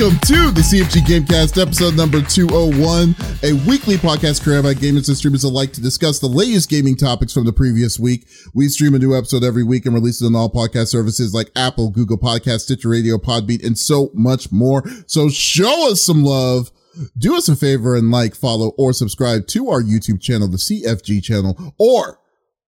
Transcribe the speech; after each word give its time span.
Welcome 0.00 0.18
to 0.20 0.50
the 0.52 0.62
CFG 0.62 1.02
Gamecast, 1.02 1.60
episode 1.60 1.94
number 1.94 2.22
201, 2.22 3.14
a 3.42 3.52
weekly 3.68 3.96
podcast 3.96 4.42
created 4.42 4.62
by 4.62 4.72
gamers 4.72 5.08
and 5.08 5.16
streamers 5.16 5.44
alike 5.44 5.74
to 5.74 5.82
discuss 5.82 6.18
the 6.18 6.26
latest 6.26 6.70
gaming 6.70 6.96
topics 6.96 7.34
from 7.34 7.44
the 7.44 7.52
previous 7.52 7.98
week. 7.98 8.26
We 8.54 8.68
stream 8.68 8.94
a 8.94 8.98
new 8.98 9.14
episode 9.14 9.44
every 9.44 9.62
week 9.62 9.84
and 9.84 9.94
release 9.94 10.22
it 10.22 10.26
on 10.26 10.34
all 10.34 10.50
podcast 10.50 10.86
services 10.86 11.34
like 11.34 11.50
Apple, 11.54 11.90
Google 11.90 12.16
Podcast, 12.16 12.60
Stitcher 12.60 12.88
Radio, 12.88 13.18
Podbean, 13.18 13.62
and 13.62 13.76
so 13.76 14.08
much 14.14 14.50
more. 14.50 14.84
So 15.06 15.28
show 15.28 15.92
us 15.92 16.00
some 16.00 16.24
love. 16.24 16.70
Do 17.18 17.36
us 17.36 17.50
a 17.50 17.54
favor 17.54 17.94
and 17.94 18.10
like, 18.10 18.34
follow, 18.34 18.68
or 18.78 18.94
subscribe 18.94 19.48
to 19.48 19.68
our 19.68 19.82
YouTube 19.82 20.22
channel, 20.22 20.48
the 20.48 20.56
CFG 20.56 21.22
channel, 21.22 21.74
or 21.78 22.20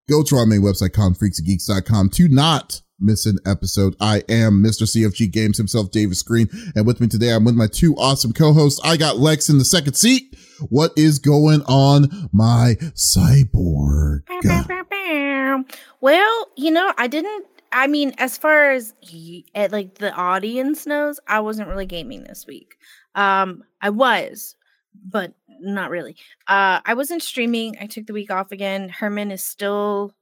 go 0.07 0.23
to 0.23 0.37
our 0.37 0.45
main 0.45 0.61
website, 0.61 0.91
confreaksgeeks.com 0.91 2.11
to 2.11 2.29
not 2.29 2.83
miss 3.03 3.27
an 3.27 3.39
episode. 3.45 3.97
I 4.01 4.23
am 4.29 4.63
Mr. 4.63 4.83
CFG 4.83 5.31
Games 5.31 5.59
himself, 5.59 5.91
Davis 5.91 6.23
Green. 6.23 6.49
And 6.75 6.87
with 6.87 7.01
me 7.01 7.09
today, 7.09 7.31
I'm 7.31 7.45
with 7.45 7.55
my 7.55 7.67
two 7.67 7.95
awesome 7.97 8.33
co-hosts. 8.33 8.81
I 8.85 8.97
got 8.97 9.19
Lex 9.19 9.49
in 9.49 9.59
the 9.59 9.65
second 9.65 9.95
seat. 9.95 10.37
What 10.69 10.93
is 10.97 11.19
going 11.19 11.63
on, 11.63 12.31
my 12.33 12.77
cyborg? 12.95 14.23
Well, 16.01 16.49
you 16.57 16.73
know, 16.73 16.93
I 16.99 17.07
didn't, 17.07 17.47
I 17.71 17.87
mean, 17.87 18.13
as 18.19 18.37
far 18.37 18.73
as 18.73 18.93
like 19.71 19.99
the 19.99 20.13
audience 20.13 20.85
knows, 20.85 21.21
I 21.29 21.41
wasn't 21.41 21.69
really 21.69 21.87
gaming 21.87 22.25
this 22.25 22.45
week. 22.47 22.77
Um, 23.15 23.63
I 23.81 23.91
was, 23.91 24.57
but 25.05 25.33
not 25.61 25.91
really. 25.91 26.17
Uh, 26.49 26.81
I 26.85 26.95
wasn't 26.95 27.23
streaming. 27.23 27.77
I 27.81 27.87
took 27.87 28.07
the 28.07 28.13
week 28.13 28.33
off 28.33 28.51
again. 28.51 28.89
Herman 28.89 29.31
is 29.31 29.45
still 29.45 30.13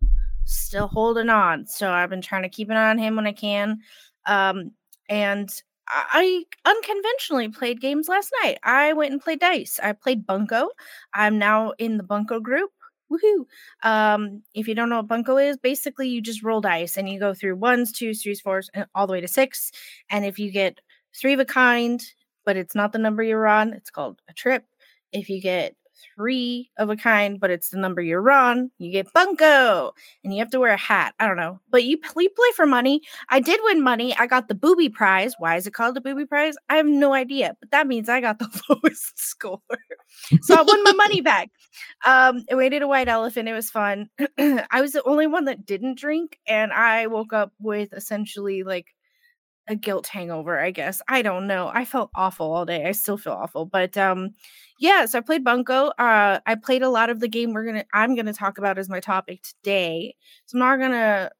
still 0.44 0.88
holding 0.88 1.28
on. 1.28 1.66
So 1.66 1.90
I've 1.90 2.10
been 2.10 2.22
trying 2.22 2.42
to 2.42 2.48
keep 2.48 2.70
an 2.70 2.76
eye 2.76 2.90
on 2.90 2.98
him 2.98 3.16
when 3.16 3.26
I 3.26 3.32
can. 3.32 3.80
Um, 4.26 4.72
and 5.08 5.50
I 5.92 6.44
unconventionally 6.64 7.48
played 7.48 7.80
games 7.80 8.08
last 8.08 8.30
night. 8.42 8.58
I 8.62 8.92
went 8.92 9.12
and 9.12 9.20
played 9.20 9.40
dice. 9.40 9.80
I 9.82 9.92
played 9.92 10.26
Bunko. 10.26 10.70
I'm 11.14 11.38
now 11.38 11.72
in 11.78 11.96
the 11.96 12.04
Bunko 12.04 12.40
group. 12.40 12.70
Woohoo! 13.10 13.44
Um, 13.82 14.42
if 14.54 14.68
you 14.68 14.74
don't 14.74 14.88
know 14.88 14.98
what 14.98 15.08
Bunko 15.08 15.36
is, 15.36 15.56
basically 15.56 16.08
you 16.08 16.20
just 16.22 16.44
roll 16.44 16.60
dice 16.60 16.96
and 16.96 17.08
you 17.08 17.18
go 17.18 17.34
through 17.34 17.56
ones, 17.56 17.90
twos, 17.90 18.22
threes, 18.22 18.40
fours, 18.40 18.70
and 18.72 18.86
all 18.94 19.08
the 19.08 19.12
way 19.12 19.20
to 19.20 19.26
six. 19.26 19.72
And 20.10 20.24
if 20.24 20.38
you 20.38 20.52
get 20.52 20.78
three 21.20 21.32
of 21.32 21.40
a 21.40 21.44
kind, 21.44 22.00
but 22.44 22.56
it's 22.56 22.76
not 22.76 22.92
the 22.92 22.98
number 22.98 23.24
you're 23.24 23.48
on, 23.48 23.72
it's 23.72 23.90
called 23.90 24.20
a 24.28 24.32
trip. 24.32 24.64
If 25.12 25.28
you 25.28 25.42
get 25.42 25.74
three 26.14 26.70
of 26.78 26.90
a 26.90 26.96
kind, 26.96 27.40
but 27.40 27.50
it's 27.50 27.70
the 27.70 27.78
number 27.78 28.02
you're 28.02 28.30
on, 28.30 28.70
you 28.78 28.90
get 28.90 29.12
Bunko, 29.12 29.92
and 30.24 30.32
you 30.32 30.38
have 30.40 30.50
to 30.50 30.60
wear 30.60 30.72
a 30.72 30.76
hat. 30.76 31.14
I 31.18 31.26
don't 31.26 31.36
know, 31.36 31.60
but 31.70 31.84
you, 31.84 31.98
you 32.16 32.30
play 32.30 32.46
for 32.56 32.66
money. 32.66 33.02
I 33.28 33.40
did 33.40 33.60
win 33.64 33.82
money. 33.82 34.16
I 34.18 34.26
got 34.26 34.48
the 34.48 34.54
booby 34.54 34.88
prize. 34.88 35.34
Why 35.38 35.56
is 35.56 35.66
it 35.66 35.74
called 35.74 35.96
the 35.96 36.00
booby 36.00 36.26
prize? 36.26 36.54
I 36.68 36.76
have 36.76 36.86
no 36.86 37.12
idea, 37.12 37.56
but 37.60 37.70
that 37.70 37.86
means 37.86 38.08
I 38.08 38.20
got 38.20 38.38
the 38.38 38.48
lowest 38.68 39.18
score, 39.18 39.60
so 40.42 40.54
I 40.54 40.62
won 40.62 40.84
my 40.84 40.92
money 40.92 41.20
back. 41.20 41.50
Um, 42.06 42.44
and 42.48 42.58
we 42.58 42.68
did 42.68 42.82
a 42.82 42.88
white 42.88 43.08
elephant. 43.08 43.48
It 43.48 43.52
was 43.52 43.70
fun. 43.70 44.08
I 44.38 44.80
was 44.80 44.92
the 44.92 45.02
only 45.04 45.26
one 45.26 45.44
that 45.46 45.66
didn't 45.66 45.98
drink, 45.98 46.38
and 46.46 46.72
I 46.72 47.06
woke 47.06 47.32
up 47.32 47.52
with 47.60 47.92
essentially 47.92 48.62
like 48.62 48.94
a 49.70 49.76
guilt 49.76 50.08
hangover, 50.08 50.58
I 50.58 50.72
guess. 50.72 51.00
I 51.08 51.22
don't 51.22 51.46
know. 51.46 51.70
I 51.72 51.84
felt 51.84 52.10
awful 52.16 52.52
all 52.52 52.66
day. 52.66 52.86
I 52.86 52.92
still 52.92 53.16
feel 53.16 53.32
awful. 53.32 53.64
But 53.64 53.96
um 53.96 54.30
yeah, 54.80 55.06
so 55.06 55.18
I 55.18 55.20
played 55.20 55.44
Bunko. 55.44 55.88
Uh 55.96 56.40
I 56.44 56.56
played 56.56 56.82
a 56.82 56.90
lot 56.90 57.08
of 57.08 57.20
the 57.20 57.28
game 57.28 57.52
we're 57.52 57.64
gonna 57.64 57.84
I'm 57.94 58.16
gonna 58.16 58.32
talk 58.34 58.58
about 58.58 58.78
as 58.78 58.88
my 58.88 58.98
topic 58.98 59.42
today. 59.42 60.16
So 60.46 60.58
I'm 60.58 60.58
not 60.58 60.80
gonna 60.80 61.30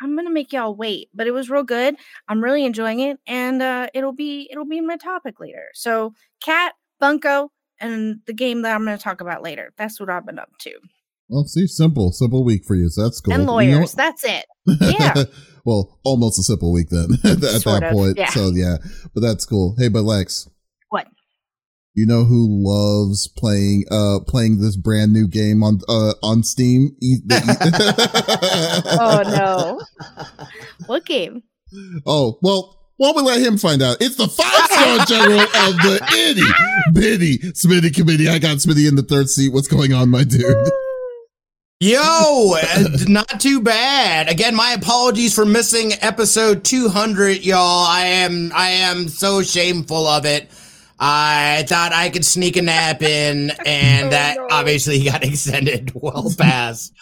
I'm 0.00 0.16
gonna 0.16 0.30
make 0.30 0.52
y'all 0.52 0.74
wait, 0.74 1.10
but 1.12 1.26
it 1.26 1.32
was 1.32 1.50
real 1.50 1.62
good. 1.62 1.96
I'm 2.26 2.42
really 2.42 2.64
enjoying 2.64 3.00
it, 3.00 3.18
and 3.26 3.60
uh 3.60 3.88
it'll 3.92 4.14
be 4.14 4.48
it'll 4.50 4.64
be 4.64 4.80
my 4.80 4.96
topic 4.96 5.38
later. 5.38 5.66
So 5.74 6.14
Cat, 6.42 6.72
Bunko, 6.98 7.52
and 7.78 8.20
the 8.26 8.32
game 8.32 8.62
that 8.62 8.74
I'm 8.74 8.84
gonna 8.84 8.96
talk 8.96 9.20
about 9.20 9.42
later. 9.42 9.74
That's 9.76 10.00
what 10.00 10.08
I've 10.08 10.24
been 10.24 10.38
up 10.38 10.50
to. 10.60 10.72
Well, 11.28 11.44
see, 11.44 11.66
simple, 11.66 12.12
simple 12.12 12.42
week 12.42 12.64
for 12.64 12.74
you. 12.74 12.88
So 12.88 13.02
that's 13.02 13.20
cool. 13.20 13.34
And 13.34 13.46
lawyers. 13.46 13.74
You 13.74 13.80
know 13.80 13.86
that's 13.94 14.24
it. 14.24 14.46
Yeah. 14.80 15.24
Well, 15.68 16.00
almost 16.02 16.38
a 16.38 16.42
simple 16.42 16.72
week 16.72 16.88
then 16.88 17.12
at 17.24 17.40
that 17.42 17.82
of, 17.84 17.92
point. 17.92 18.16
Yeah. 18.16 18.30
So 18.30 18.50
yeah, 18.54 18.78
but 19.14 19.20
that's 19.20 19.44
cool. 19.44 19.76
Hey, 19.78 19.88
but 19.88 20.02
Lex. 20.02 20.48
What? 20.88 21.08
You 21.92 22.06
know 22.06 22.24
who 22.24 22.46
loves 22.48 23.28
playing 23.28 23.84
uh 23.90 24.20
playing 24.26 24.62
this 24.62 24.76
brand 24.76 25.12
new 25.12 25.28
game 25.28 25.62
on 25.62 25.80
uh 25.86 26.14
on 26.22 26.42
Steam? 26.42 26.96
oh 27.30 29.22
no. 29.26 29.82
What 30.86 31.04
game? 31.04 31.42
Oh, 32.06 32.38
well, 32.40 32.78
why 32.96 33.12
don't 33.12 33.16
we 33.16 33.30
let 33.30 33.42
him 33.42 33.58
find 33.58 33.82
out? 33.82 33.98
It's 34.00 34.16
the 34.16 34.26
five 34.26 34.46
star 34.46 35.04
general 35.04 35.40
of 35.40 35.76
the 35.82 36.00
itty 36.16 36.94
bitty 36.94 37.38
Smitty 37.52 37.94
committee. 37.94 38.26
I 38.26 38.38
got 38.38 38.56
Smitty 38.56 38.88
in 38.88 38.94
the 38.94 39.02
third 39.02 39.28
seat. 39.28 39.52
What's 39.52 39.68
going 39.68 39.92
on, 39.92 40.08
my 40.08 40.24
dude? 40.24 40.56
Yo, 41.80 42.56
not 43.06 43.38
too 43.38 43.60
bad. 43.60 44.28
Again, 44.28 44.52
my 44.52 44.72
apologies 44.72 45.32
for 45.32 45.44
missing 45.44 45.92
episode 46.00 46.64
200, 46.64 47.44
y'all. 47.44 47.86
I 47.86 48.00
am 48.00 48.50
I 48.52 48.70
am 48.70 49.06
so 49.06 49.42
shameful 49.42 50.08
of 50.08 50.24
it. 50.24 50.50
I 50.98 51.64
thought 51.68 51.92
I 51.92 52.10
could 52.10 52.24
sneak 52.24 52.56
a 52.56 52.62
nap 52.62 53.00
in, 53.02 53.52
and 53.64 54.06
oh, 54.08 54.10
that 54.10 54.38
no. 54.38 54.48
obviously 54.50 55.04
got 55.04 55.22
extended 55.22 55.92
well 55.94 56.32
past 56.36 56.92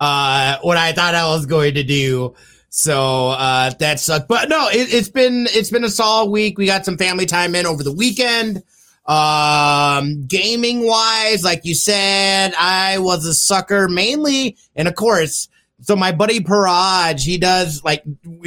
uh, 0.00 0.58
what 0.60 0.76
I 0.76 0.92
thought 0.92 1.14
I 1.14 1.28
was 1.28 1.46
going 1.46 1.72
to 1.72 1.82
do. 1.82 2.34
So 2.68 3.28
uh, 3.30 3.70
that 3.78 4.00
sucked. 4.00 4.28
But 4.28 4.50
no, 4.50 4.68
it, 4.68 4.92
it's 4.92 5.08
been 5.08 5.46
it's 5.48 5.70
been 5.70 5.84
a 5.84 5.88
solid 5.88 6.30
week. 6.30 6.58
We 6.58 6.66
got 6.66 6.84
some 6.84 6.98
family 6.98 7.24
time 7.24 7.54
in 7.54 7.64
over 7.64 7.82
the 7.82 7.90
weekend. 7.90 8.62
Um, 9.06 10.24
gaming 10.26 10.84
wise, 10.84 11.44
like 11.44 11.64
you 11.64 11.74
said, 11.74 12.54
I 12.58 12.98
was 12.98 13.24
a 13.24 13.34
sucker 13.34 13.88
mainly, 13.88 14.56
and 14.74 14.88
of 14.88 14.96
course, 14.96 15.48
so 15.80 15.94
my 15.94 16.10
buddy 16.10 16.40
Paraj, 16.40 17.20
he 17.20 17.38
does 17.38 17.84
like 17.84 18.02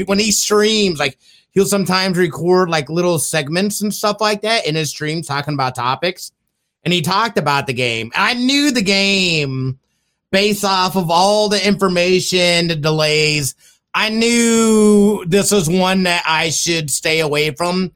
when 0.06 0.20
he 0.20 0.32
streams, 0.32 1.00
like 1.00 1.18
he'll 1.52 1.66
sometimes 1.66 2.18
record 2.18 2.70
like 2.70 2.90
little 2.90 3.20
segments 3.20 3.82
and 3.82 3.94
stuff 3.94 4.18
like 4.20 4.42
that 4.42 4.66
in 4.66 4.76
his 4.76 4.90
stream 4.90 5.22
talking 5.22 5.54
about 5.54 5.76
topics. 5.76 6.32
And 6.84 6.94
he 6.94 7.02
talked 7.02 7.38
about 7.38 7.68
the 7.68 7.74
game. 7.74 8.12
I 8.16 8.34
knew 8.34 8.72
the 8.72 8.82
game 8.82 9.80
based 10.32 10.64
off 10.64 10.96
of 10.96 11.12
all 11.12 11.50
the 11.50 11.66
information, 11.66 12.68
the 12.68 12.76
delays. 12.76 13.56
I 13.94 14.10
knew 14.10 15.26
this 15.26 15.52
was 15.52 15.70
one 15.70 16.04
that 16.04 16.24
I 16.26 16.50
should 16.50 16.90
stay 16.90 17.20
away 17.20 17.52
from 17.52 17.92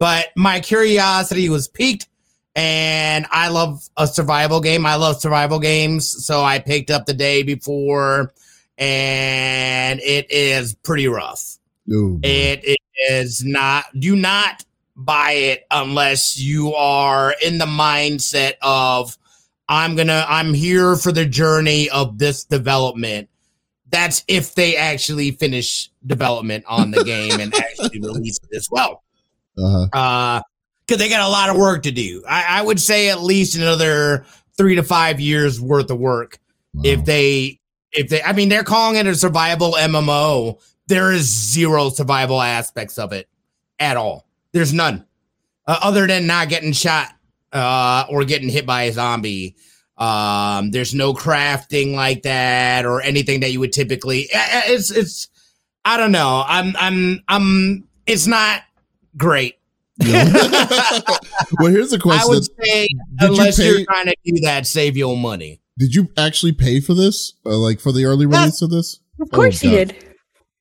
but 0.00 0.28
my 0.34 0.58
curiosity 0.58 1.48
was 1.48 1.68
piqued 1.68 2.08
and 2.56 3.26
I 3.30 3.48
love 3.48 3.88
a 3.96 4.06
survival 4.06 4.60
game. 4.60 4.84
I 4.84 4.96
love 4.96 5.20
survival 5.20 5.60
games, 5.60 6.26
so 6.26 6.42
I 6.42 6.58
picked 6.58 6.90
up 6.90 7.06
the 7.06 7.14
day 7.14 7.44
before, 7.44 8.32
and 8.76 10.00
it 10.00 10.30
is 10.30 10.74
pretty 10.74 11.06
rough. 11.06 11.58
Ooh, 11.92 12.18
it 12.22 12.76
is 13.08 13.44
not. 13.44 13.84
Do 13.98 14.16
not 14.16 14.64
buy 14.96 15.32
it 15.32 15.66
unless 15.70 16.38
you 16.38 16.74
are 16.74 17.34
in 17.44 17.58
the 17.58 17.66
mindset 17.66 18.54
of 18.62 19.16
I'm 19.68 19.94
gonna. 19.94 20.24
I'm 20.28 20.52
here 20.52 20.96
for 20.96 21.12
the 21.12 21.26
journey 21.26 21.88
of 21.90 22.18
this 22.18 22.44
development. 22.44 23.28
That's 23.90 24.24
if 24.26 24.54
they 24.54 24.76
actually 24.76 25.32
finish 25.32 25.90
development 26.04 26.64
on 26.66 26.90
the 26.90 27.04
game 27.04 27.38
and 27.38 27.54
actually 27.54 28.00
release 28.00 28.38
it 28.50 28.56
as 28.56 28.68
well. 28.70 29.04
Uh-huh. 29.62 29.86
Uh, 29.92 30.42
because 30.86 30.98
they 30.98 31.08
got 31.08 31.20
a 31.20 31.30
lot 31.30 31.50
of 31.50 31.56
work 31.56 31.84
to 31.84 31.92
do. 31.92 32.24
I, 32.28 32.58
I, 32.58 32.62
would 32.62 32.80
say 32.80 33.10
at 33.10 33.20
least 33.20 33.54
another 33.56 34.26
three 34.56 34.74
to 34.74 34.82
five 34.82 35.20
years 35.20 35.60
worth 35.60 35.88
of 35.88 36.00
work. 36.00 36.40
Wow. 36.74 36.82
If 36.84 37.04
they, 37.04 37.60
if 37.92 38.08
they, 38.08 38.20
I 38.20 38.32
mean, 38.32 38.48
they're 38.48 38.64
calling 38.64 38.96
it 38.96 39.06
a 39.06 39.14
survival 39.14 39.74
MMO. 39.74 40.60
There 40.88 41.12
is 41.12 41.26
zero 41.26 41.90
survival 41.90 42.42
aspects 42.42 42.98
of 42.98 43.12
it 43.12 43.28
at 43.78 43.96
all. 43.96 44.26
There's 44.50 44.72
none, 44.72 45.06
uh, 45.68 45.78
other 45.80 46.08
than 46.08 46.26
not 46.26 46.48
getting 46.48 46.72
shot 46.72 47.12
uh, 47.52 48.06
or 48.08 48.24
getting 48.24 48.48
hit 48.48 48.66
by 48.66 48.82
a 48.82 48.92
zombie. 48.92 49.54
Um, 49.96 50.72
there's 50.72 50.94
no 50.94 51.14
crafting 51.14 51.94
like 51.94 52.22
that 52.22 52.84
or 52.84 53.00
anything 53.00 53.40
that 53.40 53.52
you 53.52 53.60
would 53.60 53.72
typically. 53.72 54.28
It's 54.32 54.90
it's. 54.90 55.28
I 55.84 55.96
don't 55.96 56.10
know. 56.10 56.42
I'm 56.46 56.74
I'm 56.78 57.22
I'm. 57.28 57.88
It's 58.06 58.26
not 58.26 58.62
great. 59.16 59.59
well, 61.58 61.70
here's 61.70 61.90
the 61.90 61.98
question. 62.00 62.22
I 62.22 62.26
would 62.26 62.44
say, 62.44 62.88
unless 63.20 63.58
you 63.58 63.82
are 63.82 63.84
trying 63.84 64.06
to 64.06 64.16
do 64.24 64.40
that, 64.42 64.66
save 64.66 64.96
your 64.96 65.16
money. 65.16 65.60
Did 65.78 65.94
you 65.94 66.08
actually 66.16 66.52
pay 66.52 66.80
for 66.80 66.94
this? 66.94 67.34
Uh, 67.44 67.58
like 67.58 67.80
for 67.80 67.92
the 67.92 68.04
early 68.04 68.26
release 68.26 68.62
of 68.62 68.70
this? 68.70 69.00
Of 69.20 69.30
course 69.30 69.62
oh, 69.64 69.68
you 69.68 69.76
did. 69.76 69.96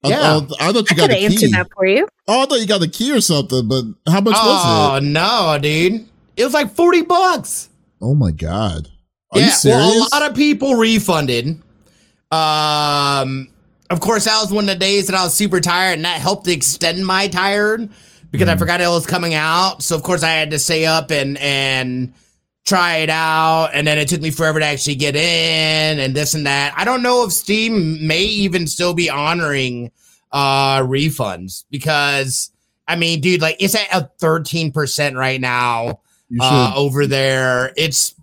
I, 0.03 0.07
yeah, 0.09 0.21
I, 0.21 0.69
I 0.69 0.71
thought 0.71 0.89
you 0.89 0.95
I 1.03 1.07
got 1.07 1.11
a 1.11 1.27
key. 1.27 1.51
that 1.51 1.67
for 1.73 1.85
you. 1.85 2.07
Oh, 2.27 2.43
I 2.43 2.45
thought 2.45 2.59
you 2.59 2.67
got 2.67 2.79
the 2.79 2.87
key 2.87 3.11
or 3.11 3.21
something. 3.21 3.67
But 3.67 3.83
how 4.11 4.21
much 4.21 4.35
oh, 4.37 4.47
was 4.47 4.63
it? 4.63 5.07
Oh 5.07 5.09
no, 5.09 5.59
dude! 5.61 6.07
It 6.37 6.43
was 6.43 6.53
like 6.53 6.73
forty 6.73 7.01
bucks. 7.01 7.69
Oh 8.01 8.15
my 8.15 8.31
god! 8.31 8.89
Are 9.31 9.39
yeah, 9.39 9.53
well, 9.65 10.07
a 10.07 10.09
lot 10.13 10.29
of 10.29 10.35
people 10.35 10.75
refunded. 10.75 11.61
Um, 12.31 13.49
of 13.89 13.99
course, 13.99 14.25
that 14.25 14.39
was 14.41 14.51
one 14.51 14.65
of 14.65 14.69
the 14.69 14.75
days 14.75 15.07
that 15.07 15.15
I 15.15 15.23
was 15.23 15.33
super 15.33 15.59
tired, 15.59 15.93
and 15.93 16.05
that 16.05 16.21
helped 16.21 16.47
extend 16.47 17.05
my 17.05 17.27
tired 17.27 17.89
because 18.31 18.47
mm. 18.47 18.51
I 18.51 18.57
forgot 18.57 18.81
it 18.81 18.87
was 18.87 19.05
coming 19.05 19.33
out. 19.33 19.81
So 19.81 19.95
of 19.95 20.03
course 20.03 20.23
I 20.23 20.31
had 20.31 20.51
to 20.51 20.59
stay 20.59 20.85
up 20.85 21.11
and 21.11 21.37
and 21.37 22.13
try 22.65 22.97
it 22.97 23.09
out 23.09 23.71
and 23.73 23.87
then 23.87 23.97
it 23.97 24.07
took 24.07 24.21
me 24.21 24.29
forever 24.29 24.59
to 24.59 24.65
actually 24.65 24.95
get 24.95 25.15
in 25.15 25.99
and 25.99 26.15
this 26.15 26.33
and 26.33 26.45
that. 26.45 26.73
I 26.77 26.85
don't 26.85 27.01
know 27.01 27.23
if 27.23 27.31
Steam 27.31 28.05
may 28.05 28.23
even 28.23 28.67
still 28.67 28.93
be 28.93 29.09
honoring 29.09 29.91
uh 30.31 30.81
refunds 30.81 31.63
because 31.71 32.51
I 32.87 32.95
mean, 32.95 33.21
dude, 33.21 33.41
like 33.41 33.57
it's 33.59 33.75
at 33.75 33.93
a 33.93 34.09
13% 34.19 35.15
right 35.15 35.39
now 35.39 36.01
uh, 36.39 36.73
over 36.75 37.05
there. 37.05 37.71
It's 37.77 38.15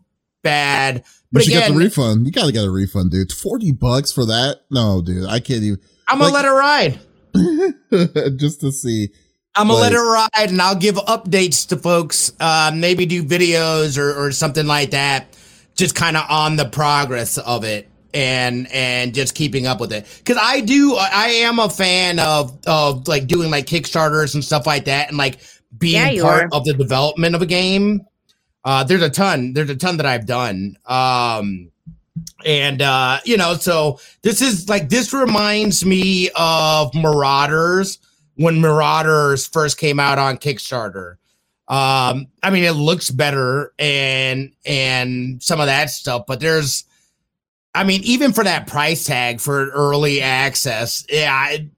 bad. 0.43 1.05
But 1.31 1.47
you 1.47 1.52
should 1.52 1.59
again, 1.59 1.70
get 1.70 1.79
the 1.79 1.85
refund. 1.85 2.26
You 2.26 2.32
gotta 2.32 2.52
get 2.52 2.64
a 2.64 2.70
refund, 2.70 3.12
dude. 3.12 3.32
40 3.32 3.73
bucks 3.73 4.12
for 4.12 4.26
that? 4.26 4.62
No, 4.70 5.02
dude. 5.02 5.29
I 5.29 5.38
can't 5.38 5.62
even 5.62 5.81
I'm 6.09 6.19
gonna 6.19 6.32
like, 6.32 6.44
let 6.44 6.44
it 6.44 7.91
ride. 7.91 8.37
just 8.38 8.61
to 8.61 8.73
see. 8.73 9.11
I'm 9.56 9.69
gonna 9.69 9.81
like, 9.81 9.93
let 9.93 9.99
it 9.99 10.03
ride 10.03 10.50
and 10.50 10.61
I'll 10.61 10.76
give 10.76 10.97
updates 10.97 11.69
to 11.69 11.76
folks. 11.76 12.32
Uh, 12.38 12.70
maybe 12.75 13.06
do 13.06 13.23
videos 13.23 13.99
or, 13.99 14.14
or 14.14 14.32
something 14.32 14.67
like 14.67 14.91
that. 14.91 15.37
Just 15.75 15.94
kind 15.94 16.17
of 16.17 16.25
on 16.31 16.56
the 16.56 16.67
progress 16.67 17.38
of 17.38 17.64
it 17.64 17.88
and 18.17 18.67
and 18.73 19.14
just 19.14 19.35
keeping 19.35 19.67
up 19.67 19.79
with 19.79 19.93
it 19.93 20.06
because 20.19 20.38
i 20.41 20.61
do 20.61 20.97
i 20.97 21.26
am 21.26 21.58
a 21.58 21.69
fan 21.69 22.19
of 22.19 22.58
of 22.67 23.06
like 23.06 23.26
doing 23.26 23.50
like 23.50 23.67
kickstarters 23.67 24.32
and 24.35 24.43
stuff 24.43 24.67
like 24.67 24.87
that 24.87 25.08
and 25.08 25.19
like 25.19 25.38
being 25.79 26.17
yeah, 26.17 26.23
part 26.23 26.44
are. 26.44 26.49
of 26.52 26.64
the 26.64 26.73
development 26.73 27.35
of 27.35 27.43
a 27.43 27.47
game 27.47 28.00
uh 28.64 28.82
there's 28.85 29.02
a 29.02 29.11
ton 29.11 29.52
there's 29.52 29.69
a 29.69 29.76
ton 29.76 29.99
that 29.99 30.06
i've 30.06 30.25
done 30.25 30.79
um 30.87 31.70
and 32.47 32.81
uh 32.81 33.19
you 33.26 33.37
know 33.37 33.52
so 33.52 34.00
this 34.23 34.41
is 34.41 34.67
like 34.67 34.88
this 34.88 35.12
reminds 35.12 35.85
me 35.85 36.31
of 36.37 36.94
marauders 36.94 37.99
when 38.37 38.61
marauders 38.61 39.47
first 39.47 39.79
came 39.79 39.99
out 39.99 40.19
on 40.19 40.37
kickstarter 40.38 41.17
um 41.69 42.27
i 42.43 42.50
mean 42.50 42.65
it 42.65 42.73
looks 42.73 43.11
better 43.11 43.73
and 43.79 44.53
and 44.65 45.43
some 45.43 45.59
of 45.59 45.67
that 45.67 45.91
stuff 45.91 46.25
but 46.27 46.38
there's 46.41 46.85
I 47.77 47.85
mean, 47.85 48.00
even 48.05 48.33
for 48.33 48.43
that 48.43 48.67
price 48.67 49.05
tag 49.05 49.38
for 49.38 49.69
early 49.69 50.23
access, 50.23 51.05
yeah, 51.11 51.35
I'd, 51.35 51.71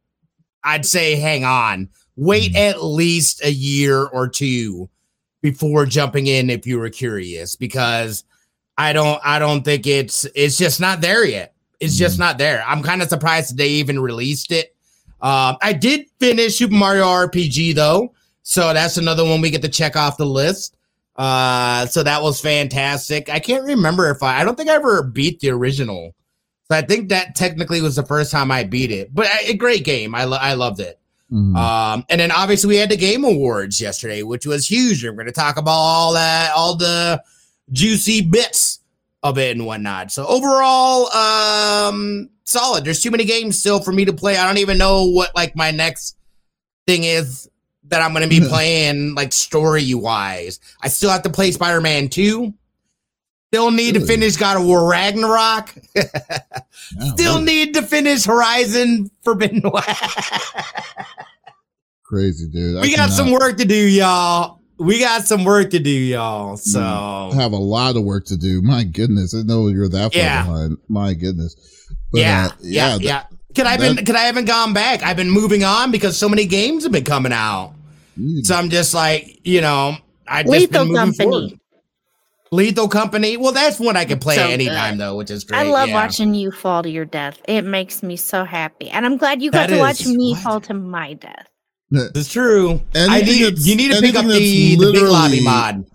I'd 0.62 0.86
say 0.86 1.16
hang 1.16 1.44
on, 1.44 1.88
wait 2.14 2.52
mm-hmm. 2.52 2.70
at 2.70 2.84
least 2.84 3.44
a 3.44 3.50
year 3.50 4.04
or 4.04 4.28
two 4.28 4.88
before 5.42 5.86
jumping 5.86 6.28
in 6.28 6.50
if 6.50 6.68
you 6.68 6.78
were 6.78 6.88
curious, 6.88 7.56
because 7.56 8.22
I 8.76 8.92
don't, 8.92 9.20
I 9.24 9.40
don't 9.40 9.64
think 9.64 9.88
it's, 9.88 10.24
it's 10.36 10.56
just 10.56 10.80
not 10.80 11.00
there 11.00 11.26
yet. 11.26 11.54
It's 11.80 11.94
mm-hmm. 11.94 11.98
just 11.98 12.18
not 12.20 12.38
there. 12.38 12.62
I'm 12.64 12.84
kind 12.84 13.02
of 13.02 13.08
surprised 13.08 13.56
they 13.56 13.68
even 13.68 13.98
released 13.98 14.52
it. 14.52 14.76
Um, 15.20 15.56
I 15.60 15.72
did 15.72 16.06
finish 16.20 16.56
Super 16.56 16.74
Mario 16.74 17.04
RPG 17.04 17.74
though, 17.74 18.14
so 18.42 18.72
that's 18.72 18.96
another 18.96 19.24
one 19.24 19.40
we 19.40 19.50
get 19.50 19.62
to 19.62 19.68
check 19.68 19.96
off 19.96 20.16
the 20.16 20.26
list. 20.26 20.76
Uh, 21.16 21.84
so 21.86 22.04
that 22.04 22.22
was 22.22 22.40
fantastic. 22.40 23.28
I 23.28 23.40
can't 23.40 23.64
remember 23.64 24.08
if 24.10 24.22
I, 24.22 24.40
I 24.40 24.44
don't 24.44 24.56
think 24.56 24.70
I 24.70 24.74
ever 24.74 25.02
beat 25.02 25.40
the 25.40 25.50
original. 25.50 26.14
So 26.70 26.76
I 26.76 26.82
think 26.82 27.08
that 27.08 27.34
technically 27.34 27.80
was 27.80 27.96
the 27.96 28.04
first 28.04 28.30
time 28.30 28.52
I 28.52 28.62
beat 28.62 28.92
it, 28.92 29.12
but 29.12 29.26
a, 29.42 29.54
great 29.54 29.84
game. 29.84 30.14
I, 30.14 30.24
lo- 30.24 30.38
I 30.40 30.54
loved 30.54 30.80
it. 30.80 31.00
Mm-hmm. 31.32 31.56
Um, 31.56 32.04
and 32.08 32.20
then 32.20 32.30
obviously 32.30 32.68
we 32.68 32.76
had 32.76 32.90
the 32.90 32.96
game 32.96 33.24
awards 33.24 33.80
yesterday, 33.80 34.22
which 34.22 34.46
was 34.46 34.70
huge. 34.70 35.02
We're 35.02 35.12
going 35.12 35.26
to 35.26 35.32
talk 35.32 35.56
about 35.56 35.72
all 35.72 36.12
that, 36.12 36.52
all 36.54 36.76
the 36.76 37.22
juicy 37.72 38.20
bits 38.22 38.80
of 39.22 39.38
it 39.38 39.56
and 39.56 39.66
whatnot. 39.66 40.12
So 40.12 40.26
overall, 40.26 41.10
um, 41.12 42.30
solid. 42.48 42.84
There's 42.84 43.00
too 43.00 43.10
many 43.10 43.24
games 43.24 43.58
still 43.58 43.80
for 43.80 43.92
me 43.92 44.04
to 44.06 44.12
play. 44.12 44.36
I 44.36 44.46
don't 44.46 44.58
even 44.58 44.78
know 44.78 45.04
what 45.04 45.34
like 45.34 45.54
my 45.54 45.70
next 45.70 46.16
thing 46.86 47.04
is 47.04 47.48
that 47.84 48.02
I'm 48.02 48.12
going 48.12 48.28
to 48.28 48.40
be 48.40 48.40
playing 48.48 49.14
like 49.14 49.32
story 49.32 49.94
wise. 49.94 50.60
I 50.82 50.88
still 50.88 51.10
have 51.10 51.22
to 51.22 51.30
play 51.30 51.50
Spider 51.52 51.80
Man 51.80 52.08
2. 52.08 52.52
Still 53.52 53.70
need 53.70 53.94
really? 53.94 54.00
to 54.00 54.06
finish 54.06 54.36
God 54.36 54.58
of 54.58 54.66
War 54.66 54.86
Ragnarok. 54.90 55.74
yeah, 55.94 56.02
oh, 57.00 57.10
still 57.14 57.34
really. 57.34 57.44
need 57.44 57.74
to 57.74 57.82
finish 57.82 58.24
Horizon 58.24 59.10
Forbidden 59.22 59.62
West. 59.70 60.54
Crazy, 62.02 62.46
dude. 62.46 62.76
I 62.76 62.82
we 62.82 62.94
got 62.94 63.10
some 63.10 63.30
work 63.30 63.56
to 63.58 63.64
do, 63.64 63.74
y'all. 63.74 64.57
We 64.78 65.00
got 65.00 65.26
some 65.26 65.44
work 65.44 65.70
to 65.70 65.78
do, 65.78 65.90
y'all. 65.90 66.50
Hmm. 66.50 66.56
So 66.56 66.80
I 66.80 67.34
have 67.34 67.52
a 67.52 67.56
lot 67.56 67.96
of 67.96 68.04
work 68.04 68.24
to 68.26 68.36
do. 68.36 68.62
My 68.62 68.84
goodness, 68.84 69.34
I 69.34 69.42
know 69.42 69.68
you're 69.68 69.88
that 69.88 70.12
far 70.12 70.22
yeah. 70.22 70.42
behind. 70.42 70.78
My 70.88 71.14
goodness. 71.14 71.56
But, 72.12 72.20
yeah, 72.20 72.46
uh, 72.46 72.56
yeah, 72.60 72.88
yeah, 72.88 72.98
yeah. 73.00 73.24
Could 73.54 73.66
I 73.66 73.70
have 73.72 73.80
been? 73.80 74.04
Could 74.04 74.14
I 74.14 74.22
haven't 74.22 74.44
gone 74.44 74.72
back? 74.72 75.02
I've 75.02 75.16
been 75.16 75.30
moving 75.30 75.64
on 75.64 75.90
because 75.90 76.16
so 76.16 76.28
many 76.28 76.46
games 76.46 76.84
have 76.84 76.92
been 76.92 77.04
coming 77.04 77.32
out. 77.32 77.74
Hmm. 78.16 78.40
So 78.42 78.54
I'm 78.54 78.70
just 78.70 78.94
like, 78.94 79.40
you 79.44 79.60
know, 79.60 79.96
I 80.26 80.42
just 80.42 80.52
Lethal 80.52 80.84
been 80.84 80.92
moving 80.92 80.96
Company. 80.96 81.30
Forward. 81.30 81.60
Lethal 82.50 82.88
Company. 82.88 83.36
Well, 83.36 83.52
that's 83.52 83.78
one 83.78 83.96
I 83.96 84.04
can 84.04 84.18
play 84.18 84.36
so 84.36 84.46
anytime 84.46 84.76
uh, 84.76 84.90
good. 84.90 84.98
though, 85.00 85.16
which 85.16 85.30
is 85.30 85.44
great. 85.44 85.58
I 85.58 85.62
love 85.64 85.88
yeah. 85.88 85.94
watching 85.94 86.34
you 86.34 86.50
fall 86.50 86.82
to 86.82 86.88
your 86.88 87.04
death. 87.04 87.40
It 87.46 87.62
makes 87.62 88.02
me 88.02 88.16
so 88.16 88.44
happy, 88.44 88.88
and 88.90 89.04
I'm 89.04 89.16
glad 89.16 89.42
you 89.42 89.50
got 89.50 89.68
that 89.68 89.74
to 89.74 89.74
is, 89.74 89.80
watch 89.80 90.06
me 90.06 90.32
what? 90.32 90.42
fall 90.42 90.60
to 90.62 90.74
my 90.74 91.14
death. 91.14 91.47
It's 91.90 92.30
true. 92.30 92.80
I 92.94 93.22
need 93.22 93.58
you 93.58 93.76
need 93.76 93.92
to 93.92 94.00
pick 94.00 94.14
up 94.14 94.26
the, 94.26 94.76
the 94.76 94.92
big 94.92 95.02
lobby 95.02 95.42
mod. 95.42 95.86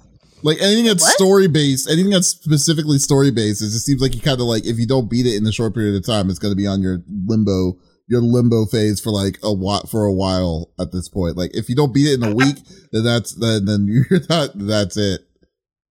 Like 0.43 0.57
anything 0.61 0.85
that's 0.85 1.03
what? 1.03 1.13
story 1.13 1.47
based, 1.47 1.89
anything 1.89 2.11
that's 2.11 2.27
specifically 2.27 2.97
story 2.97 3.31
based, 3.31 3.61
it 3.61 3.67
just 3.67 3.85
seems 3.85 4.01
like 4.01 4.13
you 4.13 4.21
kind 4.21 4.41
of 4.41 4.47
like 4.47 4.65
if 4.65 4.77
you 4.77 4.85
don't 4.85 5.09
beat 5.09 5.25
it 5.25 5.35
in 5.35 5.47
a 5.47 5.51
short 5.51 5.73
period 5.73 5.95
of 5.95 6.05
time, 6.05 6.29
it's 6.29 6.39
going 6.39 6.51
to 6.51 6.55
be 6.55 6.67
on 6.67 6.81
your 6.81 7.01
limbo 7.27 7.77
your 8.07 8.21
limbo 8.21 8.65
phase 8.65 8.99
for 8.99 9.11
like 9.11 9.39
a 9.41 9.53
while 9.53 9.85
for 9.85 10.03
a 10.03 10.11
while 10.11 10.71
at 10.79 10.91
this 10.91 11.07
point. 11.07 11.37
Like 11.37 11.55
if 11.55 11.69
you 11.69 11.75
don't 11.75 11.93
beat 11.93 12.11
it 12.11 12.21
in 12.21 12.23
a 12.23 12.35
week, 12.35 12.57
then 12.91 13.03
that's 13.03 13.33
then 13.35 13.65
then 13.65 13.87
you're 13.87 14.21
not 14.29 14.51
that's 14.55 14.97
it. 14.97 15.21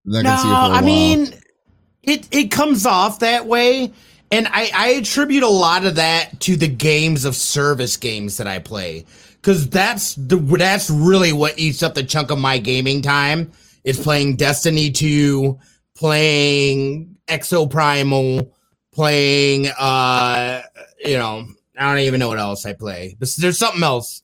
no, 0.05 0.21
I 0.23 0.81
mean 0.81 1.33
it 2.03 2.27
it 2.31 2.51
comes 2.51 2.85
off 2.85 3.19
that 3.19 3.47
way. 3.47 3.91
And 4.31 4.47
I, 4.47 4.71
I 4.73 4.87
attribute 4.93 5.43
a 5.43 5.47
lot 5.47 5.85
of 5.85 5.95
that 5.97 6.39
to 6.41 6.55
the 6.55 6.67
games 6.67 7.23
of 7.23 7.35
service 7.35 7.97
games 7.97 8.37
that 8.37 8.47
I 8.47 8.57
play. 8.57 9.05
Cause 9.43 9.69
that's 9.69 10.15
the 10.15 10.37
that's 10.37 10.89
really 10.89 11.33
what 11.33 11.59
eats 11.59 11.83
up 11.83 11.93
the 11.93 12.03
chunk 12.03 12.31
of 12.31 12.39
my 12.39 12.57
gaming 12.57 13.01
time 13.01 13.51
is 13.83 13.99
playing 13.99 14.37
Destiny 14.37 14.89
2, 14.89 15.59
playing 15.95 17.17
Exoprimal, 17.27 18.49
playing 18.93 19.67
uh 19.77 20.61
you 21.03 21.17
know 21.17 21.45
I 21.77 21.89
don't 21.89 21.99
even 21.99 22.19
know 22.19 22.29
what 22.29 22.39
else 22.39 22.65
I 22.65 22.73
play. 22.73 23.15
But 23.19 23.29
there's 23.37 23.57
something 23.57 23.83
else. 23.83 24.21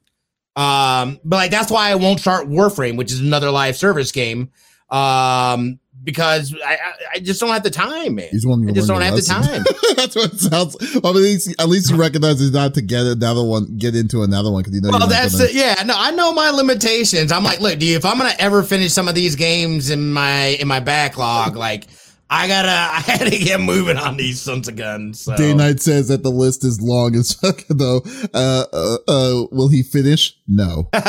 Um, 0.55 1.20
but 1.24 1.38
like 1.38 1.51
that's 1.51 1.72
why 1.72 1.89
I 1.89 1.96
won't 1.96 2.20
start 2.20 2.48
Warframe, 2.48 2.98
which 2.98 3.12
is 3.12 3.20
another 3.20 3.51
live 3.51 3.77
service 3.77 4.12
game. 4.12 4.51
Um, 4.89 5.79
because 6.03 6.56
I, 6.65 6.77
I 7.15 7.20
just 7.20 7.39
don't 7.39 7.50
have 7.50 7.63
the 7.63 7.70
time, 7.70 8.15
man. 8.15 8.29
He's 8.32 8.46
one 8.46 8.68
I 8.68 8.72
just 8.72 8.88
don't 8.88 9.01
have 9.01 9.13
lesson. 9.13 9.41
the 9.41 9.48
time. 9.48 9.63
that's 9.96 10.15
what 10.15 10.34
it 10.34 10.39
sounds. 10.39 10.77
Well, 11.03 11.15
at 11.15 11.22
least 11.22 11.56
at 11.60 11.70
least 11.70 11.91
you 11.91 11.98
recognize 11.98 12.41
it's 12.41 12.53
not 12.53 12.74
to 12.75 12.82
get 12.82 13.06
another 13.06 13.44
one, 13.44 13.77
get 13.77 13.96
into 13.96 14.24
another 14.24 14.51
one 14.51 14.62
because 14.62 14.75
you 14.75 14.82
know. 14.82 14.91
Well, 14.91 15.08
that's 15.08 15.38
gonna... 15.38 15.51
Yeah, 15.51 15.84
no, 15.86 15.94
I 15.96 16.12
know 16.12 16.34
my 16.34 16.51
limitations. 16.51 17.32
I'm 17.32 17.44
like, 17.44 17.60
look, 17.60 17.79
dude, 17.79 17.98
if 17.98 18.06
I'm 18.06 18.18
gonna 18.18 18.36
ever 18.39 18.63
finish 18.63 18.94
some 18.94 19.08
of 19.08 19.15
these 19.15 19.36
games 19.36 19.89
in 19.89 20.12
my 20.12 20.48
in 20.60 20.68
my 20.68 20.79
backlog, 20.79 21.56
like 21.56 21.88
I 22.29 22.48
gotta, 22.48 22.69
I 22.69 23.00
had 23.00 23.31
to 23.31 23.38
get 23.38 23.59
moving 23.59 23.98
on 23.98 24.17
these 24.17 24.41
sons 24.41 24.67
of 24.67 24.75
guns. 24.75 25.21
So. 25.21 25.36
Day 25.36 25.53
Night 25.53 25.79
says 25.79 26.09
that 26.09 26.24
the 26.24 26.29
list 26.29 26.63
is 26.63 26.81
long 26.81 27.15
as 27.15 27.33
fuck, 27.33 27.65
though. 27.69 28.01
Uh, 28.33 28.65
uh, 28.71 28.98
uh, 29.07 29.48
will 29.51 29.69
he 29.69 29.83
finish? 29.83 30.38
No. 30.48 30.89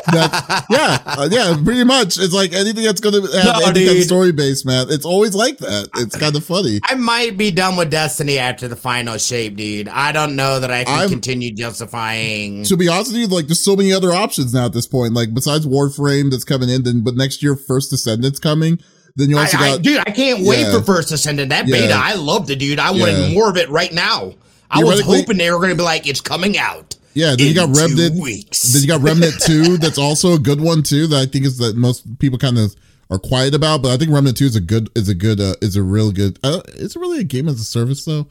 Yeah, 0.70 0.98
uh, 1.04 1.28
yeah, 1.30 1.56
pretty 1.62 1.84
much. 1.84 2.18
It's 2.18 2.32
like 2.32 2.52
anything 2.52 2.84
that's 2.84 3.00
gonna 3.00 3.20
have 3.20 3.60
no, 3.60 3.66
anything 3.66 3.86
that's 3.86 4.04
story 4.06 4.32
based, 4.32 4.64
man. 4.64 4.86
It's 4.90 5.04
always 5.04 5.34
like 5.34 5.58
that. 5.58 5.88
It's 5.96 6.16
kind 6.16 6.34
of 6.34 6.44
funny. 6.44 6.80
I 6.84 6.94
might 6.94 7.36
be 7.36 7.50
done 7.50 7.76
with 7.76 7.90
Destiny 7.90 8.38
after 8.38 8.68
the 8.68 8.76
final 8.76 9.18
shape, 9.18 9.56
dude. 9.56 9.88
I 9.88 10.12
don't 10.12 10.36
know 10.36 10.60
that 10.60 10.70
I 10.70 10.84
can 10.84 11.02
I'm, 11.02 11.08
continue 11.08 11.52
justifying. 11.52 12.64
To 12.64 12.76
be 12.76 12.88
honest 12.88 13.12
with 13.12 13.20
you, 13.20 13.26
like 13.28 13.46
there's 13.46 13.60
so 13.60 13.76
many 13.76 13.92
other 13.92 14.10
options 14.10 14.54
now 14.54 14.66
at 14.66 14.72
this 14.72 14.86
point. 14.86 15.12
Like 15.12 15.34
besides 15.34 15.66
Warframe 15.66 16.30
that's 16.30 16.44
coming 16.44 16.68
in, 16.68 16.82
then 16.82 17.02
but 17.02 17.14
next 17.14 17.42
year 17.42 17.56
First 17.56 17.90
Descendants 17.90 18.38
coming. 18.38 18.80
Then 19.17 19.31
you 19.31 19.38
also 19.38 19.57
I, 19.57 19.61
got, 19.61 19.79
I, 19.79 19.83
dude. 19.83 20.00
I 20.00 20.11
can't 20.11 20.47
wait 20.47 20.61
yeah. 20.61 20.73
for 20.73 20.83
First 20.83 21.09
Descendant. 21.09 21.50
That 21.50 21.67
beta. 21.67 21.95
I 21.95 22.14
loved 22.14 22.50
it, 22.50 22.57
dude. 22.57 22.79
I 22.79 22.90
wanted 22.90 23.35
more 23.35 23.50
of 23.50 23.57
it 23.57 23.69
right 23.69 23.93
now. 23.93 24.35
I 24.71 24.85
was 24.85 25.00
hoping 25.00 25.37
they 25.37 25.50
were 25.50 25.59
going 25.59 25.71
to 25.71 25.76
be 25.76 25.83
like, 25.83 26.07
it's 26.07 26.21
coming 26.21 26.57
out. 26.57 26.97
Yeah, 27.14 27.35
then 27.37 27.49
you 27.49 27.55
got 27.55 27.76
Remnant. 27.76 28.21
Weeks. 28.21 28.73
Then 28.73 28.83
you 28.83 28.88
got 28.88 29.00
Remnant 29.00 29.35
Two. 29.40 29.76
That's 29.79 29.99
also 29.99 30.35
a 30.35 30.38
good 30.38 30.61
one 30.61 30.83
too. 30.83 31.07
That 31.09 31.17
I 31.17 31.26
think 31.26 31.45
is 31.45 31.59
that 31.59 31.76
most 31.76 32.19
people 32.19 32.38
kind 32.38 32.57
of 32.57 32.75
are 33.11 33.19
quiet 33.19 33.55
about. 33.55 33.83
But 33.83 33.90
I 33.90 33.97
think 33.97 34.12
Remnant 34.12 34.37
Two 34.37 34.45
is 34.45 34.55
a 34.55 34.61
good 34.61 34.90
is 34.95 35.09
a 35.09 35.14
good 35.14 35.40
uh, 35.40 35.55
is 35.61 35.76
a 35.76 35.83
real 35.83 36.12
good. 36.12 36.38
Uh, 36.45 36.61
is 36.69 36.95
it 36.95 37.00
really 37.00 37.21
a 37.21 37.25
game 37.25 37.49
as 37.49 37.61
a 37.61 37.64
service 37.64 38.05
though? 38.05 38.29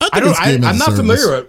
I, 0.00 0.10
I 0.12 0.20
don't. 0.20 0.40
I, 0.40 0.50
am 0.50 0.78
not 0.78 0.92
familiar 0.92 1.30
with. 1.30 1.46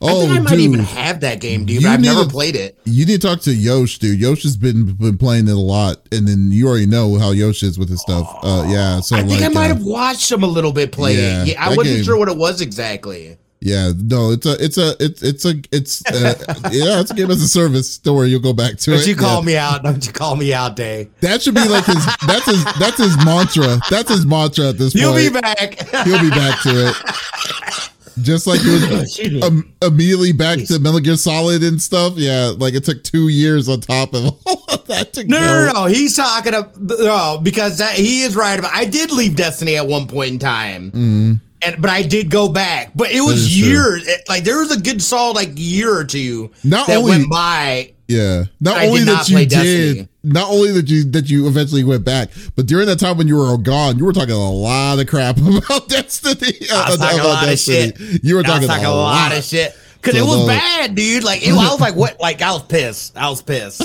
Oh, 0.00 0.08
I 0.08 0.20
think 0.20 0.30
I 0.30 0.38
might 0.40 0.50
dude. 0.50 0.60
even 0.60 0.80
have 0.80 1.20
that 1.20 1.40
game, 1.40 1.64
dude. 1.64 1.84
I've 1.84 2.00
never 2.00 2.24
to, 2.24 2.28
played 2.28 2.56
it. 2.56 2.78
You 2.84 3.06
need 3.06 3.20
to 3.20 3.28
talk 3.28 3.40
to 3.42 3.54
Yosh, 3.54 3.98
dude. 3.98 4.20
Yosh 4.20 4.42
has 4.42 4.56
been 4.56 4.92
been 4.94 5.18
playing 5.18 5.48
it 5.48 5.52
a 5.52 5.58
lot, 5.58 5.98
and 6.12 6.26
then 6.26 6.50
you 6.50 6.68
already 6.68 6.86
know 6.86 7.18
how 7.18 7.30
Yosh 7.30 7.62
is 7.62 7.78
with 7.78 7.88
his 7.88 8.00
stuff. 8.00 8.26
Uh, 8.42 8.66
yeah, 8.68 9.00
so 9.00 9.16
I 9.16 9.20
think 9.20 9.40
like, 9.40 9.50
I 9.50 9.54
might 9.54 9.70
uh, 9.70 9.74
have 9.74 9.84
watched 9.84 10.30
him 10.30 10.42
a 10.42 10.46
little 10.48 10.72
bit 10.72 10.92
play 10.92 11.16
yeah, 11.16 11.42
it. 11.42 11.48
Yeah, 11.48 11.64
I 11.64 11.68
wasn't 11.70 11.96
game, 11.96 12.04
sure 12.04 12.16
what 12.16 12.28
it 12.28 12.36
was 12.36 12.60
exactly. 12.60 13.38
Yeah, 13.64 13.92
no, 13.96 14.30
it's 14.32 14.44
a, 14.44 14.62
it's 14.62 14.76
a, 14.76 14.94
it's, 15.00 15.22
it's 15.22 15.44
a, 15.46 15.54
it's, 15.72 16.04
uh, 16.04 16.34
yeah, 16.70 17.00
it's 17.00 17.10
a 17.10 17.14
game 17.14 17.30
as 17.30 17.40
a 17.40 17.48
service. 17.48 17.96
Don't 17.96 18.14
worry, 18.14 18.28
you'll 18.28 18.40
go 18.40 18.52
back 18.52 18.76
to 18.76 18.90
Don't 18.90 19.00
it. 19.00 19.06
you 19.06 19.16
call 19.16 19.40
Yeah. 19.40 19.46
me 19.46 19.56
out? 19.56 19.82
Don't 19.82 20.06
you 20.06 20.12
call 20.12 20.36
me 20.36 20.52
out, 20.52 20.76
Day? 20.76 21.08
That 21.20 21.40
should 21.40 21.54
be 21.54 21.66
like 21.66 21.86
his. 21.86 22.04
That's 22.26 22.44
his. 22.44 22.62
That's 22.78 22.98
his 22.98 23.16
mantra. 23.24 23.80
That's 23.88 24.10
his 24.10 24.26
mantra 24.26 24.68
at 24.68 24.76
this 24.76 24.92
point. 24.92 25.02
You'll 25.02 25.14
be 25.14 25.30
back. 25.30 25.78
He'll 26.04 26.20
be 26.20 26.28
back 26.28 26.60
to 26.64 26.88
it. 26.88 27.90
Just 28.22 28.46
like 28.46 28.60
he 28.60 28.70
was 28.70 29.42
um, 29.42 29.72
immediately 29.82 30.32
back 30.32 30.58
to 30.66 30.78
Metal 30.78 31.00
Gear 31.00 31.16
Solid 31.16 31.62
and 31.64 31.80
stuff. 31.82 32.14
Yeah, 32.16 32.52
like 32.56 32.74
it 32.74 32.84
took 32.84 33.02
two 33.02 33.28
years 33.28 33.68
on 33.68 33.80
top 33.80 34.14
of 34.14 34.24
all 34.46 34.64
of 34.68 34.86
that 34.86 35.12
to 35.14 35.24
No, 35.24 35.38
go. 35.38 35.44
no, 35.44 35.66
no, 35.66 35.72
no. 35.72 35.84
He's 35.86 36.16
talking 36.16 36.54
about 36.54 36.80
no, 36.80 37.40
because 37.42 37.78
that, 37.78 37.94
he 37.96 38.22
is 38.22 38.36
right 38.36 38.58
about. 38.58 38.72
I 38.72 38.84
did 38.84 39.10
leave 39.10 39.36
Destiny 39.36 39.76
at 39.76 39.86
one 39.86 40.06
point 40.06 40.32
in 40.34 40.38
time, 40.38 40.90
Mhm. 40.92 41.40
and 41.62 41.80
but 41.82 41.90
I 41.90 42.02
did 42.02 42.30
go 42.30 42.48
back. 42.48 42.92
But 42.94 43.10
it 43.10 43.20
was 43.20 43.58
years. 43.58 44.06
It- 44.06 44.22
like 44.28 44.44
there 44.44 44.58
was 44.58 44.70
a 44.70 44.80
good 44.80 45.02
solid 45.02 45.34
like 45.36 45.50
year 45.56 45.92
or 45.96 46.04
two 46.04 46.50
Not 46.62 46.86
that 46.86 46.98
only- 46.98 47.10
went 47.10 47.30
by. 47.30 47.92
Yeah, 48.06 48.44
not 48.60 48.76
I 48.76 48.86
only 48.86 49.00
did 49.00 49.08
that 49.08 49.12
not 49.12 49.28
you 49.30 49.34
play 49.36 49.44
did, 49.46 49.50
Destiny. 49.94 50.08
Not 50.24 50.50
only 50.50 50.72
that 50.72 50.88
you 50.88 51.04
that 51.12 51.28
you 51.30 51.46
eventually 51.46 51.84
went 51.84 52.04
back, 52.04 52.30
but 52.56 52.66
during 52.66 52.86
that 52.86 52.98
time 52.98 53.16
when 53.18 53.28
you 53.28 53.36
were 53.36 53.56
gone, 53.58 53.98
you 53.98 54.04
were 54.04 54.12
talking 54.12 54.34
a 54.34 54.50
lot 54.50 54.98
of 54.98 55.06
crap 55.06 55.36
about 55.38 55.88
Destiny. 55.88 56.56
I 56.72 56.90
was 56.90 56.98
talking 56.98 57.20
a 57.20 57.24
lot 57.24 57.48
of 57.48 57.58
shit. 57.58 57.98
You 58.00 58.34
were 58.36 58.42
was 58.42 58.46
talking, 58.46 58.84
a, 58.84 58.90
lot. 58.90 59.36
of 59.36 59.44
shit. 59.44 59.76
Cause 60.02 60.14
So 60.14 60.20
it 60.20 60.26
was 60.26 60.40
the- 60.42 60.46
bad, 60.48 60.94
dude. 60.94 61.24
Like 61.24 61.46
it, 61.46 61.52
I 61.52 61.70
was 61.70 61.80
like, 61.80 61.94
what? 61.94 62.20
Like 62.20 62.42
I 62.42 62.52
was 62.52 62.62
pissed. 62.64 63.16
I 63.16 63.28
was 63.30 63.42
pissed. 63.42 63.82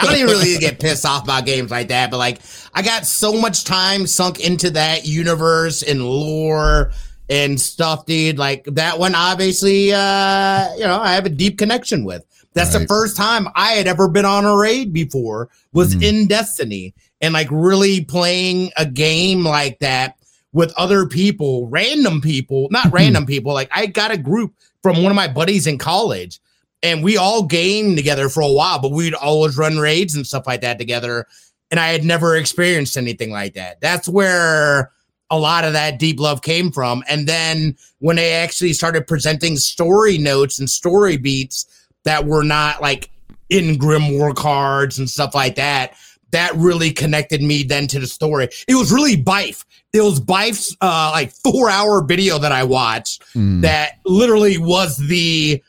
I 0.00 0.04
don't 0.06 0.14
even 0.16 0.26
really 0.28 0.58
get 0.58 0.80
pissed 0.80 1.04
off 1.06 1.24
about 1.24 1.44
games 1.46 1.70
like 1.70 1.88
that, 1.88 2.10
but 2.10 2.18
like 2.18 2.40
I 2.74 2.82
got 2.82 3.06
so 3.06 3.40
much 3.40 3.64
time 3.64 4.06
sunk 4.06 4.40
into 4.40 4.70
that 4.70 5.06
universe 5.06 5.82
and 5.82 6.04
lore 6.04 6.92
and 7.28 7.60
stuff, 7.60 8.06
dude. 8.06 8.38
Like 8.38 8.64
that 8.64 8.98
one, 8.98 9.14
obviously, 9.14 9.92
uh, 9.92 10.74
you 10.74 10.84
know, 10.84 10.98
I 11.00 11.12
have 11.14 11.26
a 11.26 11.30
deep 11.30 11.58
connection 11.58 12.04
with. 12.04 12.24
That's 12.54 12.72
the 12.72 12.86
first 12.86 13.16
time 13.16 13.48
I 13.54 13.72
had 13.72 13.86
ever 13.86 14.08
been 14.08 14.24
on 14.24 14.44
a 14.44 14.56
raid 14.56 14.92
before 14.92 15.48
was 15.72 15.94
Mhm. 15.94 16.02
in 16.02 16.26
Destiny 16.26 16.94
and 17.20 17.32
like 17.32 17.48
really 17.50 18.04
playing 18.04 18.72
a 18.76 18.86
game 18.86 19.44
like 19.44 19.78
that 19.78 20.16
with 20.52 20.72
other 20.76 21.06
people, 21.06 21.68
random 21.68 22.20
people, 22.20 22.66
not 22.72 22.92
random 22.92 23.24
people. 23.24 23.52
Like 23.54 23.70
I 23.72 23.86
got 23.86 24.10
a 24.10 24.16
group 24.16 24.52
from 24.82 25.02
one 25.02 25.12
of 25.12 25.16
my 25.16 25.28
buddies 25.28 25.66
in 25.68 25.78
college 25.78 26.40
and 26.82 27.04
we 27.04 27.16
all 27.16 27.44
gamed 27.44 27.96
together 27.96 28.28
for 28.28 28.40
a 28.40 28.50
while, 28.50 28.80
but 28.80 28.90
we'd 28.90 29.14
always 29.14 29.56
run 29.56 29.78
raids 29.78 30.14
and 30.16 30.26
stuff 30.26 30.46
like 30.46 30.62
that 30.62 30.78
together. 30.78 31.26
And 31.70 31.78
I 31.78 31.88
had 31.88 32.02
never 32.02 32.34
experienced 32.36 32.96
anything 32.96 33.30
like 33.30 33.54
that. 33.54 33.80
That's 33.80 34.08
where 34.08 34.90
a 35.30 35.38
lot 35.38 35.62
of 35.62 35.74
that 35.74 36.00
deep 36.00 36.18
love 36.18 36.42
came 36.42 36.72
from. 36.72 37.04
And 37.08 37.28
then 37.28 37.76
when 38.00 38.16
they 38.16 38.32
actually 38.32 38.72
started 38.72 39.06
presenting 39.06 39.56
story 39.56 40.18
notes 40.18 40.58
and 40.58 40.68
story 40.68 41.16
beats 41.16 41.66
that 42.04 42.24
were 42.26 42.42
not 42.44 42.80
like 42.82 43.10
in 43.48 43.76
Grimoire 43.76 44.34
cards 44.34 44.98
and 44.98 45.08
stuff 45.10 45.34
like 45.34 45.56
that, 45.56 45.94
that 46.30 46.54
really 46.54 46.92
connected 46.92 47.42
me 47.42 47.62
then 47.64 47.86
to 47.88 47.98
the 47.98 48.06
story. 48.06 48.48
It 48.68 48.74
was 48.76 48.92
really 48.92 49.16
Byf. 49.16 49.64
It 49.92 50.00
was 50.02 50.20
Byf's 50.20 50.76
uh, 50.80 51.10
like 51.12 51.32
four 51.32 51.68
hour 51.68 52.04
video 52.04 52.38
that 52.38 52.52
I 52.52 52.62
watched 52.64 53.22
Mm. 53.34 53.62
that 53.62 53.94
literally 54.06 54.56
was 54.58 54.96
the 54.96 55.62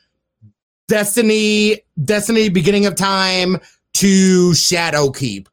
Destiny, 0.88 1.79
Destiny 2.03 2.50
beginning 2.50 2.85
of 2.85 2.95
time 2.95 3.57
to 3.95 4.51
Shadowkeep. 4.51 5.47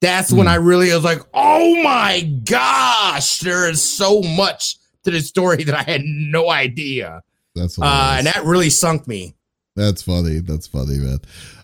That's 0.00 0.32
when 0.32 0.46
Hmm. 0.46 0.52
I 0.52 0.54
really 0.56 0.92
was 0.92 1.02
like, 1.04 1.20
oh 1.34 1.82
my 1.82 2.22
gosh, 2.44 3.38
there 3.40 3.68
is 3.68 3.82
so 3.82 4.22
much 4.22 4.76
to 5.04 5.10
the 5.10 5.20
story 5.20 5.64
that 5.64 5.74
I 5.74 5.82
had 5.82 6.02
no 6.04 6.50
idea. 6.50 7.22
That's 7.54 7.78
Uh, 7.78 8.14
and 8.18 8.26
that 8.28 8.44
really 8.44 8.70
sunk 8.70 9.06
me. 9.08 9.34
That's 9.78 10.02
funny. 10.02 10.40
That's 10.40 10.66
funny, 10.66 10.98
man. 10.98 11.20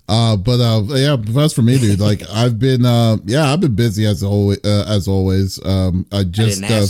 Uh, 0.08 0.36
but 0.36 0.60
uh, 0.60 0.82
yeah, 0.94 1.16
that's 1.18 1.52
for 1.52 1.62
me, 1.62 1.78
dude. 1.78 1.98
Like 1.98 2.22
I've 2.32 2.58
been, 2.58 2.86
uh, 2.86 3.16
yeah, 3.24 3.52
I've 3.52 3.60
been 3.60 3.74
busy 3.74 4.06
as 4.06 4.22
always. 4.22 4.58
Uh, 4.64 4.84
as 4.86 5.08
always, 5.08 5.64
um, 5.66 6.06
I 6.12 6.22
just, 6.22 6.62
I 6.62 6.78
uh, 6.78 6.86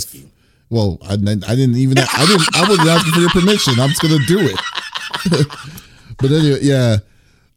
well, 0.69 0.99
I, 1.03 1.13
I 1.13 1.15
didn't 1.15 1.75
even, 1.77 1.97
I 1.97 2.25
didn't, 2.27 2.55
I 2.55 2.69
wasn't 2.69 2.89
asking 2.89 3.13
for 3.13 3.19
your 3.21 3.29
permission. 3.29 3.79
I'm 3.79 3.89
just 3.89 4.01
gonna 4.01 4.19
do 4.27 4.39
it. 4.39 5.47
but 6.19 6.31
anyway, 6.31 6.59
yeah, 6.61 6.97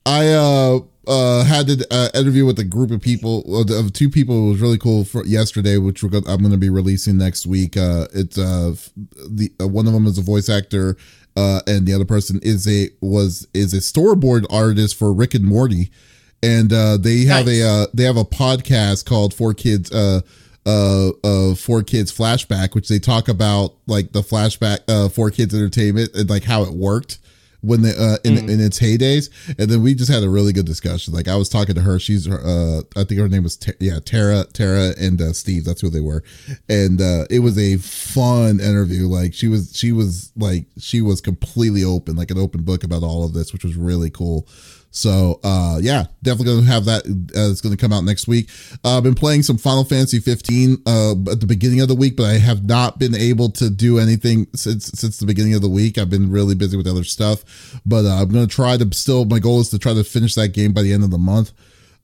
I 0.06 0.28
uh 0.32 0.80
uh 1.06 1.44
had 1.44 1.68
an 1.68 1.82
uh, 1.90 2.08
interview 2.14 2.46
with 2.46 2.58
a 2.58 2.64
group 2.64 2.90
of 2.90 3.02
people 3.02 3.60
of 3.60 3.70
of 3.70 3.92
two 3.92 4.08
people. 4.08 4.46
It 4.46 4.50
was 4.52 4.60
really 4.60 4.78
cool 4.78 5.04
for 5.04 5.26
yesterday, 5.26 5.76
which 5.76 6.02
we're 6.02 6.10
gonna, 6.10 6.30
I'm 6.30 6.38
going 6.38 6.52
to 6.52 6.58
be 6.58 6.70
releasing 6.70 7.18
next 7.18 7.46
week. 7.46 7.76
Uh, 7.76 8.06
it's 8.14 8.38
uh 8.38 8.74
the 9.28 9.52
uh, 9.60 9.68
one 9.68 9.86
of 9.86 9.92
them 9.92 10.06
is 10.06 10.16
a 10.16 10.22
voice 10.22 10.48
actor. 10.48 10.96
Uh, 11.38 11.60
and 11.68 11.86
the 11.86 11.94
other 11.94 12.04
person 12.04 12.40
is 12.42 12.66
a 12.66 12.90
was 13.00 13.46
is 13.54 13.72
a 13.72 13.76
storyboard 13.76 14.44
artist 14.50 14.96
for 14.98 15.12
Rick 15.12 15.34
and 15.34 15.44
Morty, 15.44 15.90
and 16.42 16.72
uh, 16.72 16.96
they 16.96 17.26
have 17.26 17.46
Nice. 17.46 17.60
a 17.60 17.68
uh, 17.68 17.86
they 17.94 18.02
have 18.02 18.16
a 18.16 18.24
podcast 18.24 19.04
called 19.04 19.32
4Kids 19.34 19.94
uh 19.94 20.20
uh 20.66 21.08
uh 21.22 21.54
4Kids 21.54 22.10
Flashback, 22.12 22.74
which 22.74 22.88
they 22.88 22.98
talk 22.98 23.28
about 23.28 23.74
like 23.86 24.10
the 24.12 24.22
flashback 24.22 24.78
uh 24.88 25.08
4Kids 25.08 25.54
Entertainment 25.54 26.10
and 26.14 26.28
like 26.28 26.42
how 26.42 26.62
it 26.64 26.72
worked 26.74 27.18
when 27.60 27.82
the 27.82 27.90
uh 27.90 28.18
in 28.24 28.36
Mm. 28.36 28.50
in 28.50 28.60
its 28.60 28.78
heydays. 28.78 29.30
And 29.58 29.68
then 29.70 29.82
we 29.82 29.94
just 29.94 30.10
had 30.10 30.22
a 30.22 30.30
really 30.30 30.52
good 30.52 30.66
discussion. 30.66 31.12
Like 31.14 31.26
i 31.28 31.36
was 31.36 31.48
talking 31.48 31.74
to 31.74 31.80
her. 31.80 31.98
She's 31.98 32.28
uh 32.28 32.82
i 32.96 33.04
think 33.04 33.20
her 33.20 33.28
name 33.28 33.42
was 33.42 33.58
yeah 33.80 33.98
tara 34.04 34.44
tara 34.52 34.94
and 34.98 35.20
uh 35.20 35.32
steve. 35.32 35.64
That's 35.64 35.80
who 35.80 35.90
they 35.90 36.00
were. 36.00 36.22
And 36.68 37.00
uh 37.00 37.24
it 37.30 37.40
was 37.40 37.58
a 37.58 37.76
fun 37.78 38.60
interview. 38.60 39.06
Like 39.08 39.34
she 39.34 39.48
was 39.48 39.76
she 39.76 39.92
was 39.92 40.30
like 40.36 40.66
she 40.78 41.02
was 41.02 41.20
completely 41.20 41.82
open 41.84 42.16
like 42.16 42.30
an 42.30 42.38
open 42.38 42.62
book 42.62 42.84
about 42.84 43.02
all 43.02 43.24
of 43.24 43.32
this 43.32 43.52
which 43.52 43.64
was 43.64 43.76
really 43.76 44.10
cool 44.10 44.46
so 44.90 45.38
uh 45.44 45.78
yeah 45.82 46.04
definitely 46.22 46.54
gonna 46.54 46.66
have 46.66 46.84
that 46.86 47.04
uh, 47.36 47.50
it's 47.50 47.60
gonna 47.60 47.76
come 47.76 47.92
out 47.92 48.04
next 48.04 48.26
week. 48.26 48.48
Uh, 48.84 48.96
i've 48.96 49.02
been 49.02 49.14
playing 49.14 49.42
some 49.42 49.58
final 49.58 49.84
fantasy 49.84 50.18
15 50.18 50.78
uh 50.86 51.10
at 51.30 51.40
the 51.40 51.46
beginning 51.46 51.80
of 51.80 51.88
the 51.88 51.94
week 51.94 52.16
but 52.16 52.24
i 52.26 52.38
have 52.38 52.64
not 52.64 52.98
been 52.98 53.14
able 53.14 53.50
to 53.50 53.68
do 53.70 53.98
anything 53.98 54.46
since 54.54 54.86
since 54.86 55.18
the 55.18 55.26
beginning 55.26 55.54
of 55.54 55.60
the 55.62 55.68
week. 55.68 55.98
I've 55.98 56.10
been 56.10 56.30
really 56.30 56.54
busy 56.54 56.76
with 56.76 56.86
other 56.86 57.04
stuff 57.04 57.78
but 57.84 58.04
uh, 58.06 58.22
i'm 58.22 58.28
gonna 58.30 58.46
try 58.46 58.76
to 58.76 58.88
still 58.94 59.24
my 59.26 59.38
goal 59.38 59.60
is 59.60 59.68
to 59.70 59.78
try 59.78 59.92
to 59.94 60.04
finish 60.04 60.34
that 60.36 60.48
game 60.48 60.72
by 60.72 60.82
the 60.82 60.92
end 60.92 61.04
of 61.04 61.10
the 61.10 61.18
month 61.18 61.52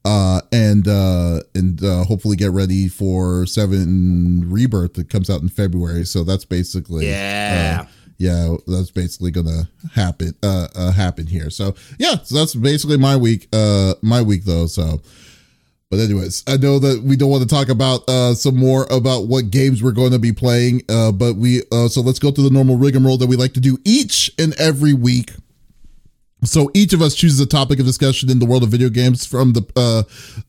uh 0.04 0.42
and 0.52 0.86
uh 0.86 1.40
and 1.54 1.82
uh 1.82 2.04
hopefully 2.04 2.36
get 2.36 2.50
ready 2.50 2.88
for 2.88 3.46
seven 3.46 4.44
rebirth 4.50 4.92
that 4.94 5.08
comes 5.08 5.30
out 5.30 5.40
in 5.40 5.48
february. 5.48 6.04
So 6.04 6.24
that's 6.24 6.44
basically 6.44 7.08
Yeah. 7.08 7.84
uh, 7.84 7.86
yeah 8.18 8.56
that's 8.66 8.90
basically 8.90 9.30
gonna 9.30 9.68
happen 9.92 10.34
uh, 10.42 10.68
uh 10.74 10.92
happen 10.92 11.26
here. 11.26 11.50
So 11.50 11.74
yeah 11.98 12.16
so 12.22 12.36
that's 12.36 12.54
basically 12.54 12.96
my 12.96 13.16
week 13.16 13.48
uh 13.52 13.94
my 14.02 14.22
week 14.22 14.44
though 14.44 14.66
so. 14.66 15.00
But 15.90 16.00
anyways 16.00 16.42
i 16.48 16.56
know 16.56 16.80
that 16.80 17.04
we 17.04 17.14
don't 17.14 17.30
want 17.30 17.42
to 17.42 17.48
talk 17.48 17.68
about 17.68 18.08
uh 18.08 18.34
some 18.34 18.56
more 18.56 18.84
about 18.90 19.28
what 19.28 19.50
games 19.50 19.80
we're 19.80 19.92
going 19.92 20.10
to 20.10 20.18
be 20.18 20.32
playing 20.32 20.82
uh 20.88 21.12
but 21.12 21.36
we 21.36 21.62
uh 21.70 21.86
so 21.86 22.00
let's 22.00 22.18
go 22.18 22.32
to 22.32 22.42
the 22.42 22.50
normal 22.50 22.76
rigmarole 22.76 23.16
that 23.18 23.28
we 23.28 23.36
like 23.36 23.52
to 23.52 23.60
do 23.60 23.78
each 23.84 24.32
and 24.36 24.54
every 24.58 24.92
week 24.92 25.30
so 26.44 26.70
each 26.74 26.92
of 26.92 27.02
us 27.02 27.14
chooses 27.14 27.40
a 27.40 27.46
topic 27.46 27.78
of 27.78 27.86
discussion 27.86 28.30
in 28.30 28.38
the 28.38 28.46
world 28.46 28.62
of 28.62 28.68
video 28.68 28.88
games 28.88 29.24
from 29.24 29.52
the 29.52 29.62
uh, 29.76 30.00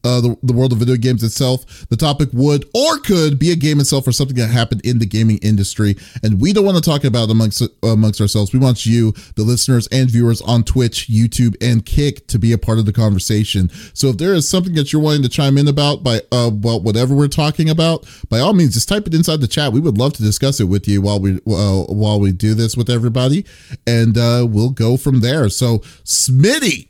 uh, 0.04 0.22
the, 0.22 0.38
the 0.44 0.54
world 0.54 0.72
of 0.72 0.80
video 0.80 0.96
games 0.98 1.24
itself. 1.24 1.88
The 1.90 1.98
topic 1.98 2.30
would 2.34 2.66
or 2.74 2.98
could 3.00 3.40
be 3.40 3.52
a 3.52 3.56
game 3.56 3.80
itself 3.80 4.08
or 4.08 4.12
something 4.12 4.38
that 4.38 4.48
happened 4.48 4.82
in 4.86 5.00
the 5.00 5.06
gaming 5.06 5.38
industry, 5.40 5.96
and 6.24 6.42
we 6.42 6.54
don't 6.54 6.66
want 6.66 6.78
to 6.78 6.84
talk 6.84 7.04
about 7.04 7.30
amongst 7.30 7.64
amongst 7.84 8.22
ourselves. 8.22 8.54
We 8.54 8.60
want 8.60 8.86
you, 8.86 9.14
the 9.36 9.44
listeners 9.44 9.88
and 9.92 10.10
viewers 10.10 10.42
on 10.42 10.64
Twitch, 10.64 11.08
YouTube, 11.08 11.56
and 11.62 11.86
Kick, 11.86 12.28
to 12.28 12.40
be 12.40 12.52
a 12.52 12.58
part 12.58 12.80
of 12.80 12.86
the 12.86 12.94
conversation. 12.94 13.70
So 13.94 14.10
if 14.10 14.18
there 14.18 14.34
is 14.34 14.48
something 14.48 14.74
that 14.74 14.92
you're 14.92 15.02
wanting 15.02 15.24
to 15.24 15.30
chime 15.30 15.58
in 15.58 15.68
about 15.68 16.04
by 16.04 16.22
uh, 16.32 16.48
about 16.48 16.84
whatever 16.84 17.16
we're 17.16 17.28
talking 17.28 17.70
about, 17.70 18.06
by 18.30 18.40
all 18.40 18.54
means, 18.54 18.74
just 18.74 18.90
type 18.90 19.08
it 19.08 19.14
inside 19.14 19.42
the 19.42 19.48
chat. 19.48 19.72
We 19.72 19.80
would 19.80 19.98
love 19.98 20.14
to 20.14 20.24
discuss 20.24 20.60
it 20.60 20.66
with 20.66 20.88
you 20.88 21.02
while 21.02 21.20
we 21.20 21.36
uh, 21.48 21.84
while 21.84 22.20
we 22.20 22.32
do 22.32 22.54
this 22.54 22.75
with 22.75 22.90
everybody, 22.90 23.46
and 23.88 24.18
uh, 24.18 24.46
we'll 24.50 24.72
go 24.72 24.98
from 24.98 25.22
there. 25.22 25.50
So. 25.50 25.82
Smitty, 26.04 26.88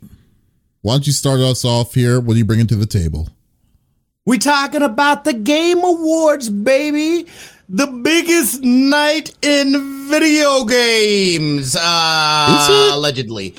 why 0.82 0.94
don't 0.94 1.08
you 1.08 1.14
start 1.14 1.40
us 1.40 1.66
off 1.66 1.94
here? 1.94 2.20
What 2.20 2.36
are 2.36 2.38
you 2.38 2.46
bringing 2.46 2.68
to 2.68 2.76
the 2.76 2.86
table? 2.86 3.30
We're 4.26 4.40
talking 4.40 4.82
about 4.82 5.24
the 5.24 5.34
Game 5.34 5.84
Awards, 5.84 6.50
baby. 6.50 7.28
The 7.70 7.88
biggest 7.88 8.64
night 8.64 9.36
in 9.42 10.10
video 10.10 10.66
games, 10.66 11.76
uh, 11.76 12.92
allegedly. 12.94 13.56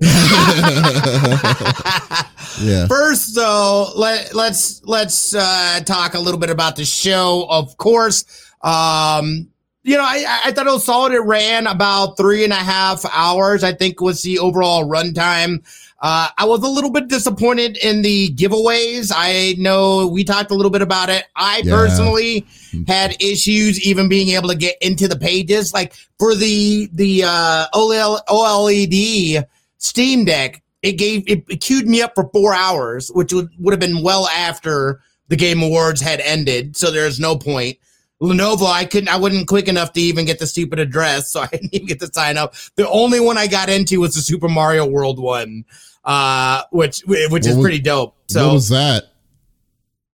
Yeah. 2.60 2.86
First, 2.88 3.34
though, 3.34 3.92
let 3.96 4.34
let's 4.34 4.84
let's 4.84 5.34
uh, 5.34 5.80
talk 5.84 6.14
a 6.14 6.18
little 6.18 6.40
bit 6.40 6.50
about 6.50 6.76
the 6.76 6.84
show. 6.84 7.46
Of 7.48 7.76
course, 7.76 8.24
um, 8.62 9.49
you 9.82 9.96
know, 9.96 10.04
I, 10.04 10.40
I 10.46 10.52
thought 10.52 10.66
it 10.66 10.72
was 10.72 10.84
solid. 10.84 11.12
It 11.12 11.20
ran 11.20 11.66
about 11.66 12.16
three 12.16 12.44
and 12.44 12.52
a 12.52 12.56
half 12.56 13.04
hours. 13.12 13.64
I 13.64 13.72
think 13.72 14.00
was 14.00 14.22
the 14.22 14.38
overall 14.38 14.84
runtime. 14.84 15.64
Uh, 16.02 16.28
I 16.38 16.46
was 16.46 16.62
a 16.62 16.68
little 16.68 16.90
bit 16.90 17.08
disappointed 17.08 17.76
in 17.78 18.02
the 18.02 18.30
giveaways. 18.30 19.12
I 19.14 19.54
know 19.58 20.06
we 20.06 20.24
talked 20.24 20.50
a 20.50 20.54
little 20.54 20.70
bit 20.70 20.80
about 20.82 21.10
it. 21.10 21.26
I 21.36 21.62
yeah. 21.64 21.74
personally 21.74 22.46
had 22.86 23.22
issues 23.22 23.86
even 23.86 24.08
being 24.08 24.28
able 24.30 24.48
to 24.48 24.54
get 24.54 24.76
into 24.80 25.08
the 25.08 25.18
pages. 25.18 25.74
Like 25.74 25.94
for 26.18 26.34
the 26.34 26.88
the 26.92 27.24
uh, 27.24 27.66
OLED 27.74 29.44
Steam 29.76 30.24
Deck, 30.24 30.62
it 30.82 30.92
gave 30.92 31.28
it, 31.28 31.44
it 31.48 31.60
queued 31.60 31.86
me 31.86 32.00
up 32.00 32.14
for 32.14 32.28
four 32.32 32.54
hours, 32.54 33.10
which 33.10 33.32
would, 33.34 33.50
would 33.58 33.72
have 33.72 33.80
been 33.80 34.02
well 34.02 34.26
after 34.28 35.02
the 35.28 35.36
Game 35.36 35.62
Awards 35.62 36.00
had 36.00 36.20
ended. 36.20 36.76
So 36.76 36.90
there's 36.90 37.20
no 37.20 37.36
point. 37.36 37.78
Lenovo, 38.22 38.66
I 38.66 38.84
couldn't, 38.84 39.08
I 39.08 39.16
wasn't 39.16 39.48
quick 39.48 39.66
enough 39.66 39.92
to 39.94 40.00
even 40.00 40.26
get 40.26 40.38
the 40.38 40.46
stupid 40.46 40.78
address, 40.78 41.30
so 41.32 41.40
I 41.40 41.46
didn't 41.46 41.74
even 41.74 41.86
get 41.86 42.00
to 42.00 42.12
sign 42.12 42.36
up. 42.36 42.54
The 42.76 42.88
only 42.88 43.20
one 43.20 43.38
I 43.38 43.46
got 43.46 43.68
into 43.68 44.00
was 44.00 44.14
the 44.14 44.20
Super 44.20 44.48
Mario 44.48 44.86
World 44.86 45.18
one, 45.18 45.64
uh, 46.04 46.62
which 46.70 47.02
which 47.06 47.30
what 47.30 47.46
is 47.46 47.56
was, 47.56 47.64
pretty 47.64 47.80
dope. 47.80 48.16
So 48.28 48.46
what 48.46 48.54
was 48.54 48.68
that? 48.68 49.04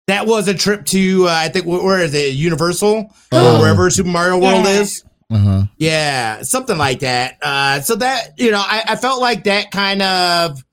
That 0.08 0.28
was 0.28 0.48
a 0.48 0.54
trip 0.54 0.86
to 0.86 1.28
uh, 1.28 1.32
I 1.32 1.50
think 1.50 1.66
where 1.66 2.00
is 2.00 2.14
it 2.14 2.36
Universal 2.36 3.12
oh. 3.32 3.60
wherever 3.60 3.90
Super 3.90 4.10
Mario 4.10 4.38
World 4.38 4.66
yeah. 4.66 4.82
is. 4.82 5.04
Uh-huh. 5.32 5.64
Yeah, 5.78 6.44
something 6.44 6.78
like 6.78 7.00
that. 7.00 7.40
Uh, 7.42 7.82
so 7.82 7.96
that 7.96 8.38
you 8.38 8.52
know, 8.52 8.64
I, 8.64 8.84
I 8.90 8.96
felt 8.96 9.20
like 9.22 9.46
that 9.46 9.72
kind 9.72 10.04
of 10.04 10.64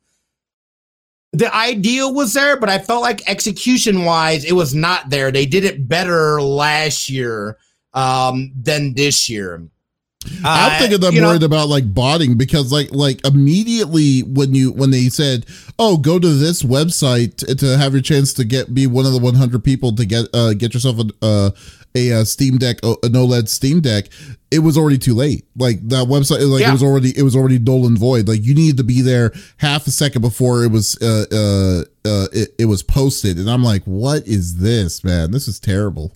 the 1.33 1.55
idea 1.55 2.07
was 2.07 2.35
there, 2.35 2.59
but 2.59 2.69
I 2.69 2.79
felt 2.79 3.03
like 3.03 3.29
execution 3.29 4.05
wise, 4.05 4.45
it 4.45 4.53
was 4.53 4.75
not 4.75 5.09
there. 5.09 5.31
They 5.31 5.47
did 5.47 5.65
it 5.65 5.89
better 5.89 6.43
last 6.43 7.09
year 7.09 7.57
um, 7.95 8.53
than 8.55 8.95
this 8.95 9.29
year. 9.31 9.63
I'm 10.45 10.79
thinking 10.79 11.05
I'm 11.05 11.15
worried 11.21 11.41
know, 11.41 11.47
about 11.47 11.69
like 11.69 11.93
botting 11.93 12.37
because 12.37 12.73
like 12.73 12.93
like 12.93 13.27
immediately 13.27 14.21
when 14.21 14.55
you 14.55 14.71
when 14.71 14.91
they 14.91 15.09
said 15.09 15.47
oh 15.81 15.97
go 15.97 16.19
to 16.19 16.29
this 16.29 16.63
website 16.63 17.37
to 17.59 17.77
have 17.77 17.93
your 17.93 18.03
chance 18.03 18.33
to 18.35 18.45
get 18.45 18.73
be 18.73 18.87
one 18.87 19.05
of 19.05 19.13
the 19.13 19.19
100 19.19 19.65
people 19.65 19.93
to 19.97 20.05
get 20.05 20.27
uh 20.33 20.55
get 20.55 20.75
yourself 20.75 20.99
a 21.01 21.25
uh, 21.27 21.51
a, 21.95 22.11
a 22.11 22.25
Steam 22.25 22.59
Deck 22.59 22.79
a 22.79 22.95
OLED 22.97 23.49
Steam 23.49 23.81
Deck 23.81 24.07
it 24.51 24.61
was 24.61 24.77
already 24.77 24.99
too 24.99 25.15
late 25.15 25.47
like 25.57 25.87
that 25.89 26.07
website 26.07 26.49
like 26.51 26.61
yeah. 26.61 26.71
it 26.71 26.73
was 26.73 26.83
already 26.83 27.17
it 27.17 27.23
was 27.23 27.37
already 27.37 27.59
null 27.59 27.87
and 27.87 27.99
void 27.99 28.29
like 28.29 28.43
you 28.43 28.55
needed 28.55 28.77
to 28.77 28.85
be 28.85 29.01
there 29.01 29.33
half 29.59 29.87
a 29.87 29.91
second 29.91 30.23
before 30.23 30.65
it 30.65 30.71
was 30.71 30.97
uh 31.03 31.25
uh, 31.33 32.09
uh 32.09 32.27
it, 32.33 32.55
it 32.59 32.67
was 32.67 32.83
posted 32.83 33.39
and 33.39 33.51
I'm 33.51 33.63
like 33.63 33.83
what 33.85 34.27
is 34.27 34.59
this 34.59 35.05
man 35.05 35.31
this 35.31 35.49
is 35.49 35.59
terrible 35.59 36.15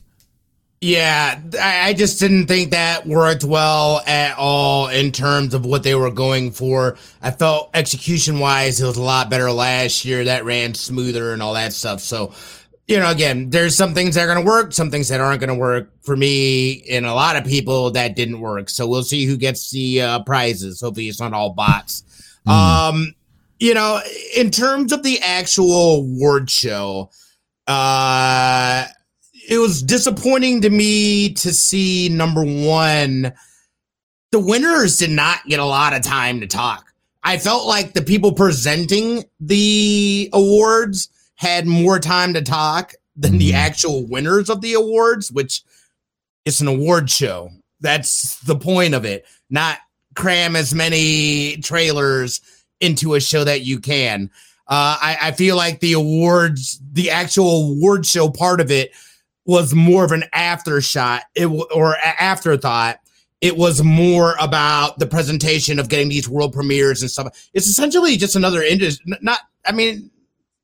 yeah, 0.82 1.40
I 1.60 1.94
just 1.94 2.20
didn't 2.20 2.48
think 2.48 2.72
that 2.72 3.06
worked 3.06 3.44
well 3.44 4.02
at 4.06 4.36
all 4.36 4.88
in 4.88 5.10
terms 5.10 5.54
of 5.54 5.64
what 5.64 5.82
they 5.82 5.94
were 5.94 6.10
going 6.10 6.50
for. 6.50 6.98
I 7.22 7.30
felt 7.30 7.70
execution 7.72 8.40
wise, 8.40 8.80
it 8.80 8.86
was 8.86 8.98
a 8.98 9.02
lot 9.02 9.30
better 9.30 9.50
last 9.50 10.04
year. 10.04 10.24
That 10.24 10.44
ran 10.44 10.74
smoother 10.74 11.32
and 11.32 11.42
all 11.42 11.54
that 11.54 11.72
stuff. 11.72 12.00
So, 12.00 12.34
you 12.86 13.00
know, 13.00 13.10
again, 13.10 13.50
there's 13.50 13.76
some 13.76 13.94
things 13.94 14.14
that 14.14 14.22
are 14.22 14.32
going 14.32 14.44
to 14.44 14.48
work, 14.48 14.72
some 14.72 14.90
things 14.90 15.08
that 15.08 15.20
aren't 15.20 15.40
going 15.40 15.48
to 15.48 15.56
work 15.56 15.90
for 16.02 16.16
me 16.16 16.82
and 16.88 17.04
a 17.04 17.14
lot 17.14 17.36
of 17.36 17.44
people 17.44 17.90
that 17.90 18.14
didn't 18.14 18.40
work. 18.40 18.70
So 18.70 18.86
we'll 18.86 19.02
see 19.02 19.24
who 19.24 19.36
gets 19.36 19.70
the 19.70 20.02
uh, 20.02 20.22
prizes. 20.22 20.80
Hopefully, 20.80 21.08
it's 21.08 21.20
not 21.20 21.32
all 21.32 21.50
bots. 21.50 22.04
Mm. 22.46 22.52
Um, 22.52 23.14
you 23.58 23.74
know, 23.74 24.00
in 24.36 24.50
terms 24.50 24.92
of 24.92 25.02
the 25.02 25.18
actual 25.20 25.96
award 25.96 26.48
show, 26.48 27.10
uh, 27.66 28.84
it 29.48 29.58
was 29.58 29.82
disappointing 29.82 30.60
to 30.60 30.70
me 30.70 31.32
to 31.34 31.52
see 31.52 32.08
number 32.08 32.44
one, 32.44 33.32
the 34.30 34.38
winners 34.38 34.98
did 34.98 35.10
not 35.10 35.44
get 35.46 35.58
a 35.58 35.64
lot 35.64 35.92
of 35.92 36.02
time 36.02 36.40
to 36.40 36.46
talk. 36.46 36.92
I 37.24 37.38
felt 37.38 37.66
like 37.66 37.92
the 37.92 38.02
people 38.02 38.32
presenting 38.32 39.24
the 39.40 40.30
awards 40.32 41.08
had 41.36 41.66
more 41.66 41.98
time 41.98 42.34
to 42.34 42.42
talk 42.42 42.94
than 43.14 43.38
the 43.38 43.50
mm-hmm. 43.50 43.56
actual 43.56 44.06
winners 44.06 44.50
of 44.50 44.60
the 44.60 44.74
awards, 44.74 45.30
which 45.30 45.62
it's 46.44 46.60
an 46.60 46.68
award 46.68 47.08
show. 47.10 47.50
That's 47.80 48.40
the 48.40 48.56
point 48.56 48.94
of 48.94 49.04
it, 49.04 49.26
not 49.50 49.78
cram 50.14 50.56
as 50.56 50.74
many 50.74 51.58
trailers 51.58 52.40
into 52.80 53.14
a 53.14 53.20
show 53.20 53.44
that 53.44 53.62
you 53.62 53.80
can. 53.80 54.30
Uh, 54.68 54.98
I, 55.00 55.18
I 55.22 55.32
feel 55.32 55.56
like 55.56 55.80
the 55.80 55.92
awards, 55.92 56.80
the 56.92 57.10
actual 57.10 57.72
award 57.72 58.04
show 58.04 58.28
part 58.28 58.60
of 58.60 58.70
it 58.70 58.92
was 59.44 59.74
more 59.74 60.04
of 60.04 60.12
an 60.12 60.24
aftershot 60.34 61.20
it, 61.34 61.46
or 61.46 61.96
afterthought. 61.98 62.98
It 63.40 63.56
was 63.56 63.82
more 63.82 64.34
about 64.40 64.98
the 64.98 65.06
presentation 65.06 65.78
of 65.78 65.88
getting 65.88 66.08
these 66.08 66.28
world 66.28 66.52
premieres 66.52 67.02
and 67.02 67.10
stuff. 67.10 67.48
It's 67.52 67.66
essentially 67.66 68.16
just 68.16 68.34
another 68.34 68.62
industry. 68.62 69.14
Not, 69.20 69.40
I 69.64 69.72
mean, 69.72 70.10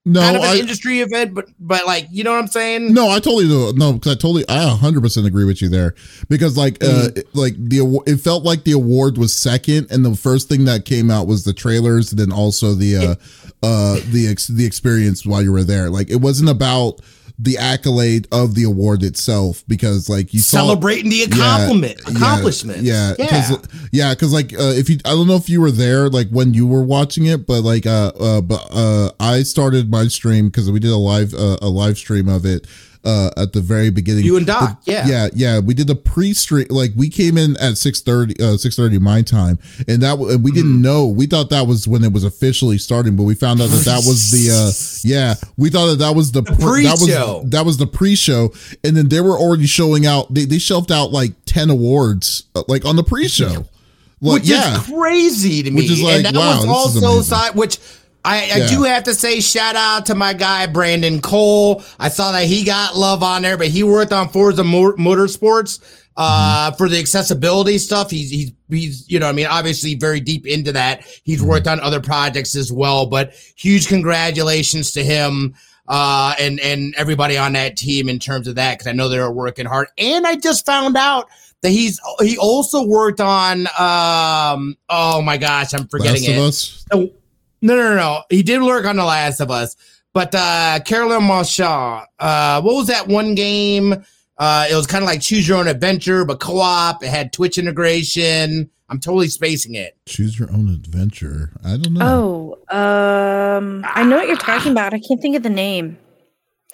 no, 0.04 0.20
kind 0.20 0.36
of 0.36 0.42
an 0.42 0.48
I, 0.48 0.56
industry 0.56 1.00
event, 1.00 1.32
but 1.32 1.48
but 1.60 1.86
like 1.86 2.08
you 2.10 2.24
know 2.24 2.32
what 2.32 2.40
I'm 2.40 2.48
saying? 2.48 2.92
No, 2.92 3.08
I 3.08 3.20
totally 3.20 3.46
do. 3.46 3.72
No, 3.76 3.92
because 3.92 4.12
I 4.12 4.14
totally, 4.16 4.48
I 4.48 4.66
100 4.66 5.00
percent 5.00 5.26
agree 5.26 5.44
with 5.44 5.62
you 5.62 5.68
there. 5.68 5.94
Because 6.28 6.56
like, 6.56 6.80
mm-hmm. 6.80 7.18
uh, 7.18 7.22
like 7.34 7.54
the 7.56 8.02
it 8.06 8.16
felt 8.16 8.42
like 8.42 8.64
the 8.64 8.72
award 8.72 9.16
was 9.16 9.32
second, 9.32 9.86
and 9.90 10.04
the 10.04 10.16
first 10.16 10.48
thing 10.48 10.64
that 10.64 10.84
came 10.84 11.08
out 11.08 11.28
was 11.28 11.44
the 11.44 11.52
trailers, 11.52 12.10
and 12.10 12.18
then 12.18 12.32
also 12.32 12.74
the 12.74 12.96
uh, 12.96 13.14
uh, 13.62 14.00
the 14.10 14.26
ex- 14.28 14.48
the 14.48 14.66
experience 14.66 15.24
while 15.24 15.40
you 15.40 15.52
were 15.52 15.62
there. 15.62 15.88
Like, 15.88 16.10
it 16.10 16.16
wasn't 16.16 16.50
about 16.50 17.00
the 17.42 17.58
accolade 17.58 18.28
of 18.30 18.54
the 18.54 18.62
award 18.62 19.02
itself 19.02 19.64
because 19.66 20.08
like 20.08 20.32
you 20.32 20.38
celebrating 20.38 21.10
saw, 21.10 21.26
the 21.26 21.32
accomplishment 21.34 22.00
yeah, 22.06 22.16
accomplishment 22.16 22.82
yeah 22.82 23.14
yeah. 23.18 23.56
yeah 23.90 24.14
because 24.14 24.32
like 24.32 24.52
uh, 24.54 24.72
if 24.76 24.88
you 24.88 24.96
i 25.04 25.10
don't 25.10 25.26
know 25.26 25.34
if 25.34 25.48
you 25.48 25.60
were 25.60 25.72
there 25.72 26.08
like 26.08 26.28
when 26.28 26.54
you 26.54 26.64
were 26.64 26.84
watching 26.84 27.26
it 27.26 27.44
but 27.44 27.62
like 27.62 27.84
uh 27.84 28.12
uh 28.20 28.40
but 28.40 28.64
uh 28.70 29.10
i 29.18 29.42
started 29.42 29.90
my 29.90 30.06
stream 30.06 30.46
because 30.46 30.70
we 30.70 30.78
did 30.78 30.92
a 30.92 30.96
live 30.96 31.34
uh, 31.34 31.56
a 31.60 31.68
live 31.68 31.98
stream 31.98 32.28
of 32.28 32.46
it 32.46 32.64
uh, 33.04 33.30
at 33.36 33.52
the 33.52 33.60
very 33.60 33.90
beginning. 33.90 34.24
You 34.24 34.36
and 34.36 34.46
Doc, 34.46 34.80
yeah, 34.84 35.06
yeah, 35.06 35.28
yeah. 35.34 35.58
We 35.58 35.74
did 35.74 35.86
the 35.86 35.96
pre-stream. 35.96 36.66
Like 36.70 36.92
we 36.96 37.08
came 37.08 37.36
in 37.36 37.56
at 37.58 37.76
six 37.76 38.00
thirty, 38.00 38.34
uh, 38.42 38.56
six 38.56 38.76
thirty 38.76 38.98
my 38.98 39.22
time, 39.22 39.58
and 39.88 40.02
that 40.02 40.18
and 40.18 40.44
we 40.44 40.50
mm. 40.50 40.54
didn't 40.54 40.80
know. 40.80 41.06
We 41.06 41.26
thought 41.26 41.50
that 41.50 41.66
was 41.66 41.88
when 41.88 42.04
it 42.04 42.12
was 42.12 42.24
officially 42.24 42.78
starting, 42.78 43.16
but 43.16 43.24
we 43.24 43.34
found 43.34 43.60
out 43.60 43.70
that 43.70 43.84
that 43.84 44.04
was 44.06 44.30
the 44.30 44.50
uh, 44.50 44.70
yeah. 45.08 45.34
We 45.56 45.70
thought 45.70 45.86
that 45.86 45.98
that 45.98 46.14
was 46.14 46.32
the, 46.32 46.42
the 46.42 46.52
pre- 46.52 46.84
that 46.84 46.98
was 47.00 47.50
that 47.50 47.66
was 47.66 47.76
the 47.76 47.86
pre-show, 47.86 48.52
and 48.84 48.96
then 48.96 49.08
they 49.08 49.20
were 49.20 49.36
already 49.36 49.66
showing 49.66 50.06
out. 50.06 50.32
They 50.32 50.44
they 50.44 50.58
shelved 50.58 50.92
out 50.92 51.10
like 51.10 51.32
ten 51.44 51.70
awards, 51.70 52.44
uh, 52.54 52.62
like 52.68 52.84
on 52.84 52.96
the 52.96 53.04
pre-show. 53.04 53.46
Like, 53.46 54.42
which 54.42 54.44
yeah. 54.44 54.76
is 54.76 54.86
crazy 54.86 55.64
to 55.64 55.70
me. 55.72 55.82
Which 55.82 55.90
is 55.90 56.00
like, 56.00 56.24
and 56.24 56.26
that 56.26 56.34
wow, 56.34 56.60
was 56.60 56.68
also 56.68 57.22
side, 57.22 57.56
which 57.56 57.80
I, 58.24 58.50
I 58.52 58.66
do 58.68 58.84
have 58.84 59.04
to 59.04 59.14
say 59.14 59.40
shout 59.40 59.74
out 59.74 60.06
to 60.06 60.14
my 60.14 60.32
guy 60.32 60.66
Brandon 60.66 61.20
Cole. 61.20 61.82
I 61.98 62.08
saw 62.08 62.32
that 62.32 62.44
he 62.44 62.64
got 62.64 62.96
love 62.96 63.22
on 63.22 63.42
there, 63.42 63.56
but 63.56 63.68
he 63.68 63.82
worked 63.82 64.12
on 64.12 64.28
Forza 64.28 64.62
Motorsports 64.62 65.98
uh 66.16 66.68
mm-hmm. 66.70 66.76
for 66.76 66.88
the 66.88 66.98
accessibility 66.98 67.78
stuff. 67.78 68.10
He's 68.10 68.30
he's 68.30 68.52
he's 68.68 69.10
you 69.10 69.18
know 69.18 69.28
I 69.28 69.32
mean 69.32 69.46
obviously 69.46 69.94
very 69.94 70.20
deep 70.20 70.46
into 70.46 70.72
that. 70.72 71.04
He's 71.24 71.40
mm-hmm. 71.40 71.48
worked 71.48 71.66
on 71.66 71.80
other 71.80 72.00
projects 72.00 72.54
as 72.54 72.72
well, 72.72 73.06
but 73.06 73.32
huge 73.56 73.88
congratulations 73.88 74.92
to 74.92 75.02
him 75.02 75.54
uh 75.88 76.34
and 76.38 76.60
and 76.60 76.94
everybody 76.96 77.36
on 77.36 77.54
that 77.54 77.76
team 77.76 78.08
in 78.08 78.18
terms 78.18 78.46
of 78.46 78.54
that 78.54 78.78
cuz 78.78 78.86
I 78.86 78.92
know 78.92 79.08
they're 79.08 79.30
working 79.30 79.66
hard. 79.66 79.88
And 79.98 80.26
I 80.26 80.36
just 80.36 80.64
found 80.64 80.96
out 80.96 81.28
that 81.62 81.70
he's 81.70 81.98
he 82.20 82.36
also 82.38 82.84
worked 82.84 83.20
on 83.20 83.66
um 83.78 84.76
oh 84.88 85.22
my 85.22 85.38
gosh, 85.38 85.72
I'm 85.74 85.88
forgetting 85.88 86.22
Last 86.38 86.86
it. 86.92 87.16
No, 87.62 87.76
no, 87.76 87.90
no, 87.90 87.96
no. 87.96 88.22
He 88.28 88.42
did 88.42 88.60
work 88.60 88.84
on 88.84 88.96
The 88.96 89.04
Last 89.04 89.40
of 89.40 89.50
Us, 89.50 89.76
but 90.12 90.34
uh, 90.34 90.80
Caroline 90.84 91.24
Marchal. 91.24 92.02
Uh, 92.18 92.60
what 92.60 92.74
was 92.74 92.88
that 92.88 93.06
one 93.06 93.34
game? 93.36 94.04
Uh, 94.36 94.66
it 94.68 94.74
was 94.74 94.86
kind 94.86 95.04
of 95.04 95.08
like 95.08 95.20
choose 95.20 95.46
your 95.46 95.58
own 95.58 95.68
adventure, 95.68 96.24
but 96.24 96.40
co-op. 96.40 97.04
It 97.04 97.08
had 97.08 97.32
Twitch 97.32 97.58
integration. 97.58 98.68
I'm 98.88 98.98
totally 98.98 99.28
spacing 99.28 99.76
it. 99.76 99.96
Choose 100.06 100.38
your 100.38 100.50
own 100.52 100.68
adventure. 100.68 101.50
I 101.64 101.76
don't 101.76 101.94
know. 101.94 102.58
Oh, 102.70 102.76
um, 102.76 103.84
I 103.86 104.02
know 104.02 104.16
what 104.16 104.26
you're 104.26 104.36
talking 104.36 104.72
about. 104.72 104.92
I 104.92 104.98
can't 104.98 105.22
think 105.22 105.36
of 105.36 105.44
the 105.44 105.50
name. 105.50 105.96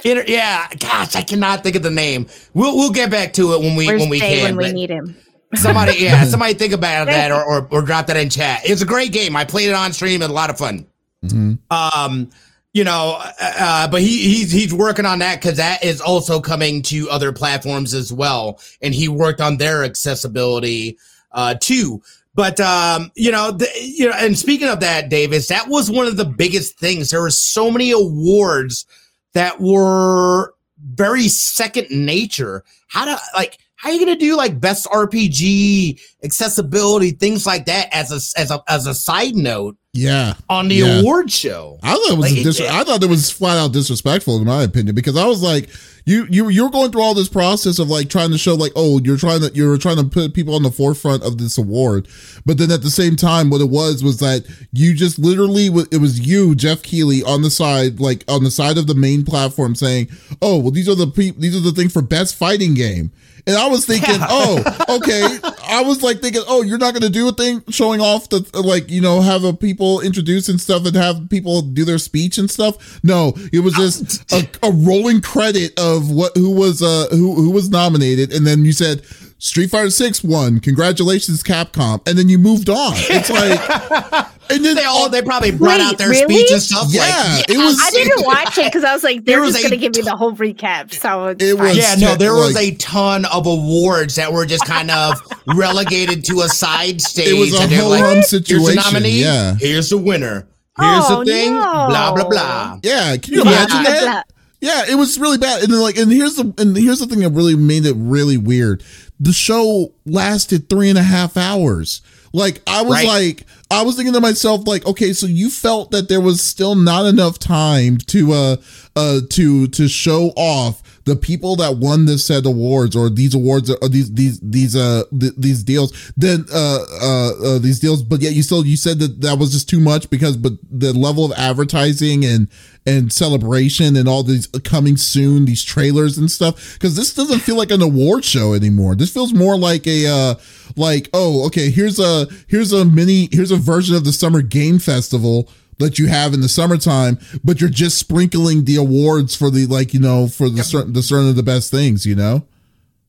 Inter- 0.05 0.25
yeah, 0.27 0.69
gosh, 0.79 1.15
I 1.17 1.23
cannot 1.23 1.63
think 1.63 1.77
of 1.77 1.83
the 1.83 1.91
name. 1.91 2.27
We'll 2.55 2.77
we'll 2.77 2.91
get 2.93 3.11
back 3.11 3.35
to 3.35 3.53
it 3.55 3.61
when 3.61 3.77
we 3.77 3.87
Where's 3.87 4.01
when 4.01 4.09
we 4.09 4.21
can. 4.21 4.57
When 4.57 4.67
we 4.69 4.73
need 4.73 4.91
him. 4.91 5.17
Somebody, 5.55 5.97
yeah, 5.99 6.25
somebody 6.27 6.55
think 6.55 6.73
about 6.73 7.07
that 7.07 7.31
or, 7.31 7.43
or, 7.43 7.69
or 7.71 7.83
drop 7.83 8.07
that 8.09 8.17
in 8.17 8.31
chat. 8.31 8.63
It's 8.65 8.83
a 8.83 8.87
great 8.87 9.13
game. 9.13 9.35
I 9.37 9.45
played 9.45 9.69
it 9.69 9.75
on 9.75 9.93
stream 9.93 10.23
and 10.23 10.31
a 10.31 10.35
lot 10.35 10.51
of 10.51 10.59
fun. 10.59 10.87
Mm-hmm. 11.25 11.55
Um, 11.71 12.31
you 12.75 12.85
know, 12.85 13.17
uh, 13.19 13.53
uh, 13.59 13.89
but 13.89 14.03
he 14.03 14.19
he's 14.35 14.53
he's 14.53 14.73
working 14.73 15.07
on 15.07 15.19
that 15.21 15.41
because 15.41 15.57
that 15.57 15.83
is 15.83 16.01
also 16.01 16.41
coming 16.41 16.83
to 16.83 17.09
other 17.11 17.33
platforms 17.33 17.95
as 17.95 18.13
well, 18.13 18.61
and 18.83 18.95
he 18.95 19.09
worked 19.09 19.41
on 19.41 19.57
their 19.57 19.85
accessibility 19.85 20.99
uh, 21.33 21.55
too. 21.59 22.03
But 22.35 22.61
um, 22.61 23.11
you 23.17 23.33
know, 23.33 23.51
the, 23.51 23.69
you 23.81 24.09
know, 24.09 24.15
and 24.17 24.39
speaking 24.39 24.69
of 24.69 24.81
that, 24.81 25.09
Davis, 25.09 25.49
that 25.49 25.69
was 25.69 25.91
one 25.91 26.07
of 26.07 26.17
the 26.17 26.25
biggest 26.25 26.79
things. 26.79 27.11
There 27.11 27.23
were 27.23 27.31
so 27.31 27.71
many 27.71 27.91
awards 27.91 28.87
that 29.33 29.61
were 29.61 30.55
very 30.95 31.27
second 31.29 31.89
nature. 31.91 32.63
How 32.87 33.07
to 33.07 33.19
like 33.35 33.59
how 33.79 33.89
are 33.91 33.93
you 33.93 34.01
gonna 34.05 34.17
do 34.19 34.37
like 34.37 34.61
best 34.61 34.87
RPG 34.87 36.01
accessibility 36.25 37.13
things 37.13 37.47
like 37.47 37.67
that 37.67 37.89
as 37.93 38.11
a 38.11 38.41
as 38.41 38.51
a 38.51 38.63
as 38.69 38.87
a 38.87 38.95
side 38.95 39.35
note 39.37 39.77
Yeah. 39.95 40.35
on 40.49 40.69
the 40.69 40.77
Yeah. 40.77 41.01
award 41.01 41.31
show? 41.31 41.79
I 41.83 41.93
thought 41.95 42.11
it 42.13 42.19
was 42.19 42.33
Like, 42.33 42.43
dis- 42.43 42.61
I 42.61 42.85
thought 42.85 43.03
it 43.03 43.09
was 43.09 43.31
flat 43.31 43.57
out 43.57 43.73
disrespectful 43.73 44.37
in 44.39 44.45
my 44.45 44.63
opinion 44.65 44.95
because 44.95 45.17
I 45.17 45.27
was 45.27 45.43
like 45.43 45.69
you 46.05 46.27
you 46.29 46.49
you're 46.49 46.71
going 46.71 46.91
through 46.91 47.03
all 47.03 47.15
this 47.15 47.29
process 47.29 47.79
of 47.79 47.89
like 47.89 48.09
trying 48.09 48.31
to 48.33 48.39
show 48.39 48.55
like 48.57 48.73
oh 48.75 49.01
you're 49.05 49.17
trying 49.17 49.41
to 49.43 49.51
you're 49.55 49.79
trying 49.79 49.97
to 49.99 50.05
put 50.05 50.35
people 50.35 50.55
on 50.55 50.63
the 50.65 50.71
forefront 50.73 51.23
of 51.23 51.39
this 51.39 51.57
award 51.57 52.09
but 52.45 52.59
then 52.59 52.73
at 52.73 52.83
the 52.83 52.91
same 52.91 53.15
time 53.15 53.49
what 53.49 53.61
it 53.61 53.71
was 53.71 54.03
was 54.03 54.19
that 54.19 54.45
you 54.73 54.93
just 54.95 55.19
literally 55.21 55.67
it 55.93 56.01
was 56.01 56.19
you 56.21 56.55
Geoff 56.57 56.83
Keighley 56.83 57.23
on 57.23 57.43
the 57.43 57.51
side 57.51 58.01
like 58.01 58.25
on 58.27 58.43
the 58.43 58.51
side 58.51 58.77
of 58.79 58.87
the 58.89 58.95
main 58.95 59.25
platform 59.25 59.75
saying 59.77 60.09
oh 60.43 60.59
well 60.59 60.73
these 60.73 60.89
are 60.89 60.95
the 60.97 61.07
pe- 61.07 61.31
these 61.39 61.55
are 61.57 61.61
the 61.61 61.73
things 61.73 61.93
for 61.93 62.03
best 62.03 62.35
fighting 62.35 62.75
game 62.75 63.13
and 63.49 63.57
I 63.57 63.67
was 63.67 63.87
thinking, 63.87 64.17
oh, 64.21 64.63
okay. 64.91 65.39
I 65.65 65.83
was 65.83 66.03
like 66.03 66.21
thinking, 66.21 66.43
oh, 66.47 66.61
you're 66.61 66.77
not 66.77 66.93
going 66.93 67.03
to 67.03 67.09
do 67.09 67.29
a 67.29 67.33
thing 67.33 67.65
showing 67.71 67.99
off 67.99 68.29
the, 68.29 68.47
like, 68.63 68.91
you 68.91 69.01
know, 69.01 69.23
have 69.23 69.43
a 69.43 69.55
people 69.55 70.01
introduce 70.01 70.51
and 70.51 70.61
stuff 70.61 70.85
and 70.85 70.95
have 70.95 71.31
people 71.31 71.63
do 71.63 71.87
their 71.87 71.97
speech 71.97 72.37
and 72.37 72.51
stuff. 72.51 73.03
No, 73.03 73.33
it 73.51 73.61
was 73.61 73.73
just 73.73 74.31
a, 74.33 74.47
a 74.63 74.71
rolling 74.71 75.23
credit 75.23 75.79
of 75.79 76.11
what, 76.11 76.37
who 76.37 76.51
was, 76.51 76.83
uh, 76.83 77.07
who, 77.11 77.35
who 77.37 77.51
was 77.51 77.71
nominated. 77.71 78.35
And 78.35 78.47
then 78.47 78.67
you 78.67 78.73
said, 78.73 79.03
Street 79.39 79.71
Fighter 79.71 79.91
6 79.91 80.23
won. 80.25 80.61
Congratulations, 80.61 81.43
Capcom. 81.43 82.07
And 82.07 82.19
then 82.19 82.29
you 82.29 82.39
moved 82.39 82.69
on. 82.69 82.93
It's 82.95 83.31
like, 83.31 84.29
and 84.51 84.65
then 84.65 84.77
They 84.77 84.85
all 84.85 85.09
they 85.09 85.23
probably 85.23 85.51
brought 85.51 85.79
Wait, 85.79 85.81
out 85.87 85.99
their 85.99 86.11
really? 86.11 86.35
speech 86.37 86.51
and 86.53 86.63
stuff. 86.63 86.87
Yeah, 86.91 87.03
like, 87.37 87.51
it 87.51 87.59
was- 87.59 87.81
I 87.83 87.91
didn't 87.91 88.25
watch 88.27 88.59
it 88.59 88.65
because 88.67 88.85
I 88.85 88.93
was 88.95 89.03
like, 89.05 89.25
they're 89.25 89.41
was 89.41 89.53
just 89.53 89.63
gonna 89.65 89.77
give 89.77 89.95
me 89.95 90.03
the 90.03 90.17
whole 90.17 90.33
recap. 90.33 90.93
So 90.93 91.27
it's 91.27 91.43
It 91.45 91.57
fine. 91.57 91.67
was- 91.69 91.77
Yeah, 91.77 91.95
no, 91.99 92.15
there 92.17 92.35
was 92.35 92.55
like- 92.55 92.75
a 92.75 92.77
ton 92.77 93.25
of 93.27 93.47
awards 93.47 94.15
that 94.17 94.33
were 94.33 94.47
just 94.47 94.65
kind 94.65 94.91
of 94.91 95.15
relegated 95.47 96.25
to 96.27 96.41
a 96.43 96.49
side 96.49 97.01
stage. 97.01 97.29
it 97.35 97.39
was 97.39 97.55
a 97.59 97.63
and 97.63 97.73
they're 97.73 97.81
whole 97.81 97.91
like, 97.91 98.01
hum 98.03 98.15
Here's 98.15 98.31
the 98.31 98.39
situation. 98.39 98.83
nominee. 98.85 99.21
Yeah. 99.23 99.55
Here's 99.59 99.89
the 99.91 99.99
winner. 99.99 100.47
Here's 100.79 101.05
Oh, 101.09 101.25
the 101.25 101.31
thing. 101.33 101.53
no. 101.55 101.61
Blah 101.89 102.15
blah 102.15 102.29
blah. 102.29 102.79
Yeah. 102.83 103.17
Can 103.17 103.35
you 103.35 103.43
Yeah. 103.45 103.51
imagine 103.51 103.83
that? 103.85 104.25
Yeah, 104.61 104.85
it 104.91 104.97
was 104.97 105.19
really 105.19 105.39
bad. 105.39 105.63
And 105.63 105.73
then 105.73 105.81
like, 105.81 105.97
and 105.97 106.11
here's 106.11 106.35
the 106.35 106.53
and 106.59 106.77
here's 106.77 106.99
the 106.99 107.07
thing 107.07 107.21
that 107.21 107.31
really 107.31 107.55
made 107.55 107.87
it 107.87 107.95
really 107.97 108.37
weird. 108.37 108.83
The 109.21 109.33
show 109.33 109.93
lasted 110.07 110.69
three 110.69 110.89
and 110.89 110.99
a 110.99 111.03
half 111.03 111.37
hours. 111.37 112.01
Like 112.33 112.61
I 112.67 112.83
was 112.83 112.93
Right. 112.93 113.07
like, 113.07 113.47
I 113.71 113.83
was 113.83 113.97
thinking 113.97 114.15
to 114.15 114.21
myself, 114.21 114.67
like, 114.67 114.87
okay, 114.87 115.13
so 115.13 115.27
you 115.27 115.51
felt 115.51 115.91
that 115.91 116.09
there 116.09 116.21
was 116.21 116.41
still 116.43 116.75
not 116.75 117.07
enough 117.07 117.39
time 117.39 117.99
to 118.09 118.33
uh 118.33 118.57
uh 118.97 119.21
to 119.31 119.67
to 119.69 119.89
show 119.89 120.33
off 120.37 120.83
the 121.09 121.17
people 121.17 121.57
that 121.57 121.77
won 121.77 122.05
this 122.05 122.27
set 122.27 122.45
awards 122.45 122.95
or 122.95 123.09
these 123.09 123.35
awards 123.35 123.71
or 123.71 123.89
these 123.89 124.13
these 124.13 124.39
these 124.41 124.77
uh 124.77 125.03
th- 125.19 125.33
these 125.37 125.63
deals 125.63 126.13
then 126.17 126.45
uh, 126.53 126.85
uh 127.03 127.31
uh 127.45 127.59
these 127.59 127.81
deals 127.81 128.03
but 128.03 128.21
yet 128.21 128.35
you 128.35 128.43
still 128.43 128.65
you 128.65 128.77
said 128.77 128.99
that 128.99 129.21
that 129.23 129.39
was 129.39 129.51
just 129.51 129.69
too 129.69 129.81
much 129.81 130.11
because 130.11 130.37
but 130.37 130.53
the 130.71 130.93
level 130.93 131.25
of 131.25 131.33
advertising 131.33 132.25
and 132.25 132.49
and 132.89 133.13
celebration 133.13 133.97
and 133.97 134.09
all 134.09 134.23
these 134.23 134.47
coming 134.65 134.97
soon 134.97 135.45
these 135.45 135.63
trailers 135.63 136.17
and 136.17 136.31
stuff 136.31 136.75
because 136.75 136.97
this 136.97 137.13
doesn't 137.15 137.41
feel 137.41 137.57
like 137.57 137.71
an 137.71 137.83
award 137.83 138.25
show 138.25 138.55
anymore. 138.55 138.95
This 138.95 139.13
feels 139.13 139.35
more 139.35 139.59
like 139.59 139.87
a 139.87 140.07
uh 140.07 140.35
like 140.77 141.09
oh 141.13 141.47
okay 141.47 141.71
here's 141.71 141.99
a 141.99 142.27
here's 142.47 142.73
a 142.73 142.85
mini 142.85 143.29
here's 143.33 143.51
a 143.51 143.57
version 143.57 143.95
of 143.95 144.05
the 144.05 144.13
summer 144.13 144.43
game 144.43 144.79
festival 144.79 145.51
that 145.79 145.99
you 145.99 146.09
have 146.09 146.35
in 146.35 146.41
the 146.41 146.49
summertime, 146.49 147.19
but 147.45 147.61
you're 147.61 147.71
just 147.71 147.99
sprinkling 147.99 148.65
the 148.65 148.77
awards 148.77 149.35
for 149.35 149.51
the 149.51 149.67
like 149.67 149.95
you 149.95 150.01
know 150.01 150.29
for 150.29 150.49
the 150.49 150.63
certain 150.65 150.93
the 150.93 151.03
certain 151.03 151.29
of 151.29 151.37
the 151.37 151.43
best 151.43 151.71
things, 151.71 152.05
you 152.07 152.15
know. 152.15 152.45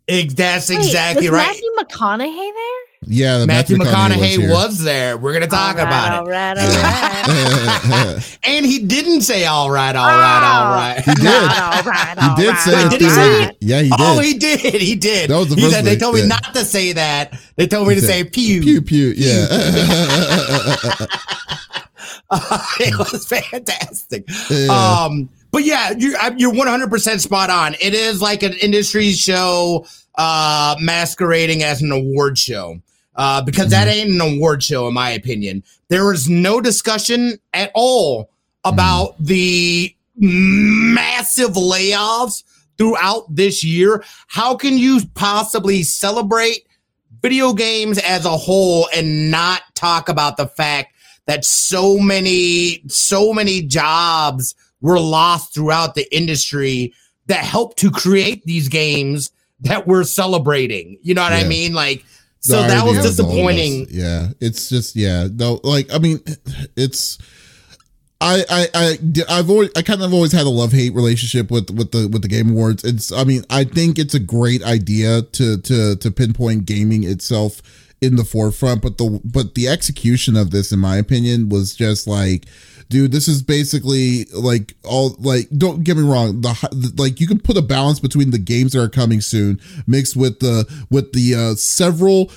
Ex- 0.07 0.33
That's 0.33 0.69
Wait, 0.69 0.77
exactly 0.77 1.29
was 1.29 1.37
right. 1.39 1.47
Matthew 1.47 1.69
McConaughey 1.77 2.53
there? 2.53 2.75
Yeah, 3.05 3.45
Matthew 3.45 3.77
McConaughey 3.77 4.49
was, 4.51 4.77
here. 4.79 4.85
there. 4.85 5.17
We're 5.17 5.31
gonna 5.33 5.47
talk 5.47 5.77
All 5.77 5.85
right, 5.85 5.87
about 5.87 6.19
all 6.19 6.27
it. 6.27 6.31
right, 6.31 6.57
all 6.57 8.05
right. 8.07 8.37
And 8.43 8.65
he 8.65 8.79
didn't 8.79 9.21
say 9.21 9.45
all 9.45 9.71
right, 9.71 9.95
all 9.95 10.05
right, 10.05 10.43
all 10.43 10.97
Oh. 10.97 11.01
He 11.01 11.13
did. 11.15 11.23
Not 11.23 11.57
all 11.77 11.83
right, 11.91 12.17
He 12.19 12.43
did 12.43 12.49
right, 12.49 12.59
say 12.59 12.75
Wait, 12.75 12.85
it. 12.85 12.89
did 12.91 13.01
he 13.01 13.09
say 13.09 13.43
it? 13.45 13.57
Yeah, 13.61 13.81
he 13.81 13.91
oh, 13.93 13.97
did. 13.97 14.05
Oh, 14.05 14.19
he 14.21 14.33
did. 14.33 14.81
He 14.81 14.95
did. 14.95 15.29
That 15.29 15.37
was 15.37 15.49
the 15.49 15.55
he 15.55 15.61
first 15.61 15.75
said 15.75 15.85
they 15.85 15.95
told 15.95 16.15
me 16.15 16.21
yeah. 16.21 16.27
not 16.27 16.53
to 16.53 16.65
say 16.65 16.91
that. 16.93 17.39
They 17.55 17.67
told 17.67 17.87
me 17.87 17.95
to 17.95 18.01
He 18.01 18.07
say 18.07 18.23
said, 18.23 18.33
pew. 18.33 18.61
pew 18.61 18.81
pew. 18.81 19.13
Yeah. 19.15 19.45
it 22.79 22.97
was 22.97 23.25
fantastic. 23.27 24.25
Yeah. 24.49 24.67
Um, 24.67 25.29
but 25.51 25.63
yeah, 25.63 25.91
you're 25.97 26.15
you're 26.37 26.53
100 26.53 26.89
percent 26.89 27.21
spot 27.21 27.49
on. 27.49 27.75
It 27.75 27.93
is 27.93 28.21
like 28.21 28.43
an 28.43 28.53
industry 28.53 29.11
show 29.11 29.85
uh, 30.15 30.75
masquerading 30.79 31.63
as 31.63 31.81
an 31.81 31.91
award 31.91 32.37
show. 32.37 32.81
Uh, 33.15 33.41
because 33.41 33.69
that 33.69 33.89
ain't 33.89 34.11
an 34.11 34.21
award 34.21 34.63
show, 34.63 34.87
in 34.87 34.93
my 34.93 35.09
opinion. 35.09 35.61
There 35.89 36.05
was 36.05 36.29
no 36.29 36.61
discussion 36.61 37.37
at 37.51 37.69
all 37.75 38.31
about 38.63 39.15
the 39.19 39.93
massive 40.15 41.51
layoffs 41.51 42.43
throughout 42.77 43.23
this 43.33 43.61
year. 43.61 44.03
How 44.27 44.55
can 44.55 44.77
you 44.77 45.01
possibly 45.15 45.83
celebrate 45.83 46.65
video 47.21 47.53
games 47.53 47.97
as 47.97 48.25
a 48.25 48.37
whole 48.37 48.87
and 48.95 49.29
not 49.29 49.63
talk 49.75 50.07
about 50.07 50.37
the 50.37 50.47
fact 50.47 50.93
that 51.29 51.45
so 51.45 51.99
many 51.99 52.81
so 52.87 53.31
many 53.31 53.61
jobs 53.61 54.55
were 54.81 54.99
lost 54.99 55.53
throughout 55.53 55.93
the 55.93 56.11
industry 56.15 56.91
that 57.27 57.45
helped 57.45 57.77
to 57.77 57.91
create 57.91 58.43
these 58.45 58.67
games 58.67 59.29
that 59.61 59.85
we're 59.85 60.03
celebrating 60.03 60.97
you 61.03 61.13
know 61.13 61.21
what 61.21 61.33
i 61.33 61.43
mean 61.43 61.73
like 61.73 62.03
The 62.41 62.53
so 62.53 62.61
that 62.63 62.85
was 62.85 63.01
disappointing. 63.01 63.87
Yeah, 63.89 64.29
it's 64.39 64.69
just 64.69 64.95
yeah. 64.95 65.27
No, 65.29 65.59
like 65.61 65.93
I 65.93 65.99
mean, 65.99 66.21
it's. 66.77 67.17
I 68.21 68.45
I 68.49 68.67
I 68.73 68.97
I've 69.29 69.49
always 69.49 69.69
I 69.75 69.81
kind 69.81 70.01
of 70.01 70.13
always 70.13 70.31
had 70.31 70.45
a 70.45 70.49
love 70.49 70.71
hate 70.71 70.93
relationship 70.93 71.51
with 71.51 71.69
with 71.69 71.91
the 71.91 72.07
with 72.07 72.21
the 72.21 72.29
game 72.29 72.51
awards. 72.51 72.85
It's 72.85 73.11
I 73.11 73.25
mean 73.25 73.43
I 73.49 73.65
think 73.65 73.99
it's 73.99 74.13
a 74.13 74.19
great 74.19 74.63
idea 74.63 75.21
to 75.21 75.57
to 75.57 75.95
to 75.97 76.11
pinpoint 76.11 76.65
gaming 76.65 77.03
itself 77.03 77.61
in 78.01 78.15
the 78.15 78.23
forefront, 78.23 78.81
but 78.81 78.97
the 78.97 79.21
but 79.23 79.55
the 79.55 79.67
execution 79.67 80.35
of 80.35 80.51
this, 80.51 80.71
in 80.71 80.79
my 80.79 80.97
opinion, 80.97 81.49
was 81.49 81.75
just 81.75 82.07
like, 82.07 82.45
dude, 82.89 83.11
this 83.11 83.27
is 83.27 83.41
basically 83.41 84.25
like 84.33 84.75
all 84.83 85.15
like. 85.19 85.49
Don't 85.57 85.83
get 85.83 85.97
me 85.97 86.03
wrong, 86.03 86.41
the, 86.41 86.93
like 86.97 87.19
you 87.19 87.27
can 87.27 87.39
put 87.39 87.57
a 87.57 87.61
balance 87.61 87.99
between 87.99 88.31
the 88.31 88.37
games 88.37 88.73
that 88.73 88.81
are 88.81 88.89
coming 88.89 89.21
soon, 89.21 89.59
mixed 89.85 90.15
with 90.15 90.39
the 90.39 90.65
with 90.89 91.11
the 91.13 91.35
uh 91.35 91.55
several 91.55 92.31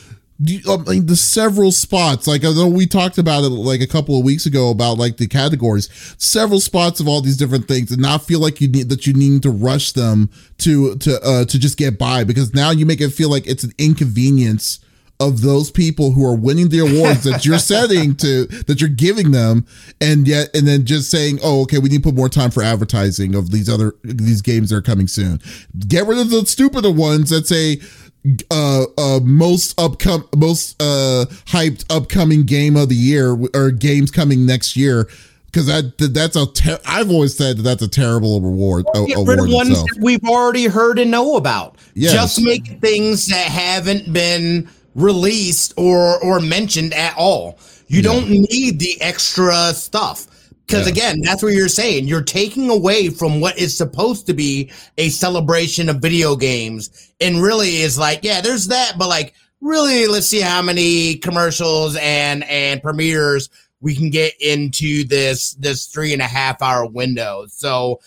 I 0.68 0.76
mean, 0.88 1.06
the 1.06 1.14
several 1.14 1.70
spots, 1.70 2.26
like 2.26 2.44
I 2.44 2.50
know 2.50 2.66
we 2.66 2.86
talked 2.86 3.18
about 3.18 3.44
it 3.44 3.50
like 3.50 3.80
a 3.80 3.86
couple 3.86 4.18
of 4.18 4.24
weeks 4.24 4.44
ago 4.44 4.70
about 4.70 4.98
like 4.98 5.16
the 5.16 5.28
categories, 5.28 5.88
several 6.18 6.58
spots 6.58 6.98
of 6.98 7.06
all 7.06 7.20
these 7.20 7.36
different 7.36 7.68
things, 7.68 7.92
and 7.92 8.02
not 8.02 8.24
feel 8.24 8.40
like 8.40 8.60
you 8.60 8.66
need 8.66 8.88
that 8.88 9.06
you 9.06 9.12
need 9.12 9.42
to 9.44 9.50
rush 9.50 9.92
them 9.92 10.30
to 10.58 10.96
to 10.96 11.20
uh 11.22 11.44
to 11.44 11.58
just 11.58 11.78
get 11.78 11.96
by 11.96 12.24
because 12.24 12.52
now 12.54 12.70
you 12.72 12.84
make 12.84 13.00
it 13.00 13.10
feel 13.10 13.30
like 13.30 13.46
it's 13.46 13.62
an 13.62 13.72
inconvenience 13.78 14.80
of 15.20 15.40
those 15.42 15.70
people 15.70 16.10
who 16.12 16.26
are 16.26 16.34
winning 16.34 16.68
the 16.68 16.80
awards 16.80 17.22
that 17.22 17.44
you're 17.44 17.58
setting 17.58 18.14
to 18.16 18.46
that 18.46 18.80
you're 18.80 18.90
giving 18.90 19.30
them 19.30 19.64
and 20.00 20.26
yet 20.26 20.48
and 20.54 20.66
then 20.66 20.84
just 20.84 21.10
saying 21.10 21.38
oh 21.44 21.62
okay 21.62 21.78
we 21.78 21.88
need 21.88 22.02
to 22.02 22.08
put 22.08 22.14
more 22.16 22.28
time 22.28 22.50
for 22.50 22.62
advertising 22.62 23.34
of 23.36 23.50
these 23.52 23.68
other 23.68 23.94
these 24.02 24.42
games 24.42 24.70
that 24.70 24.76
are 24.76 24.82
coming 24.82 25.06
soon 25.06 25.40
get 25.86 26.06
rid 26.06 26.18
of 26.18 26.30
the 26.30 26.44
stupider 26.46 26.90
ones 26.90 27.30
that 27.30 27.46
say 27.46 27.78
uh 28.50 28.84
uh 28.98 29.20
most 29.22 29.76
upcom 29.76 30.24
most 30.36 30.80
uh 30.82 31.24
hyped 31.46 31.84
upcoming 31.90 32.44
game 32.44 32.76
of 32.76 32.88
the 32.88 32.94
year 32.96 33.36
or 33.54 33.70
games 33.70 34.10
coming 34.10 34.44
next 34.46 34.76
year 34.76 35.08
because 35.46 35.66
that 35.66 35.92
that's 36.12 36.34
a 36.34 36.46
ter- 36.52 36.78
I've 36.86 37.10
always 37.10 37.36
said 37.36 37.58
that 37.58 37.62
that's 37.62 37.82
a 37.82 37.88
terrible 37.88 38.40
reward 38.40 38.86
a- 38.94 39.04
get 39.04 39.18
rid 39.26 39.38
of 39.38 39.48
ones 39.50 39.70
itself. 39.70 39.88
that 39.94 40.02
we've 40.02 40.24
already 40.24 40.64
heard 40.66 40.98
and 40.98 41.10
know 41.10 41.36
about 41.36 41.76
Yes. 41.94 42.12
just 42.12 42.40
make 42.42 42.80
things 42.80 43.26
that 43.26 43.46
haven't 43.46 44.12
been 44.12 44.68
released 44.94 45.72
or 45.76 46.22
or 46.22 46.40
mentioned 46.40 46.92
at 46.94 47.14
all 47.16 47.58
you 47.88 47.98
Yeah. 47.98 48.02
don't 48.02 48.28
need 48.30 48.78
the 48.78 49.00
extra 49.00 49.72
stuff 49.74 50.26
because 50.66 50.86
Yeah. 50.86 50.92
again 50.92 51.20
that's 51.22 51.42
what 51.42 51.54
you're 51.54 51.68
saying 51.68 52.06
you're 52.08 52.22
taking 52.22 52.68
away 52.70 53.08
from 53.08 53.40
what 53.40 53.58
is 53.58 53.76
supposed 53.76 54.26
to 54.26 54.34
be 54.34 54.70
a 54.98 55.08
celebration 55.08 55.88
of 55.88 55.96
video 56.00 56.36
games 56.36 56.90
and 57.20 57.42
really 57.42 57.76
is 57.82 57.96
like 57.98 58.20
yeah 58.22 58.40
there's 58.40 58.66
that 58.68 58.94
but 58.98 59.08
like 59.08 59.34
really 59.60 60.06
let's 60.06 60.26
see 60.28 60.40
how 60.40 60.60
many 60.60 61.16
commercials 61.16 61.96
and 61.96 62.44
and 62.44 62.82
premieres 62.82 63.48
we 63.80 63.94
can 63.94 64.10
get 64.10 64.34
into 64.40 65.04
this 65.04 65.52
this 65.54 65.86
three 65.86 66.12
and 66.12 66.22
a 66.22 66.26
half 66.26 66.60
hour 66.62 66.86
window 66.86 67.46
so 67.48 67.98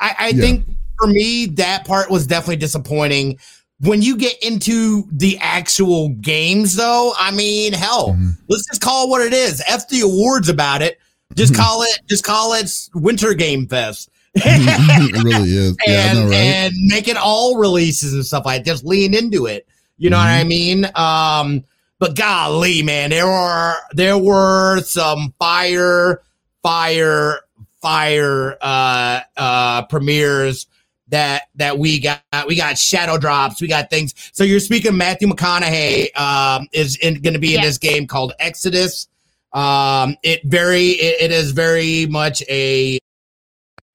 I, 0.00 0.14
I 0.18 0.28
Yeah. 0.28 0.40
think 0.40 0.64
for 0.98 1.06
me, 1.06 1.46
that 1.46 1.84
part 1.84 2.10
was 2.10 2.26
definitely 2.26 2.56
disappointing. 2.56 3.38
When 3.82 4.00
you 4.00 4.16
get 4.16 4.40
into 4.42 5.08
the 5.10 5.36
actual 5.40 6.10
games, 6.20 6.76
though, 6.76 7.12
I 7.18 7.32
mean, 7.32 7.72
hell, 7.72 8.10
Mhm. 8.10 8.36
let's 8.48 8.64
just 8.68 8.80
call 8.80 9.06
it 9.06 9.10
what 9.10 9.22
it 9.22 9.32
is. 9.32 9.60
F 9.66 9.88
the 9.88 10.00
awards 10.00 10.48
about 10.48 10.82
it. 10.82 10.98
Just 11.34 11.54
call 11.54 11.82
it, 11.82 11.98
just 12.08 12.24
call 12.24 12.52
it 12.54 12.70
Winter 12.94 13.34
Game 13.34 13.66
Fest. 13.66 14.08
it 14.34 15.24
really 15.24 15.50
is. 15.50 15.76
Yeah, 15.86 15.92
I 15.94 15.96
and, 16.08 16.18
know, 16.18 16.24
right? 16.26 16.34
and 16.36 16.74
make 16.86 17.08
it 17.08 17.16
all 17.16 17.56
releases 17.56 18.12
and 18.14 18.24
stuff 18.24 18.44
like 18.46 18.64
that. 18.64 18.70
Just 18.70 18.84
lean 18.84 19.14
into 19.14 19.46
it. 19.46 19.66
You 19.98 20.10
know 20.10 20.16
what 20.18 20.26
I 20.28 20.44
mean? 20.44 20.90
Um, 20.94 21.64
but 21.98 22.16
golly, 22.16 22.82
man, 22.82 23.10
there 23.10 23.26
were 23.26 23.74
there 23.94 24.18
were 24.18 24.80
some 24.82 25.34
fire, 25.38 26.22
fire, 26.62 27.40
fire 27.80 28.56
uh 28.60 29.20
uh 29.36 29.82
premieres 29.86 30.66
that 31.12 31.42
that 31.54 31.78
we 31.78 32.00
got 32.00 32.22
we 32.48 32.56
got 32.56 32.76
shadow 32.76 33.16
drops 33.18 33.60
we 33.60 33.68
got 33.68 33.88
things 33.90 34.14
so 34.32 34.42
you're 34.42 34.58
speaking 34.58 34.96
matthew 34.96 35.28
mcconaughey 35.28 36.08
um 36.18 36.66
is 36.72 36.96
going 36.96 37.22
to 37.34 37.38
be 37.38 37.54
in 37.54 37.60
Yes. 37.60 37.64
this 37.64 37.78
game 37.78 38.06
called 38.06 38.32
exodus 38.40 39.06
um 39.52 40.16
it 40.22 40.40
very 40.44 40.88
it, 40.88 41.30
it 41.30 41.30
is 41.30 41.52
very 41.52 42.06
much 42.06 42.42
a 42.48 42.98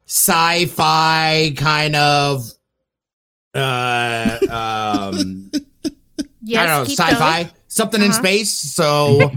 sci-fi 0.05 1.53
kind 1.57 1.95
of 1.95 2.49
uh 3.53 4.39
um 5.09 5.51
Yes, 6.43 6.61
I 6.61 6.65
don't 6.67 6.77
know, 6.77 6.83
sci-fi, 6.93 7.43
going. 7.43 7.53
something 7.67 8.01
in 8.01 8.11
Uh-huh. 8.11 8.19
space. 8.21 8.53
So 8.57 9.33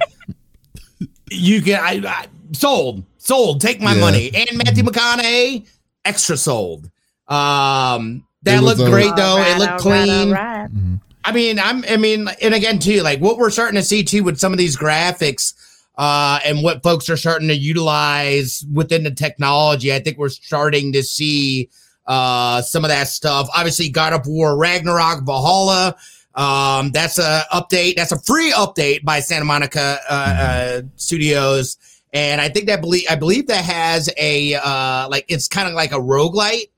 you 1.28 1.60
can, 1.60 1.80
I, 1.82 2.00
I 2.06 2.26
sold, 2.52 3.02
sold. 3.18 3.60
Take 3.60 3.80
my 3.80 3.94
Yeah. 3.94 4.00
money. 4.00 4.30
And 4.32 4.48
Matthew 4.64 4.84
McConaughey, 4.84 5.66
extra 6.04 6.36
sold. 6.36 6.88
Um, 7.30 8.24
that 8.42 8.62
looked 8.62 8.80
a- 8.80 8.90
great 8.90 9.14
though. 9.16 9.22
All 9.22 9.38
right, 9.38 9.56
it 9.56 9.58
looked 9.58 9.84
all 9.84 9.90
right, 9.92 10.04
clean. 10.04 10.28
all 10.28 10.34
right. 10.34 10.68
Mhm. 10.74 11.00
I 11.24 11.32
mean, 11.32 11.58
I'm, 11.58 11.84
I 11.88 11.96
mean, 11.96 12.28
and 12.42 12.54
again 12.54 12.78
too, 12.78 13.02
like 13.02 13.20
what 13.20 13.36
we're 13.38 13.50
starting 13.50 13.76
to 13.76 13.82
see 13.84 14.02
too 14.04 14.22
with 14.24 14.38
some 14.38 14.52
of 14.52 14.58
these 14.58 14.76
graphics. 14.76 15.54
Uh, 15.98 16.38
and 16.46 16.62
what 16.62 16.82
folks 16.82 17.10
are 17.10 17.16
starting 17.16 17.48
to 17.48 17.54
utilize 17.54 18.64
within 18.72 19.02
the 19.04 19.10
technology, 19.10 19.92
I 19.92 19.98
think 19.98 20.16
we're 20.16 20.30
starting 20.30 20.94
to 20.94 21.02
see 21.02 21.68
uh, 22.06 22.62
some 22.62 22.86
of 22.86 22.88
that 22.88 23.08
stuff. 23.08 23.50
Obviously, 23.54 23.90
God 23.90 24.14
of 24.14 24.26
War, 24.26 24.56
Ragnarok, 24.56 25.24
Valhalla. 25.26 25.94
Um, 26.34 26.90
that's 26.92 27.18
a 27.18 27.42
update. 27.52 27.96
That's 27.96 28.12
a 28.12 28.18
free 28.20 28.50
update 28.52 29.04
by 29.04 29.20
Santa 29.20 29.44
Monica 29.44 29.98
uh, 30.08 30.14
uh, 30.14 30.82
Studios, 30.96 31.76
and 32.14 32.40
I 32.40 32.48
think 32.48 32.66
that 32.68 32.80
believe 32.80 33.04
I 33.10 33.16
believe 33.16 33.48
that 33.48 33.62
has 33.64 34.08
a 34.16 34.54
uh, 34.54 35.06
like 35.10 35.26
it's 35.28 35.48
kind 35.48 35.68
of 35.68 35.74
like 35.74 35.92
a 35.92 35.98
roguelite 35.98 36.70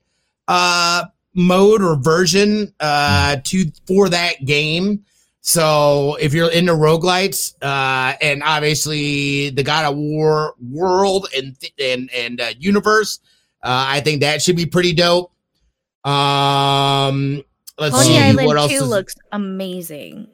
uh, 0.47 1.05
mode 1.33 1.81
or 1.81 1.95
version 1.95 2.73
uh, 2.79 3.37
to 3.45 3.71
for 3.87 4.09
that 4.09 4.45
game. 4.45 5.05
So 5.41 6.15
if 6.21 6.33
you're 6.33 6.51
into 6.51 6.71
roguelites, 6.73 7.53
uh, 7.61 8.15
and 8.21 8.41
obviously 8.43 9.49
the 9.49 9.63
God 9.63 9.91
of 9.91 9.97
War 9.97 10.53
world 10.71 11.27
and 11.35 11.55
and 11.79 12.09
and 12.13 12.39
uh, 12.39 12.49
universe, 12.57 13.19
uh, 13.61 13.85
I 13.89 13.99
think 13.99 14.21
that 14.21 14.41
should 14.41 14.55
be 14.55 14.65
pretty 14.65 14.93
dope. 14.93 15.31
Um, 16.05 17.43
let's 17.77 17.95
Pony 17.95 18.07
see 18.07 18.17
Island 18.19 18.47
what 18.47 18.57
else 18.57 18.71
2 18.71 18.75
is- 18.77 18.87
looks 18.87 19.15
amazing. 19.31 20.27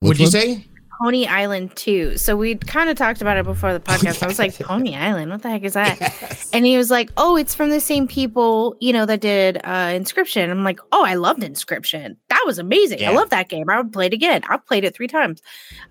What'd 0.00 0.20
Which 0.20 0.20
you 0.20 0.24
one? 0.26 0.30
say? 0.56 0.64
Pony 1.00 1.26
Island 1.26 1.74
2. 1.76 2.16
So 2.18 2.36
we 2.36 2.56
kind 2.56 2.90
of 2.90 2.96
talked 2.96 3.20
about 3.20 3.36
it 3.36 3.44
before 3.44 3.72
the 3.72 3.80
podcast. 3.80 4.22
I 4.22 4.26
was 4.26 4.38
like, 4.38 4.58
Pony 4.58 4.96
Island, 4.96 5.30
what 5.30 5.42
the 5.42 5.50
heck 5.50 5.62
is 5.62 5.74
that? 5.74 5.98
Yes. 6.00 6.50
And 6.52 6.66
he 6.66 6.76
was 6.76 6.90
like, 6.90 7.10
"Oh, 7.16 7.36
it's 7.36 7.54
from 7.54 7.70
the 7.70 7.80
same 7.80 8.08
people, 8.08 8.76
you 8.80 8.92
know, 8.92 9.06
that 9.06 9.20
did 9.20 9.58
uh 9.58 9.92
Inscryption." 9.94 10.50
I'm 10.50 10.64
like, 10.64 10.80
"Oh, 10.92 11.04
I 11.04 11.14
loved 11.14 11.40
Inscryption. 11.42 12.16
That 12.28 12.42
was 12.46 12.58
amazing. 12.58 12.98
I 13.00 13.02
Yeah. 13.02 13.10
love 13.10 13.30
that 13.30 13.48
game. 13.48 13.68
I 13.70 13.76
would 13.80 13.92
play 13.92 14.06
it 14.06 14.12
again. 14.12 14.42
I've 14.48 14.66
played 14.66 14.84
it 14.84 14.94
3 14.94 15.06
times." 15.08 15.40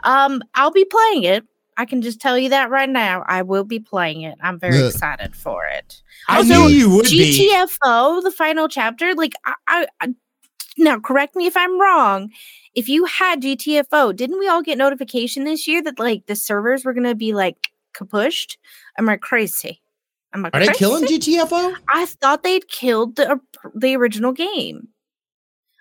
Um, 0.04 0.41
I'll 0.56 0.72
be 0.72 0.86
playing 0.86 1.24
it. 1.24 1.46
I 1.80 1.86
can 1.86 2.02
just 2.02 2.20
tell 2.20 2.38
you 2.38 2.50
that 2.50 2.70
right 2.72 2.89
now. 2.89 3.24
I 3.28 3.43
will 3.43 3.63
be 3.63 3.80
playing 3.80 4.22
it. 4.24 4.36
I'm 4.41 4.60
very 4.60 4.84
excited 4.88 5.36
for 5.36 5.63
it. 5.65 6.02
I 6.28 6.38
Also, 6.38 6.54
knew 6.63 6.67
you 6.70 6.89
would 6.89 7.06
be. 7.06 7.50
GTFO, 7.52 8.24
the 8.24 8.32
final 8.32 8.67
chapter, 8.67 9.13
like 9.13 9.34
I, 9.46 9.54
I, 9.67 9.88
I 10.02 10.08
now 10.80 11.00
correct 11.00 11.36
me 11.36 11.46
if 11.46 11.56
I'm 11.56 11.80
wrong. 11.80 12.32
If 12.78 12.88
you 12.88 13.06
had 13.06 13.42
GTFO, 13.42 14.16
didn't 14.16 14.38
we 14.38 14.48
all 14.48 14.62
get 14.62 14.78
notification 14.78 15.46
this 15.46 15.68
year 15.68 15.82
that 15.82 15.98
like 15.98 16.28
the 16.28 16.36
servers 16.36 16.86
were 16.86 16.94
gonna 16.94 17.16
be 17.16 17.34
like 17.34 17.72
kapushed? 17.96 18.58
Am 19.00 19.10
I 19.10 19.18
crazy? 19.18 19.82
Am 20.32 20.46
I 20.46 20.52
Are 20.54 20.63
they 20.63 20.72
killing 20.74 21.08
crazy? 21.08 21.38
GTFO? 21.40 21.74
I 21.90 22.06
thought 22.06 22.44
they'd 22.44 22.68
killed 22.68 23.16
the 23.16 23.40
the 23.74 23.96
original 23.96 24.32
game. 24.32 24.90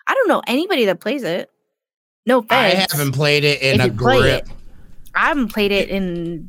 I 0.07 0.15
don't 0.15 0.27
know 0.27 0.41
anybody 0.47 0.87
that 0.87 1.01
plays 1.01 1.23
it. 1.23 1.51
No 2.25 2.43
I 2.49 2.87
haven't 2.91 3.13
played 3.13 3.45
it 3.45 3.61
in 3.61 3.79
If 3.79 3.89
a 3.89 3.91
grip. 3.91 4.49
I 5.15 5.27
haven't 5.27 5.49
played 5.49 5.73
it 5.73 5.91
in 5.91 6.49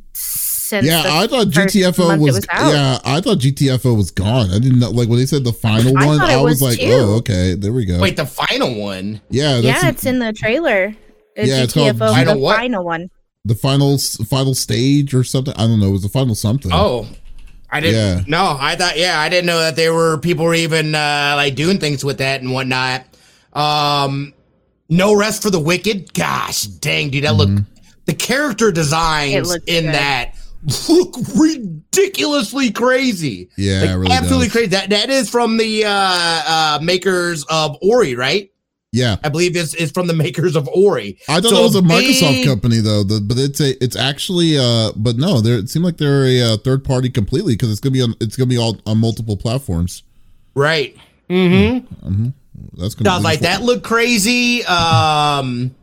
since. 0.68 0.86
Yeah, 0.86 1.02
the 1.02 1.10
I 1.10 1.26
thought 1.26 1.46
GTFO 1.48 2.18
was, 2.20 2.34
was 2.36 2.46
yeah, 2.52 2.98
I 3.04 3.20
thought 3.20 3.38
GTFO 3.38 3.96
was 3.96 4.10
gone. 4.10 4.50
I 4.50 4.58
didn't 4.58 4.78
know 4.78 4.90
like 4.90 5.08
when 5.08 5.18
they 5.18 5.26
said 5.26 5.44
the 5.44 5.52
final 5.52 5.96
I 5.98 6.06
one, 6.06 6.20
I 6.20 6.36
was, 6.36 6.60
was 6.60 6.62
like, 6.62 6.78
too. 6.78 6.90
oh, 6.92 7.16
okay, 7.18 7.54
there 7.54 7.72
we 7.72 7.84
go. 7.84 8.00
Wait, 8.00 8.16
the 8.16 8.26
final 8.26 8.74
one. 8.74 9.20
yeah, 9.30 9.60
that's 9.60 9.82
yeah, 9.82 9.88
it's 9.88 10.06
in 10.06 10.18
the 10.18 10.32
trailer. 10.32 10.94
It's 11.36 11.48
Yeah, 11.50 11.62
it's 11.64 11.72
called 11.74 11.96
GTFO, 11.96 12.10
Final 12.12 12.34
the 12.34 12.40
what? 12.40 12.56
final 12.56 12.84
one. 12.84 13.10
the 13.44 13.54
final 13.54 13.98
final 13.98 14.54
stage 14.54 15.14
or 15.14 15.24
something. 15.24 15.54
I 15.56 15.66
don't 15.66 15.80
know. 15.80 15.86
It 15.88 15.92
was 15.92 16.02
the 16.02 16.08
final 16.08 16.34
something. 16.34 16.70
Oh, 16.74 17.06
I 17.70 17.80
didn't. 17.80 17.96
Yeah. 17.96 18.24
No, 18.26 18.56
I 18.58 18.76
thought. 18.76 18.98
Yeah, 18.98 19.20
I 19.20 19.28
didn't 19.28 19.46
know 19.46 19.58
that 19.60 19.76
there 19.76 19.94
were 19.94 20.18
people 20.18 20.44
were 20.44 20.54
even 20.54 20.94
uh, 20.94 21.34
like 21.36 21.54
doing 21.54 21.78
things 21.78 22.04
with 22.04 22.18
that 22.18 22.40
and 22.40 22.52
whatnot. 22.52 23.04
Um, 23.52 24.34
no 24.88 25.14
rest 25.14 25.42
for 25.42 25.50
the 25.50 25.60
wicked. 25.60 26.12
Gosh, 26.14 26.64
dang, 26.64 27.10
dude, 27.10 27.24
that 27.24 27.34
Mhm. 27.34 27.36
look. 27.38 27.64
The 28.06 28.14
character 28.14 28.72
designs 28.72 29.54
in 29.66 29.84
good. 29.84 29.94
that 29.94 30.32
look 30.88 31.14
ridiculously 31.36 32.70
crazy. 32.70 33.48
yeah, 33.56 33.80
Like, 33.82 33.90
really 33.90 34.12
absolutely 34.12 34.46
does. 34.46 34.52
crazy. 34.52 34.66
That 34.68 34.90
that 34.90 35.10
is 35.10 35.30
from 35.30 35.56
the 35.56 35.84
uh, 35.84 35.90
uh, 35.90 36.78
makers 36.82 37.44
of 37.50 37.76
Ori, 37.82 38.14
right? 38.14 38.50
Yeah, 38.90 39.16
I 39.22 39.28
believe 39.28 39.54
it's, 39.54 39.74
it's 39.74 39.92
from 39.92 40.06
the 40.06 40.14
makers 40.14 40.56
of 40.56 40.66
Ori. 40.68 41.18
I 41.28 41.40
thought 41.42 41.50
So 41.50 41.58
it 41.58 41.62
was 41.62 41.76
a 41.76 41.82
Microsoft 41.82 42.30
big- 42.30 42.46
company 42.46 42.78
though. 42.78 43.02
The, 43.04 43.20
but 43.20 43.36
it's 43.38 43.60
a 43.60 43.82
it's 43.84 43.96
actually 43.96 44.56
uh, 44.58 44.92
but 44.96 45.16
no, 45.16 45.40
they're 45.42 45.58
it 45.58 45.68
seemed 45.68 45.84
like 45.84 45.98
they're 45.98 46.24
a 46.24 46.40
uh, 46.40 46.56
third 46.56 46.84
party 46.84 47.10
completely 47.10 47.52
because 47.54 47.70
it's 47.70 47.80
gonna 47.80 47.92
be 47.92 48.00
on 48.02 48.14
it's 48.20 48.36
gonna 48.36 48.48
be 48.48 48.56
all 48.58 48.78
on 48.86 48.98
multiple 48.98 49.36
platforms. 49.36 50.02
Right. 50.54 50.96
Mm-hmm. 51.28 51.84
hmm 52.08 52.28
That's 52.78 52.94
gonna 52.94 53.10
I 53.10 53.14
was 53.16 53.24
like, 53.24 53.40
that 53.40 53.62
looked 53.62 53.84
crazy. 53.84 54.64
Um, 54.64 55.74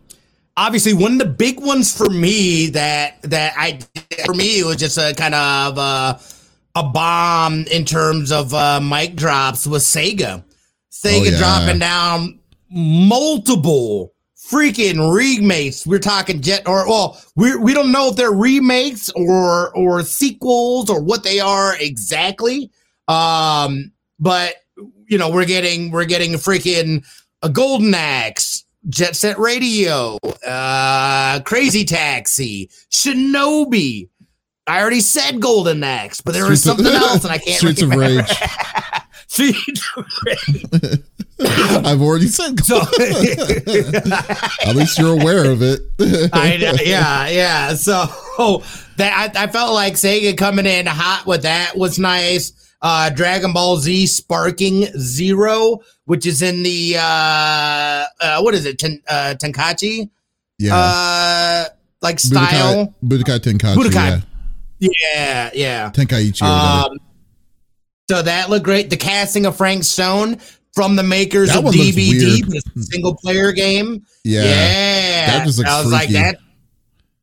obviously, 0.57 0.93
one 0.93 1.13
of 1.13 1.19
the 1.19 1.25
big 1.25 1.59
ones 1.59 1.95
for 1.95 2.09
me 2.09 2.67
that 2.67 3.21
that 3.23 3.53
I 3.57 3.79
for 4.25 4.33
me 4.33 4.59
it 4.59 4.65
was 4.65 4.77
just 4.77 4.97
a 4.97 5.13
kind 5.15 5.35
of 5.35 5.77
uh, 5.77 6.17
a 6.75 6.83
bomb 6.83 7.65
in 7.71 7.85
terms 7.85 8.31
of 8.31 8.53
uh, 8.53 8.79
mic 8.81 9.15
drops 9.15 9.65
was 9.67 9.85
Sega. 9.85 10.43
Sega 10.91 11.19
Oh, 11.19 11.23
yeah. 11.23 11.37
dropping 11.37 11.79
down 11.79 12.39
multiple 12.69 14.13
freaking 14.51 15.13
remakes. 15.13 15.87
We're 15.87 15.99
talking 15.99 16.41
jet 16.41 16.67
or 16.67 16.87
well, 16.87 17.21
we 17.35 17.55
we 17.55 17.73
don't 17.73 17.91
know 17.91 18.09
if 18.09 18.15
they're 18.15 18.31
remakes 18.31 19.09
or 19.15 19.75
or 19.75 20.03
sequels 20.03 20.89
or 20.89 21.01
what 21.01 21.23
they 21.23 21.39
are 21.39 21.75
exactly. 21.79 22.71
Um, 23.07 23.91
but 24.19 24.55
you 25.07 25.17
know, 25.17 25.29
we're 25.29 25.45
getting 25.45 25.91
we're 25.91 26.05
getting 26.05 26.33
a 26.33 26.37
freaking 26.37 27.05
a 27.41 27.49
Golden 27.49 27.93
Axe, 27.93 28.64
Jet 28.89 29.15
Set 29.15 29.39
Radio, 29.39 30.17
uh, 30.47 31.39
Crazy 31.45 31.85
Taxi, 31.85 32.69
Shinobi. 32.91 34.09
I 34.67 34.81
already 34.81 35.01
said 35.01 35.39
Golden 35.41 35.83
Axe, 35.83 36.21
but 36.21 36.33
there 36.33 36.47
was 36.47 36.61
Streets 36.61 36.79
of- 36.79 36.85
something 36.85 37.01
else, 37.01 37.23
and 37.23 37.31
I 37.33 37.37
can't. 37.37 37.57
Streets 37.57 37.81
of 37.81 37.89
remember. 37.89 38.21
Rage. 38.23 38.37
Streets 39.27 39.89
of 39.97 40.05
Rage. 40.25 41.01
I've 41.85 42.01
already 42.01 42.27
said. 42.27 42.59
So, 42.65 42.79
At 42.79 44.75
least 44.75 44.97
you're 44.97 45.19
aware 45.19 45.51
of 45.51 45.61
it. 45.61 45.81
I, 46.33 46.55
yeah, 46.83 47.27
yeah. 47.27 47.73
So 47.73 48.05
that 48.97 49.33
I, 49.35 49.43
I 49.43 49.47
felt 49.47 49.73
like 49.73 49.93
Sega 49.93 50.37
coming 50.37 50.65
in 50.65 50.85
hot 50.87 51.25
with 51.27 51.43
that 51.43 51.75
was 51.75 51.99
nice. 51.99 52.64
Uh, 52.81 53.09
Dragon 53.09 53.53
Ball 53.53 53.77
Z 53.77 54.07
Sparking 54.07 54.85
Zero, 54.97 55.79
which 56.05 56.25
is 56.25 56.41
in 56.41 56.63
the 56.63 56.97
uh, 56.97 58.05
uh 58.21 58.41
what 58.41 58.53
is 58.53 58.65
it? 58.65 58.77
Ten, 58.79 59.01
uh, 59.07 59.35
Tenkaichi 59.37 60.09
yeah. 60.59 60.75
uh 60.75 61.65
like 62.01 62.19
style. 62.19 62.93
Budokai, 63.03 63.39
Budokai 63.39 63.39
Tenkaichi. 63.39 63.75
Budokai. 63.75 64.23
Yeah. 64.79 64.89
Yeah, 65.13 65.49
yeah. 65.53 65.91
Tenkaichi. 65.91 66.41
Um, 66.41 66.99
so 68.09 68.21
that 68.21 68.49
looked 68.49 68.65
great. 68.65 68.89
The 68.89 68.97
casting 68.97 69.45
of 69.45 69.55
Frank 69.55 69.83
Stone 69.83 70.37
from 70.73 70.95
the 70.95 71.03
makers 71.03 71.49
That 71.49 71.65
of 71.65 71.73
DBD, 71.73 72.61
single 72.77 73.15
player 73.15 73.51
game. 73.51 74.05
yeah. 74.23 74.43
Yeah, 74.43 75.27
That 75.27 75.45
just 75.45 75.57
looks 75.57 75.69
I 75.69 75.81
was 75.81 75.91
like 75.91 76.09
that. 76.09 76.37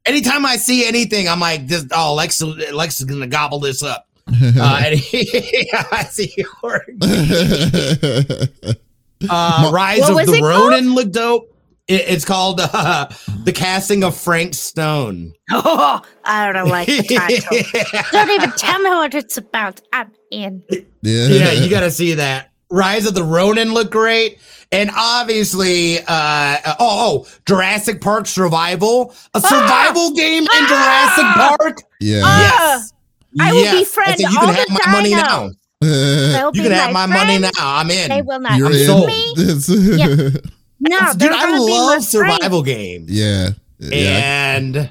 Anytime 0.04 0.44
I 0.44 0.56
see 0.56 0.84
anything, 0.84 1.28
I'm 1.28 1.38
like, 1.38 1.68
this, 1.68 1.86
oh, 1.92 2.14
Lex, 2.14 2.42
Lex 2.42 2.98
is 2.98 3.04
gonna 3.04 3.28
gobble 3.28 3.60
this 3.60 3.82
up. 3.82 4.08
Uh, 4.32 4.82
and 4.86 4.98
he, 4.98 5.70
I 5.92 6.04
see 6.04 6.34
horror. 6.60 6.86
Uh, 9.30 9.70
Rise 9.72 10.00
What 10.00 10.10
of 10.10 10.26
the 10.26 10.34
it 10.34 10.40
called? 10.40 10.72
Ronin 10.72 10.94
looked 10.94 11.12
dope. 11.12 11.56
It, 11.86 12.02
it's 12.08 12.24
called 12.24 12.60
uh, 12.60 13.06
the 13.44 13.52
casting 13.52 14.02
of 14.02 14.16
Frank 14.16 14.54
Stone. 14.54 15.34
Oh, 15.52 16.00
I 16.24 16.50
don't 16.52 16.68
like 16.68 16.88
the 16.88 17.02
title. 17.04 18.10
don't 18.10 18.30
even 18.30 18.50
tell 18.52 18.80
me 18.80 18.90
what 18.90 19.14
it's 19.14 19.36
about. 19.36 19.80
I'm 19.92 20.10
in. 20.32 20.62
Yeah. 21.02 21.26
yeah, 21.28 21.52
you 21.52 21.70
got 21.70 21.80
to 21.80 21.90
see 21.90 22.14
that. 22.14 22.50
Rise 22.70 23.06
of 23.06 23.14
the 23.14 23.22
Ronin 23.22 23.74
looked 23.74 23.92
great. 23.92 24.38
And 24.72 24.90
obviously, 24.96 25.98
uh, 25.98 26.56
oh, 26.66 26.74
oh, 26.80 27.26
Jurassic 27.46 28.00
Park 28.00 28.26
Survival, 28.26 29.14
a 29.34 29.40
survival 29.40 30.12
game 30.14 30.44
in 30.44 30.48
Ah! 30.50 31.46
Jurassic 31.58 31.58
Park. 31.58 31.78
Yeah. 32.00 32.22
Ah! 32.24 32.76
yes, 32.76 32.91
I 33.40 33.52
will 33.52 33.60
Yes. 33.62 33.78
befriend 33.80 34.08
I 34.08 34.16
said, 34.16 34.20
you 34.32 34.38
all 34.38 34.46
can 34.46 34.54
have 34.54 34.66
the 34.66 34.80
my 34.86 34.92
money 34.92 35.10
now. 35.14 35.48
dinos. 35.48 35.52
They'll 36.32 36.46
You 36.54 36.62
be 36.62 36.68
can 36.68 36.72
have 36.72 36.92
my 36.92 37.06
money 37.06 37.38
now. 37.38 37.50
I'm 37.60 37.90
in. 37.90 38.08
They 38.08 38.22
will 38.22 38.40
not 38.40 38.56
You're 38.58 38.68
I'm 38.68 38.72
in. 38.74 38.86
sold. 38.86 39.06
me. 39.06 39.34
Yeah. 39.98 40.28
No, 40.84 40.98
Dude, 41.16 41.30
I 41.30 41.42
gonna 41.42 41.64
be 41.64 41.70
my 41.70 41.78
love 41.78 41.92
friends. 41.94 42.08
survival 42.08 42.62
games. 42.64 43.08
yeah. 43.08 43.50
Yeah. 43.78 44.56
And 44.56 44.90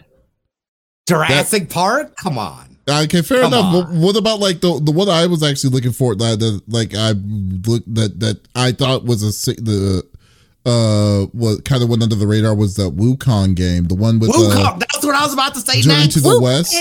Jurassic 1.08 1.70
Park, 1.70 2.16
come 2.16 2.38
on. 2.38 2.78
Okay, 2.90 3.22
fair 3.22 3.42
Come 3.42 3.54
enough. 3.54 3.66
on. 3.66 3.74
What, 3.74 3.90
what 3.92 4.16
about 4.18 4.40
like 4.40 4.62
the 4.62 4.80
the 4.82 4.92
one 4.92 5.10
I 5.10 5.28
was 5.28 5.44
actually 5.44 5.72
looking 5.72 5.92
for 5.92 6.16
that, 6.16 6.40
that 6.40 6.62
like 6.68 6.96
I 6.96 7.12
look 7.12 7.84
that 7.88 8.20
that 8.22 8.40
I 8.56 8.72
thought 8.72 9.04
was 9.06 9.22
a 9.24 9.52
the 9.62 10.04
uh 10.66 11.26
what 11.34 11.66
kind 11.66 11.84
of 11.84 11.90
went 11.90 12.04
under 12.04 12.16
the 12.16 12.28
radar 12.28 12.56
was 12.56 12.76
the 12.76 12.90
Wukong 12.90 13.56
game, 13.56 13.86
the 13.86 13.96
one 13.96 14.20
with 14.20 14.32
uh, 14.34 14.80
Wukong, 15.02 15.04
that's 15.04 15.06
what 15.06 15.16
I 15.16 15.24
was 15.24 15.34
about 15.34 15.54
to 15.56 15.60
say 15.62 15.82
Journey 15.82 16.00
next. 16.02 16.14
to 16.16 16.20
the 16.22 16.30
Woo. 16.30 16.42
West. 16.42 16.74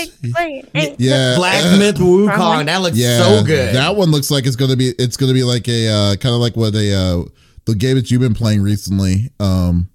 Yeah, 0.99 1.35
Black 1.35 1.79
Myth 1.79 1.95
Wukong, 1.95 2.65
that 2.65 2.81
looks 2.81 2.97
yeah, 2.97 3.17
so 3.19 3.43
good. 3.43 3.75
That 3.75 3.95
one 3.95 4.11
looks 4.11 4.29
like 4.31 4.45
it's 4.45 4.55
gonna 4.55 4.75
be 4.75 4.93
it's 4.99 5.17
gonna 5.17 5.33
be 5.33 5.43
like 5.43 5.67
a 5.67 5.87
uh, 5.87 6.15
kind 6.17 6.33
of 6.35 6.41
like 6.41 6.55
what 6.55 6.73
a 6.75 6.93
uh, 6.93 7.23
the 7.65 7.75
game 7.75 7.95
that 7.95 8.09
you've 8.11 8.21
been 8.21 8.33
playing 8.33 8.61
recently, 8.61 9.31
um, 9.39 9.87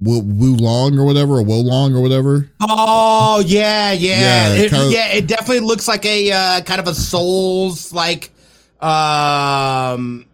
Wu, 0.00 0.20
Wu 0.20 0.56
Long 0.56 0.98
or 0.98 1.04
whatever, 1.04 1.34
or 1.38 1.42
Wo 1.42 1.58
Long 1.60 1.94
or 1.94 2.00
whatever. 2.00 2.50
Oh 2.60 3.42
yeah, 3.46 3.92
yeah, 3.92 4.48
Yeah, 4.52 4.62
it, 4.64 4.70
kinda- 4.70 4.90
yeah. 4.92 5.08
It 5.12 5.26
definitely 5.26 5.60
looks 5.60 5.86
like 5.88 6.04
a 6.04 6.32
uh, 6.32 6.60
kind 6.62 6.80
of 6.80 6.86
a 6.88 6.94
Souls 6.94 7.92
like, 7.92 8.30
um, 8.80 10.26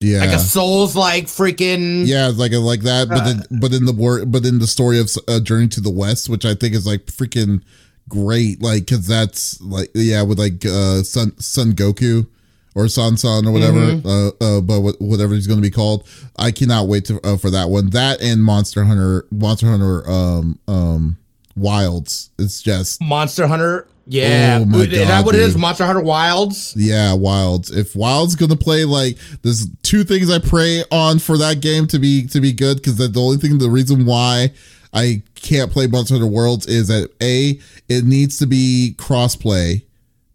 Yeah, 0.00 0.20
like 0.20 0.30
a 0.30 0.38
Souls 0.38 0.96
like 0.96 1.26
freaking. 1.26 2.06
Yeah, 2.06 2.30
like 2.34 2.52
like 2.52 2.80
that, 2.82 3.08
but 3.08 3.24
then 3.24 3.42
but 3.60 3.72
in 3.72 3.84
the 3.84 3.92
word, 3.92 4.32
but 4.32 4.46
in 4.46 4.58
the 4.58 4.66
story 4.66 4.98
of 4.98 5.10
uh, 5.28 5.40
Journey 5.40 5.68
to 5.68 5.80
the 5.80 5.90
West, 5.90 6.28
which 6.30 6.46
I 6.46 6.54
think 6.54 6.74
is 6.74 6.86
like 6.86 7.06
freaking 7.06 7.62
great, 8.08 8.62
like 8.62 8.86
because 8.86 9.06
that's 9.06 9.60
like 9.60 9.90
yeah, 9.94 10.22
with 10.22 10.38
like 10.38 10.64
uh 10.64 11.02
Sun 11.02 11.38
Sun 11.38 11.74
Goku 11.74 12.26
or 12.74 12.88
San 12.88 13.16
San 13.16 13.46
or 13.46 13.52
whatever, 13.52 14.00
uh, 14.04 14.28
uh, 14.40 14.60
but 14.60 14.80
wh- 14.80 15.00
whatever 15.02 15.34
he's 15.34 15.46
going 15.46 15.58
to 15.58 15.62
be 15.62 15.70
called. 15.70 16.06
I 16.36 16.50
cannot 16.50 16.86
wait 16.86 17.04
to, 17.06 17.20
uh, 17.26 17.36
for 17.36 17.50
that 17.50 17.68
one. 17.68 17.90
That 17.90 18.22
and 18.22 18.42
Monster 18.42 18.84
Hunter, 18.84 19.26
Monster 19.30 19.66
Hunter, 19.66 20.08
um, 20.08 20.58
um, 20.68 21.16
Wilds. 21.56 22.30
It's 22.38 22.62
just 22.62 23.02
Monster 23.02 23.46
Hunter. 23.46 23.86
Yeah, 24.10 24.58
Oh, 24.60 24.64
my 24.64 24.78
is 24.80 25.06
that 25.06 25.24
what 25.24 25.36
it 25.36 25.40
is? 25.40 25.56
Monster 25.56 25.86
Hunter 25.86 26.00
Wilds. 26.00 26.74
Yeah, 26.76 27.14
Wilds. 27.14 27.70
If 27.70 27.94
Wilds 27.94 28.34
gonna 28.34 28.56
play 28.56 28.84
like 28.84 29.16
there's 29.42 29.68
two 29.82 30.02
things 30.02 30.28
I 30.30 30.40
pray 30.40 30.82
on 30.90 31.20
for 31.20 31.38
that 31.38 31.60
game 31.60 31.86
to 31.88 31.98
be 32.00 32.26
to 32.28 32.40
be 32.40 32.52
good 32.52 32.78
because 32.78 32.96
the 32.96 33.20
only 33.20 33.36
thing 33.36 33.58
the 33.58 33.70
reason 33.70 34.04
why 34.06 34.50
I 34.92 35.22
can't 35.36 35.70
play 35.70 35.86
Monster 35.86 36.14
Hunter 36.14 36.26
Worlds 36.26 36.66
is 36.66 36.88
that 36.88 37.10
a 37.22 37.60
it 37.88 38.04
needs 38.04 38.36
to 38.38 38.46
be 38.46 38.96
crossplay 38.98 39.84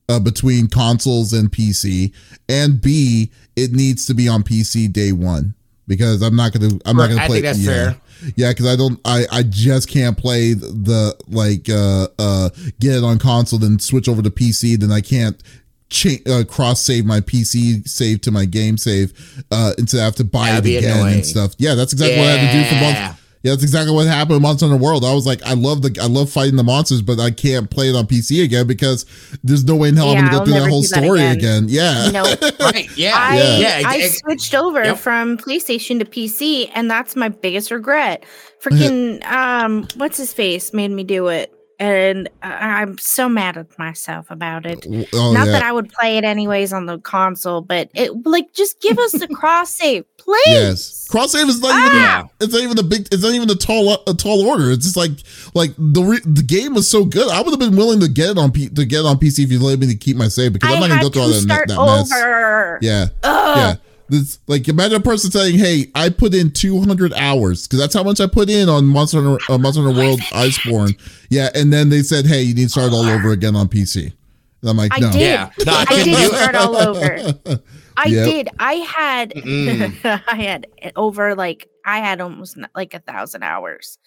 uh, 0.07 0.19
between 0.21 0.67
consoles 0.67 1.33
and 1.33 1.51
PC, 1.51 2.13
and 2.47 2.81
b 2.81 3.29
it 3.57 3.73
needs 3.73 4.05
to 4.05 4.13
be 4.13 4.29
on 4.29 4.43
PC 4.43 4.91
day 4.91 5.11
one 5.11 5.53
because 5.87 6.21
I'm 6.21 6.35
not 6.35 6.53
gonna 6.53 6.79
I'm 6.85 6.97
not 6.97 7.09
gonna 7.09 7.21
I 7.21 7.27
play. 7.27 7.41
think 7.41 7.45
that's 7.45 7.59
yeah. 7.59 7.71
fair. 7.71 7.97
Yeah, 8.35 8.51
because 8.51 8.65
I 8.65 8.75
don't, 8.75 8.99
I, 9.05 9.25
I 9.31 9.43
just 9.43 9.89
can't 9.89 10.17
play 10.17 10.53
the 10.53 11.15
like 11.27 11.69
uh 11.69 12.07
uh 12.17 12.49
get 12.79 12.95
it 12.95 13.03
on 13.03 13.19
console, 13.19 13.59
then 13.59 13.77
switch 13.79 14.07
over 14.07 14.21
to 14.21 14.29
PC, 14.29 14.79
then 14.79 14.91
I 14.91 15.01
can't 15.01 15.41
cha- 15.89 16.23
uh, 16.25 16.43
cross 16.45 16.81
save 16.81 17.05
my 17.05 17.19
PC 17.19 17.87
save 17.87 18.21
to 18.21 18.31
my 18.31 18.45
game 18.45 18.77
save 18.77 19.13
uh 19.51 19.73
until 19.77 20.01
I 20.01 20.05
have 20.05 20.15
to 20.15 20.23
buy 20.23 20.51
That'd 20.51 20.65
it 20.65 20.77
again 20.79 21.07
and 21.07 21.25
stuff. 21.25 21.53
Yeah, 21.57 21.75
that's 21.75 21.93
exactly 21.93 22.17
what 22.17 22.27
I 22.27 22.37
had 22.37 22.51
to 22.51 22.57
do 22.57 22.69
for 22.69 22.75
Yeah. 22.75 23.15
Months. 23.45 23.47
Yeah, 23.47 23.51
that's 23.51 23.63
exactly 23.63 23.93
what 23.93 24.07
happened 24.07 24.37
in 24.37 24.41
Monster 24.41 24.67
Hunter 24.67 24.83
World. 24.83 25.05
I 25.05 25.13
was 25.13 25.25
like, 25.25 25.41
I 25.43 25.53
love 25.53 25.81
the, 25.81 25.97
I 26.01 26.07
love 26.07 26.29
fighting 26.29 26.55
the 26.55 26.63
monsters, 26.63 27.01
but 27.01 27.19
I 27.19 27.31
can't 27.31 27.69
play 27.69 27.89
it 27.89 27.95
on 27.95 28.07
PC 28.07 28.43
again 28.43 28.67
because 28.67 29.05
there's 29.43 29.63
no 29.63 29.75
way 29.75 29.89
in 29.89 29.95
hell 29.95 30.09
I'm 30.09 30.15
gonna 30.17 30.31
go 30.31 30.37
I'll 30.39 30.45
through 30.45 30.53
that 30.55 30.69
whole 30.69 30.81
do 30.81 30.87
that 30.87 31.03
story 31.03 31.21
again. 31.21 31.65
again. 31.65 31.65
Yeah, 31.69 32.11
No, 32.11 32.23
Right. 32.59 32.89
Yeah. 32.97 33.13
I 33.15 33.57
yeah. 33.59 33.81
I 33.85 33.97
ex- 33.99 34.19
switched 34.19 34.53
over 34.55 34.83
Yep. 34.83 34.97
from 34.97 35.37
PlayStation 35.37 35.99
to 35.99 36.05
PC, 36.05 36.69
and 36.73 36.89
that's 36.89 37.15
my 37.15 37.29
biggest 37.29 37.71
regret. 37.71 38.23
Freaking 38.65 39.23
um, 39.25 39.87
what's 39.95 40.17
his 40.17 40.33
face 40.33 40.73
made 40.73 40.89
me 40.91 41.03
do 41.03 41.27
it, 41.27 41.53
and 41.79 42.29
I'm 42.41 42.97
so 42.97 43.27
mad 43.27 43.57
at 43.57 43.77
myself 43.77 44.29
about 44.29 44.65
it. 44.65 44.85
oh 45.13 45.33
Not 45.33 45.45
yeah. 45.47 45.51
that 45.53 45.63
I 45.63 45.71
would 45.71 45.91
play 45.91 46.17
it 46.17 46.23
anyways 46.23 46.71
on 46.73 46.85
the 46.85 46.99
console, 46.99 47.61
but 47.61 47.89
it 47.93 48.25
like 48.25 48.53
just 48.53 48.79
give 48.81 48.97
us 48.97 49.11
the 49.11 49.27
cross 49.27 49.75
save, 49.75 50.05
please. 50.17 50.41
Yes, 50.47 51.07
cross 51.09 51.31
save 51.33 51.47
is 51.49 51.59
not 51.61 51.77
even. 51.85 51.97
Yeah. 51.97 52.23
It's 52.39 52.53
not 52.53 52.61
even 52.61 52.75
the 52.75 52.83
big. 52.83 53.07
It's 53.11 53.23
not 53.23 53.33
even 53.33 53.49
a 53.49 53.55
tall 53.55 53.93
a 54.07 54.13
tall 54.13 54.47
order. 54.47 54.71
It's 54.71 54.85
just 54.85 54.97
like 54.97 55.11
like 55.53 55.71
the 55.77 56.01
re, 56.01 56.19
the 56.25 56.43
game 56.43 56.73
was 56.73 56.89
so 56.89 57.05
good. 57.05 57.29
I 57.29 57.41
would 57.41 57.51
have 57.51 57.59
been 57.59 57.75
willing 57.77 57.99
to 57.99 58.07
get 58.07 58.31
it 58.31 58.37
on 58.37 58.51
P, 58.51 58.69
to 58.69 58.85
get 58.85 58.99
it 59.01 59.05
on 59.05 59.17
PC 59.17 59.43
if 59.43 59.51
you 59.51 59.59
let 59.59 59.79
me 59.79 59.87
to 59.87 59.95
keep 59.95 60.17
my 60.17 60.27
save 60.27 60.53
because 60.53 60.69
I 60.69 60.75
I'm 60.75 60.79
not 60.81 60.89
gonna 60.89 61.01
go 61.03 61.09
through 61.09 61.21
all 61.21 61.29
that, 61.29 61.67
that 61.67 61.77
mess. 61.77 62.11
over. 62.13 62.79
Yeah, 62.81 63.07
Ugh. 63.23 63.57
yeah. 63.57 63.75
This 64.07 64.37
like 64.47 64.67
imagine 64.67 64.97
a 64.97 64.99
person 64.99 65.31
saying, 65.31 65.57
"Hey, 65.57 65.87
I 65.95 66.09
put 66.09 66.33
in 66.35 66.51
200 66.51 67.11
hours 67.13 67.65
because 67.67 67.79
that's 67.79 67.93
how 67.95 68.03
much 68.03 68.19
I 68.19 68.27
put 68.27 68.49
in 68.51 68.69
on 68.69 68.85
Monster 68.85 69.21
Hunter, 69.21 69.39
uh, 69.49 69.57
Monster 69.57 69.81
Hunter 69.81 69.97
World 69.99 70.19
Iceborne." 70.31 70.95
Yeah, 71.31 71.49
and 71.55 71.73
then 71.73 71.89
they 71.89 72.03
said, 72.03 72.27
"Hey, 72.27 72.43
you 72.43 72.53
need 72.53 72.65
to 72.65 72.69
start 72.69 72.91
all 72.93 73.05
over 73.05 73.31
again 73.31 73.55
on 73.55 73.67
PC." 73.67 74.13
And 74.61 74.69
I'm 74.69 74.77
like, 74.77 74.91
I 74.93 74.99
"No." 74.99 75.11
did. 75.11 75.21
Yeah. 75.21 75.49
No, 75.65 75.73
I 75.73 75.85
I 75.89 76.03
did 76.03 76.27
start 76.31 76.55
all 76.55 76.75
over. 76.75 77.33
I 77.97 78.07
Yep. 78.07 78.25
did. 78.25 78.49
I 78.59 78.73
had 78.73 79.33
I 80.27 80.35
had 80.35 80.67
over 80.95 81.33
like 81.33 81.67
I 81.83 81.97
had 81.99 82.21
almost 82.21 82.57
like 82.75 82.93
a 82.93 82.99
thousand 82.99 83.41
hours. 83.43 83.97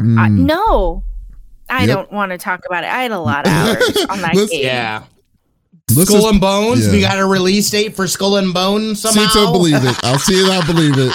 I, 0.00 0.02
Mm. 0.04 0.38
no, 0.46 1.04
I 1.70 1.84
Yep. 1.84 1.88
don't 1.88 2.12
want 2.12 2.32
to 2.32 2.38
talk 2.38 2.62
about 2.66 2.82
it. 2.82 2.88
I 2.88 3.02
had 3.02 3.12
a 3.12 3.20
lot 3.20 3.46
of 3.46 3.52
hours 3.52 4.06
on 4.08 4.20
that 4.22 4.34
Let's- 4.34 4.50
game. 4.50 4.64
Yeah. 4.64 5.04
Let's 5.96 6.08
Skull 6.10 6.22
just- 6.22 6.32
and 6.32 6.40
Bones. 6.40 6.88
We 6.88 7.00
got 7.00 7.18
a 7.18 7.26
release 7.26 7.70
date 7.70 7.94
for 7.96 8.06
Skull 8.06 8.36
and 8.36 8.52
Bones 8.54 9.02
See 9.02 9.08
somehow. 9.08 9.30
it 9.30 9.46
to 9.46 9.52
believe 9.52 9.84
it. 9.84 9.96
I'll 10.04 10.18
see 10.18 10.34
it. 10.34 10.48
I 10.48 10.66
believe 10.66 10.94
it. 10.96 11.12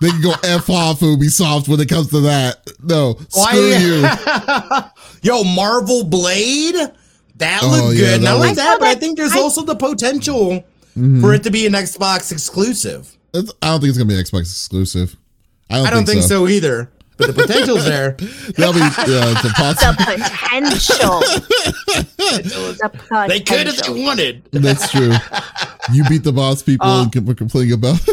They 0.00 0.10
can 0.10 0.20
go 0.20 0.34
f 0.42 0.68
off 0.70 1.00
Ubisoft 1.00 1.68
when 1.68 1.80
it 1.80 1.88
comes 1.88 2.08
to 2.10 2.20
that. 2.20 2.68
No, 2.82 3.16
screw 3.28 3.60
you. 3.60 4.02
Yo, 5.22 5.44
Marvel 5.44 6.04
Blade. 6.04 6.74
That 7.36 7.60
Oh, 7.62 7.90
yeah, 7.90 7.98
good. 7.98 8.22
Not 8.22 8.34
was- 8.38 8.42
only 8.42 8.54
that, 8.54 8.78
but 8.78 8.88
I 8.88 8.94
think 8.94 9.16
there's 9.16 9.32
I- 9.32 9.38
also 9.40 9.62
the 9.62 9.74
potential 9.76 10.64
Mhm. 10.98 11.20
for 11.20 11.32
it 11.34 11.42
to 11.44 11.50
be 11.50 11.66
an 11.66 11.72
Xbox 11.72 12.30
exclusive. 12.32 13.16
It's- 13.34 13.52
I 13.62 13.68
don't 13.70 13.80
think 13.80 13.88
it's 13.90 13.98
gonna 13.98 14.08
be 14.08 14.14
Xbox 14.22 14.40
exclusive. 14.42 15.16
I 15.70 15.76
don't, 15.78 15.86
I 15.86 15.90
don't 15.90 16.04
think, 16.06 16.22
so. 16.22 16.46
either. 16.48 16.90
But 17.18 17.26
the 17.28 17.32
potential's 17.34 17.84
there. 17.84 18.12
That'll 18.56 18.72
be 18.72 18.80
yeah, 18.80 18.92
it's 18.96 19.44
a 19.44 19.48
The 19.48 19.52
potential. 19.54 21.20
the 21.20 22.88
potential. 22.88 23.28
They 23.28 23.40
could 23.40 23.66
if 23.68 23.76
they 23.82 24.02
wanted. 24.04 24.44
That's 24.52 24.90
true. 24.90 25.12
You 25.92 26.04
beat 26.08 26.24
the 26.24 26.32
boss 26.32 26.62
people 26.62 26.86
Uh, 26.86 27.06
and 27.14 27.26
we're 27.26 27.34
complaining 27.34 27.72
about. 27.74 27.98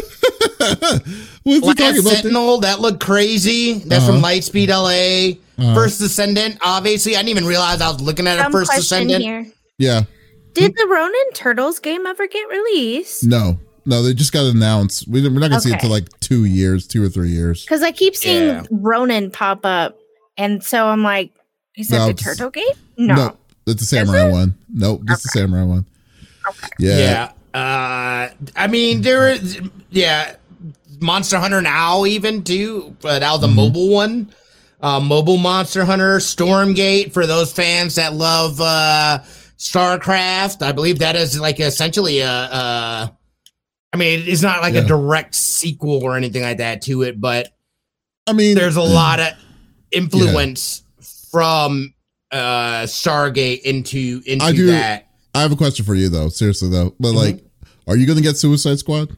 What's 0.58 1.04
he 1.44 1.60
Last 1.60 1.76
talking 1.78 1.98
about? 2.00 2.12
Sentinel, 2.12 2.58
that 2.60 2.80
looked 2.80 3.00
crazy. 3.00 3.74
That's 3.74 4.04
Uh-huh. 4.04 4.12
from 4.12 4.22
Lightspeed 4.22 4.68
LA. 4.68 5.38
Uh-huh. 5.62 5.74
First 5.74 5.98
Descendant, 6.00 6.58
obviously. 6.62 7.14
I 7.16 7.18
didn't 7.20 7.30
even 7.30 7.46
realize 7.46 7.80
I 7.80 7.88
was 7.88 8.00
looking 8.00 8.26
at 8.26 8.38
a 8.38 8.50
First 8.50 8.70
question 8.70 9.08
Descendant. 9.08 9.22
here. 9.22 9.46
Yeah, 9.78 10.02
Did 10.54 10.74
the 10.76 10.86
Ronin 10.86 11.30
Turtles 11.34 11.78
game 11.78 12.04
ever 12.06 12.26
get 12.26 12.48
released? 12.50 13.24
no, 13.24 13.58
no, 13.86 14.02
they 14.02 14.14
just 14.14 14.32
got 14.32 14.44
announced. 14.46 15.06
We, 15.08 15.22
we're 15.22 15.38
not 15.40 15.50
gonna 15.50 15.60
see 15.60 15.70
it 15.70 15.74
Okay. 15.74 15.80
till 15.82 15.90
like 15.90 16.08
two 16.20 16.44
years, 16.44 16.86
two 16.86 17.02
or 17.04 17.08
three 17.08 17.30
years. 17.30 17.62
Because 17.64 17.82
I 17.82 17.92
keep 17.92 18.14
seeing 18.16 18.48
Yeah. 18.48 18.62
Ronin 18.70 19.30
pop 19.30 19.64
up, 19.64 19.98
and 20.36 20.62
so 20.62 20.86
I'm 20.86 21.02
like, 21.02 21.32
is 21.76 21.88
that 21.88 21.98
No, 21.98 22.06
the 22.08 22.14
Turtle 22.14 22.50
game? 22.50 22.64
No. 22.96 23.14
no, 23.14 23.36
it's 23.66 23.80
the 23.80 23.86
samurai 23.86 24.28
it? 24.28 24.32
one. 24.32 24.54
Nope, 24.72 25.02
it's 25.08 25.22
the 25.22 25.28
samurai 25.30 25.64
one. 25.64 25.86
Yeah. 26.78 26.98
Yeah. 26.98 27.58
Uh, 27.58 28.28
I 28.56 28.66
mean, 28.68 29.02
there 29.02 29.28
is, 29.30 29.60
yeah, 29.90 30.36
Monster 31.00 31.38
Hunter 31.38 31.60
now, 31.62 32.04
even 32.04 32.44
too, 32.44 32.96
but 33.00 33.20
that 33.20 33.32
was 33.32 33.42
a 33.42 33.46
Mm-hmm. 33.46 33.56
mobile 33.56 33.88
one. 33.88 34.30
Uh, 34.82 35.00
mobile 35.00 35.36
Monster 35.36 35.84
Hunter, 35.84 36.18
Stormgate, 36.18 37.12
for 37.12 37.26
those 37.26 37.52
fans 37.52 37.96
that 37.96 38.14
love 38.14 38.60
uh, 38.60 39.18
StarCraft. 39.58 40.62
I 40.62 40.72
believe 40.72 40.98
that 41.00 41.16
is 41.16 41.38
like 41.38 41.60
essentially 41.60 42.20
a, 42.20 42.30
uh, 42.30 43.08
I 43.92 43.96
mean, 43.96 44.24
it's 44.26 44.42
not 44.42 44.62
like 44.62 44.74
Yeah. 44.74 44.80
a 44.82 44.86
direct 44.86 45.34
sequel 45.34 46.02
or 46.02 46.16
anything 46.16 46.42
like 46.42 46.58
that 46.58 46.82
to 46.82 47.02
it, 47.02 47.20
but 47.20 47.52
I 48.26 48.32
mean, 48.32 48.54
there's 48.54 48.76
a 48.76 48.82
lot 48.82 49.18
of 49.20 49.28
influence 49.90 50.82
from 51.30 51.94
uh 52.30 52.82
Stargate 52.84 53.62
into 53.62 54.22
into 54.26 54.44
I 54.44 54.52
do- 54.52 54.66
that. 54.66 55.06
I 55.34 55.42
have 55.42 55.52
a 55.52 55.56
question 55.56 55.84
for 55.84 55.94
you 55.94 56.08
though. 56.08 56.28
Seriously 56.28 56.68
though, 56.70 56.94
but 57.00 57.12
Mhm. 57.12 57.16
like, 57.16 57.44
are 57.88 57.96
you 57.96 58.06
gonna 58.06 58.20
get 58.20 58.36
Suicide 58.36 58.78
Squad? 58.78 59.16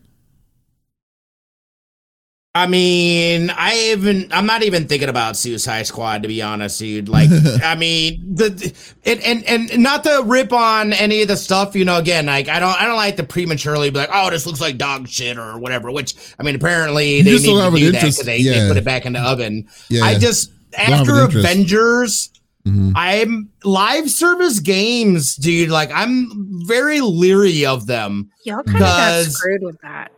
I 2.54 2.66
mean, 2.66 3.48
I 3.48 3.92
even 3.92 4.30
I'm 4.30 4.44
not 4.44 4.62
even 4.62 4.86
thinking 4.86 5.08
about 5.08 5.38
Suicide 5.38 5.86
Squad 5.86 6.20
to 6.22 6.28
be 6.28 6.42
honest, 6.42 6.78
dude. 6.78 7.08
Like, 7.08 7.30
I 7.64 7.74
mean, 7.76 8.34
the 8.34 8.74
and, 9.06 9.20
and 9.22 9.70
and 9.70 9.82
not 9.82 10.04
to 10.04 10.22
rip 10.26 10.52
on 10.52 10.92
any 10.92 11.22
of 11.22 11.28
the 11.28 11.36
stuff, 11.38 11.74
you 11.74 11.86
know. 11.86 11.96
Again, 11.96 12.26
like 12.26 12.48
I 12.48 12.60
don't 12.60 12.78
I 12.78 12.86
don't 12.86 12.96
like 12.96 13.16
to 13.16 13.22
prematurely 13.22 13.88
be 13.88 13.96
like, 14.00 14.10
oh, 14.12 14.28
this 14.28 14.46
looks 14.46 14.60
like 14.60 14.76
dog 14.76 15.08
shit 15.08 15.38
or 15.38 15.56
whatever. 15.58 15.90
Which 15.90 16.14
I 16.38 16.42
mean, 16.42 16.54
apparently 16.54 17.16
You 17.18 17.22
they 17.24 17.30
just 17.30 17.46
need 17.46 17.54
to 17.54 17.60
have 17.62 17.72
an 17.72 17.78
do 17.80 17.90
that 17.92 17.98
interest- 17.98 18.18
because 18.18 18.26
they, 18.26 18.36
yeah. 18.38 18.52
they 18.64 18.68
put 18.68 18.76
it 18.76 18.84
back 18.84 19.06
in 19.06 19.14
the 19.14 19.20
oven. 19.20 19.66
Yeah. 19.88 20.04
I 20.04 20.18
just 20.18 20.52
after 20.76 21.12
an 21.20 21.24
interest. 21.26 21.36
Avengers. 21.46 22.28
Mhm. 22.66 22.92
I'm 22.94 23.48
live 23.64 24.08
service 24.10 24.60
games, 24.60 25.36
dude. 25.36 25.70
Like 25.70 25.90
I'm 25.92 26.64
very 26.68 27.00
leery 27.00 27.64
of 27.64 27.86
them. 27.86 28.30
Y'all 28.44 28.62
kind 28.62 28.76
of 28.76 28.80
got 28.82 29.08
Because- 29.20 29.34
screwed 29.38 29.62
with 29.62 29.80
that. 29.80 30.12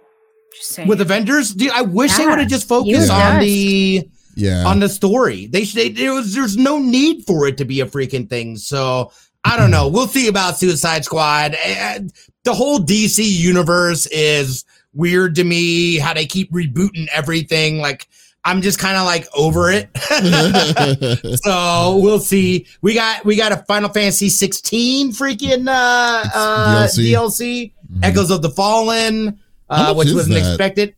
Just 0.56 0.68
saying. 0.70 0.88
With 0.88 1.00
Avengers, 1.00 1.52
dude, 1.54 1.70
I 1.72 1.82
wish 1.82 2.16
they 2.16 2.26
would 2.26 2.38
have 2.38 2.48
just 2.48 2.64
you 2.64 2.68
focused 2.68 3.10
on 3.10 3.40
the 3.40 4.08
Yeah. 4.36 4.64
on 4.66 4.80
the 4.80 4.88
story. 4.88 5.46
They 5.46 5.64
should. 5.64 5.78
They, 5.78 5.88
there 5.90 6.12
was. 6.12 6.34
There's 6.34 6.56
no 6.56 6.78
need 6.78 7.24
for 7.26 7.46
it 7.46 7.56
to 7.58 7.64
be 7.64 7.80
a 7.80 7.86
freaking 7.86 8.28
thing. 8.28 8.56
So 8.56 9.12
I 9.44 9.56
don't 9.56 9.70
know. 9.70 9.88
We'll 9.88 10.06
see 10.08 10.28
about 10.28 10.58
Suicide 10.58 11.04
Squad. 11.04 11.56
Eh, 11.62 12.00
The 12.44 12.54
whole 12.54 12.78
DC 12.78 13.22
universe 13.24 14.06
is 14.06 14.64
weird 14.92 15.34
to 15.36 15.44
me. 15.44 15.96
How 15.98 16.14
they 16.14 16.26
keep 16.26 16.52
rebooting 16.52 17.08
everything. 17.12 17.78
Like 17.78 18.08
I'm 18.46 18.60
just 18.62 18.78
kind 18.78 18.96
of 18.96 19.04
like 19.06 19.26
over 19.34 19.70
it. 19.70 19.88
so 21.42 21.98
we'll 22.02 22.20
see. 22.20 22.66
We 22.82 22.94
got 22.94 23.24
we 23.24 23.36
got 23.36 23.52
a 23.52 23.56
Final 23.66 23.88
Fantasy 23.90 24.28
16 24.28 25.12
freaking 25.12 25.66
uh, 25.68 26.28
uh 26.34 26.86
DLC. 26.86 27.10
DLC. 27.12 27.72
Echoes 28.02 28.30
of 28.30 28.42
the 28.42 28.50
Fallen, 28.50 29.26
How 29.28 29.34
uh, 29.74 29.94
which 29.94 30.12
wasn't 30.12 30.34
that? 30.34 30.48
expected. 30.50 30.94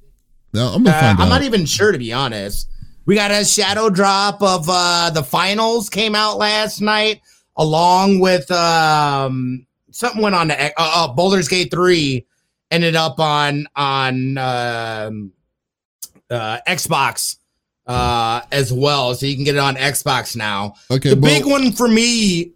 no, 0.53 0.69
I'm 0.69 0.83
gonna 0.85 0.97
Uh, 0.97 1.15
I'm 1.19 1.29
not 1.29 1.43
even 1.43 1.67
sure 1.67 1.93
to 1.93 1.99
be 1.99 2.13
honest. 2.13 2.69
We 3.05 3.15
got 3.15 3.31
a 3.31 3.45
shadow 3.45 3.89
drop 3.91 4.43
of 4.43 4.67
uh 4.69 5.11
the 5.11 5.23
finals 5.23 5.89
came 5.89 6.15
out 6.15 6.39
last 6.39 6.81
night, 6.81 7.21
along 7.57 8.19
with 8.21 8.51
um 8.51 9.67
something 9.91 10.21
went 10.23 10.35
on 10.35 10.49
the 10.49 10.67
uh, 10.67 10.73
uh, 10.77 11.09
Baldur's 11.15 11.49
Gate 11.49 11.71
three 11.71 12.27
ended 12.71 12.97
up 12.97 13.21
on 13.21 13.67
on 13.77 14.37
um, 14.39 15.33
uh, 16.31 16.59
Xbox 16.67 17.37
uh 17.87 18.41
as 18.51 18.73
well, 18.73 19.15
so 19.15 19.27
you 19.27 19.37
can 19.37 19.45
get 19.45 19.55
it 19.55 19.59
on 19.61 19.77
Xbox 19.77 20.35
now. 20.37 20.75
okay, 20.91 21.11
the 21.15 21.21
well, 21.21 21.33
big 21.33 21.47
one 21.47 21.71
for 21.71 21.87
me, 21.87 22.53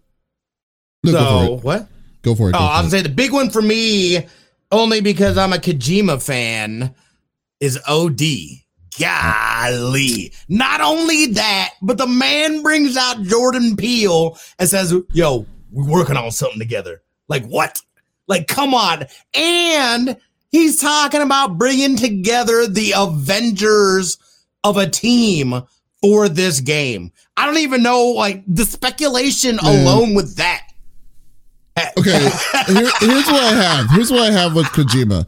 no, 1.05 1.13
go 1.13 1.47
for 1.47 1.55
it. 1.59 1.65
what? 1.65 1.89
Go 2.23 2.35
for 2.35 2.49
it. 2.51 2.55
Oh, 2.57 2.59
go 2.59 2.67
for 2.67 2.73
I 2.73 2.79
was 2.79 2.87
it. 2.89 2.91
saying 2.91 3.03
the 3.05 3.09
big 3.11 3.33
one 3.33 3.49
for 3.51 3.63
me, 3.63 4.27
only 4.71 5.01
because 5.01 5.37
I'm 5.37 5.53
a 5.53 5.57
Kojima 5.57 6.23
fan, 6.23 6.95
is 7.61 7.79
OD. 7.87 8.21
Golly. 8.99 10.33
Not 10.49 10.81
only 10.81 11.27
that, 11.27 11.71
but 11.81 11.99
the 11.99 12.07
man 12.07 12.63
brings 12.63 12.97
out 12.97 13.23
Jordan 13.23 13.77
Peele 13.77 14.39
and 14.59 14.69
says, 14.69 14.95
Yo, 15.13 15.47
we're 15.71 15.91
working 15.91 16.17
on 16.17 16.31
something 16.31 16.59
together. 16.59 17.03
Like, 17.29 17.47
what? 17.47 17.81
Like, 18.27 18.47
come 18.49 18.75
on. 18.75 19.07
And 19.35 20.17
he's 20.51 20.81
talking 20.81 21.23
about 21.23 21.59
bringing 21.59 21.97
together 21.97 22.67
the 22.67 22.95
Avengers 22.97 24.19
of 24.65 24.77
a 24.77 24.89
team 24.89 25.63
for 26.01 26.29
this 26.29 26.61
game. 26.61 27.13
I 27.37 27.47
don't 27.47 27.59
even 27.59 27.83
know, 27.83 28.07
like, 28.09 28.43
the 28.47 28.65
speculation 28.65 29.57
Man. 29.63 29.87
alone 29.87 30.15
with 30.15 30.37
that. 30.37 30.67
Okay, 31.97 32.29
here, 32.67 32.91
here's 33.01 33.27
what 33.27 33.43
I 33.43 33.53
have. 33.55 33.91
Here's 33.91 34.11
what 34.11 34.21
I 34.21 34.31
have 34.33 34.55
with 34.55 34.67
Kojima. 34.67 35.27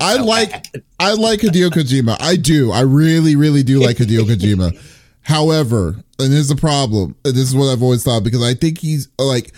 I 0.00 0.16
like 0.16 0.66
I 0.98 1.12
like 1.14 1.40
Hideo 1.40 1.70
Kojima. 1.70 2.16
I 2.20 2.36
do. 2.36 2.72
I 2.72 2.80
really, 2.80 3.36
really 3.36 3.62
do 3.62 3.80
like 3.80 3.96
Hideo 3.96 4.22
Kojima. 4.22 4.78
However, 5.22 5.96
and 6.18 6.32
here's 6.32 6.48
the 6.48 6.56
problem. 6.56 7.16
And 7.24 7.34
this 7.34 7.48
is 7.48 7.56
what 7.56 7.72
I've 7.72 7.82
always 7.82 8.04
thought 8.04 8.24
because 8.24 8.42
I 8.42 8.54
think 8.54 8.78
he's 8.78 9.08
like 9.18 9.54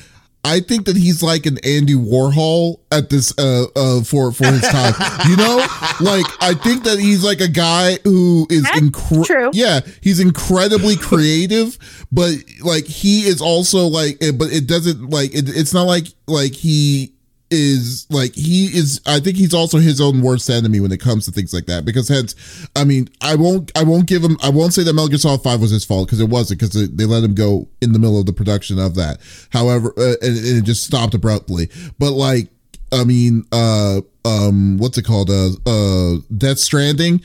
I 0.47 0.61
think 0.61 0.87
that 0.87 0.97
he's 0.97 1.23
like 1.23 1.47
an 1.47 1.59
Andy 1.65 1.95
Warhol 1.95 2.79
at 2.93 3.11
this 3.11 3.37
uh 3.39 3.67
uh 3.75 4.03
for 4.03 4.33
for 4.33 4.47
his 4.47 4.63
time. 4.63 4.95
you 5.29 5.37
know? 5.37 5.57
Like 6.01 6.27
I 6.41 6.55
think 6.55 6.85
that 6.85 6.99
he's 6.99 7.25
like 7.25 7.41
a 7.41 7.49
guy 7.49 7.99
who 8.05 8.47
is 8.51 8.65
incredible. 8.77 9.51
Yeah, 9.55 9.81
he's 10.01 10.21
incredibly 10.21 10.97
creative, 10.97 11.79
but 12.13 12.35
like 12.63 12.85
he 12.85 13.27
is 13.27 13.41
also 13.41 13.87
like 13.87 14.19
but 14.21 14.53
it 14.53 14.67
doesn't 14.67 15.11
like 15.11 15.35
it, 15.35 15.49
it's 15.49 15.75
not 15.75 15.85
like 15.85 16.07
like 16.27 16.53
he 16.53 17.13
is 17.51 18.07
like 18.11 18.35
he 18.35 18.67
is 18.67 19.01
I 19.07 19.21
think 19.21 19.37
he's 19.37 19.55
also 19.55 19.79
his 19.79 20.01
own 20.01 20.21
worst 20.21 20.51
enemy 20.51 20.81
when 20.81 20.91
it 20.91 21.01
comes 21.01 21.27
to 21.27 21.33
things 21.33 21.55
like 21.55 21.67
that 21.67 21.85
because 21.85 22.09
hence 22.09 22.35
I 22.75 22.85
mean 22.85 23.09
I 23.21 23.37
won't 23.37 23.71
I 23.77 23.85
won't 23.85 24.07
give 24.07 24.23
him 24.23 24.37
I 24.43 24.49
won't 24.49 24.75
say 24.75 24.83
that 24.83 24.93
Metal 24.93 25.09
Gear 25.09 25.19
Solid 25.19 25.43
5 25.43 25.61
was 25.61 25.71
his 25.71 25.85
fault 25.85 26.09
because 26.09 26.21
it 26.21 26.29
wasn't 26.29 26.61
because 26.61 26.91
they 26.91 27.05
let 27.05 27.23
him 27.23 27.35
go 27.35 27.69
in 27.81 27.93
the 27.93 27.99
middle 27.99 28.19
of 28.19 28.27
the 28.27 28.33
production 28.33 28.79
of 28.79 28.97
that. 28.97 29.19
However 29.51 29.93
uh, 29.97 30.15
and, 30.23 30.37
and 30.37 30.59
it 30.59 30.65
just 30.65 30.85
stopped 30.85 31.15
abruptly. 31.15 31.69
But 31.99 32.13
like 32.13 32.49
I 32.93 33.05
mean 33.05 33.45
uh 33.53 34.01
um 34.25 34.79
what's 34.79 34.99
it 34.99 35.05
called? 35.05 35.31
Uh 35.31 35.51
uh 35.67 36.17
Death 36.37 36.59
Stranding 36.59 37.23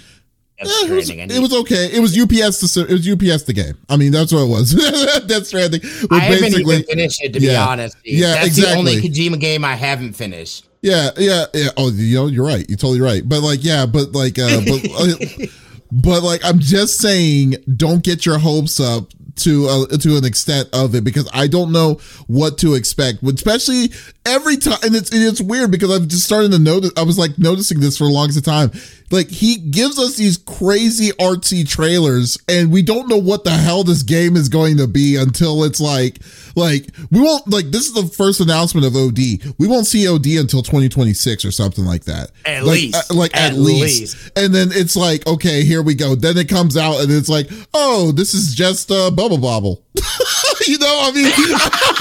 Death 0.68 0.89
it, 0.89 0.91
was, 0.91 1.09
it 1.09 1.39
was 1.41 1.53
okay. 1.62 1.89
It 1.91 1.99
was 1.99 2.18
UPS. 2.18 2.59
The, 2.62 2.86
it 2.88 2.93
was 2.93 3.09
UPS 3.09 3.43
the 3.43 3.53
game. 3.53 3.78
I 3.89 3.97
mean, 3.97 4.12
that's 4.12 4.32
what 4.32 4.43
it 4.43 4.49
was. 4.49 4.74
Death 5.28 5.47
Stranding. 5.47 5.82
I 5.84 5.88
was 5.88 6.22
haven't 6.22 6.41
basically 6.41 6.76
even 6.76 6.86
finished 6.88 7.24
it 7.24 7.34
to 7.34 7.39
be 7.39 7.55
honest. 7.55 7.97
dude. 8.03 8.14
Yeah, 8.14 8.36
That's 8.36 8.55
the 8.55 8.74
only 8.76 8.97
exactly. 8.97 9.30
Kojima 9.30 9.39
game 9.39 9.66
I 9.66 9.76
haven't 9.76 10.14
finished. 10.14 10.68
Yeah, 10.82 11.12
yeah, 11.18 11.45
yeah. 11.53 11.70
Oh, 11.78 11.91
you 11.91 12.16
know, 12.16 12.28
you're 12.28 12.45
right. 12.45 12.68
You're 12.68 12.78
totally 12.78 13.01
right. 13.01 13.28
But 13.28 13.41
like, 13.41 13.64
yeah, 13.64 13.86
but 13.86 14.14
like, 14.14 14.39
uh, 14.39 14.62
but, 14.66 14.91
uh, 14.99 15.45
but 15.91 16.24
like, 16.24 16.43
I'm 16.43 16.59
just 16.59 16.97
saying, 16.99 17.55
don't 17.76 18.03
get 18.03 18.26
your 18.26 18.39
hopes 18.39 18.80
up 18.80 19.12
to 19.38 19.67
uh, 19.67 19.97
to 19.97 20.17
an 20.17 20.25
extent 20.25 20.69
of 20.73 20.95
it 20.95 21.03
because 21.03 21.29
I 21.34 21.47
don't 21.47 21.71
know 21.71 21.95
what 22.27 22.57
to 22.59 22.75
expect. 22.75 23.23
Especially 23.23 23.91
every 24.25 24.57
time, 24.57 24.79
and 24.84 24.95
it's 24.95 25.11
it's 25.13 25.41
weird 25.41 25.71
because 25.71 25.89
I'm 25.89 26.07
just 26.07 26.25
starting 26.25 26.51
to 26.51 26.59
notice. 26.59 26.91
I 26.97 27.03
was 27.03 27.17
like 27.17 27.38
noticing 27.38 27.79
this 27.79 27.97
for 27.97 28.05
a 28.05 28.07
long 28.07 28.29
time. 28.29 28.71
Like 29.09 29.29
he 29.29 29.57
gives 29.57 29.99
us 29.99 30.15
these 30.15 30.38
crazy 30.38 31.09
artsy 31.13 31.67
trailers, 31.67 32.38
and 32.47 32.71
we 32.71 32.82
don't 32.82 33.09
know 33.09 33.17
what 33.17 33.43
the 33.43 33.51
hell 33.51 33.84
this 33.84 34.03
game 34.03 34.38
is 34.38 34.47
going 34.47 34.77
to 34.77 34.88
be 34.88 35.17
until 35.17 35.63
it's 35.65 35.82
like, 35.82 36.19
like 36.55 36.88
we 37.11 37.19
won't 37.19 37.47
like 37.49 37.65
this 37.71 37.88
is 37.88 37.93
the 37.93 38.07
first 38.07 38.39
announcement 38.39 38.86
of 38.86 38.95
OD. 38.95 39.17
We 39.57 39.67
won't 39.67 39.86
see 39.88 40.07
OD 40.07 40.25
until 40.39 40.61
2026 40.61 41.43
or 41.43 41.51
something 41.51 41.84
like 41.84 42.05
that. 42.05 42.32
At 42.45 42.63
like, 42.63 42.73
least. 42.73 43.11
uh, 43.11 43.15
like 43.15 43.36
at, 43.36 43.51
At 43.51 43.57
least. 43.57 44.01
least. 44.01 44.32
And 44.38 44.55
then 44.55 44.69
it's 44.71 44.95
like, 44.95 45.27
okay, 45.27 45.63
here 45.63 45.82
we 45.82 45.93
go. 45.95 46.15
Then 46.15 46.38
it 46.38 46.47
comes 46.47 46.77
out, 46.77 47.01
and 47.01 47.11
it's 47.11 47.29
like, 47.29 47.49
oh, 47.73 48.11
this 48.13 48.34
is 48.34 48.53
just 48.55 48.91
uh, 48.91 49.11
bubble 49.39 49.41
bobble. 49.41 49.86
you 50.67 50.77
know, 50.77 50.99
I 51.03 51.11
mean, 51.13 51.25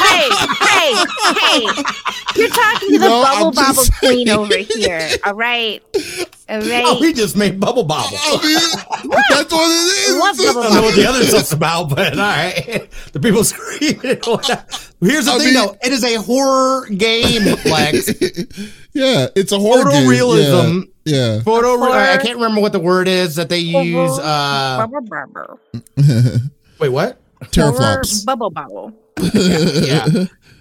hey, 0.00 0.28
hey, 0.66 0.92
hey! 1.36 1.82
You're 2.36 2.48
talking 2.48 2.88
to 2.88 2.92
You 2.94 2.98
the 2.98 3.08
know, 3.08 3.22
I'm 3.26 3.38
bubble 3.44 3.52
bobble 3.52 3.82
queen 3.98 4.26
saying. 4.26 4.38
over 4.38 4.56
here. 4.56 5.08
All 5.24 5.34
right, 5.34 5.82
all 6.48 6.58
right. 6.60 6.84
Oh, 6.86 6.98
he 7.02 7.12
just 7.12 7.36
made 7.36 7.58
Bubble 7.60 7.84
Bobble. 7.84 8.16
I 8.16 8.40
mean, 8.42 9.10
that's 9.30 9.52
what 9.52 9.70
it 9.70 10.10
is. 10.10 10.16
What 10.16 10.40
I 10.40 10.52
don't 10.52 10.74
know 10.74 10.82
what 10.82 10.94
the 10.94 11.06
other 11.06 11.22
stuff's 11.24 11.52
about, 11.52 11.90
but 11.90 12.12
all 12.14 12.18
right. 12.18 12.88
The 13.12 13.20
people 13.20 13.44
screaming. 13.44 14.00
Here's 14.00 15.24
the 15.26 15.32
I 15.32 15.38
thing, 15.38 15.46
mean- 15.46 15.54
though. 15.54 15.76
It 15.82 15.92
is 15.92 16.04
a 16.04 16.14
horror 16.16 16.86
game, 16.86 17.56
Flex. 17.56 18.08
yeah, 18.92 19.28
it's 19.36 19.52
a 19.52 19.58
horror 19.58 19.84
game. 19.90 20.06
Photorealism. 20.08 20.88
Yeah. 21.04 21.36
yeah. 21.36 21.42
Photo. 21.42 21.78
Horror. 21.78 21.92
I 21.92 22.18
can't 22.18 22.36
remember 22.36 22.60
what 22.60 22.72
the 22.72 22.80
word 22.80 23.08
is 23.08 23.36
that 23.36 23.48
they 23.48 23.58
use. 23.58 24.18
Uh, 24.18 24.86
bubble 24.86 25.00
bubble. 25.02 25.60
Wait, 26.80 26.88
what? 26.88 27.18
Teraflops. 27.44 28.24
Bubble 28.24 28.50
bubble. 28.50 28.92
yeah. 29.34 30.06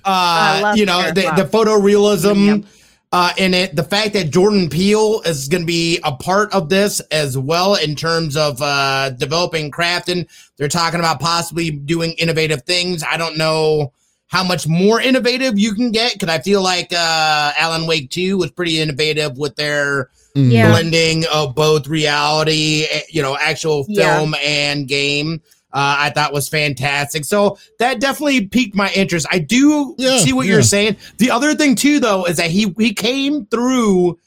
I 0.06 0.60
Uh, 0.60 0.62
love 0.64 0.78
you 0.78 0.86
know, 0.86 1.12
the, 1.12 1.22
Teraflops. 1.22 1.36
the 1.38 1.58
photorealism 1.58 2.46
Yep. 2.62 2.66
uh, 3.12 3.34
in 3.38 3.54
it, 3.54 3.76
the 3.76 3.84
fact 3.84 4.14
that 4.14 4.30
Jordan 4.32 4.70
Peele 4.70 5.22
is 5.26 5.48
going 5.50 5.64
to 5.64 5.68
be 5.68 6.00
a 6.04 6.12
part 6.14 6.54
of 6.54 6.70
this 6.70 7.00
as 7.12 7.38
well 7.38 7.76
in 7.76 7.96
terms 7.96 8.38
of 8.38 8.62
uh, 8.62 9.10
developing 9.12 9.72
crafting. 9.72 10.28
They're 10.58 10.68
talking 10.68 11.00
about 11.00 11.20
possibly 11.20 11.70
doing 11.72 12.14
innovative 12.14 12.64
things. 12.64 13.04
I 13.04 13.18
don't 13.18 13.38
know 13.38 13.92
how 14.28 14.44
much 14.44 14.68
more 14.68 15.02
innovative 15.02 15.58
you 15.60 15.74
can 15.74 15.92
get 15.92 16.14
because 16.14 16.30
I 16.30 16.40
feel 16.40 16.62
like 16.62 16.94
uh, 16.94 17.52
Alan 17.58 17.88
Wake 17.88 18.10
2 18.12 18.38
was 18.38 18.52
pretty 18.52 18.80
innovative 18.80 19.38
with 19.38 19.56
their 19.56 20.10
Mm. 20.36 20.52
Yeah. 20.52 20.70
blending 20.70 21.26
of 21.34 21.56
both 21.56 21.88
reality, 21.88 22.86
eh, 22.92 23.02
you 23.10 23.20
know, 23.24 23.36
actual 23.36 23.84
Yeah. 23.90 24.16
film 24.20 24.36
and 24.36 24.88
game. 24.88 25.42
Uh, 25.72 25.96
I 26.00 26.10
thought 26.10 26.34
was 26.34 26.50
fantastic. 26.50 27.26
So 27.26 27.58
that 27.78 28.00
definitely 28.00 28.48
piqued 28.48 28.76
my 28.76 28.92
interest. 28.96 29.28
I 29.32 29.38
do 29.40 29.94
Yeah, 29.98 30.18
see 30.18 30.34
what 30.34 30.48
yeah. 30.48 30.54
you're 30.54 30.62
saying. 30.64 30.98
The 31.18 31.30
other 31.32 31.54
thing 31.56 31.76
too, 31.76 32.00
though, 32.00 32.26
is 32.26 32.38
that 32.38 32.50
he 32.50 32.74
he 32.80 32.94
came 32.94 33.46
through 33.46 34.18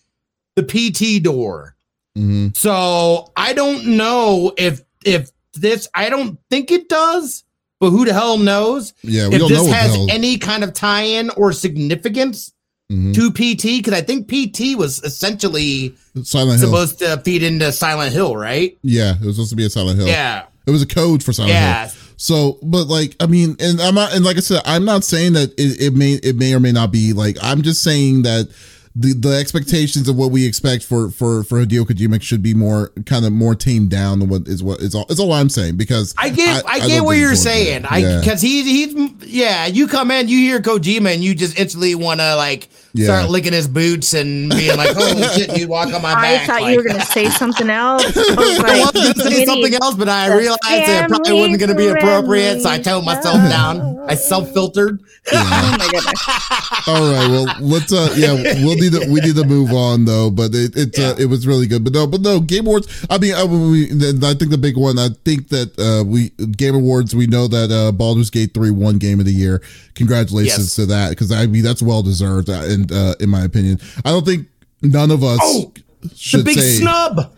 the 0.54 0.62
PT 0.62 1.18
door. 1.22 1.74
Mhm. 2.16 2.56
So 2.56 3.32
I 3.36 3.52
don't 3.54 3.96
know 3.96 4.52
if 4.56 4.82
if 5.04 5.30
this. 5.54 5.88
I 5.94 6.10
don't 6.10 6.38
think 6.50 6.70
it 6.70 6.88
does, 6.88 7.42
but 7.80 7.90
who 7.90 8.04
the 8.04 8.12
hell 8.12 8.38
knows? 8.38 8.92
Yeah, 9.02 9.28
if 9.32 9.48
this 9.48 9.66
has 9.72 9.96
any 10.10 10.38
kind 10.38 10.62
of 10.62 10.72
tie-in 10.74 11.30
or 11.30 11.52
significance 11.52 12.52
Mhm. 12.92 13.14
to 13.14 13.30
PT 13.32 13.78
because 13.78 13.94
I 13.94 14.02
think 14.02 14.28
PT 14.28 14.76
was 14.76 15.00
essentially 15.02 15.94
Silent 16.22 16.60
Hill. 16.60 16.68
supposed 16.68 16.98
to 17.00 17.20
feed 17.24 17.42
into 17.42 17.72
Silent 17.72 18.12
Hill, 18.12 18.36
right? 18.36 18.76
yeah, 18.82 19.14
it 19.20 19.24
was 19.26 19.36
supposed 19.36 19.50
to 19.50 19.56
be 19.56 19.64
a 19.66 19.70
Silent 19.70 19.98
Hill. 19.98 20.06
Yeah, 20.08 20.42
It 20.66 20.70
was 20.70 20.82
a 20.82 20.86
code 20.86 21.22
for 21.22 21.32
Silent 21.32 21.54
Hill. 21.54 21.60
yeah. 21.60 21.90
So, 22.16 22.58
but 22.62 22.86
like, 22.86 23.16
I 23.18 23.26
mean, 23.26 23.56
and 23.58 23.80
I'm 23.80 23.96
not, 23.96 24.14
and 24.14 24.24
like 24.24 24.36
I 24.36 24.40
said, 24.40 24.62
I'm 24.64 24.84
not 24.84 25.02
saying 25.02 25.32
that 25.32 25.50
it, 25.58 25.80
it 25.80 25.94
may, 25.94 26.12
it 26.12 26.36
may 26.36 26.54
or 26.54 26.60
may 26.60 26.70
not 26.70 26.92
be 26.92 27.12
like, 27.12 27.36
I'm 27.42 27.62
just 27.62 27.82
saying 27.82 28.22
that 28.22 28.48
the, 28.94 29.14
the 29.14 29.36
expectations 29.38 30.08
of 30.08 30.16
what 30.16 30.30
we 30.30 30.46
expect 30.46 30.84
for, 30.84 31.10
for, 31.10 31.42
for 31.44 31.58
Hideo 31.64 31.84
Kojima 31.84 32.20
should 32.20 32.42
be 32.42 32.52
more, 32.54 32.90
kind 33.06 33.24
of 33.24 33.32
more 33.32 33.54
tamed 33.54 33.90
down 33.90 34.18
than 34.18 34.28
what 34.28 34.46
is 34.48 34.62
what 34.62 34.80
is 34.80 34.94
all, 34.94 35.06
is 35.08 35.18
all 35.18 35.32
I'm 35.32 35.48
saying 35.48 35.76
because 35.76 36.14
I 36.18 36.28
get, 36.28 36.62
I, 36.66 36.78
don't 36.78 36.88
get 36.88 37.04
what 37.04 37.16
you're 37.16 37.34
saying. 37.34 37.82
good. 37.82 37.90
I 37.90 37.98
Yeah. 37.98 38.20
because 38.20 38.40
he, 38.42 38.62
he's, 38.62 38.94
yeah. 39.26 39.66
You 39.66 39.88
come 39.88 40.10
in, 40.10 40.28
you 40.28 40.38
hear 40.38 40.60
Kojima, 40.60 41.14
and 41.14 41.24
you 41.24 41.34
just 41.34 41.58
instantly 41.58 41.94
want 41.94 42.20
to 42.20 42.36
like 42.36 42.68
Yeah. 42.94 43.06
start 43.06 43.30
licking 43.30 43.52
his 43.54 43.66
boots 43.68 44.12
and 44.12 44.50
being 44.50 44.76
like, 44.76 44.94
"Holy 44.94 45.22
shit, 45.34 45.54
dude, 45.54 45.68
walk 45.68 45.86
on 45.94 46.02
my 46.02 46.14
back!" 46.14 46.42
I 46.42 46.46
thought 46.46 46.62
like, 46.62 46.72
you 46.72 46.82
were 46.82 46.88
gonna 46.88 47.04
say 47.18 47.30
something 47.30 47.70
else. 47.70 48.04
I 48.16 48.34
was 48.34 48.58
I 48.58 48.78
was 48.80 48.90
going 48.92 49.14
to 49.14 49.20
say 49.20 49.44
something 49.46 49.74
else, 49.74 49.94
but 49.94 50.08
I 50.10 50.36
realized 50.36 50.58
it 50.64 51.08
probably 51.08 51.32
wasn't 51.32 51.58
going 51.60 51.70
to 51.70 51.74
be 51.76 51.86
appropriate, 51.88 52.60
so 52.60 52.68
I 52.68 52.78
toned 52.78 53.06
myself 53.06 53.36
friendly 53.36 53.48
down. 53.50 53.98
I 54.08 54.14
self-filtered. 54.16 55.00
Oh 55.32 55.76
my 55.78 55.86
goodness. 55.90 56.88
All 56.88 57.12
right, 57.12 57.28
well, 57.30 57.56
let's 57.60 57.92
uh 57.92 58.12
yeah, 58.16 58.32
we'll 58.64 58.76
need 58.82 58.92
to 58.92 59.10
we 59.10 59.20
need 59.20 59.34
to 59.36 59.44
move 59.46 59.72
on 59.72 60.04
though, 60.04 60.30
but 60.30 60.54
it 60.54 60.76
it 60.76 60.98
uh, 60.98 61.14
it 61.18 61.26
was 61.26 61.46
really 61.46 61.66
good. 61.66 61.82
But 61.84 61.92
no, 61.94 62.06
but 62.06 62.20
no, 62.20 62.40
Game 62.40 62.66
Awards, 62.66 63.06
I 63.08 63.18
mean, 63.18 63.34
I, 63.34 63.44
we, 63.44 63.84
I 63.86 64.34
think 64.34 64.50
the 64.50 64.58
big 64.60 64.76
one, 64.76 64.98
I 64.98 65.08
think 65.24 65.48
that 65.48 65.78
uh 65.78 66.04
we 66.04 66.30
Game 66.56 66.74
Awards, 66.74 67.14
we 67.16 67.26
know 67.26 67.48
that 67.48 67.70
uh 67.70 67.92
Baldur's 67.92 68.30
Gate 68.30 68.52
3 68.54 68.70
won 68.70 68.98
game 68.98 69.18
of 69.20 69.26
the 69.26 69.32
year. 69.32 69.62
Congratulations 69.94 70.58
Yes. 70.66 70.74
to 70.76 70.86
that 70.86 71.16
cuz 71.16 71.32
I 71.32 71.46
mean 71.46 71.62
that's 71.62 71.82
well 71.82 72.02
deserved 72.02 72.50
uh, 72.50 72.62
and 72.64 72.90
uh 72.92 73.14
in 73.20 73.30
my 73.30 73.44
opinion. 73.44 73.80
I 74.04 74.10
don't 74.10 74.26
think 74.26 74.48
none 74.82 75.10
of 75.10 75.22
us 75.24 75.38
Oh, 75.42 75.72
should 76.14 76.40
the 76.40 76.44
big 76.44 76.58
say 76.58 76.78
snub. 76.80 77.32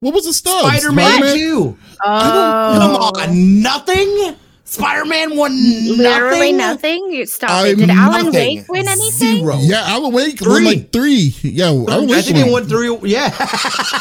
What 0.00 0.14
was 0.14 0.24
the 0.24 0.32
stub? 0.32 0.62
Spider-Man, 0.66 1.10
Spider-Man? 1.18 1.36
2. 1.38 1.78
Oh, 2.04 2.78
Come 2.80 2.96
on, 3.30 3.62
nothing? 3.62 4.36
Spider-Man 4.72 5.36
won 5.36 5.52
literally 5.96 6.52
nothing? 6.52 7.00
nothing. 7.02 7.12
You 7.12 7.26
stop 7.26 7.50
I'm 7.50 7.66
it. 7.66 7.76
Did 7.76 7.90
Alan 7.90 8.26
nothing. 8.26 8.58
Wake 8.58 8.68
win 8.68 8.88
anything? 8.88 9.38
Zero. 9.38 9.56
Yeah, 9.60 9.82
Alan 9.86 10.12
Wake 10.12 10.40
won 10.40 10.56
Three. 10.56 10.64
like 10.64 10.92
3. 10.92 11.34
Yeah, 11.42 11.66
Alan 11.66 12.08
Wake 12.08 12.16
I 12.18 12.22
think 12.22 12.38
it 12.38 12.42
won- 12.44 12.52
won 12.52 12.68
three. 12.68 13.10
Yeah. 13.10 13.30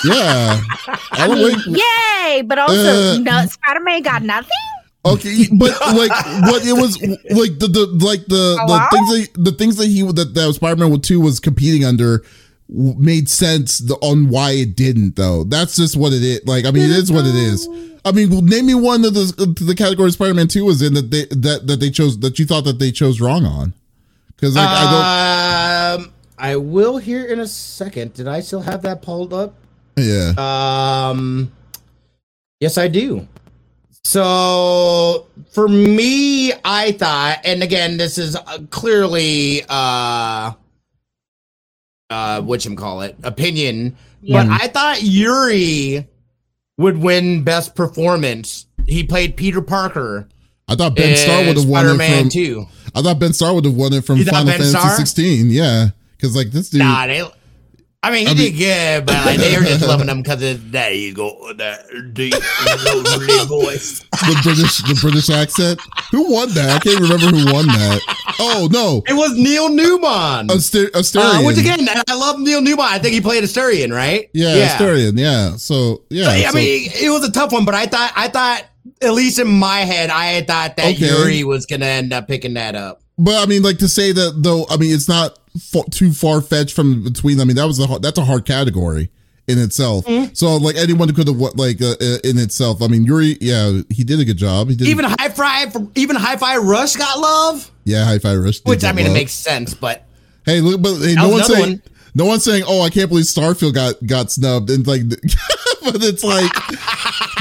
Yeah. 0.06 0.62
I 0.88 1.26
Alan 1.26 1.38
mean, 1.40 1.58
Wake 1.68 1.82
yay! 2.36 2.42
But 2.44 2.58
also, 2.60 3.14
Uh, 3.14 3.18
no, 3.20 3.46
Spider-Man 3.46 4.02
got 4.02 4.24
nothing. 4.24 4.50
Okay, 5.04 5.48
but 5.58 5.72
like 5.96 6.12
what 6.44 6.64
it 6.66 6.74
was 6.74 7.02
like 7.02 7.58
the, 7.58 7.68
the 7.68 7.88
like 8.06 8.24
the 8.28 8.56
Hello? 8.62 8.78
the 8.78 8.88
things 8.92 9.10
that 9.34 9.44
the 9.44 9.52
things 9.52 9.76
that 9.78 9.88
he 9.88 10.04
that, 10.04 10.34
that 10.36 10.54
Spider-Man 10.54 10.92
with 10.92 11.02
2 11.02 11.20
was 11.20 11.40
competing 11.40 11.84
under 11.84 12.24
made 12.70 13.28
sense 13.28 13.80
the, 13.80 13.96
on 13.96 14.30
why 14.30 14.52
it 14.52 14.76
didn't 14.76 15.16
though. 15.16 15.44
That's 15.44 15.76
just 15.76 15.98
what 15.98 16.14
it 16.14 16.22
is. 16.22 16.42
Like 16.46 16.66
I 16.66 16.72
mean 16.72 16.84
it 16.84 16.92
is 16.92 17.12
what 17.12 17.26
it 17.26 17.34
is. 17.34 17.68
I 18.04 18.12
mean 18.12 18.30
well, 18.32 18.42
name 18.42 18.66
me 18.66 18.74
one 18.76 19.06
of 19.06 19.14
the 19.14 19.56
the 19.60 19.76
category 19.76 20.12
Spider-Man 20.12 20.48
2 20.48 20.66
was 20.66 20.82
in 20.82 20.94
that 20.96 21.12
they 21.12 21.26
that 21.26 21.68
that 21.68 21.80
they 21.80 21.90
chose 21.92 22.20
that 22.20 22.40
you 22.40 22.46
thought 22.46 22.64
that 22.66 22.80
they 22.80 22.92
chose 22.92 23.22
wrong 23.22 23.46
on. 23.46 23.74
Cuz 24.38 24.56
like 24.56 24.68
I 24.68 25.94
Um, 25.96 26.12
I 26.38 26.56
will 26.56 26.98
here 26.98 27.26
in 27.26 27.40
a 27.40 27.48
second. 27.48 28.14
Did 28.16 28.28
I 28.28 28.40
still 28.42 28.62
have 28.62 28.82
that 28.84 29.02
pulled 29.04 29.34
up? 29.34 29.54
yeah. 29.98 30.34
Um, 30.38 31.52
yes, 32.60 32.78
I 32.80 32.88
do. 32.88 33.28
So 34.04 35.28
for 35.52 35.68
me, 35.68 36.54
I 36.66 36.94
thought, 36.94 37.40
and 37.46 37.62
again, 37.62 37.98
this 37.98 38.18
is 38.18 38.36
uh, 38.36 38.58
clearly 38.72 39.64
uh, 39.70 40.54
uh, 42.10 42.42
what 42.42 42.66
you 42.66 42.76
call 42.76 43.02
it, 43.02 43.16
opinion, 43.24 43.96
Yeah. 44.24 44.44
but 44.46 44.62
I 44.64 44.68
thought 44.70 45.04
Yuri 45.04 46.08
would 46.82 46.98
win 46.98 47.44
best 47.44 47.76
performance. 47.76 48.66
He 48.88 49.04
played 49.04 49.38
Peter 49.38 49.62
Parker. 49.62 50.28
I 50.68 50.76
thought 50.76 50.96
Ben 50.96 51.16
Starr 51.18 51.46
would 51.46 51.58
have 51.58 51.66
won 51.68 51.86
it 51.86 52.20
from 52.20 52.30
2. 52.30 52.66
I 52.96 53.02
thought 53.02 53.20
Ben 53.20 53.34
Starr 53.34 53.54
would 53.54 53.66
have 53.66 53.74
won 53.76 53.94
it 53.94 54.06
from 54.06 54.18
Final 54.24 54.46
Ben 54.46 54.54
Fantasy 54.54 54.70
Starr? 54.70 54.96
16. 54.96 55.50
Yeah. 55.50 55.90
Cuz 56.20 56.36
like 56.36 56.52
this 56.52 56.70
dude 56.70 56.80
Nah, 56.80 57.08
they. 57.08 57.24
I 58.04 58.10
mean, 58.10 58.26
he 58.26 58.32
I 58.32 58.36
did 58.36 58.52
good, 58.58 59.06
but 59.06 59.26
like, 59.28 59.38
they 59.38 59.56
were 59.56 59.64
just 59.64 59.86
loving 59.86 60.10
him 60.10 60.24
because 60.24 60.42
of 60.42 60.72
there 60.72 60.92
you 60.92 61.14
go, 61.14 61.54
that 61.54 61.86
deep, 62.16 62.34
voice. 63.48 64.00
the 64.12 64.40
British 64.44 64.78
the 64.80 64.98
British 65.00 65.30
accent. 65.30 65.80
Who 66.12 66.32
won 66.32 66.50
that? 66.56 66.70
I 66.70 66.80
can't 66.80 67.00
remember 67.00 67.28
who 67.28 67.52
won 67.54 67.68
that. 67.68 68.00
Oh 68.40 68.68
no, 68.72 69.04
It 69.08 69.14
was 69.14 69.34
Neil 69.38 69.70
Newbon. 69.70 70.50
Aster- 70.52 70.90
Astarion. 70.90 71.44
Uh, 71.44 71.46
which 71.46 71.58
again, 71.60 71.88
I 72.08 72.16
love 72.16 72.40
Neil 72.40 72.62
Newbon. 72.62 72.80
I 72.80 72.98
think 73.00 73.14
he 73.14 73.22
played 73.22 73.44
Astarion, 73.44 73.94
right? 73.94 74.30
yeah, 74.34 74.76
Astarion. 74.78 75.18
Yeah. 75.18 75.56
So 75.58 76.04
yeah. 76.10 76.30
I 76.30 76.44
so- 76.46 76.56
mean, 76.58 76.90
it 76.94 77.10
was 77.12 77.28
a 77.28 77.32
tough 77.32 77.52
one, 77.52 77.66
but 77.66 77.76
I 77.76 77.86
thought, 77.86 78.12
I 78.16 78.30
thought, 78.30 78.64
at 79.02 79.14
least 79.14 79.38
in 79.40 79.48
my 79.48 79.80
head, 79.82 80.10
I 80.10 80.42
thought 80.42 80.76
that 80.78 80.96
Okay. 80.96 81.06
Yuri 81.08 81.44
was 81.44 81.66
gonna 81.68 81.86
end 81.86 82.14
up 82.14 82.28
picking 82.28 82.56
that 82.56 82.74
up. 82.76 83.02
but 83.18 83.36
I 83.42 83.46
mean, 83.46 83.62
like 83.62 83.78
to 83.80 83.88
say 83.88 84.12
that 84.12 84.40
though. 84.42 84.66
I 84.70 84.78
mean, 84.78 84.94
it's 84.94 85.08
not 85.08 85.38
too 85.92 86.14
far 86.14 86.42
fetched 86.42 86.76
from 86.76 87.04
between. 87.04 87.40
I 87.40 87.44
mean, 87.44 87.56
that 87.56 87.66
was 87.66 87.80
a 87.80 87.88
hard, 87.88 88.02
that's 88.02 88.18
a 88.18 88.26
hard 88.26 88.46
category 88.46 89.10
in 89.48 89.60
itself. 89.60 90.06
Mm-hmm. 90.06 90.34
So 90.34 90.56
like 90.58 90.76
anyone 90.76 91.14
could 91.14 91.28
have 91.28 91.38
what 91.38 91.58
like 91.58 91.82
uh, 91.82 91.96
uh, 92.02 92.18
in 92.24 92.38
itself. 92.38 92.82
I 92.82 92.88
mean, 92.88 93.04
Yuri. 93.04 93.38
Yeah, 93.42 93.82
he 93.90 94.04
did 94.04 94.20
a 94.20 94.26
good 94.26 94.38
job. 94.38 94.70
He 94.70 94.76
did 94.76 94.88
Even 94.88 95.06
Hi-Fi, 95.06 95.72
even 95.96 96.16
Hi-Fi 96.16 96.58
Rush 96.58 96.96
got 96.96 97.20
love, 97.20 97.72
yeah, 97.84 98.06
hi-fi 98.06 98.36
rush. 98.36 98.60
did 98.60 98.70
which 98.70 98.84
I 98.84 98.92
mean, 98.92 99.06
love. 99.06 99.16
it 99.16 99.20
makes 99.20 99.34
sense, 99.34 99.74
but 99.74 100.06
Hey, 100.46 100.60
look, 100.62 100.82
but 100.82 100.96
hey, 100.98 101.16
no 101.16 101.30
one's 101.30 101.48
saying. 101.48 101.60
one. 101.60 101.82
No 102.14 102.26
one's 102.26 102.44
saying, 102.44 102.64
"Oh, 102.68 102.82
I 102.82 102.90
can't 102.90 103.08
believe 103.10 103.26
Starfield 103.26 103.74
got 103.74 103.96
got 104.06 104.32
snubbed." 104.32 104.70
And 104.70 104.86
like, 104.86 105.08
but 105.10 106.04
it's 106.04 106.24
like, 106.24 106.52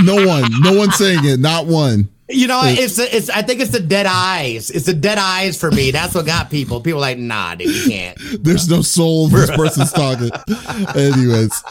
no 0.04 0.14
one, 0.26 0.44
no 0.60 0.74
one's 0.78 0.96
saying 0.96 1.24
it, 1.24 1.40
not 1.40 1.66
one. 1.66 2.08
You 2.30 2.46
know, 2.46 2.60
mm. 2.62 2.76
it's 2.76 2.98
it's. 2.98 3.28
I 3.28 3.42
think 3.42 3.60
it's 3.60 3.70
the 3.70 3.80
dead 3.80 4.06
eyes. 4.06 4.70
It's 4.70 4.86
the 4.86 4.94
dead 4.94 5.18
eyes 5.18 5.58
for 5.58 5.70
me. 5.70 5.90
That's 5.90 6.14
what 6.14 6.26
got 6.26 6.50
people. 6.50 6.80
People 6.80 6.98
are 6.98 7.02
like, 7.02 7.18
nah, 7.18 7.54
dude, 7.54 7.74
you 7.74 7.90
can't. 7.90 8.18
There's 8.42 8.68
no 8.68 8.82
soul. 8.82 9.28
This 9.28 9.50
person's 9.50 9.92
talking. 9.92 10.30
Anyways, 10.96 11.62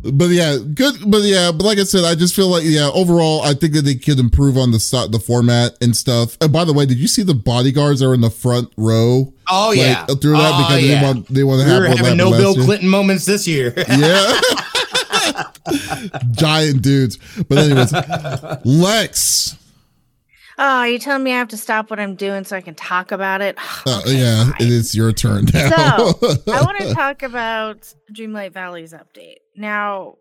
but 0.00 0.28
yeah, 0.28 0.58
good. 0.74 0.94
But 1.06 1.22
yeah, 1.22 1.50
but 1.50 1.64
like 1.64 1.78
I 1.78 1.84
said, 1.84 2.04
I 2.04 2.14
just 2.14 2.34
feel 2.34 2.48
like 2.48 2.62
yeah. 2.64 2.90
Overall, 2.92 3.42
I 3.42 3.54
think 3.54 3.74
that 3.74 3.82
they 3.82 3.96
could 3.96 4.18
improve 4.18 4.56
on 4.56 4.70
the 4.70 4.80
sto- 4.80 5.08
the 5.08 5.18
format 5.18 5.72
and 5.80 5.96
stuff. 5.96 6.38
And 6.40 6.52
by 6.52 6.64
the 6.64 6.72
way, 6.72 6.86
did 6.86 6.98
you 6.98 7.08
see 7.08 7.22
the 7.22 7.34
bodyguards 7.34 8.00
are 8.00 8.14
in 8.14 8.20
the 8.20 8.30
front 8.30 8.72
row? 8.76 9.32
Oh 9.50 9.68
like, 9.70 9.78
yeah, 9.78 10.06
through 10.06 10.32
that 10.32 10.52
Oh, 10.54 10.58
because 10.58 10.82
yeah. 10.82 11.00
they 11.00 11.04
want 11.04 11.28
they 11.28 11.44
want 11.44 11.62
to 11.62 11.66
we 11.66 11.72
have 11.72 11.98
having 11.98 12.16
no 12.16 12.30
Bill 12.30 12.54
year. 12.54 12.64
Clinton 12.64 12.88
moments 12.88 13.26
this 13.26 13.48
year. 13.48 13.74
Yeah. 13.76 14.40
Giant 16.32 16.82
dudes. 16.82 17.18
But 17.48 17.58
anyways, 17.58 17.92
Lex. 18.64 19.56
Oh, 20.60 20.82
you 20.82 20.98
telling 20.98 21.22
me 21.22 21.32
I 21.32 21.38
have 21.38 21.48
to 21.48 21.56
stop 21.56 21.88
what 21.88 22.00
I'm 22.00 22.16
doing 22.16 22.42
so 22.44 22.56
I 22.56 22.60
can 22.60 22.74
talk 22.74 23.12
about 23.12 23.40
it? 23.40 23.56
Uh, 23.86 24.00
Okay, 24.00 24.18
yeah, 24.18 24.44
fine. 24.44 24.54
it 24.60 24.68
is 24.68 24.94
your 24.94 25.12
turn 25.12 25.44
now. 25.54 25.68
So, 25.70 26.18
I 26.52 26.62
want 26.62 26.78
to 26.78 26.92
talk 26.94 27.22
about 27.22 27.92
Dreamlight 28.12 28.52
Valley's 28.52 28.92
update. 28.92 29.36
Now, 29.56 30.16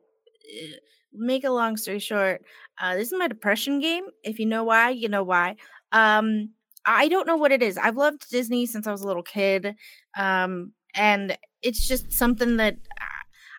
eh, 0.47 0.67
make 1.11 1.43
a 1.43 1.49
long 1.49 1.75
story 1.75 1.99
short, 1.99 2.43
uh, 2.79 2.95
this 2.95 3.11
is 3.11 3.17
my 3.17 3.27
depression 3.27 3.79
game. 3.79 4.05
If 4.23 4.37
you 4.39 4.45
know 4.45 4.63
why, 4.63 4.91
you 4.91 5.09
know 5.09 5.23
why. 5.23 5.55
Um, 5.91 6.51
I 6.85 7.07
don't 7.07 7.25
know 7.27 7.35
what 7.35 7.51
it 7.51 7.63
is. 7.63 7.77
I've 7.77 7.97
loved 7.97 8.29
Disney 8.29 8.65
since 8.67 8.85
I 8.87 8.91
was 8.91 9.01
a 9.01 9.07
little 9.07 9.23
kid, 9.23 9.75
um, 10.15 10.71
and 10.93 11.35
it's 11.63 11.85
just 11.87 12.13
something 12.13 12.57
that 12.57 12.75
uh, 12.75 12.86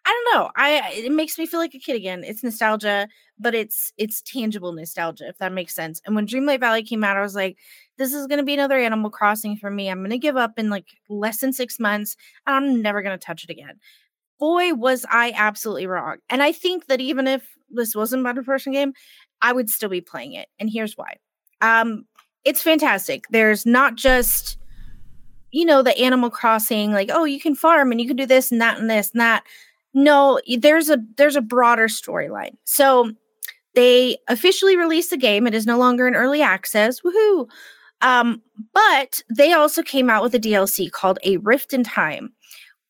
I 0.09 0.23
don't 0.33 0.41
know. 0.41 0.51
I 0.57 0.91
it 0.95 1.13
makes 1.13 1.37
me 1.37 1.45
feel 1.45 1.61
like 1.61 1.75
a 1.75 1.79
kid 1.79 1.95
again. 1.95 2.25
It's 2.25 2.43
nostalgia, 2.43 3.09
but 3.39 3.55
it's 3.55 3.93
it's 3.99 4.23
tangible 4.23 4.73
nostalgia, 4.73 5.29
if 5.29 5.37
that 5.37 5.53
makes 5.53 5.75
sense. 5.75 6.01
And 6.07 6.17
when 6.17 6.27
Dreamlight 6.27 6.61
Valley 6.61 6.83
came 6.83 7.05
out, 7.05 7.19
I 7.19 7.21
was 7.21 7.35
like, 7.35 7.59
this 7.99 8.15
is 8.15 8.27
going 8.27 8.39
to 8.39 8.45
be 8.45 8.55
another 8.55 8.79
Animal 8.79 9.11
Crossing 9.11 9.55
for 9.59 9.71
me. 9.71 9.91
I'm 9.91 9.99
going 9.99 10.09
to 10.09 10.17
give 10.19 10.39
up 10.39 10.53
in 10.57 10.71
like 10.71 10.87
less 11.11 11.41
than 11.41 11.53
six 11.53 11.79
months. 11.79 12.17
And 12.47 12.57
I'm 12.57 12.81
never 12.81 13.03
going 13.03 13.19
to 13.19 13.23
touch 13.23 13.45
it 13.45 13.51
again. 13.51 13.79
Boy, 14.39 14.73
was 14.73 15.05
I 15.11 15.35
absolutely 15.37 15.87
wrong. 15.87 16.17
And 16.31 16.43
I 16.43 16.53
think 16.53 16.87
that 16.87 17.03
even 17.03 17.27
if 17.27 17.47
this 17.69 17.95
wasn't 17.95 18.27
a 18.27 18.43
person 18.43 18.73
game, 18.73 18.95
I 19.43 19.53
would 19.53 19.69
still 19.69 19.91
be 19.91 20.01
playing 20.01 20.33
it. 20.33 20.49
And 20.59 20.71
here's 20.73 20.97
why. 20.97 21.17
Um, 21.61 22.07
it's 22.47 22.63
fantastic. 22.63 23.27
There's 23.29 23.67
not 23.67 23.97
just, 23.97 24.57
you 25.51 25.67
know, 25.67 25.83
the 25.83 25.99
Animal 25.99 26.31
Crossing, 26.31 26.93
like, 26.93 27.11
oh, 27.13 27.25
you 27.25 27.41
can 27.41 27.55
farm 27.55 27.91
and 27.91 28.01
you 28.01 28.07
can 28.07 28.17
do 28.17 28.25
this 28.25 28.51
and 28.51 28.61
that 28.63 28.79
and 28.79 28.89
this 28.89 29.11
and 29.11 29.21
that. 29.21 29.45
No, 29.95 30.41
there's 30.59 30.91
a 30.91 30.99
there's 31.17 31.37
a 31.37 31.41
broader 31.41 31.89
storyline. 31.89 32.57
So 32.65 33.13
they 33.75 34.19
officially 34.29 34.77
released 34.77 35.11
the 35.11 35.17
game. 35.17 35.47
It 35.47 35.55
is 35.55 35.67
no 35.67 35.79
longer 35.79 36.07
in 36.09 36.15
early 36.15 36.43
access. 36.43 37.01
Woohoo! 37.01 37.49
Um, 38.01 38.43
but 38.73 39.23
they 39.35 39.53
also 39.53 39.83
came 39.83 40.09
out 40.09 40.23
with 40.23 40.35
a 40.35 40.39
DLC 40.39 40.91
called 40.91 41.19
A 41.25 41.37
Rift 41.39 41.73
in 41.73 41.85
Time. 41.85 42.33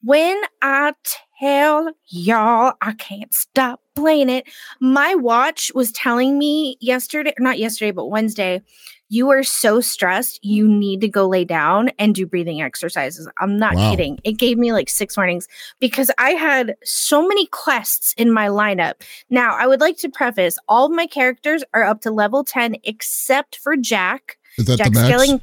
When 0.03 0.41
I 0.63 0.93
tell 1.41 1.93
y'all 2.07 2.75
I 2.81 2.93
can't 2.93 3.33
stop 3.35 3.81
playing 3.97 4.29
it, 4.29 4.47
my 4.81 5.15
watch 5.15 5.73
was 5.75 5.93
telling 5.93 6.39
me 6.39 6.77
yesterday, 6.81 7.35
not 7.39 7.59
yesterday, 7.59 7.91
but 7.91 8.07
Wednesday, 8.07 8.63
you 9.09 9.31
are 9.31 9.43
so 9.43 9.81
stressed, 9.81 10.39
you 10.45 10.69
need 10.69 11.01
to 11.01 11.09
go 11.09 11.27
lay 11.27 11.45
down 11.45 11.89
and 11.99 12.15
do 12.15 12.27
breathing 12.27 12.61
exercises. 12.61 13.29
I'm 13.39 13.57
not 13.59 13.75
Wow. 13.75 13.91
kidding. 13.91 14.19
It 14.25 14.33
gave 14.33 14.59
me 14.59 14.73
like 14.73 14.89
six 14.91 15.17
warnings 15.17 15.49
because 15.81 16.11
I 16.19 16.31
had 16.31 16.77
so 16.85 17.27
many 17.27 17.47
quests 17.47 18.15
in 18.19 18.31
my 18.33 18.49
lineup. 18.49 18.95
Now, 19.31 19.55
I 19.57 19.67
would 19.67 19.81
like 19.81 19.97
to 19.99 20.09
preface 20.09 20.59
all 20.69 20.87
of 20.87 20.93
my 20.93 21.07
characters 21.07 21.65
are 21.75 21.85
up 21.85 22.03
to 22.03 22.11
level 22.11 22.45
10 22.45 22.77
except 22.85 23.57
for 23.57 23.77
Jack. 23.77 24.37
Is 24.59 24.67
that 24.67 24.77
Jack 24.79 24.93
the 24.93 25.01
max? 25.01 25.09
Skilling. 25.09 25.41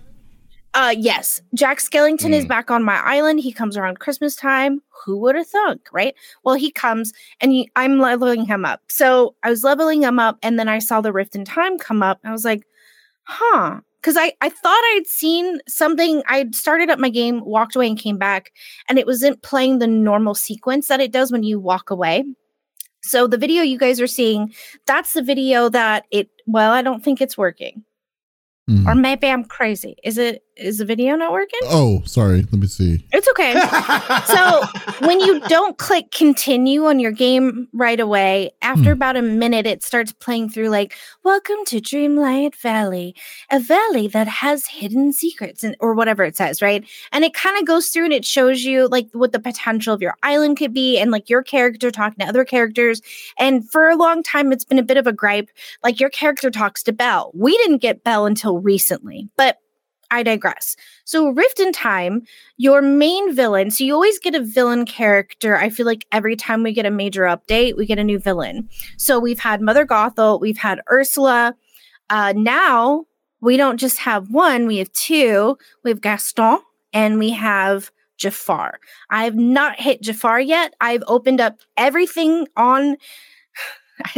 Uh, 0.74 0.94
yes, 0.98 1.42
Jack 1.54 1.78
Skellington 1.80 2.34
is 2.34 2.44
Mm. 2.44 2.50
back 2.50 2.70
on 2.70 2.84
my 2.84 2.98
island. 2.98 3.40
He 3.40 3.54
comes 3.54 3.78
around 3.78 4.00
Christmas 4.00 4.36
time. 4.36 4.82
Who 5.06 5.18
would 5.20 5.36
have 5.36 5.48
thunk, 5.48 5.88
right? 5.94 6.14
Well, 6.44 6.56
he 6.56 6.70
comes 6.70 7.14
and 7.40 7.52
he, 7.54 7.72
I'm 7.78 7.98
leveling 7.98 8.46
him 8.46 8.66
up. 8.66 8.82
So 8.90 9.36
I 9.42 9.50
was 9.50 9.64
leveling 9.64 10.04
him 10.04 10.20
up, 10.20 10.38
and 10.44 10.60
then 10.60 10.68
I 10.68 10.80
saw 10.80 11.00
the 11.00 11.14
Rift 11.14 11.34
in 11.36 11.46
Time 11.46 11.78
come 11.78 12.04
up. 12.04 12.20
I 12.26 12.32
was 12.34 12.44
like, 12.44 12.64
huh. 13.26 13.80
Because 14.02 14.18
I, 14.18 14.34
I 14.42 14.50
thought 14.50 14.84
I'd 14.96 15.08
seen 15.08 15.60
something. 15.68 16.22
I'd 16.28 16.54
started 16.54 16.92
up 16.92 17.00
my 17.00 17.10
game, 17.10 17.44
walked 17.44 17.76
away, 17.76 17.88
and 17.88 17.98
came 17.98 18.20
back, 18.20 18.52
and 18.88 19.00
it 19.00 19.08
wasn't 19.08 19.42
playing 19.42 19.80
the 19.80 19.88
normal 19.88 20.36
sequence 20.36 20.88
that 20.90 21.02
it 21.02 21.12
does 21.12 21.32
when 21.32 21.42
you 21.42 21.60
walk 21.60 21.90
away. 21.90 22.24
So 23.02 23.26
the 23.26 23.38
video 23.38 23.64
you 23.64 23.80
guys 23.80 24.00
are 24.00 24.08
seeing, 24.08 24.54
that's 24.86 25.14
the 25.14 25.24
video 25.24 25.70
that 25.70 26.06
it, 26.12 26.30
well, 26.46 26.72
I 26.72 26.84
don't 26.84 27.04
think 27.04 27.20
it's 27.20 27.38
working. 27.38 27.84
Hmm. 28.68 28.88
Or 28.88 28.96
maybe 28.96 29.28
I'm 29.28 29.44
crazy. 29.44 29.96
Is 30.04 30.18
it 30.18 30.44
is 30.58 30.78
the 30.78 30.86
video 30.86 31.16
not 31.16 31.32
working? 31.32 31.60
Oh, 31.66 32.02
sorry. 32.06 32.42
Let 32.42 32.54
me 32.54 32.68
see. 32.68 33.06
It's 33.14 33.28
okay. 33.30 33.54
So 34.26 34.64
when 35.06 35.20
you 35.20 35.40
don't 35.42 35.78
click 35.78 36.12
continue 36.12 36.86
on 36.86 37.00
your 37.00 37.12
game 37.12 37.68
right 37.74 38.00
away, 38.00 38.52
after 38.62 38.86
Hmm. 38.86 38.90
about 38.92 39.18
a 39.18 39.22
minute, 39.22 39.66
it 39.68 39.84
starts 39.84 40.12
playing 40.14 40.50
through 40.50 40.70
like, 40.70 40.96
Welcome 41.24 41.64
to 41.68 41.78
Dreamlight 41.82 42.56
Valley, 42.56 43.16
a 43.52 43.60
valley 43.60 44.08
that 44.10 44.28
has 44.28 44.66
hidden 44.68 45.14
secrets, 45.14 45.64
and 45.64 45.76
or 45.80 45.94
whatever 45.94 46.24
it 46.24 46.36
says, 46.38 46.62
right? 46.62 46.86
And 47.12 47.24
it 47.24 47.34
kind 47.34 47.58
of 47.58 47.66
goes 47.66 47.88
through 47.90 48.06
and 48.06 48.14
it 48.14 48.26
shows 48.26 48.64
you 48.64 48.88
like 48.88 49.08
what 49.14 49.32
the 49.32 49.40
potential 49.40 49.94
of 49.94 50.02
your 50.02 50.16
island 50.24 50.58
could 50.58 50.74
be, 50.74 50.98
and 50.98 51.12
like 51.12 51.30
your 51.30 51.44
character 51.44 51.92
talking 51.92 52.20
to 52.20 52.30
other 52.30 52.46
characters. 52.46 53.02
And 53.38 53.70
for 53.70 53.90
a 53.90 53.96
long 53.96 54.24
time, 54.24 54.52
it's 54.52 54.66
been 54.66 54.80
a 54.80 54.84
bit 54.84 54.98
of 54.98 55.08
a 55.08 55.14
gripe. 55.14 55.50
Like 55.84 56.00
your 56.00 56.10
character 56.10 56.50
talks 56.52 56.84
to 56.84 56.94
Belle. 56.94 57.32
We 57.34 57.58
didn't 57.58 57.78
get 57.82 58.04
Belle 58.04 58.26
until 58.26 58.60
recently, 58.60 59.30
but 59.38 59.58
I 60.12 60.24
digress. 60.24 60.76
So, 61.04 61.30
Rift 61.30 61.60
in 61.60 61.72
Time, 61.72 62.24
your 62.58 62.82
main 62.82 63.36
villain. 63.36 63.72
So, 63.72 63.84
you 63.84 63.94
always 63.94 64.20
get 64.20 64.36
a 64.36 64.42
villain 64.42 64.86
character. 64.86 65.56
I 65.56 65.70
feel 65.70 65.86
like 65.86 66.06
every 66.12 66.36
time 66.36 66.64
we 66.64 66.74
get 66.74 66.86
a 66.86 66.92
major 66.92 67.24
update, 67.24 67.76
we 67.78 67.86
get 67.86 68.00
a 68.00 68.04
new 68.04 68.20
villain. 68.20 68.70
So, 68.98 69.20
we've 69.20 69.40
had 69.40 69.62
Mother 69.62 69.86
Gothel, 69.86 70.40
we've 70.40 70.58
had 70.58 70.82
Ursula. 70.92 71.56
Uh, 72.10 72.34
now, 72.36 73.06
we 73.42 73.58
don't 73.58 73.78
just 73.78 74.00
have 74.00 74.32
one, 74.32 74.66
we 74.66 74.78
have 74.78 74.92
two. 74.94 75.58
We 75.84 75.92
have 75.92 76.02
Gaston 76.02 76.60
and 76.94 77.20
we 77.20 77.32
have 77.32 77.92
Jafar. 78.18 78.80
I 79.10 79.26
have 79.26 79.36
not 79.36 79.80
hit 79.80 80.02
Jafar 80.02 80.40
yet. 80.40 80.74
I've 80.82 81.04
opened 81.08 81.42
up 81.42 81.60
everything 81.78 82.48
on. 82.56 82.98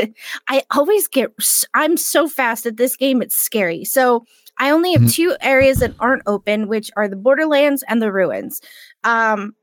I 0.48 0.64
always 0.72 1.08
get, 1.08 1.32
I'm 1.74 1.98
so 1.98 2.28
fast 2.28 2.66
at 2.66 2.78
this 2.78 2.96
game, 2.96 3.22
it's 3.22 3.36
scary. 3.36 3.84
So, 3.84 4.26
I 4.60 4.72
only 4.72 4.94
have 4.94 5.04
Mhm. 5.04 5.14
two 5.14 5.36
areas 5.42 5.80
that 5.80 5.94
aren't 6.00 6.24
open, 6.28 6.68
which 6.68 6.92
are 6.98 7.08
the 7.08 7.16
borderlands 7.16 7.84
and 7.88 8.02
the 8.02 8.12
ruins. 8.12 8.62
Um, 9.04 9.56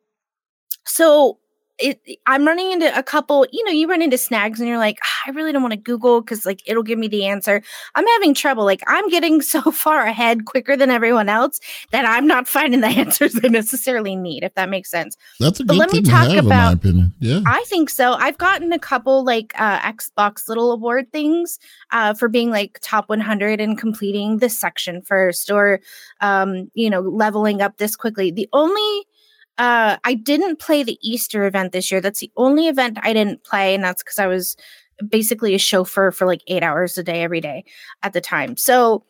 so 0.86 1.38
it, 1.78 2.00
I'm 2.26 2.46
running 2.46 2.70
into 2.70 2.96
a 2.96 3.02
couple, 3.02 3.46
you 3.50 3.64
know, 3.64 3.72
you 3.72 3.88
run 3.88 4.00
into 4.00 4.16
snags 4.16 4.60
and 4.60 4.68
you're 4.68 4.78
like, 4.78 4.98
"Ah, 5.02 5.22
I 5.26 5.30
really 5.30 5.50
don't 5.52 5.62
want 5.62 5.72
to 5.72 5.76
Google 5.78 6.20
because 6.20 6.46
like 6.46 6.62
it'll 6.66 6.82
give 6.84 6.98
me 6.98 7.08
the 7.08 7.24
answer. 7.26 7.62
I'm 7.96 8.06
having 8.06 8.32
trouble. 8.32 8.64
Like 8.64 8.82
I'm 8.86 9.08
getting 9.08 9.42
so 9.54 9.60
far 9.72 10.06
ahead 10.06 10.44
quicker 10.44 10.76
than 10.76 10.90
everyone 10.90 11.28
else 11.28 11.58
that 11.90 12.04
I'm 12.04 12.26
not 12.26 12.46
finding 12.46 12.80
the 12.80 12.86
answers 13.02 13.38
I 13.42 13.48
necessarily 13.48 14.14
need, 14.14 14.44
if 14.44 14.54
that 14.54 14.68
makes 14.68 14.90
sense. 14.90 15.16
That's 15.40 15.58
a 15.60 15.64
But 15.64 15.74
good 15.74 15.78
let 15.80 15.92
me 15.92 16.02
talk 16.02 16.28
have, 16.30 16.44
my 16.44 16.54
about- 16.54 16.74
opinion. 16.74 17.12
Yeah. 17.18 17.40
I 17.46 17.64
think 17.66 17.90
so. 17.90 18.12
I've 18.12 18.38
gotten 18.38 18.72
a 18.72 18.78
couple 18.78 19.24
like 19.24 19.52
uh, 19.58 19.80
Xbox 19.80 20.48
little 20.48 20.70
award 20.70 21.10
things 21.10 21.58
uh, 21.92 22.14
for 22.14 22.28
being 22.28 22.50
like 22.50 22.78
top 22.82 23.08
100 23.08 23.60
and 23.60 23.76
completing 23.76 24.38
this 24.38 24.58
section 24.58 25.02
first, 25.02 25.50
or 25.50 25.80
um, 26.20 26.70
you 26.74 26.88
know, 26.88 27.00
leveling 27.00 27.60
up 27.62 27.78
this 27.78 27.96
quickly. 27.96 28.30
The 28.30 28.48
only 28.52 29.06
uh, 29.58 29.96
I 30.04 30.14
didn't 30.14 30.58
play 30.58 30.82
the 30.82 30.98
Easter 31.02 31.46
event 31.46 31.72
this 31.72 31.90
year. 31.90 32.00
That's 32.00 32.20
the 32.20 32.30
only 32.36 32.68
event 32.68 32.98
I 33.02 33.12
didn't 33.12 33.44
play, 33.44 33.74
and 33.74 33.84
that's 33.84 34.02
because 34.02 34.18
I 34.18 34.26
was 34.26 34.56
basically 35.08 35.54
a 35.54 35.58
chauffeur 35.58 36.10
for 36.10 36.26
like 36.26 36.42
eight 36.46 36.62
hours 36.62 36.96
a 36.98 37.02
day 37.02 37.22
every 37.22 37.40
day 37.40 37.64
at 38.02 38.12
the 38.12 38.20
time. 38.20 38.56
So 38.56 39.04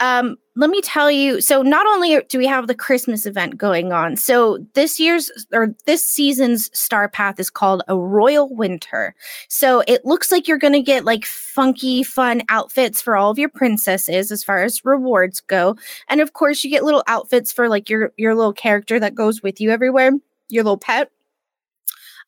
um 0.00 0.36
let 0.56 0.70
me 0.70 0.80
tell 0.80 1.10
you 1.10 1.40
so 1.40 1.62
not 1.62 1.86
only 1.86 2.20
do 2.28 2.38
we 2.38 2.46
have 2.46 2.66
the 2.66 2.74
christmas 2.74 3.26
event 3.26 3.56
going 3.56 3.92
on 3.92 4.16
so 4.16 4.58
this 4.74 4.98
year's 4.98 5.30
or 5.52 5.74
this 5.86 6.04
season's 6.04 6.70
star 6.78 7.08
path 7.08 7.38
is 7.40 7.50
called 7.50 7.82
a 7.88 7.96
royal 7.96 8.54
winter. 8.54 9.14
So 9.48 9.82
it 9.86 10.04
looks 10.04 10.30
like 10.30 10.46
you're 10.46 10.58
to 10.58 10.82
get 10.82 11.04
like 11.04 11.24
funky 11.24 12.02
fun 12.02 12.42
outfits 12.48 13.00
for 13.00 13.16
all 13.16 13.30
of 13.30 13.38
your 13.38 13.48
princesses 13.48 14.30
as 14.30 14.44
far 14.44 14.62
as 14.62 14.84
rewards 14.84 15.40
go. 15.40 15.76
And 16.08 16.20
of 16.20 16.32
course 16.32 16.64
you 16.64 16.70
get 16.70 16.84
little 16.84 17.04
outfits 17.06 17.52
for 17.52 17.68
like 17.68 17.88
your 17.88 18.12
your 18.16 18.34
little 18.34 18.52
character 18.52 18.98
that 19.00 19.14
goes 19.14 19.42
with 19.42 19.60
you 19.60 19.70
everywhere 19.70 20.12
your 20.48 20.64
little 20.64 20.78
pet. 20.78 21.10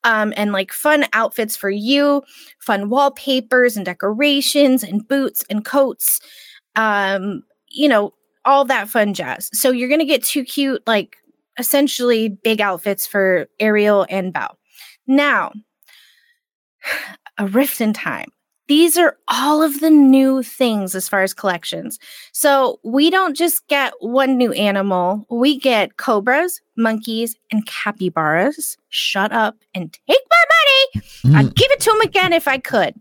Um, 0.05 0.33
and 0.37 0.53
like 0.53 0.73
fun 0.73 1.07
outfits 1.12 1.57
for 1.57 1.71
you, 1.71 2.23
fun 2.59 2.91
wallpapers 2.91 3.77
and 3.77 3.85
decorations 3.85 4.85
and 4.85 5.07
boots 5.07 5.45
and 5.51 5.64
coats, 5.64 6.21
um, 6.77 7.43
you 7.77 7.89
know, 7.89 8.12
all 8.45 8.64
that 8.64 8.89
fun 8.89 9.12
jazz. 9.14 9.51
So 9.53 9.70
you're 9.70 9.89
gonna 9.89 10.05
get 10.05 10.24
two 10.24 10.45
cute, 10.45 10.83
like 10.87 11.16
essentially 11.59 12.29
big 12.29 12.61
outfits 12.61 13.07
for 13.07 13.47
Ariel 13.61 14.07
and 14.11 14.33
Belle. 14.33 14.59
Now, 15.07 15.53
a 17.39 17.47
rift 17.47 17.81
in 17.81 17.93
time. 17.93 18.31
These 18.68 18.97
are 18.99 19.16
all 19.29 19.62
of 19.62 19.79
the 19.79 19.91
new 19.91 20.43
things 20.43 20.97
as 20.97 21.09
far 21.09 21.22
as 21.22 21.33
collections. 21.33 22.01
So 22.33 22.81
we 22.83 23.11
don't 23.11 23.37
just 23.37 23.64
get 23.68 23.93
one 24.01 24.37
new 24.37 24.53
animal, 24.53 25.24
we 25.31 25.57
get 25.57 25.99
cobras, 25.99 26.61
monkeys, 26.77 27.37
and 27.53 27.64
capybaras. 27.66 28.77
Shut 28.89 29.31
up 29.31 29.57
and 29.72 29.93
take 29.93 30.18
my 30.31 30.45
money. 30.49 31.37
I'd 31.37 31.47
Mm, 31.47 31.55
give 31.55 31.70
it 31.70 31.81
to 31.81 31.91
him 31.93 32.01
again 32.01 32.33
if 32.33 32.49
I 32.49 32.59
could. 32.59 32.95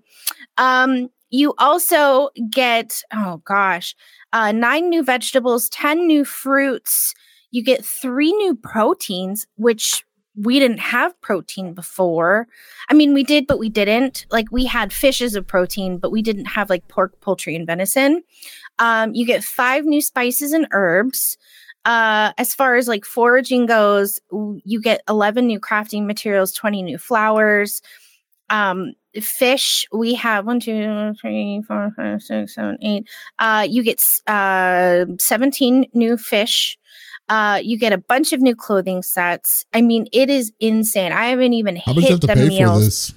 Um, 0.57 1.09
you 1.35 1.53
also 1.57 2.29
get, 2.49 3.01
oh 3.13 3.41
gosh, 3.45 3.95
uh, 4.31 4.51
nine 4.51 4.89
new 4.89 5.03
vegetables, 5.03 5.69
10 5.69 6.07
new 6.07 6.23
fruits. 6.23 7.13
You 7.51 7.63
get 7.63 7.85
three 7.85 8.31
new 8.31 8.55
proteins, 8.55 9.45
which 9.55 10.05
we 10.37 10.59
didn't 10.59 10.79
have 10.79 11.19
protein 11.21 11.73
before. 11.73 12.47
I 12.89 12.93
mean, 12.93 13.13
we 13.13 13.23
did, 13.23 13.47
but 13.47 13.59
we 13.59 13.69
didn't. 13.69 14.25
Like, 14.31 14.47
we 14.51 14.65
had 14.65 14.91
fish 14.91 15.21
as 15.21 15.35
a 15.35 15.41
protein, 15.41 15.97
but 15.97 16.11
we 16.11 16.21
didn't 16.21 16.45
have 16.45 16.69
like 16.69 16.87
pork, 16.87 17.19
poultry, 17.21 17.55
and 17.55 17.67
venison. 17.67 18.23
Um, 18.79 19.13
you 19.13 19.25
get 19.25 19.43
five 19.43 19.85
new 19.85 20.01
spices 20.01 20.53
and 20.53 20.67
herbs. 20.71 21.37
Uh, 21.85 22.31
as 22.37 22.55
far 22.55 22.75
as 22.75 22.87
like 22.87 23.05
foraging 23.05 23.65
goes, 23.65 24.19
you 24.63 24.81
get 24.81 25.01
11 25.07 25.45
new 25.45 25.59
crafting 25.59 26.05
materials, 26.05 26.51
20 26.51 26.81
new 26.81 26.97
flowers 26.97 27.81
um 28.49 28.93
fish 29.21 29.87
we 29.91 30.13
have 30.13 30.45
one 30.45 30.59
two 30.59 31.13
three 31.21 31.63
four 31.67 31.91
five 31.95 32.21
six 32.21 32.55
seven 32.55 32.77
eight. 32.81 33.07
Uh 33.39 33.65
you 33.69 33.83
get 33.83 34.01
uh 34.27 35.05
17 35.17 35.85
new 35.93 36.17
fish. 36.17 36.77
Uh 37.29 37.59
you 37.63 37.77
get 37.79 37.93
a 37.93 37.97
bunch 37.97 38.33
of 38.33 38.41
new 38.41 38.55
clothing 38.55 39.01
sets. 39.01 39.65
I 39.73 39.81
mean 39.81 40.07
it 40.11 40.29
is 40.29 40.51
insane. 40.59 41.11
I 41.11 41.27
haven't 41.27 41.53
even 41.53 41.75
How 41.77 41.93
much 41.93 42.03
you 42.03 42.11
have 42.11 42.21
hit 42.21 42.27
the 42.35 42.47
meals. 42.47 43.13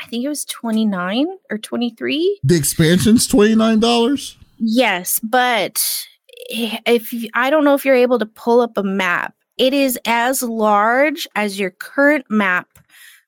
i 0.00 0.06
think 0.06 0.24
it 0.24 0.28
was 0.28 0.44
29 0.44 1.26
or 1.50 1.58
23 1.58 2.40
The 2.44 2.56
expansion's 2.56 3.26
twenty 3.26 3.54
nine 3.54 3.80
dollars. 3.80 4.36
Yes, 4.58 5.20
but 5.22 6.06
if 6.50 7.12
you, 7.12 7.28
I 7.34 7.50
don't 7.50 7.64
know 7.64 7.74
if 7.74 7.84
you're 7.84 7.94
able 7.94 8.18
to 8.18 8.26
pull 8.26 8.60
up 8.60 8.76
a 8.76 8.82
map, 8.82 9.34
it 9.58 9.72
is 9.74 9.98
as 10.06 10.42
large 10.42 11.26
as 11.34 11.58
your 11.58 11.70
current 11.70 12.24
map 12.30 12.68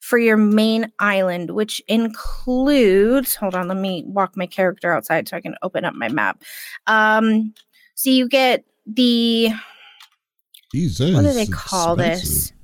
for 0.09 0.17
your 0.17 0.39
main 0.39 0.91
island, 0.99 1.51
which 1.51 1.83
includes. 1.87 3.35
Hold 3.35 3.55
on, 3.55 3.69
let 3.69 3.77
me 3.77 4.05
walk 4.07 4.39
my 4.39 4.47
character 4.47 4.91
outside 4.91 5.29
so 5.29 5.37
I 5.37 5.43
can 5.43 5.55
open 5.63 5.85
up 5.85 5.93
my 5.93 6.09
map. 6.09 6.43
Um, 6.87 7.53
so 7.95 8.09
you 8.09 8.27
get 8.27 8.65
the 8.87 9.51
Jesus. 10.73 11.15
what 11.15 11.25
do 11.25 11.33
they 11.35 11.45
call 11.45 11.95
this? 11.95 12.55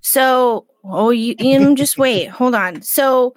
So, 0.00 0.66
oh, 0.82 1.10
you, 1.10 1.36
you 1.38 1.74
just 1.76 1.96
wait, 1.96 2.26
hold 2.26 2.56
on. 2.56 2.82
So, 2.82 3.36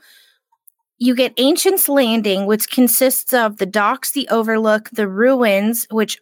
you 0.97 1.13
get 1.13 1.33
Ancient's 1.37 1.87
Landing, 1.87 2.47
which 2.47 2.71
consists 2.71 3.33
of 3.33 3.57
the 3.57 3.67
docks, 3.67 4.13
the 4.13 4.27
overlook, 4.29 4.89
the 4.89 5.07
ruins, 5.07 5.85
which 5.91 6.17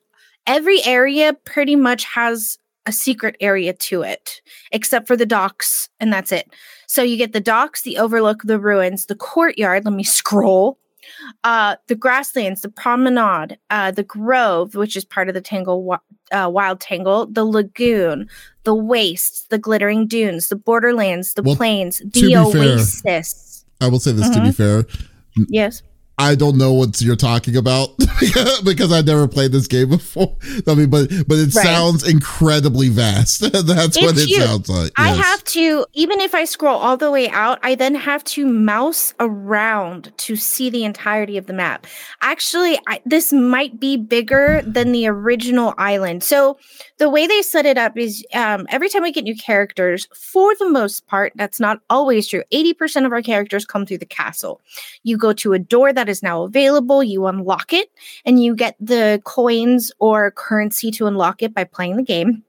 every 0.46 0.84
area 0.84 1.34
pretty 1.46 1.78
much 1.78 2.04
has 2.04 2.60
a 2.86 2.92
secret 2.92 3.38
area 3.40 3.72
to 3.72 4.02
it, 4.02 4.42
except 4.74 5.08
for 5.08 5.16
the 5.16 5.26
docks, 5.26 5.88
and 6.02 6.12
that's 6.12 6.34
it. 6.34 6.52
So, 6.88 7.02
you 7.04 7.18
get 7.18 7.34
the 7.34 7.40
docks, 7.40 7.82
the 7.82 7.98
overlook, 7.98 8.44
the 8.44 8.60
ruins, 8.60 9.06
the 9.06 9.16
courtyard. 9.16 9.86
Let 9.86 9.94
me 9.94 10.04
scroll. 10.04 10.78
uh, 11.44 11.76
the 11.88 11.96
grasslands, 11.96 12.62
the 12.62 12.70
promenade, 12.70 13.58
uh, 13.70 13.92
the 13.92 14.04
grove, 14.04 14.76
which 14.76 14.96
is 14.96 15.06
part 15.06 15.28
of 15.28 15.34
the 15.34 15.42
Tangle 15.42 15.98
uh, 16.32 16.50
Wild 16.52 16.80
Tangle, 16.80 17.28
the 17.28 17.46
lagoon, 17.46 18.30
the 18.64 18.76
wastes, 18.76 19.46
the 19.48 19.58
glittering 19.58 20.08
dunes, 20.08 20.50
the 20.50 20.56
borderlands, 20.56 21.34
the 21.34 21.44
well, 21.44 21.56
plains, 21.56 22.02
the 22.14 22.36
oasis. 22.36 23.02
Fair, 23.02 23.88
I 23.88 23.92
will 23.92 24.00
say 24.00 24.12
this 24.12 24.28
mm-hmm. 24.28 24.40
to 24.40 24.46
be 24.46 24.52
fair. 24.52 24.86
Yes. 25.50 25.82
I 26.18 26.36
don't 26.36 26.58
know 26.58 26.72
what 26.74 27.02
you're 27.02 27.18
talking 27.18 27.58
about 27.58 27.90
because 28.64 28.92
I've 28.92 29.06
never 29.06 29.28
played 29.28 29.52
this 29.52 29.68
game 29.68 29.90
before. 29.90 30.38
I 30.66 30.74
mean, 30.74 30.90
but 30.90 31.10
but 31.28 31.38
it 31.38 31.54
right. 31.54 31.66
sounds 31.66 32.08
incredibly 32.08 32.88
vast. 32.88 33.42
That's 33.52 33.98
it's 33.98 34.02
what 34.02 34.18
it 34.18 34.28
huge. 34.28 34.42
sounds 34.42 34.70
like. 34.70 34.92
Yes. 34.98 35.10
I 35.10 35.10
have 35.10 35.44
to, 35.46 35.86
even 35.94 36.22
if 36.22 36.34
I 36.34 36.46
scroll 36.46 36.78
all 36.78 36.96
the 36.96 37.12
way 37.12 37.30
out, 37.30 37.60
I 37.64 37.76
then 37.76 37.96
have 37.96 38.24
to 38.26 38.46
mouse 38.48 39.14
around 39.20 40.14
to 40.18 40.36
see 40.38 40.70
the 40.70 40.86
entirety 40.86 41.38
of 41.38 41.48
the 41.48 41.54
map. 41.54 41.86
Actually, 42.22 42.80
I, 42.88 43.02
this 43.06 43.34
might 43.34 43.80
be 43.80 43.98
bigger 43.98 44.62
than 44.66 44.94
the 44.94 45.08
original 45.08 45.74
island. 45.78 46.24
So 46.24 46.58
the 46.98 47.10
way 47.10 47.28
they 47.28 47.42
set 47.42 47.66
it 47.66 47.78
up 47.78 47.98
is 47.98 48.26
um, 48.34 48.66
every 48.70 48.90
time 48.90 49.02
we 49.02 49.12
get 49.12 49.26
new 49.26 49.36
characters, 49.36 50.08
for 50.16 50.56
the 50.56 50.70
most 50.70 51.06
part, 51.08 51.34
that's 51.36 51.60
not 51.60 51.80
always 51.90 52.28
true. 52.28 52.44
80% 52.54 53.06
of 53.06 53.12
our 53.12 53.22
characters 53.22 53.66
come 53.66 53.86
through 53.86 53.98
the 53.98 54.06
castle. 54.06 54.62
You 55.04 55.18
go 55.18 55.34
to 55.34 55.54
a 55.54 55.60
door 55.60 55.92
that 55.92 56.08
is 56.08 56.24
now 56.24 56.44
available, 56.44 57.04
you 57.04 57.26
unlock 57.26 57.74
it, 57.74 57.90
and 58.26 58.42
you 58.42 58.56
get 58.56 58.76
the 58.80 59.22
coins 59.26 59.92
or 60.00 60.32
currency 60.32 60.90
to 60.92 61.08
unlock 61.08 61.44
it 61.44 61.54
by 61.54 61.66
playing 61.66 61.98
the 61.98 62.04
game. 62.04 62.44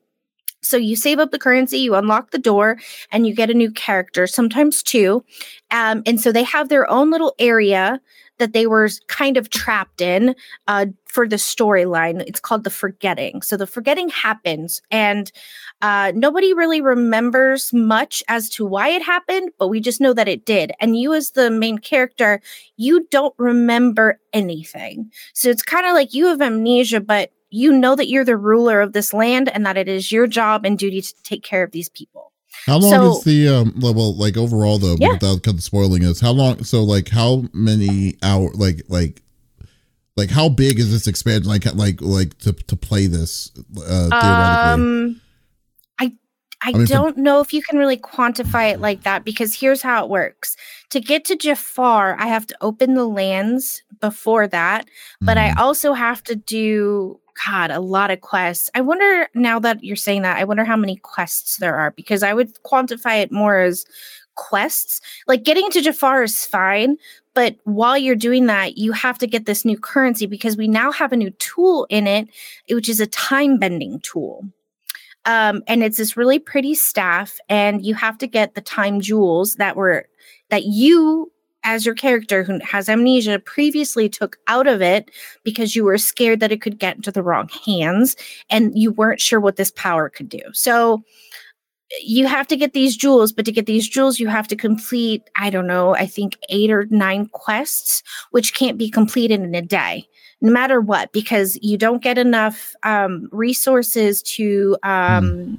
So 0.62 0.76
you 0.76 0.96
save 0.96 1.18
up 1.18 1.30
the 1.30 1.38
currency, 1.38 1.78
you 1.78 1.94
unlock 1.94 2.30
the 2.30 2.38
door, 2.38 2.78
and 3.12 3.26
you 3.26 3.34
get 3.34 3.50
a 3.50 3.54
new 3.54 3.70
character, 3.70 4.26
sometimes 4.26 4.82
two. 4.82 5.24
Um, 5.70 6.02
and 6.06 6.20
so 6.20 6.32
they 6.32 6.42
have 6.42 6.68
their 6.68 6.90
own 6.90 7.10
little 7.10 7.34
area 7.38 8.00
that 8.38 8.52
they 8.52 8.66
were 8.66 8.88
kind 9.08 9.36
of 9.36 9.50
trapped 9.50 10.00
in 10.00 10.34
uh, 10.66 10.86
for 11.06 11.28
the 11.28 11.36
storyline. 11.36 12.22
It's 12.26 12.40
called 12.40 12.64
the 12.64 12.70
forgetting. 12.70 13.42
So 13.42 13.56
the 13.56 13.66
forgetting 13.66 14.08
happens, 14.08 14.82
and 14.90 15.30
uh, 15.82 16.12
nobody 16.14 16.52
really 16.52 16.80
remembers 16.80 17.72
much 17.72 18.22
as 18.28 18.48
to 18.50 18.64
why 18.64 18.88
it 18.88 19.02
happened, 19.02 19.50
but 19.58 19.68
we 19.68 19.80
just 19.80 20.00
know 20.00 20.12
that 20.12 20.28
it 20.28 20.44
did. 20.44 20.72
And 20.80 20.98
you, 20.98 21.14
as 21.14 21.32
the 21.32 21.50
main 21.50 21.78
character, 21.78 22.40
you 22.76 23.06
don't 23.10 23.34
remember 23.38 24.20
anything. 24.32 25.10
So 25.34 25.48
it's 25.48 25.62
kind 25.62 25.86
of 25.86 25.94
like 25.94 26.14
you 26.14 26.26
have 26.26 26.40
amnesia, 26.40 27.00
but 27.00 27.32
you 27.50 27.72
know 27.72 27.94
that 27.94 28.08
you're 28.08 28.24
the 28.24 28.36
ruler 28.36 28.80
of 28.80 28.92
this 28.92 29.14
land 29.14 29.48
and 29.48 29.64
that 29.66 29.76
it 29.76 29.88
is 29.88 30.10
your 30.10 30.26
job 30.26 30.64
and 30.64 30.78
duty 30.78 31.00
to 31.00 31.14
take 31.22 31.42
care 31.42 31.62
of 31.62 31.72
these 31.72 31.88
people. 31.88 32.32
How 32.64 32.78
long 32.78 32.90
so, 32.90 33.10
is 33.12 33.24
the 33.24 33.48
um 33.48 33.72
level 33.76 34.14
like 34.16 34.36
overall 34.36 34.78
though 34.78 34.96
yeah. 34.98 35.12
without 35.12 35.42
kind 35.42 35.58
of 35.58 35.62
spoiling 35.62 36.04
us? 36.04 36.20
How 36.20 36.32
long 36.32 36.64
so 36.64 36.82
like 36.82 37.08
how 37.08 37.44
many 37.52 38.16
hour 38.22 38.50
like 38.54 38.82
like 38.88 39.22
like 40.16 40.30
how 40.30 40.48
big 40.48 40.78
is 40.78 40.90
this 40.90 41.06
expansion 41.06 41.48
like 41.48 41.64
like 41.74 42.00
like 42.00 42.36
to 42.38 42.52
to 42.52 42.76
play 42.76 43.06
this 43.06 43.52
uh 43.56 44.08
theoretically? 44.08 44.72
Um 44.72 45.20
I 46.00 46.12
I, 46.62 46.70
I 46.70 46.72
mean, 46.72 46.86
don't 46.86 47.14
for, 47.14 47.20
know 47.20 47.40
if 47.40 47.52
you 47.52 47.62
can 47.62 47.78
really 47.78 47.98
quantify 47.98 48.72
it 48.72 48.80
like 48.80 49.02
that 49.02 49.24
because 49.24 49.54
here's 49.54 49.82
how 49.82 50.04
it 50.04 50.10
works. 50.10 50.56
To 50.90 51.00
get 51.00 51.24
to 51.26 51.36
Jafar, 51.36 52.16
I 52.18 52.26
have 52.26 52.46
to 52.46 52.56
open 52.60 52.94
the 52.94 53.06
lands 53.06 53.82
before 54.00 54.48
that, 54.48 54.86
but 55.20 55.36
mm-hmm. 55.36 55.58
I 55.58 55.62
also 55.62 55.92
have 55.92 56.24
to 56.24 56.34
do 56.34 57.20
God, 57.44 57.70
a 57.70 57.80
lot 57.80 58.10
of 58.10 58.20
quests. 58.20 58.70
I 58.74 58.80
wonder 58.80 59.28
now 59.34 59.58
that 59.58 59.84
you're 59.84 59.96
saying 59.96 60.22
that, 60.22 60.38
I 60.38 60.44
wonder 60.44 60.64
how 60.64 60.76
many 60.76 60.96
quests 60.96 61.56
there 61.58 61.76
are 61.76 61.90
because 61.90 62.22
I 62.22 62.32
would 62.32 62.54
quantify 62.62 63.20
it 63.20 63.30
more 63.30 63.58
as 63.58 63.84
quests. 64.36 65.00
Like 65.26 65.44
getting 65.44 65.70
to 65.70 65.82
Jafar 65.82 66.22
is 66.22 66.46
fine, 66.46 66.96
but 67.34 67.56
while 67.64 67.98
you're 67.98 68.14
doing 68.14 68.46
that, 68.46 68.78
you 68.78 68.92
have 68.92 69.18
to 69.18 69.26
get 69.26 69.46
this 69.46 69.64
new 69.64 69.78
currency 69.78 70.26
because 70.26 70.56
we 70.56 70.68
now 70.68 70.92
have 70.92 71.12
a 71.12 71.16
new 71.16 71.30
tool 71.30 71.86
in 71.90 72.06
it, 72.06 72.28
which 72.70 72.88
is 72.88 73.00
a 73.00 73.06
time 73.06 73.58
bending 73.58 74.00
tool. 74.00 74.44
Um, 75.26 75.62
and 75.66 75.82
it's 75.82 75.98
this 75.98 76.16
really 76.16 76.38
pretty 76.38 76.74
staff, 76.74 77.38
and 77.48 77.84
you 77.84 77.94
have 77.94 78.16
to 78.18 78.28
get 78.28 78.54
the 78.54 78.60
time 78.60 79.00
jewels 79.00 79.56
that 79.56 79.74
were 79.74 80.06
that 80.50 80.64
you 80.64 81.32
as 81.66 81.84
your 81.84 81.96
character 81.96 82.44
who 82.44 82.60
has 82.60 82.88
amnesia 82.88 83.40
previously 83.40 84.08
took 84.08 84.38
out 84.46 84.68
of 84.68 84.80
it 84.80 85.10
because 85.42 85.74
you 85.74 85.84
were 85.84 85.98
scared 85.98 86.40
that 86.40 86.52
it 86.52 86.62
could 86.62 86.78
get 86.78 86.96
into 86.96 87.10
the 87.10 87.22
wrong 87.22 87.50
hands 87.66 88.16
and 88.48 88.78
you 88.78 88.92
weren't 88.92 89.20
sure 89.20 89.40
what 89.40 89.56
this 89.56 89.72
power 89.72 90.08
could 90.08 90.28
do. 90.28 90.40
So 90.52 91.02
you 92.02 92.26
have 92.26 92.46
to 92.48 92.56
get 92.56 92.72
these 92.72 92.96
jewels, 92.96 93.32
but 93.32 93.44
to 93.44 93.52
get 93.52 93.66
these 93.66 93.88
jewels, 93.88 94.18
you 94.20 94.28
have 94.28 94.48
to 94.48 94.56
complete, 94.56 95.28
I 95.36 95.50
don't 95.50 95.66
know, 95.66 95.94
I 95.94 96.06
think 96.06 96.38
eight 96.48 96.70
or 96.70 96.86
nine 96.90 97.26
quests, 97.26 98.02
which 98.30 98.54
can't 98.54 98.78
be 98.78 98.88
completed 98.88 99.40
in 99.40 99.54
a 99.54 99.62
day, 99.62 100.06
no 100.40 100.52
matter 100.52 100.80
what, 100.80 101.12
because 101.12 101.58
you 101.62 101.76
don't 101.76 102.02
get 102.02 102.16
enough 102.16 102.74
um, 102.84 103.28
resources 103.32 104.22
to 104.22 104.76
um, 104.84 105.30
mm. 105.30 105.58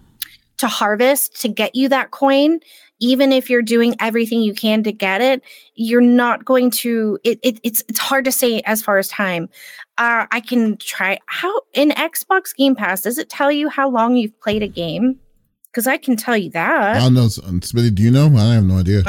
to 0.58 0.68
harvest 0.68 1.40
to 1.42 1.50
get 1.50 1.76
you 1.76 1.90
that 1.90 2.12
coin 2.12 2.60
even 3.00 3.32
if 3.32 3.50
you're 3.50 3.62
doing 3.62 3.96
everything 4.00 4.42
you 4.42 4.54
can 4.54 4.84
to 4.84 4.92
get 4.92 5.22
it, 5.22 5.42
you're 5.76 6.02
not 6.02 6.46
going 6.46 6.72
to. 6.72 7.20
It, 7.24 7.40
it 7.44 7.60
it's 7.64 7.84
it's 7.88 8.00
hard 8.00 8.26
to 8.26 8.32
say 8.32 8.62
as 8.62 8.82
far 8.82 8.98
as 8.98 9.08
time. 9.08 9.50
Uh, 9.98 10.26
I 10.32 10.40
can 10.40 10.78
try. 10.78 11.20
How 11.28 11.62
in 11.74 11.90
Xbox 11.90 12.56
Game 12.56 12.76
Pass 12.76 13.02
does 13.02 13.18
it 13.18 13.30
tell 13.30 13.52
you 13.52 13.70
how 13.70 13.90
long 13.90 14.16
you've 14.16 14.40
played 14.40 14.64
a 14.64 14.68
game? 14.68 15.20
Because 15.66 15.88
I 15.88 15.98
can 15.98 16.16
tell 16.16 16.36
you 16.36 16.50
that. 16.52 16.98
I 16.98 17.00
don't 17.00 17.14
know. 17.14 17.28
Smitty, 17.28 17.94
do 17.94 18.02
you 18.02 18.10
know? 18.10 18.36
I 18.36 18.56
have 18.56 18.64
no 18.64 18.80
idea. 18.80 19.02
Uh, 19.02 19.04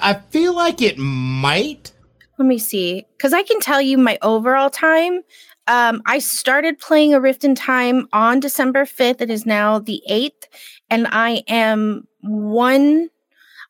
I 0.00 0.20
feel 0.30 0.54
like 0.54 0.82
it 0.82 0.98
might. 0.98 1.92
Let 2.38 2.46
me 2.46 2.58
see. 2.58 3.06
Because 3.16 3.32
I 3.32 3.44
can 3.44 3.60
tell 3.60 3.80
you 3.80 3.96
my 3.96 4.18
overall 4.22 4.70
time. 4.70 5.22
Um, 5.66 6.02
I 6.06 6.18
started 6.18 6.78
playing 6.78 7.14
A 7.14 7.20
Rift 7.20 7.44
in 7.44 7.54
Time 7.54 8.06
on 8.12 8.40
December 8.40 8.84
5th. 8.84 9.20
It 9.20 9.30
is 9.30 9.46
now 9.46 9.78
the 9.78 10.02
8th. 10.10 10.44
And 10.90 11.06
I 11.10 11.42
am 11.48 12.06
one 12.20 13.08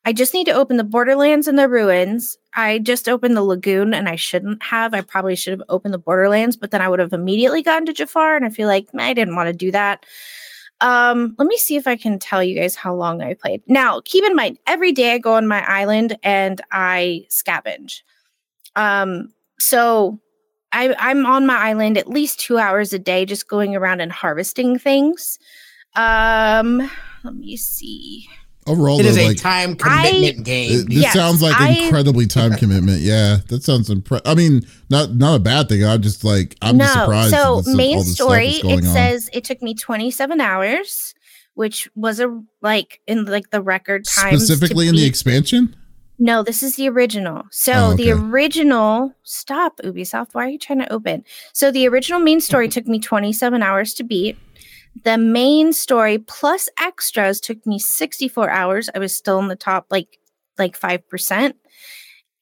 I 0.06 0.12
just 0.12 0.34
need 0.34 0.44
to 0.44 0.52
open 0.52 0.76
the 0.76 0.84
Borderlands 0.84 1.48
and 1.48 1.58
the 1.58 1.68
Ruins. 1.68 2.36
I 2.54 2.78
just 2.78 3.08
opened 3.08 3.36
the 3.36 3.42
Lagoon 3.42 3.94
and 3.94 4.08
I 4.08 4.16
shouldn't 4.16 4.62
have. 4.62 4.92
I 4.92 5.00
probably 5.00 5.34
should 5.34 5.52
have 5.52 5.62
opened 5.70 5.94
the 5.94 5.98
Borderlands, 5.98 6.56
but 6.56 6.70
then 6.70 6.82
I 6.82 6.88
would 6.88 6.98
have 6.98 7.14
immediately 7.14 7.62
gotten 7.62 7.86
to 7.86 7.92
Jafar 7.92 8.36
and 8.36 8.44
I 8.44 8.50
feel 8.50 8.68
like 8.68 8.86
I 8.96 9.14
didn't 9.14 9.34
want 9.34 9.46
to 9.46 9.54
do 9.54 9.70
that. 9.70 10.04
Um, 10.82 11.34
let 11.38 11.48
me 11.48 11.56
see 11.56 11.76
if 11.76 11.86
I 11.86 11.96
can 11.96 12.18
tell 12.18 12.42
you 12.42 12.54
guys 12.54 12.74
how 12.74 12.94
long 12.94 13.22
I 13.22 13.32
played. 13.32 13.62
Now, 13.66 14.02
keep 14.04 14.24
in 14.24 14.36
mind, 14.36 14.58
every 14.66 14.92
day 14.92 15.14
I 15.14 15.18
go 15.18 15.34
on 15.34 15.46
my 15.46 15.64
island 15.66 16.18
and 16.22 16.60
I 16.70 17.24
scavenge. 17.30 18.02
Um, 18.76 19.32
so 19.58 20.20
I, 20.74 20.94
I'm 20.98 21.24
on 21.24 21.46
my 21.46 21.56
island 21.56 21.96
at 21.96 22.08
least 22.08 22.40
two 22.40 22.58
hours 22.58 22.92
a 22.92 22.98
day, 22.98 23.24
just 23.24 23.48
going 23.48 23.76
around 23.76 24.00
and 24.00 24.10
harvesting 24.10 24.78
things. 24.78 25.38
Um, 25.94 26.90
let 27.22 27.34
me 27.34 27.56
see. 27.56 28.28
Overall, 28.66 28.98
it 28.98 29.02
though, 29.02 29.08
is 29.10 29.18
a 29.18 29.28
like, 29.28 29.36
time 29.36 29.76
commitment 29.76 30.40
I, 30.40 30.42
game. 30.42 30.72
It, 30.72 30.88
this 30.88 30.98
yes, 30.98 31.12
sounds 31.12 31.42
like 31.42 31.58
I, 31.60 31.70
incredibly 31.84 32.26
time 32.26 32.54
commitment. 32.54 33.00
Yeah, 33.00 33.38
that 33.48 33.62
sounds 33.62 33.90
impressive. 33.90 34.26
I 34.26 34.34
mean, 34.34 34.62
not 34.88 35.14
not 35.14 35.36
a 35.36 35.38
bad 35.38 35.68
thing. 35.68 35.84
I'm 35.84 36.00
just 36.00 36.24
like 36.24 36.56
I'm 36.62 36.78
no, 36.78 36.84
just 36.84 36.98
surprised. 36.98 37.30
So 37.34 37.76
main 37.76 38.02
story, 38.02 38.48
it 38.48 38.64
on. 38.64 38.82
says 38.82 39.28
it 39.34 39.44
took 39.44 39.60
me 39.60 39.74
27 39.74 40.40
hours, 40.40 41.14
which 41.52 41.90
was 41.94 42.20
a 42.20 42.42
like 42.62 43.00
in 43.06 43.26
like 43.26 43.50
the 43.50 43.60
record 43.60 44.06
time. 44.06 44.38
Specifically 44.38 44.88
in 44.88 44.94
the 44.94 45.04
expansion. 45.04 45.76
No, 46.18 46.42
this 46.42 46.62
is 46.62 46.76
the 46.76 46.88
original. 46.88 47.42
So 47.50 47.72
oh, 47.72 47.92
okay. 47.92 48.04
the 48.04 48.10
original, 48.12 49.12
stop 49.24 49.78
Ubisoft. 49.78 50.28
Why 50.32 50.46
are 50.46 50.48
you 50.48 50.58
trying 50.58 50.78
to 50.78 50.92
open? 50.92 51.24
So 51.52 51.70
the 51.70 51.88
original 51.88 52.20
main 52.20 52.40
story 52.40 52.68
took 52.68 52.86
me 52.86 53.00
27 53.00 53.62
hours 53.62 53.94
to 53.94 54.04
beat. 54.04 54.38
The 55.02 55.18
main 55.18 55.72
story 55.72 56.18
plus 56.18 56.68
extras 56.80 57.40
took 57.40 57.66
me 57.66 57.80
64 57.80 58.48
hours. 58.48 58.88
I 58.94 59.00
was 59.00 59.14
still 59.14 59.40
in 59.40 59.48
the 59.48 59.56
top 59.56 59.86
like 59.90 60.18
like 60.56 60.78
5%. 60.78 61.54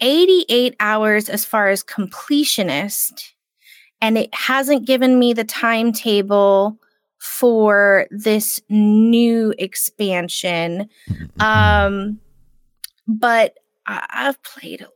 88 0.01 0.77
hours 0.81 1.29
as 1.31 1.45
far 1.47 1.69
as 1.69 1.83
completionist 1.83 3.31
and 4.03 4.19
it 4.19 4.35
hasn't 4.35 4.87
given 4.87 5.19
me 5.19 5.33
the 5.33 5.45
timetable 5.45 6.77
for 7.19 8.07
this 8.11 8.61
new 8.69 9.55
expansion. 9.59 10.91
Um 11.41 12.19
but 13.09 13.55
I- 13.87 14.07
have 14.11 14.43
played 14.43 14.81
a 14.81 14.85
lot. 14.85 14.93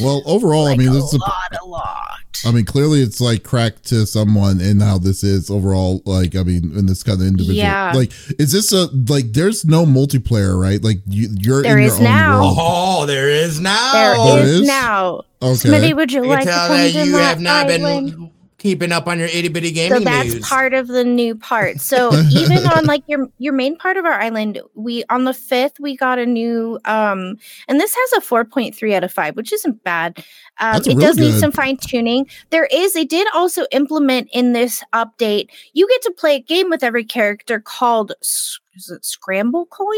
Well, 0.00 0.22
overall, 0.26 0.64
like 0.64 0.74
I 0.74 0.78
mean, 0.78 0.92
this 0.92 1.04
a 1.04 1.06
is 1.06 1.14
a 1.14 1.18
lot, 1.18 1.58
a 1.62 1.64
lot. 1.64 2.20
I 2.44 2.50
mean, 2.50 2.66
clearly 2.66 3.00
it's 3.00 3.18
like 3.18 3.42
cracked 3.44 3.86
to 3.86 4.04
someone 4.06 4.60
and 4.60 4.82
how 4.82 4.98
this 4.98 5.24
is 5.24 5.50
overall. 5.50 6.02
Like, 6.04 6.36
I 6.36 6.42
mean, 6.42 6.76
in 6.76 6.84
this 6.84 7.02
kind 7.02 7.18
of 7.18 7.26
individual. 7.26 7.56
Yeah. 7.56 7.92
Like, 7.94 8.12
is 8.38 8.52
this 8.52 8.72
a 8.72 8.88
like? 9.08 9.32
There's 9.32 9.64
no 9.64 9.86
multiplayer, 9.86 10.60
right? 10.60 10.82
Like, 10.84 10.98
you, 11.06 11.28
you're 11.40 11.62
there 11.62 11.78
in 11.78 11.84
is 11.84 11.98
your 11.98 12.08
own 12.08 12.14
now. 12.14 12.40
World. 12.42 12.56
Oh, 12.60 13.06
there 13.06 13.30
is 13.30 13.58
now. 13.58 13.92
There, 13.94 14.16
there 14.36 14.44
is, 14.44 14.60
is 14.60 14.66
now. 14.68 15.22
Okay. 15.40 15.68
Smitty, 15.70 15.96
would 15.96 16.12
you 16.12 16.26
like 16.26 16.44
to 16.44 16.50
come 16.50 16.68
that 16.76 16.92
to 16.92 17.06
you 17.06 17.12
my 17.12 17.18
have 17.20 17.40
not 17.40 17.70
island? 17.70 18.10
been 18.10 18.30
keeping 18.58 18.92
up 18.92 19.06
on 19.06 19.18
your 19.18 19.28
itty 19.28 19.48
bitty 19.48 19.70
gaming 19.70 19.98
so 19.98 20.04
that's 20.04 20.34
news. 20.34 20.48
part 20.48 20.72
of 20.72 20.88
the 20.88 21.04
new 21.04 21.34
part. 21.34 21.80
So 21.80 22.12
even 22.30 22.66
on 22.66 22.86
like 22.86 23.02
your 23.06 23.28
your 23.38 23.52
main 23.52 23.76
part 23.76 23.96
of 23.96 24.04
our 24.04 24.20
island 24.20 24.60
we 24.74 25.04
on 25.10 25.24
the 25.24 25.34
fifth 25.34 25.78
we 25.78 25.96
got 25.96 26.18
a 26.18 26.26
new 26.26 26.78
um 26.84 27.36
and 27.68 27.80
this 27.80 27.94
has 27.94 28.24
a 28.24 28.26
4.3 28.26 28.94
out 28.94 29.04
of 29.04 29.12
5 29.12 29.36
which 29.36 29.52
isn't 29.52 29.82
bad. 29.84 30.24
Um, 30.58 30.80
it 30.86 30.98
does 30.98 31.18
need 31.18 31.38
some 31.38 31.52
fine 31.52 31.76
tuning. 31.76 32.26
There 32.50 32.66
is 32.66 32.94
they 32.94 33.04
did 33.04 33.28
also 33.34 33.66
implement 33.72 34.28
in 34.32 34.52
this 34.52 34.82
update 34.92 35.48
you 35.74 35.86
get 35.88 36.02
to 36.02 36.12
play 36.12 36.36
a 36.36 36.40
game 36.40 36.70
with 36.70 36.82
every 36.82 37.04
character 37.04 37.60
called 37.60 38.12
is 38.20 38.60
it 38.90 39.04
scramble 39.04 39.66
coin 39.66 39.96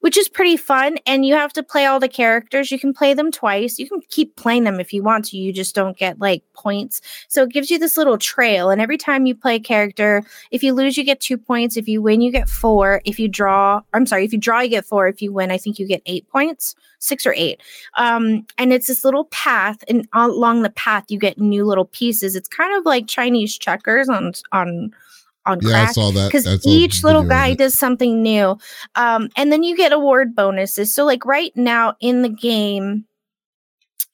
which 0.00 0.16
is 0.16 0.28
pretty 0.28 0.56
fun. 0.56 0.98
And 1.06 1.24
you 1.24 1.34
have 1.34 1.52
to 1.54 1.62
play 1.62 1.86
all 1.86 2.00
the 2.00 2.08
characters. 2.08 2.70
You 2.70 2.78
can 2.78 2.92
play 2.92 3.14
them 3.14 3.30
twice. 3.30 3.78
You 3.78 3.88
can 3.88 4.00
keep 4.08 4.36
playing 4.36 4.64
them 4.64 4.80
if 4.80 4.92
you 4.92 5.02
want 5.02 5.26
to. 5.26 5.36
You 5.36 5.52
just 5.52 5.74
don't 5.74 5.96
get 5.96 6.20
like 6.20 6.42
points. 6.54 7.00
So 7.28 7.44
it 7.44 7.50
gives 7.50 7.70
you 7.70 7.78
this 7.78 7.96
little 7.96 8.18
trail. 8.18 8.70
And 8.70 8.80
every 8.80 8.98
time 8.98 9.26
you 9.26 9.34
play 9.34 9.56
a 9.56 9.60
character, 9.60 10.22
if 10.50 10.62
you 10.62 10.72
lose, 10.72 10.96
you 10.96 11.04
get 11.04 11.20
two 11.20 11.38
points. 11.38 11.76
If 11.76 11.88
you 11.88 12.02
win, 12.02 12.20
you 12.20 12.30
get 12.30 12.48
four. 12.48 13.00
If 13.04 13.18
you 13.18 13.28
draw, 13.28 13.82
I'm 13.92 14.06
sorry, 14.06 14.24
if 14.24 14.32
you 14.32 14.38
draw, 14.38 14.60
you 14.60 14.70
get 14.70 14.84
four. 14.84 15.08
If 15.08 15.22
you 15.22 15.32
win, 15.32 15.50
I 15.50 15.58
think 15.58 15.78
you 15.78 15.86
get 15.86 16.02
eight 16.06 16.28
points, 16.28 16.74
six 16.98 17.26
or 17.26 17.34
eight. 17.36 17.60
Um, 17.96 18.46
and 18.58 18.72
it's 18.72 18.86
this 18.86 19.04
little 19.04 19.24
path, 19.26 19.84
and 19.88 20.08
along 20.12 20.62
the 20.62 20.70
path, 20.70 21.04
you 21.08 21.18
get 21.18 21.38
new 21.38 21.64
little 21.64 21.84
pieces. 21.84 22.34
It's 22.34 22.48
kind 22.48 22.76
of 22.76 22.84
like 22.84 23.06
Chinese 23.06 23.56
checkers 23.56 24.08
on 24.08 24.32
on 24.52 24.92
on 25.46 25.60
Yeah, 25.62 25.82
I 25.82 25.92
saw 25.92 26.10
that. 26.10 26.28
because 26.28 26.46
I 26.46 26.56
saw 26.56 26.68
a 26.68 26.72
each 26.72 27.04
little 27.04 27.22
guy 27.22 27.54
does 27.54 27.78
something 27.78 28.22
new 28.22 28.58
um 28.94 29.28
and 29.36 29.52
then 29.52 29.62
you 29.62 29.76
get 29.76 29.92
award 29.92 30.34
bonuses. 30.34 30.94
So 30.94 31.04
like 31.04 31.24
right 31.24 31.56
now 31.56 31.94
in 32.00 32.22
the 32.22 32.28
game 32.28 33.06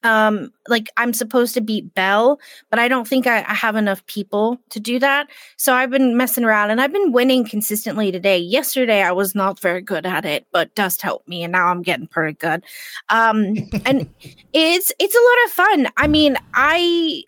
um 0.05 0.53
like 0.69 0.89
i'm 0.97 1.13
supposed 1.13 1.55
to 1.55 1.61
beat 1.61 1.95
belle 1.95 2.41
but 2.71 2.79
i 2.79 2.89
don't 2.89 3.07
think 3.07 3.27
I, 3.27 3.39
I 3.47 3.55
have 3.55 3.77
enough 3.77 4.05
people 4.07 4.59
to 4.71 4.81
do 4.81 4.99
that. 4.99 5.29
So 5.57 5.75
i've 5.75 5.91
been 5.91 6.17
messing 6.17 6.45
around 6.45 6.71
and 6.71 6.81
i've 6.81 6.93
been 6.93 7.13
winning 7.13 7.45
consistently 7.45 8.11
today. 8.11 8.39
Yesterday 8.39 9.03
i 9.03 9.13
was 9.13 9.35
not 9.35 9.61
very 9.61 9.81
good 9.81 10.07
at 10.07 10.25
it 10.25 10.47
but 10.53 10.75
dust 10.75 11.03
helped 11.03 11.29
me 11.29 11.43
and 11.45 11.53
now 11.53 11.69
i'm 11.69 11.83
getting 11.83 12.07
pretty 12.07 12.37
good. 12.37 12.65
Um 13.11 13.55
and 13.85 14.09
it's 14.53 14.93
it's 14.99 15.15
a 15.15 15.19
lot 15.19 15.47
of 15.47 15.53
fun. 15.53 15.93
I 15.97 16.07
mean 16.09 16.37
i 16.55 17.23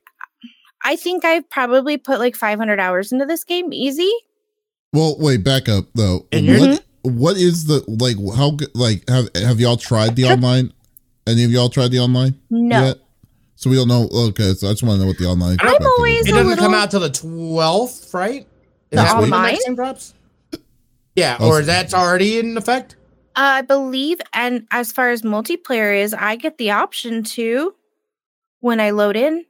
i 0.85 0.95
think 0.97 1.24
i've 1.24 1.49
probably 1.51 1.97
put 1.97 2.18
like 2.18 2.37
500 2.37 2.78
hours 2.78 3.11
into 3.12 3.26
this 3.26 3.45
game 3.45 3.72
easy 3.72 4.12
Well, 4.93 5.16
wait, 5.18 5.43
back 5.43 5.68
up 5.68 5.87
though. 5.95 6.26
And 6.30 6.47
you're- 6.47 6.61
What 6.68 6.85
what 7.03 7.37
is 7.37 7.66
the 7.66 7.82
like 7.89 8.16
how 8.37 8.53
good 8.53 8.70
like 8.74 9.03
have 9.11 9.28
have 9.35 9.59
y'all 9.61 9.76
tried 9.76 10.14
the 10.16 10.22
Sure. 10.22 10.32
online? 10.32 10.72
Any 11.26 11.43
of 11.45 11.51
y'all 11.51 11.68
tried 11.68 11.91
the 11.91 11.99
online 11.99 12.39
no 12.51 12.87
yet? 12.87 12.99
So 13.57 13.70
we 13.70 13.76
don't 13.76 13.89
know. 13.89 14.09
Okay, 14.28 14.55
so 14.55 14.68
I 14.68 14.72
just 14.72 14.82
want 14.82 14.99
to 14.99 15.03
know 15.03 15.09
what 15.09 15.18
the 15.18 15.26
online. 15.26 15.57
I'm 15.61 15.85
always 15.87 16.20
is. 16.20 16.26
It 16.28 16.35
a 16.35 16.43
doesn't 16.43 16.59
come 16.59 16.74
out 16.74 16.91
till 16.91 17.01
the 17.01 17.11
twelfth, 17.11 18.12
right? 18.14 18.43
Is 18.43 18.47
The 18.91 18.97
that 18.97 19.18
when 19.20 19.30
the 19.30 19.37
online? 19.37 19.53
next 19.55 19.64
game 19.66 19.74
drops? 19.74 20.14
Yeah, 21.16 21.37
Oh, 21.41 21.49
or 21.49 21.61
so- 21.61 21.66
that's 21.66 21.93
already 21.95 22.39
in 22.39 22.57
effect. 22.57 22.97
Uh, 23.37 23.59
I 23.59 23.62
believe, 23.62 24.20
and 24.32 24.66
as 24.70 24.93
far 24.93 25.11
as 25.11 25.22
multiplayer 25.22 26.01
is, 26.01 26.14
I 26.14 26.37
get 26.37 26.57
the 26.59 26.70
option 26.70 27.22
to 27.35 27.74
when 28.61 28.80
I 28.80 28.91
load 28.91 29.16
in. 29.16 29.45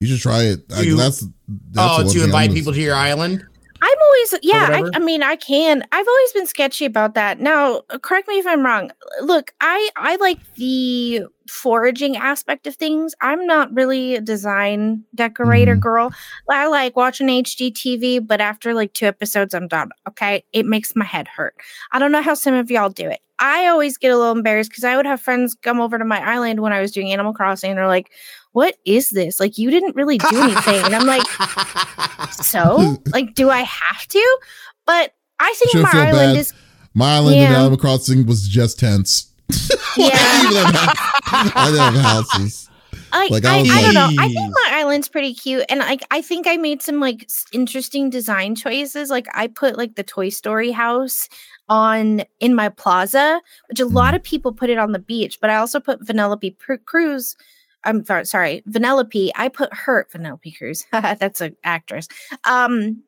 You 0.00 0.06
should 0.06 0.20
try 0.20 0.44
it. 0.44 0.60
I, 0.74 0.82
You- 0.82 0.96
that's, 0.96 1.20
that's 1.20 1.30
the 1.72 1.80
oh, 1.82 1.96
one 1.98 2.06
to 2.06 2.12
thing 2.12 2.22
invite 2.24 2.48
gonna- 2.50 2.58
people 2.58 2.72
to 2.72 2.80
your 2.80 2.94
island. 2.94 3.44
I'm 3.80 3.96
always, 4.06 4.34
yeah, 4.42 4.70
I. 4.72 4.90
I 4.96 4.98
mean, 4.98 5.22
I 5.22 5.36
can. 5.36 5.84
I've 5.92 6.08
always 6.08 6.32
been 6.32 6.48
sketchy 6.48 6.84
about 6.84 7.14
that. 7.14 7.38
Now, 7.38 7.82
uh, 7.90 7.98
correct 8.00 8.26
me 8.26 8.40
if 8.40 8.44
I'm 8.46 8.64
wrong. 8.66 8.90
Look, 9.22 9.52
I 9.60 9.88
I 9.94 10.16
like 10.16 10.40
the 10.54 11.22
foraging 11.48 12.16
aspect 12.16 12.66
of 12.66 12.74
things. 12.74 13.14
I'm 13.20 13.46
not 13.46 13.72
really 13.72 14.16
a 14.16 14.20
design 14.20 15.04
decorator 15.14 15.76
Mhm. 15.76 15.80
girl. 15.80 16.10
I 16.50 16.66
like 16.66 16.96
watching 16.96 17.28
HGTV, 17.28 18.18
but 18.26 18.40
after 18.40 18.74
like 18.74 18.94
two 18.94 19.06
episodes, 19.06 19.54
I'm 19.54 19.68
done. 19.68 19.90
Okay, 20.08 20.42
it 20.52 20.66
makes 20.66 20.96
my 20.96 21.04
head 21.04 21.28
hurt. 21.28 21.54
I 21.92 22.00
don't 22.00 22.10
know 22.10 22.20
how 22.22 22.34
some 22.34 22.54
of 22.54 22.72
y'all 22.72 22.90
do 22.90 23.08
it. 23.08 23.20
I 23.38 23.68
always 23.68 23.96
get 23.96 24.10
a 24.10 24.16
little 24.18 24.32
embarrassed 24.32 24.70
because 24.70 24.82
I 24.82 24.96
would 24.96 25.06
have 25.06 25.20
friends 25.20 25.54
come 25.62 25.80
over 25.80 25.96
to 25.98 26.04
my 26.04 26.18
island 26.20 26.58
when 26.58 26.72
I 26.72 26.80
was 26.80 26.90
doing 26.90 27.12
Animal 27.12 27.32
Crossing, 27.32 27.70
and 27.70 27.78
they're 27.78 27.86
like, 27.86 28.10
"What 28.58 28.76
is 28.84 29.10
this? 29.10 29.38
Like, 29.40 29.56
you 29.58 29.70
didn't 29.70 29.94
really 29.96 30.18
do 30.18 30.36
anything." 30.46 30.84
and 30.84 30.94
I'm 30.94 31.06
like, 31.06 31.26
so 32.32 32.96
like 33.12 33.34
do 33.34 33.50
i 33.50 33.60
have 33.62 34.06
to 34.08 34.38
but 34.86 35.12
i 35.40 35.54
think 35.58 35.70
Shouldn't 35.72 35.92
my 35.94 36.00
island 36.08 36.34
bad. 36.34 36.36
is 36.36 36.52
My 36.94 37.14
island 37.16 37.36
in 37.36 37.42
Yeah. 37.42 37.60
Animal 37.60 37.78
Crossing 37.78 38.26
was 38.26 38.46
just 38.48 38.78
tents. 38.80 39.32
Yeah. 39.96 40.10
I 40.12 40.48
didn't 40.50 40.74
have, 40.74 41.52
I 41.56 41.70
didn't 41.70 41.94
have 41.94 42.28
houses. 42.28 42.68
like, 43.12 43.30
Like, 43.30 43.44
I 43.44 43.58
I, 43.58 43.60
was 43.62 43.70
I, 43.70 43.82
don't 43.82 43.94
know 43.94 44.10
i 44.22 44.26
like- 44.26 44.32
think 44.32 44.54
my 44.54 44.70
island's 44.80 45.08
pretty 45.08 45.34
cute 45.34 45.64
and 45.68 45.80
like 45.80 46.02
i 46.10 46.20
think 46.22 46.46
i 46.46 46.56
made 46.56 46.82
some 46.82 47.00
like 47.00 47.28
interesting 47.52 48.10
design 48.10 48.54
choices 48.54 49.10
like 49.10 49.26
i 49.34 49.46
put 49.46 49.76
like 49.78 49.94
the 49.96 50.02
toy 50.04 50.28
story 50.28 50.70
house 50.72 51.28
on 51.68 52.22
in 52.40 52.54
my 52.54 52.68
plaza 52.68 53.40
which 53.68 53.80
a 53.80 53.86
lot 53.86 54.12
mm. 54.12 54.16
of 54.16 54.22
people 54.22 54.52
put 54.52 54.70
it 54.70 54.78
on 54.78 54.92
the 54.92 54.98
beach 54.98 55.38
but 55.40 55.50
i 55.50 55.56
also 55.56 55.80
put 55.80 56.00
vanellope 56.04 56.56
Pr- 56.58 56.74
cruz 56.84 57.36
i'm 57.84 58.04
sorry, 58.04 58.24
sorry 58.24 58.62
vanellope 58.68 59.30
i 59.36 59.48
put 59.48 59.72
her 59.72 60.06
vanellope 60.14 60.56
cruz 60.56 60.84
that's 60.92 61.40
an 61.40 61.56
actress 61.64 62.08
um 62.44 63.02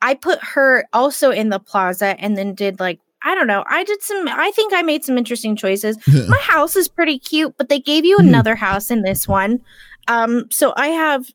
i 0.00 0.14
put 0.14 0.38
her 0.42 0.84
also 0.92 1.30
in 1.30 1.48
the 1.48 1.58
plaza 1.58 2.14
and 2.20 2.36
then 2.36 2.54
did 2.54 2.78
like 2.80 3.00
i 3.24 3.34
don't 3.34 3.46
know 3.46 3.64
i 3.68 3.84
did 3.84 4.02
some 4.02 4.28
i 4.28 4.50
think 4.52 4.72
i 4.72 4.82
made 4.82 5.04
some 5.04 5.16
interesting 5.18 5.56
choices 5.56 5.96
my 6.28 6.38
house 6.42 6.76
is 6.76 6.88
pretty 6.88 7.18
cute, 7.18 7.54
but 7.58 7.68
they 7.68 7.80
gave 7.80 8.04
you 8.04 8.18
Mhm. 8.18 8.28
another 8.28 8.54
house 8.56 8.90
in 8.90 9.02
this 9.02 9.26
one. 9.28 9.60
Um, 10.08 10.46
so 10.50 10.72
I 10.76 10.88
have 10.88 11.26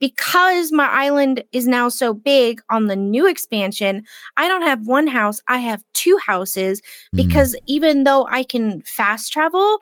because 0.00 0.72
my 0.72 0.86
island 0.88 1.44
is 1.52 1.66
now 1.66 1.88
so 1.88 2.12
big 2.14 2.60
on 2.70 2.86
the 2.88 2.96
new 2.96 3.26
expansion, 3.28 4.02
I 4.36 4.48
don't 4.48 4.62
have 4.62 4.86
one 4.86 5.06
house, 5.06 5.40
I 5.48 5.58
have 5.58 5.82
two 5.92 6.18
houses 6.26 6.80
Mm. 7.14 7.16
because 7.16 7.54
even 7.66 8.04
though 8.04 8.26
I 8.28 8.42
can 8.42 8.82
fast 8.82 9.32
travel, 9.32 9.78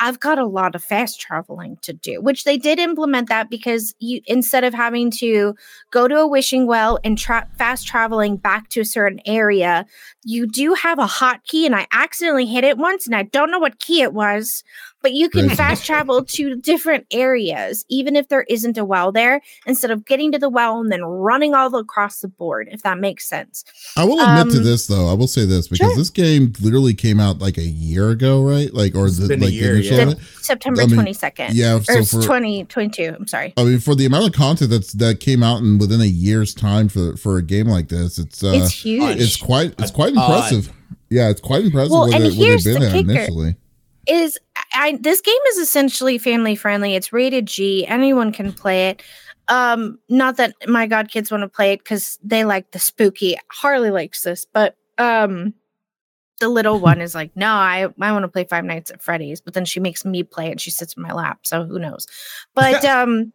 I've 0.00 0.18
got 0.18 0.38
a 0.38 0.46
lot 0.46 0.74
of 0.74 0.82
fast 0.82 1.20
traveling 1.20 1.76
to 1.82 1.92
do, 1.92 2.22
which 2.22 2.44
they 2.44 2.56
did 2.56 2.78
implement 2.78 3.28
that 3.28 3.50
because 3.50 3.94
you 3.98 4.22
instead 4.26 4.64
of 4.64 4.72
having 4.72 5.10
to 5.12 5.54
go 5.90 6.08
to 6.08 6.16
a 6.16 6.26
wishing 6.26 6.66
well 6.66 6.98
and 7.04 7.18
tra- 7.18 7.46
fast 7.58 7.86
traveling 7.86 8.38
back 8.38 8.70
to 8.70 8.80
a 8.80 8.84
certain 8.84 9.20
area, 9.26 9.84
you 10.22 10.46
do 10.46 10.74
have 10.74 10.98
a 10.98 11.06
hotkey, 11.06 11.64
and 11.66 11.74
I 11.74 11.86
accidentally 11.92 12.46
hit 12.46 12.64
it 12.64 12.76
once, 12.78 13.06
and 13.06 13.14
I 13.14 13.22
don't 13.24 13.50
know 13.50 13.58
what 13.58 13.78
key 13.78 14.02
it 14.02 14.12
was, 14.12 14.62
but 15.02 15.12
you 15.12 15.30
can 15.30 15.48
fast 15.56 15.86
travel 15.86 16.24
to 16.24 16.56
different 16.56 17.06
areas, 17.10 17.84
even 17.88 18.16
if 18.16 18.28
there 18.28 18.42
isn't 18.42 18.76
a 18.76 18.84
well 18.84 19.12
there, 19.12 19.40
instead 19.66 19.90
of 19.90 20.04
getting 20.04 20.30
to 20.32 20.38
the 20.38 20.48
well 20.50 20.78
and 20.80 20.92
then 20.92 21.02
running 21.02 21.54
all 21.54 21.74
across 21.76 22.20
the 22.20 22.28
board, 22.28 22.68
if 22.70 22.82
that 22.82 22.98
makes 22.98 23.26
sense. 23.26 23.64
I 23.96 24.04
will 24.04 24.20
admit 24.20 24.52
to 24.52 24.58
Um, 24.58 24.64
this 24.64 24.86
though. 24.86 25.08
I 25.08 25.14
will 25.14 25.26
say 25.26 25.44
this 25.46 25.68
because 25.68 25.90
sure. 25.92 25.96
this 25.96 26.10
game 26.10 26.52
literally 26.60 26.92
came 26.94 27.18
out 27.18 27.38
like 27.38 27.56
a 27.56 27.62
year 27.62 28.10
ago, 28.10 28.42
right? 28.42 28.72
Like 28.74 28.94
or 28.94 29.06
It's 29.06 29.18
the, 29.18 29.36
like 29.36 29.52
year, 29.52 29.76
initial 29.76 29.96
yeah. 30.10 30.14
September 30.42 30.82
I 30.82 30.86
mean, 30.86 31.00
22nd. 31.00 31.50
Yeah, 31.52 31.76
or 31.76 31.82
so 31.82 31.92
it's 31.98 32.10
for 32.10 32.22
2022. 32.22 33.14
I'm 33.18 33.26
sorry. 33.26 33.54
I 33.56 33.64
mean 33.64 33.80
for 33.80 33.94
the 33.94 34.04
amount 34.06 34.26
of 34.26 34.32
content 34.34 34.70
that's 34.70 34.92
that 34.94 35.20
came 35.20 35.42
out 35.42 35.60
in 35.60 35.78
within 35.78 36.00
a 36.00 36.04
year's 36.06 36.54
time 36.54 36.88
for 36.88 37.16
for 37.16 37.38
a 37.38 37.42
game 37.42 37.66
like 37.68 37.88
this, 37.88 38.18
it's 38.18 38.44
uh 38.44 38.52
it's 38.54 38.72
huge. 38.72 39.18
it's 39.18 39.36
quite 39.36 39.74
it's 39.78 39.90
quite 39.90 40.09
Uh, 40.16 40.22
impressive. 40.22 40.72
yeah, 41.08 41.28
it's 41.28 41.40
quite 41.40 41.64
impressive 41.64 41.90
Well, 41.92 42.12
and 42.14 42.24
they, 42.24 42.30
here's 42.30 42.64
they've 42.64 42.74
been 42.78 42.82
the 42.82 42.90
kicker. 42.90 43.10
initially. 43.10 43.56
is 44.06 44.38
I 44.74 44.98
this 45.00 45.20
game 45.20 45.34
is 45.50 45.58
essentially 45.58 46.18
family 46.18 46.54
friendly. 46.56 46.94
It's 46.94 47.12
rated 47.12 47.46
G. 47.46 47.86
Anyone 47.86 48.32
can 48.32 48.52
play 48.52 48.90
it. 48.90 49.02
Um, 49.48 49.98
not 50.08 50.36
that 50.36 50.54
my 50.68 50.86
god 50.86 51.10
kids 51.10 51.30
want 51.30 51.42
to 51.42 51.48
play 51.48 51.72
it 51.72 51.80
because 51.80 52.18
they 52.22 52.44
like 52.44 52.70
the 52.70 52.78
spooky. 52.78 53.36
Harley 53.50 53.90
likes 53.90 54.22
this, 54.22 54.44
but 54.52 54.76
um 54.98 55.54
the 56.38 56.48
little 56.48 56.78
one 56.90 57.00
is 57.00 57.14
like, 57.14 57.34
no, 57.36 57.48
I 57.50 57.88
I 58.00 58.12
want 58.12 58.22
to 58.22 58.28
play 58.28 58.44
Five 58.44 58.64
Nights 58.64 58.90
at 58.90 59.02
Freddy's, 59.02 59.40
but 59.40 59.54
then 59.54 59.64
she 59.64 59.80
makes 59.80 60.04
me 60.04 60.22
play 60.22 60.46
it 60.46 60.52
and 60.52 60.60
she 60.60 60.70
sits 60.70 60.94
in 60.94 61.02
my 61.02 61.12
lap, 61.12 61.40
so 61.42 61.64
who 61.64 61.78
knows. 61.78 62.06
But 62.54 62.84
um 62.86 63.32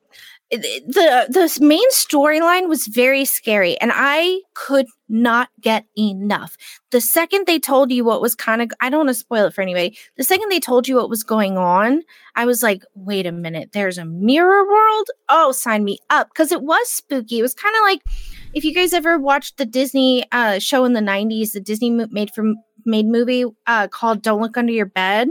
the 0.52 1.26
the 1.30 1.66
main 1.66 1.90
storyline 1.92 2.70
was 2.70 2.88
very 2.88 3.26
scary 3.26 3.80
and 3.80 3.92
I 3.94 4.42
could 4.54 4.86
not 5.10 5.50
get 5.60 5.86
enough. 5.98 6.56
The 6.92 7.02
second 7.02 7.48
they 7.48 7.60
told 7.60 7.92
you 7.92 8.06
what 8.06 8.22
was 8.22 8.36
kind 8.36 8.62
of 8.62 8.72
I 8.80 8.90
don't 8.90 9.00
want 9.00 9.10
to 9.10 9.16
spoil 9.16 9.46
it 9.46 9.54
for 9.54 9.62
anybody. 9.62 9.98
The 10.18 10.24
second 10.24 10.50
they 10.50 10.60
told 10.60 10.88
you 10.88 10.96
what 10.96 11.10
was 11.10 11.24
going 11.24 11.58
on, 11.58 12.04
I 12.36 12.46
was 12.46 12.62
like, 12.62 12.84
wait 12.94 13.26
a 13.26 13.32
minute, 13.32 13.72
there's 13.74 13.98
a 13.98 14.06
mirror 14.06 14.68
world? 14.68 15.08
Oh, 15.30 15.52
sign 15.52 15.84
me 15.84 15.98
up. 16.10 16.30
Because 16.30 16.52
it 16.52 16.62
was 16.62 16.90
spooky. 16.90 17.40
It 17.40 17.44
was 17.44 17.56
kind 17.56 17.76
of 17.76 17.82
like 17.82 18.02
if 18.54 18.64
you 18.64 18.74
guys 18.74 18.94
ever 18.94 19.18
watched 19.18 19.58
the 19.58 19.66
Disney 19.66 20.26
uh, 20.32 20.60
show 20.60 20.86
in 20.86 20.94
the 20.94 21.02
90s, 21.02 21.54
the 21.54 21.60
Disney 21.60 21.90
made 21.90 22.32
from 22.34 22.56
made 22.86 23.08
movie 23.08 23.46
uh, 23.66 23.88
called 23.88 24.22
Don't 24.22 24.42
Look 24.42 24.58
Under 24.58 24.72
Your 24.72 24.86
Bed 24.86 25.30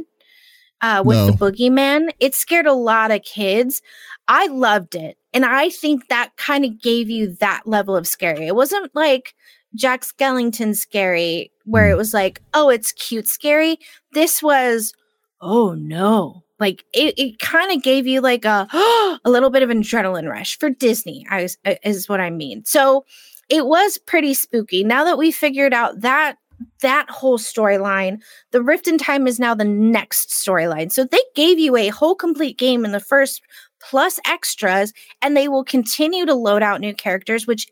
uh, 0.80 1.02
with 1.04 1.16
the 1.18 1.32
No. 1.32 1.36
boogeyman. 1.36 2.10
It 2.20 2.34
scared 2.34 2.66
a 2.66 2.72
lot 2.72 3.10
of 3.10 3.22
kids. 3.22 3.82
I 4.28 4.46
loved 4.46 4.94
it. 4.94 5.16
And 5.32 5.44
I 5.44 5.68
think 5.68 6.08
that 6.08 6.30
kind 6.36 6.64
of 6.64 6.80
gave 6.80 7.10
you 7.10 7.28
that 7.36 7.62
level 7.66 7.96
of 7.96 8.06
scary. 8.06 8.46
It 8.46 8.54
wasn't 8.54 8.94
like 8.94 9.34
Jack 9.74 10.02
Skellington 10.02 10.76
scary, 10.76 11.50
where 11.64 11.90
it 11.90 11.96
was 11.96 12.14
like, 12.14 12.40
oh, 12.54 12.68
it's 12.68 12.92
cute 12.92 13.26
scary. 13.28 13.78
This 14.12 14.42
was, 14.42 14.94
oh 15.40 15.74
no. 15.74 16.42
Like 16.60 16.84
it, 16.92 17.18
it 17.18 17.38
kind 17.40 17.72
of 17.72 17.82
gave 17.82 18.06
you 18.06 18.20
like 18.20 18.44
a 18.44 18.68
a 19.24 19.30
little 19.30 19.50
bit 19.50 19.62
of 19.64 19.70
an 19.70 19.82
adrenaline 19.82 20.30
rush 20.30 20.58
for 20.58 20.70
Disney. 20.70 21.26
I 21.28 21.42
was, 21.42 21.58
uh, 21.66 21.74
is 21.82 22.08
what 22.08 22.20
I 22.20 22.30
mean. 22.30 22.64
So 22.64 23.04
it 23.48 23.66
was 23.66 23.98
pretty 23.98 24.32
spooky. 24.34 24.84
Now 24.84 25.04
that 25.04 25.18
we 25.18 25.32
figured 25.32 25.74
out 25.74 26.00
that 26.00 26.36
that 26.80 27.08
whole 27.10 27.38
storyline, 27.38 28.20
the 28.50 28.62
Rift 28.62 28.86
in 28.88 28.98
Time 28.98 29.26
is 29.26 29.40
now 29.40 29.54
the 29.54 29.64
next 29.64 30.30
storyline. 30.30 30.92
So 30.92 31.04
they 31.04 31.22
gave 31.34 31.58
you 31.58 31.76
a 31.76 31.88
whole 31.88 32.14
complete 32.14 32.58
game 32.58 32.84
in 32.84 32.92
the 32.92 33.00
first 33.00 33.42
plus 33.80 34.18
extras, 34.26 34.92
and 35.22 35.36
they 35.36 35.48
will 35.48 35.64
continue 35.64 36.26
to 36.26 36.34
load 36.34 36.62
out 36.62 36.80
new 36.80 36.94
characters, 36.94 37.46
which 37.46 37.66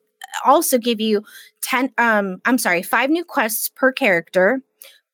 also 0.44 0.78
give 0.78 1.00
you 1.00 1.22
10 1.62 1.90
um 1.98 2.38
I'm 2.44 2.58
sorry, 2.58 2.82
5 2.82 3.10
new 3.10 3.24
quests 3.24 3.68
per 3.68 3.92
character. 3.92 4.62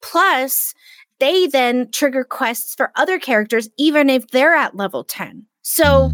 Plus 0.03 0.75
they 1.19 1.49
then 1.49 1.91
trigger 1.91 2.23
quests 2.25 2.75
for 2.75 2.93
other 2.95 3.19
characters 3.19 3.69
even 3.77 4.09
if 4.09 4.29
they're 4.29 4.55
at 4.55 4.77
level 4.77 5.05
10. 5.05 5.45
So 5.62 6.12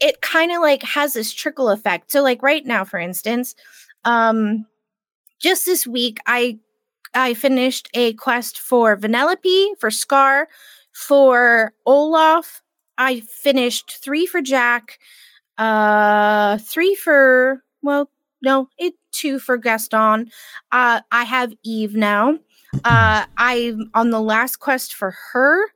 it 0.00 0.20
kind 0.20 0.50
of 0.50 0.60
like 0.60 0.82
has 0.82 1.12
this 1.12 1.32
trickle 1.32 1.68
effect. 1.68 2.10
So 2.10 2.22
like 2.22 2.42
right 2.42 2.66
now 2.66 2.84
for 2.84 2.98
instance, 2.98 3.54
um 4.04 4.66
just 5.40 5.64
this 5.64 5.86
week 5.86 6.18
I 6.26 6.58
I 7.14 7.34
finished 7.34 7.88
a 7.94 8.12
quest 8.14 8.58
for 8.58 8.96
Vanellope, 8.96 9.78
for 9.78 9.90
Scar, 9.90 10.48
for 10.92 11.72
Olaf. 11.86 12.62
I 12.98 13.20
finished 13.20 13.98
3 14.02 14.26
for 14.26 14.42
Jack, 14.42 14.98
uh 15.58 16.58
3 16.58 16.94
for 16.94 17.62
well, 17.82 18.10
no, 18.42 18.68
it 18.78 18.94
two 19.12 19.38
for 19.38 19.56
Gaston. 19.56 20.30
Uh, 20.72 21.00
I 21.10 21.24
have 21.24 21.52
Eve 21.62 21.94
now. 21.94 22.38
Uh, 22.84 23.24
I'm 23.36 23.90
on 23.94 24.10
the 24.10 24.20
last 24.20 24.56
quest 24.56 24.94
for 24.94 25.14
her, 25.32 25.66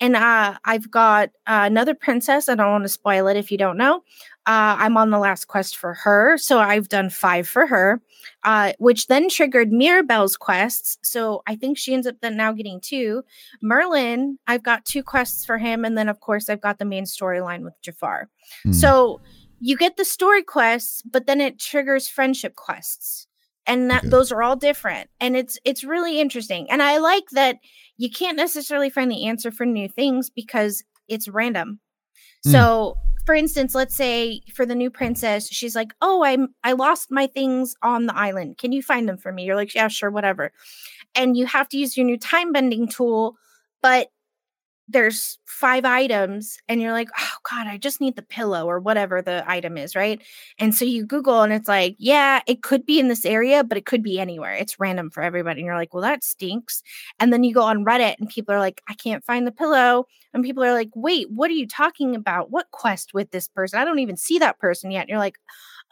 and 0.00 0.16
uh, 0.16 0.58
I've 0.64 0.90
got 0.90 1.30
uh, 1.46 1.64
another 1.64 1.94
princess. 1.94 2.48
I 2.48 2.54
don't 2.54 2.70
want 2.70 2.84
to 2.84 2.88
spoil 2.88 3.26
it 3.28 3.36
if 3.36 3.50
you 3.50 3.58
don't 3.58 3.78
know. 3.78 4.02
Uh, 4.44 4.74
I'm 4.78 4.96
on 4.96 5.10
the 5.10 5.20
last 5.20 5.46
quest 5.46 5.76
for 5.76 5.94
her, 5.94 6.36
so 6.36 6.58
I've 6.58 6.88
done 6.88 7.10
five 7.10 7.46
for 7.46 7.64
her, 7.68 8.02
uh, 8.42 8.72
which 8.78 9.06
then 9.06 9.28
triggered 9.28 9.70
Mirabel's 9.70 10.36
quests. 10.36 10.98
So 11.02 11.42
I 11.46 11.54
think 11.54 11.78
she 11.78 11.94
ends 11.94 12.08
up 12.08 12.16
then 12.20 12.36
now 12.36 12.52
getting 12.52 12.80
two. 12.80 13.22
Merlin, 13.62 14.38
I've 14.48 14.64
got 14.64 14.84
two 14.84 15.04
quests 15.04 15.44
for 15.44 15.58
him, 15.58 15.84
and 15.84 15.96
then 15.96 16.08
of 16.08 16.18
course 16.18 16.48
I've 16.48 16.60
got 16.60 16.80
the 16.80 16.84
main 16.84 17.04
storyline 17.04 17.62
with 17.62 17.80
Jafar. 17.82 18.30
Mm. 18.66 18.74
So 18.74 19.20
you 19.60 19.76
get 19.76 19.96
the 19.96 20.04
story 20.04 20.42
quests, 20.42 21.02
but 21.02 21.26
then 21.26 21.40
it 21.40 21.60
triggers 21.60 22.08
friendship 22.08 22.56
quests. 22.56 23.28
And 23.64 23.92
that 23.92 24.00
okay. 24.00 24.08
those 24.08 24.32
are 24.32 24.42
all 24.42 24.56
different. 24.56 25.08
And 25.20 25.36
it's 25.36 25.56
it's 25.64 25.84
really 25.84 26.20
interesting. 26.20 26.68
And 26.68 26.82
I 26.82 26.98
like 26.98 27.30
that 27.30 27.58
you 27.96 28.10
can't 28.10 28.36
necessarily 28.36 28.90
find 28.90 29.08
the 29.08 29.28
answer 29.28 29.52
for 29.52 29.64
new 29.64 29.88
things 29.88 30.30
because 30.30 30.82
it's 31.06 31.28
random. 31.28 31.78
Mm. 32.44 32.50
So 32.50 32.96
for 33.26 33.34
instance, 33.34 33.74
let's 33.74 33.94
say 33.96 34.42
for 34.54 34.66
the 34.66 34.74
new 34.74 34.90
princess, 34.90 35.48
she's 35.48 35.76
like, 35.76 35.94
"Oh, 36.02 36.24
I'm 36.24 36.54
I 36.64 36.72
lost 36.72 37.10
my 37.10 37.26
things 37.26 37.74
on 37.82 38.06
the 38.06 38.16
island. 38.16 38.58
Can 38.58 38.72
you 38.72 38.82
find 38.82 39.08
them 39.08 39.18
for 39.18 39.32
me?" 39.32 39.44
You're 39.44 39.56
like, 39.56 39.74
"Yeah, 39.74 39.88
sure, 39.88 40.10
whatever." 40.10 40.52
And 41.14 41.36
you 41.36 41.46
have 41.46 41.68
to 41.70 41.78
use 41.78 41.96
your 41.96 42.06
new 42.06 42.18
time 42.18 42.52
bending 42.52 42.88
tool, 42.88 43.36
but 43.82 44.10
there's 44.92 45.38
five 45.46 45.84
items 45.84 46.58
and 46.68 46.80
you're 46.80 46.92
like, 46.92 47.08
oh 47.18 47.36
God, 47.50 47.66
I 47.66 47.78
just 47.78 48.00
need 48.00 48.16
the 48.16 48.22
pillow 48.22 48.66
or 48.66 48.80
whatever 48.80 49.22
the 49.22 49.44
item 49.46 49.76
is, 49.76 49.94
right? 49.94 50.20
And 50.58 50.74
so 50.74 50.84
you 50.84 51.04
Google 51.04 51.42
and 51.42 51.52
it's 51.52 51.68
like, 51.68 51.96
yeah, 51.98 52.40
it 52.46 52.62
could 52.62 52.84
be 52.86 52.98
in 52.98 53.08
this 53.08 53.24
area, 53.24 53.64
but 53.64 53.78
it 53.78 53.86
could 53.86 54.02
be 54.02 54.18
anywhere. 54.18 54.54
It's 54.54 54.80
random 54.80 55.10
for 55.10 55.22
everybody. 55.22 55.60
And 55.60 55.66
you're 55.66 55.76
like, 55.76 55.94
well, 55.94 56.02
that 56.02 56.24
stinks. 56.24 56.82
And 57.18 57.32
then 57.32 57.44
you 57.44 57.54
go 57.54 57.62
on 57.62 57.84
Reddit 57.84 58.16
and 58.18 58.28
people 58.28 58.54
are 58.54 58.58
like, 58.58 58.82
I 58.88 58.94
can't 58.94 59.24
find 59.24 59.46
the 59.46 59.52
pillow. 59.52 60.06
And 60.34 60.44
people 60.44 60.64
are 60.64 60.72
like, 60.72 60.90
wait, 60.94 61.30
what 61.30 61.50
are 61.50 61.54
you 61.54 61.66
talking 61.66 62.14
about? 62.14 62.50
What 62.50 62.70
quest 62.70 63.14
with 63.14 63.30
this 63.30 63.48
person? 63.48 63.78
I 63.78 63.84
don't 63.84 63.98
even 63.98 64.16
see 64.16 64.38
that 64.38 64.58
person 64.58 64.90
yet. 64.90 65.02
And 65.02 65.10
you're 65.10 65.18
like, 65.18 65.38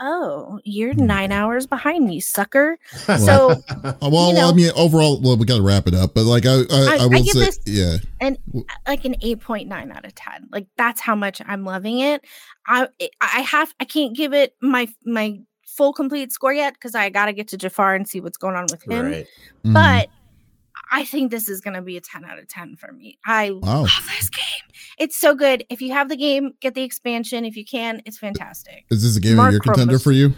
oh, 0.00 0.60
you're 0.64 0.94
nine 0.94 1.30
hours 1.30 1.66
behind 1.66 2.06
me, 2.06 2.20
sucker. 2.20 2.78
So, 3.20 3.48
well, 4.02 4.28
you 4.28 4.34
know, 4.34 4.48
I 4.48 4.52
mean, 4.52 4.70
overall, 4.76 5.20
well, 5.20 5.36
we 5.36 5.44
got 5.44 5.56
to 5.56 5.62
wrap 5.62 5.86
it 5.86 5.94
up, 5.94 6.14
but 6.14 6.24
like, 6.24 6.46
I, 6.46 6.52
I, 6.52 6.56
I, 6.70 6.96
I 7.00 7.06
will 7.06 7.16
I 7.16 7.22
say, 7.22 7.50
yeah, 7.66 7.96
and 8.20 8.38
like 8.86 9.04
an 9.04 9.16
eight 9.20 9.40
point 9.40 9.68
nine 9.68 9.90
out 9.90 10.04
of 10.04 10.14
ten. 10.14 10.48
Like 10.50 10.66
that's 10.76 11.00
how 11.00 11.14
much 11.14 11.42
I'm 11.44 11.64
loving 11.64 12.00
it. 12.00 12.24
I, 12.66 12.88
I 13.20 13.40
have, 13.40 13.74
I 13.80 13.84
can't 13.84 14.16
give 14.16 14.32
it 14.32 14.54
my 14.62 14.88
my 15.04 15.40
full 15.66 15.92
complete 15.92 16.32
score 16.32 16.52
yet 16.52 16.74
because 16.74 16.94
I 16.94 17.10
got 17.10 17.26
to 17.26 17.32
get 17.32 17.48
to 17.48 17.56
Jafar 17.56 17.94
and 17.94 18.08
see 18.08 18.20
what's 18.20 18.38
going 18.38 18.56
on 18.56 18.66
with 18.70 18.82
him. 18.88 19.06
Right. 19.06 19.26
Mm-hmm. 19.64 19.72
But 19.72 20.08
I 20.90 21.04
think 21.04 21.30
this 21.30 21.48
is 21.48 21.60
going 21.60 21.74
to 21.74 21.82
be 21.82 21.96
a 21.96 22.00
10 22.00 22.24
out 22.24 22.38
of 22.38 22.48
10 22.48 22.76
for 22.76 22.92
me. 22.92 23.18
I 23.24 23.50
wow. 23.52 23.82
love 23.82 24.08
this 24.18 24.28
game. 24.28 24.74
It's 24.98 25.16
so 25.16 25.34
good. 25.34 25.64
If 25.70 25.80
you 25.80 25.92
have 25.92 26.08
the 26.08 26.16
game, 26.16 26.54
get 26.60 26.74
the 26.74 26.82
expansion. 26.82 27.44
If 27.44 27.56
you 27.56 27.64
can, 27.64 28.02
it's 28.06 28.18
fantastic. 28.18 28.84
Is 28.90 29.02
this 29.02 29.16
a 29.16 29.20
game 29.20 29.36
Mark 29.36 29.48
of 29.48 29.52
your 29.54 29.60
contender 29.60 29.98
for 29.98 30.12
you? 30.12 30.34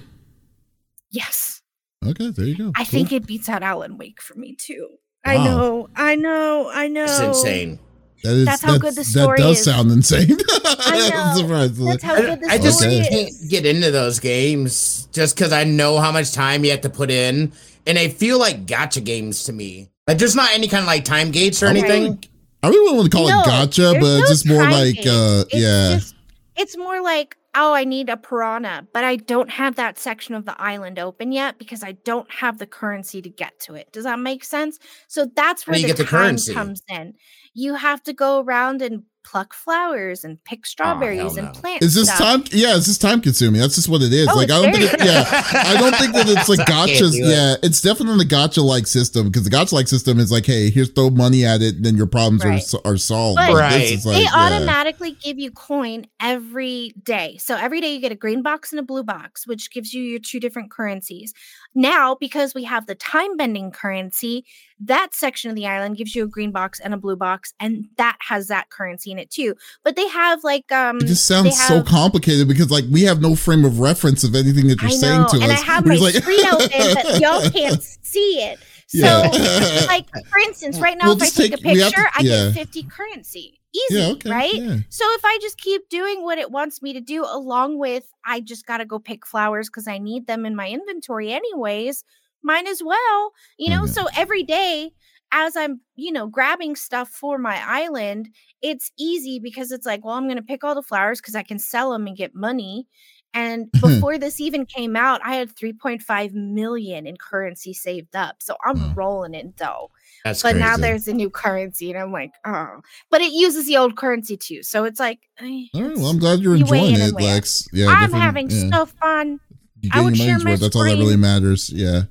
Yes. 1.10 1.62
Okay, 2.04 2.30
there 2.30 2.44
you 2.44 2.56
go. 2.56 2.72
I 2.76 2.84
cool. 2.84 2.90
think 2.90 3.12
it 3.12 3.26
beats 3.26 3.48
out 3.48 3.62
Alan 3.62 3.96
Wake 3.96 4.20
for 4.20 4.34
me 4.34 4.54
too. 4.54 4.88
Wow. 5.24 5.32
I 5.32 5.36
know, 5.44 5.88
I 5.94 6.16
know, 6.16 6.70
I 6.72 6.88
know. 6.88 7.04
It's 7.04 7.20
insane. 7.20 7.78
That 8.24 8.34
is, 8.34 8.44
that's 8.44 8.62
how 8.62 8.72
that's, 8.72 8.82
good 8.82 8.94
the 8.94 9.04
story 9.04 9.38
That 9.38 9.44
does 9.44 9.58
is. 9.58 9.64
sound 9.64 9.90
insane. 9.90 10.36
I 10.64 11.10
know. 11.10 11.86
That's 11.86 12.02
how 12.02 12.16
good 12.16 12.40
the 12.40 12.48
I, 12.48 12.54
I 12.54 12.58
just 12.58 12.82
can't 12.82 13.30
get 13.48 13.66
into 13.66 13.90
those 13.90 14.20
games 14.20 15.08
just 15.12 15.34
because 15.34 15.52
I 15.52 15.64
know 15.64 15.98
how 15.98 16.12
much 16.12 16.32
time 16.32 16.64
you 16.64 16.70
have 16.70 16.82
to 16.82 16.90
put 16.90 17.10
in, 17.10 17.52
and 17.86 17.98
they 17.98 18.08
feel 18.08 18.38
like 18.38 18.66
gotcha 18.66 19.00
games 19.00 19.44
to 19.44 19.52
me. 19.52 19.91
Like 20.06 20.18
there's 20.18 20.36
not 20.36 20.52
any 20.52 20.68
kind 20.68 20.82
of 20.82 20.86
like 20.86 21.04
time 21.04 21.30
gates 21.30 21.62
or 21.62 21.66
anything. 21.66 22.22
I 22.62 22.68
really 22.68 22.96
want 22.96 23.10
to 23.10 23.16
call 23.16 23.28
no, 23.28 23.40
it 23.40 23.46
gotcha, 23.46 23.94
but 24.00 24.20
it's 24.20 24.28
just 24.28 24.46
more 24.48 24.62
like 24.62 24.98
uh 24.98 25.44
it's 25.48 25.54
yeah. 25.54 25.94
Just, 25.94 26.14
it's 26.56 26.76
more 26.76 27.00
like 27.02 27.36
oh, 27.54 27.74
I 27.74 27.84
need 27.84 28.08
a 28.08 28.16
piranha, 28.16 28.86
but 28.92 29.04
I 29.04 29.16
don't 29.16 29.50
have 29.50 29.76
that 29.76 29.98
section 29.98 30.34
of 30.34 30.46
the 30.46 30.58
island 30.60 30.98
open 30.98 31.32
yet 31.32 31.58
because 31.58 31.84
I 31.84 31.92
don't 31.92 32.30
have 32.32 32.58
the 32.58 32.66
currency 32.66 33.20
to 33.20 33.28
get 33.28 33.58
to 33.60 33.74
it. 33.74 33.92
Does 33.92 34.04
that 34.04 34.18
make 34.18 34.42
sense? 34.42 34.78
So 35.08 35.26
that's 35.36 35.66
where 35.66 35.78
the, 35.78 35.92
the 35.92 36.04
time 36.04 36.06
currency? 36.06 36.54
comes 36.54 36.82
in. 36.88 37.14
You 37.52 37.74
have 37.74 38.02
to 38.04 38.12
go 38.12 38.40
around 38.40 38.80
and 38.80 39.02
pluck 39.24 39.54
flowers 39.54 40.24
and 40.24 40.42
pick 40.44 40.66
strawberries 40.66 41.36
oh, 41.36 41.40
and 41.40 41.54
plant. 41.54 41.82
Is 41.82 41.94
this 41.94 42.08
stuff. 42.08 42.18
time? 42.18 42.44
Yeah, 42.52 42.76
it's 42.76 42.86
just 42.86 43.00
time 43.00 43.20
consuming. 43.20 43.60
That's 43.60 43.74
just 43.74 43.88
what 43.88 44.02
it 44.02 44.12
is. 44.12 44.28
Oh, 44.28 44.36
like 44.36 44.50
I 44.50 44.62
don't 44.62 44.72
think. 44.74 44.92
It, 44.92 45.04
yeah, 45.04 45.24
I 45.52 45.76
don't 45.78 45.96
think 45.96 46.14
that 46.14 46.28
it's 46.28 46.48
like 46.48 46.60
gotchas. 46.60 47.12
Yeah, 47.14 47.56
it's 47.62 47.80
definitely 47.80 48.24
a 48.24 48.28
gotcha 48.28 48.62
like 48.62 48.86
system 48.86 49.26
because 49.26 49.44
the 49.44 49.50
gotcha 49.50 49.74
like 49.74 49.88
system 49.88 50.18
is 50.18 50.30
like, 50.30 50.46
hey, 50.46 50.70
here's 50.70 50.90
throw 50.90 51.10
money 51.10 51.44
at 51.44 51.62
it, 51.62 51.76
and 51.76 51.84
then 51.84 51.96
your 51.96 52.06
problems 52.06 52.44
right. 52.44 52.62
are 52.84 52.92
are 52.92 52.96
solved. 52.96 53.36
But 53.36 53.54
right. 53.54 53.98
Like, 54.04 54.16
they 54.16 54.22
yeah. 54.22 54.30
automatically 54.34 55.12
give 55.12 55.38
you 55.38 55.50
coin 55.50 56.06
every 56.20 56.94
day. 57.02 57.36
So 57.38 57.56
every 57.56 57.80
day 57.80 57.94
you 57.94 58.00
get 58.00 58.12
a 58.12 58.16
green 58.16 58.42
box 58.42 58.72
and 58.72 58.80
a 58.80 58.82
blue 58.82 59.02
box, 59.02 59.46
which 59.46 59.70
gives 59.70 59.92
you 59.92 60.02
your 60.02 60.20
two 60.20 60.40
different 60.40 60.70
currencies. 60.70 61.32
Now, 61.74 62.16
because 62.18 62.54
we 62.54 62.64
have 62.64 62.86
the 62.86 62.94
time 62.94 63.36
bending 63.36 63.70
currency, 63.70 64.44
that 64.80 65.14
section 65.14 65.48
of 65.50 65.56
the 65.56 65.66
island 65.66 65.96
gives 65.96 66.14
you 66.14 66.24
a 66.24 66.26
green 66.26 66.52
box 66.52 66.80
and 66.80 66.92
a 66.92 66.96
blue 66.96 67.16
box, 67.16 67.54
and 67.60 67.86
that 67.96 68.18
has 68.20 68.48
that 68.48 68.70
currency 68.70 69.10
in 69.10 69.18
it 69.18 69.30
too. 69.30 69.54
But 69.82 69.96
they 69.96 70.06
have 70.08 70.44
like 70.44 70.70
um 70.70 70.98
It 70.98 71.06
just 71.06 71.26
sounds 71.26 71.56
have, 71.58 71.68
so 71.68 71.82
complicated 71.82 72.48
because 72.48 72.70
like 72.70 72.84
we 72.90 73.02
have 73.02 73.20
no 73.20 73.34
frame 73.34 73.64
of 73.64 73.80
reference 73.80 74.24
of 74.24 74.34
anything 74.34 74.68
that 74.68 74.80
you're 74.82 74.90
I 74.90 74.94
saying 74.94 75.26
to 75.28 75.36
and 75.36 75.44
us. 75.44 75.50
And 75.50 75.52
I 75.52 75.54
have 75.54 75.86
my 75.86 75.94
like, 75.94 76.14
screen 76.14 76.46
open, 76.46 76.94
but 76.94 77.20
y'all 77.20 77.48
can't 77.50 77.82
see 77.82 78.42
it. 78.42 78.58
So, 78.88 78.98
yeah. 78.98 79.86
like 79.86 80.06
for 80.26 80.38
instance, 80.40 80.78
right 80.78 80.98
now, 81.00 81.06
we'll 81.06 81.16
if 81.16 81.22
I 81.22 81.26
take, 81.26 81.52
take 81.52 81.60
a 81.60 81.62
picture, 81.62 81.90
to, 81.90 82.24
yeah. 82.24 82.50
I 82.50 82.52
get 82.52 82.54
50 82.54 82.82
currency. 82.84 83.61
Easy, 83.74 84.00
yeah, 84.00 84.08
okay, 84.08 84.30
right? 84.30 84.84
So 84.90 85.04
if 85.14 85.24
I 85.24 85.38
just 85.40 85.58
keep 85.58 85.88
doing 85.88 86.22
what 86.22 86.38
it 86.38 86.50
wants 86.50 86.82
me 86.82 86.92
to 86.92 87.00
do, 87.00 87.24
along 87.24 87.78
with 87.78 88.04
I 88.24 88.40
just 88.40 88.66
got 88.66 88.78
to 88.78 88.84
go 88.84 88.98
pick 88.98 89.26
flowers 89.26 89.68
because 89.68 89.88
I 89.88 89.98
need 89.98 90.26
them 90.26 90.44
in 90.44 90.54
my 90.54 90.68
inventory 90.68 91.32
anyways, 91.32 92.04
might 92.42 92.68
as 92.68 92.82
well, 92.82 93.32
you 93.58 93.70
know? 93.70 93.82
Mm-hmm. 93.82 93.92
So 93.92 94.08
every 94.14 94.42
day, 94.42 94.92
as 95.32 95.56
I'm, 95.56 95.80
you 95.96 96.12
know, 96.12 96.26
grabbing 96.26 96.76
stuff 96.76 97.08
for 97.08 97.38
my 97.38 97.58
island, 97.64 98.28
it's 98.60 98.92
easy 98.98 99.40
because 99.42 99.72
it's 99.72 99.86
like, 99.86 100.04
well, 100.04 100.14
I'm 100.14 100.26
going 100.26 100.36
to 100.36 100.42
pick 100.42 100.62
all 100.62 100.74
the 100.74 100.82
flowers 100.82 101.20
because 101.20 101.34
I 101.34 101.42
can 101.42 101.58
sell 101.58 101.92
them 101.92 102.06
and 102.06 102.16
get 102.16 102.34
money. 102.34 102.86
And 103.32 103.72
before 103.80 104.18
this 104.18 104.40
even 104.40 104.66
came 104.66 104.94
out, 104.94 105.22
I 105.24 105.36
had 105.36 105.56
3.5 105.56 106.34
million 106.34 107.06
in 107.06 107.16
currency 107.16 107.72
saved 107.72 108.14
up. 108.14 108.36
So 108.40 108.56
I'm 108.64 108.76
mm. 108.76 108.96
rolling 108.96 109.34
in 109.34 109.54
dough. 109.56 109.90
That's 110.24 110.42
but 110.42 110.52
crazy. 110.52 110.64
now 110.64 110.76
there's 110.76 111.08
a 111.08 111.12
new 111.12 111.30
currency, 111.30 111.90
and 111.90 111.98
I'm 111.98 112.12
like, 112.12 112.32
oh. 112.44 112.80
But 113.10 113.22
it 113.22 113.32
uses 113.32 113.66
the 113.66 113.76
old 113.76 113.96
currency 113.96 114.36
too. 114.36 114.62
So 114.62 114.84
it's 114.84 115.00
like, 115.00 115.18
eh, 115.40 115.64
all 115.74 115.82
right. 115.82 115.96
Well, 115.96 116.06
I'm 116.06 116.18
glad 116.18 116.40
you're 116.40 116.54
you 116.54 116.62
enjoying 116.62 117.00
it, 117.00 117.14
Lex. 117.14 117.68
Yeah, 117.72 117.88
I'm 117.88 118.12
having 118.12 118.50
yeah. 118.50 118.70
so 118.70 118.86
fun. 118.86 119.40
You 119.80 119.90
I 119.92 120.00
would 120.00 120.16
share 120.16 120.38
my 120.38 120.54
That's 120.56 120.76
all 120.76 120.84
that 120.84 120.90
really 120.90 121.16
matters. 121.16 121.70
Yeah. 121.70 122.02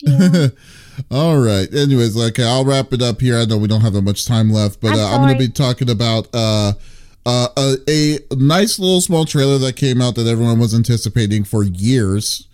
yeah. 0.00 0.48
all 1.10 1.38
right. 1.38 1.72
Anyways, 1.74 2.16
okay, 2.16 2.44
I'll 2.44 2.64
wrap 2.64 2.92
it 2.92 3.02
up 3.02 3.20
here. 3.20 3.36
I 3.36 3.44
know 3.44 3.58
we 3.58 3.66
don't 3.66 3.80
have 3.80 3.94
that 3.94 4.02
much 4.02 4.24
time 4.24 4.50
left, 4.50 4.80
but 4.80 4.92
I'm, 4.92 5.00
uh, 5.00 5.08
I'm 5.08 5.20
going 5.22 5.32
to 5.32 5.38
be 5.38 5.52
talking 5.52 5.90
about 5.90 6.28
uh 6.32 6.72
uh, 7.26 7.48
a, 7.56 8.18
a, 8.30 8.36
nice 8.36 8.78
little 8.78 9.02
small 9.02 9.26
trailer 9.26 9.58
that 9.58 9.76
came 9.76 10.00
out 10.00 10.14
that 10.14 10.26
everyone 10.26 10.58
was 10.58 10.74
anticipating 10.74 11.44
for 11.44 11.62
years 11.62 12.47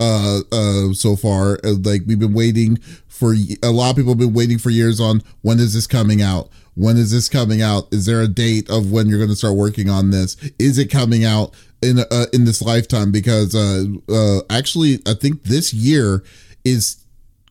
uh, 0.00 0.40
uh, 0.52 0.92
so 0.92 1.16
far. 1.16 1.58
Uh, 1.64 1.74
like 1.82 2.02
we've 2.06 2.18
been 2.18 2.34
waiting 2.34 2.76
for 3.06 3.34
a 3.62 3.70
lot 3.70 3.90
of 3.90 3.96
people 3.96 4.12
have 4.12 4.18
been 4.18 4.34
waiting 4.34 4.58
for 4.58 4.70
years 4.70 5.00
on 5.00 5.22
when 5.42 5.58
is 5.58 5.74
this 5.74 5.86
coming 5.86 6.22
out? 6.22 6.50
when 6.78 6.96
is 6.96 7.10
this 7.10 7.28
coming 7.28 7.60
out? 7.60 7.88
Is 7.92 8.06
there 8.06 8.22
a 8.22 8.28
date 8.28 8.70
of 8.70 8.92
when 8.92 9.08
you're 9.08 9.18
going 9.18 9.30
to 9.30 9.36
start 9.36 9.56
working 9.56 9.90
on 9.90 10.10
this? 10.10 10.36
Is 10.60 10.78
it 10.78 10.86
coming 10.86 11.24
out 11.24 11.52
in 11.82 11.98
uh, 11.98 12.26
in 12.32 12.44
this 12.44 12.62
lifetime? 12.62 13.10
Because 13.10 13.54
uh, 13.54 13.84
uh, 14.08 14.40
actually, 14.48 15.00
I 15.04 15.14
think 15.14 15.42
this 15.42 15.74
year 15.74 16.22
is 16.64 17.04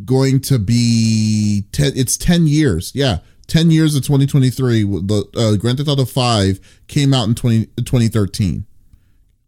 going 0.05 0.39
to 0.41 0.57
be 0.57 1.65
ten. 1.73 1.91
It's 1.95 2.15
ten 2.15 2.47
years. 2.47 2.93
Yeah, 2.95 3.19
10 3.47 3.71
years 3.71 3.95
of 3.95 4.03
2023 4.03 4.83
the 4.83 5.25
uh, 5.37 5.55
grand 5.55 5.77
theft 5.77 5.89
auto 5.89 6.03
5 6.03 6.59
came 6.87 7.13
out 7.13 7.29
in 7.29 7.33
20, 7.33 7.67
2013 7.77 8.65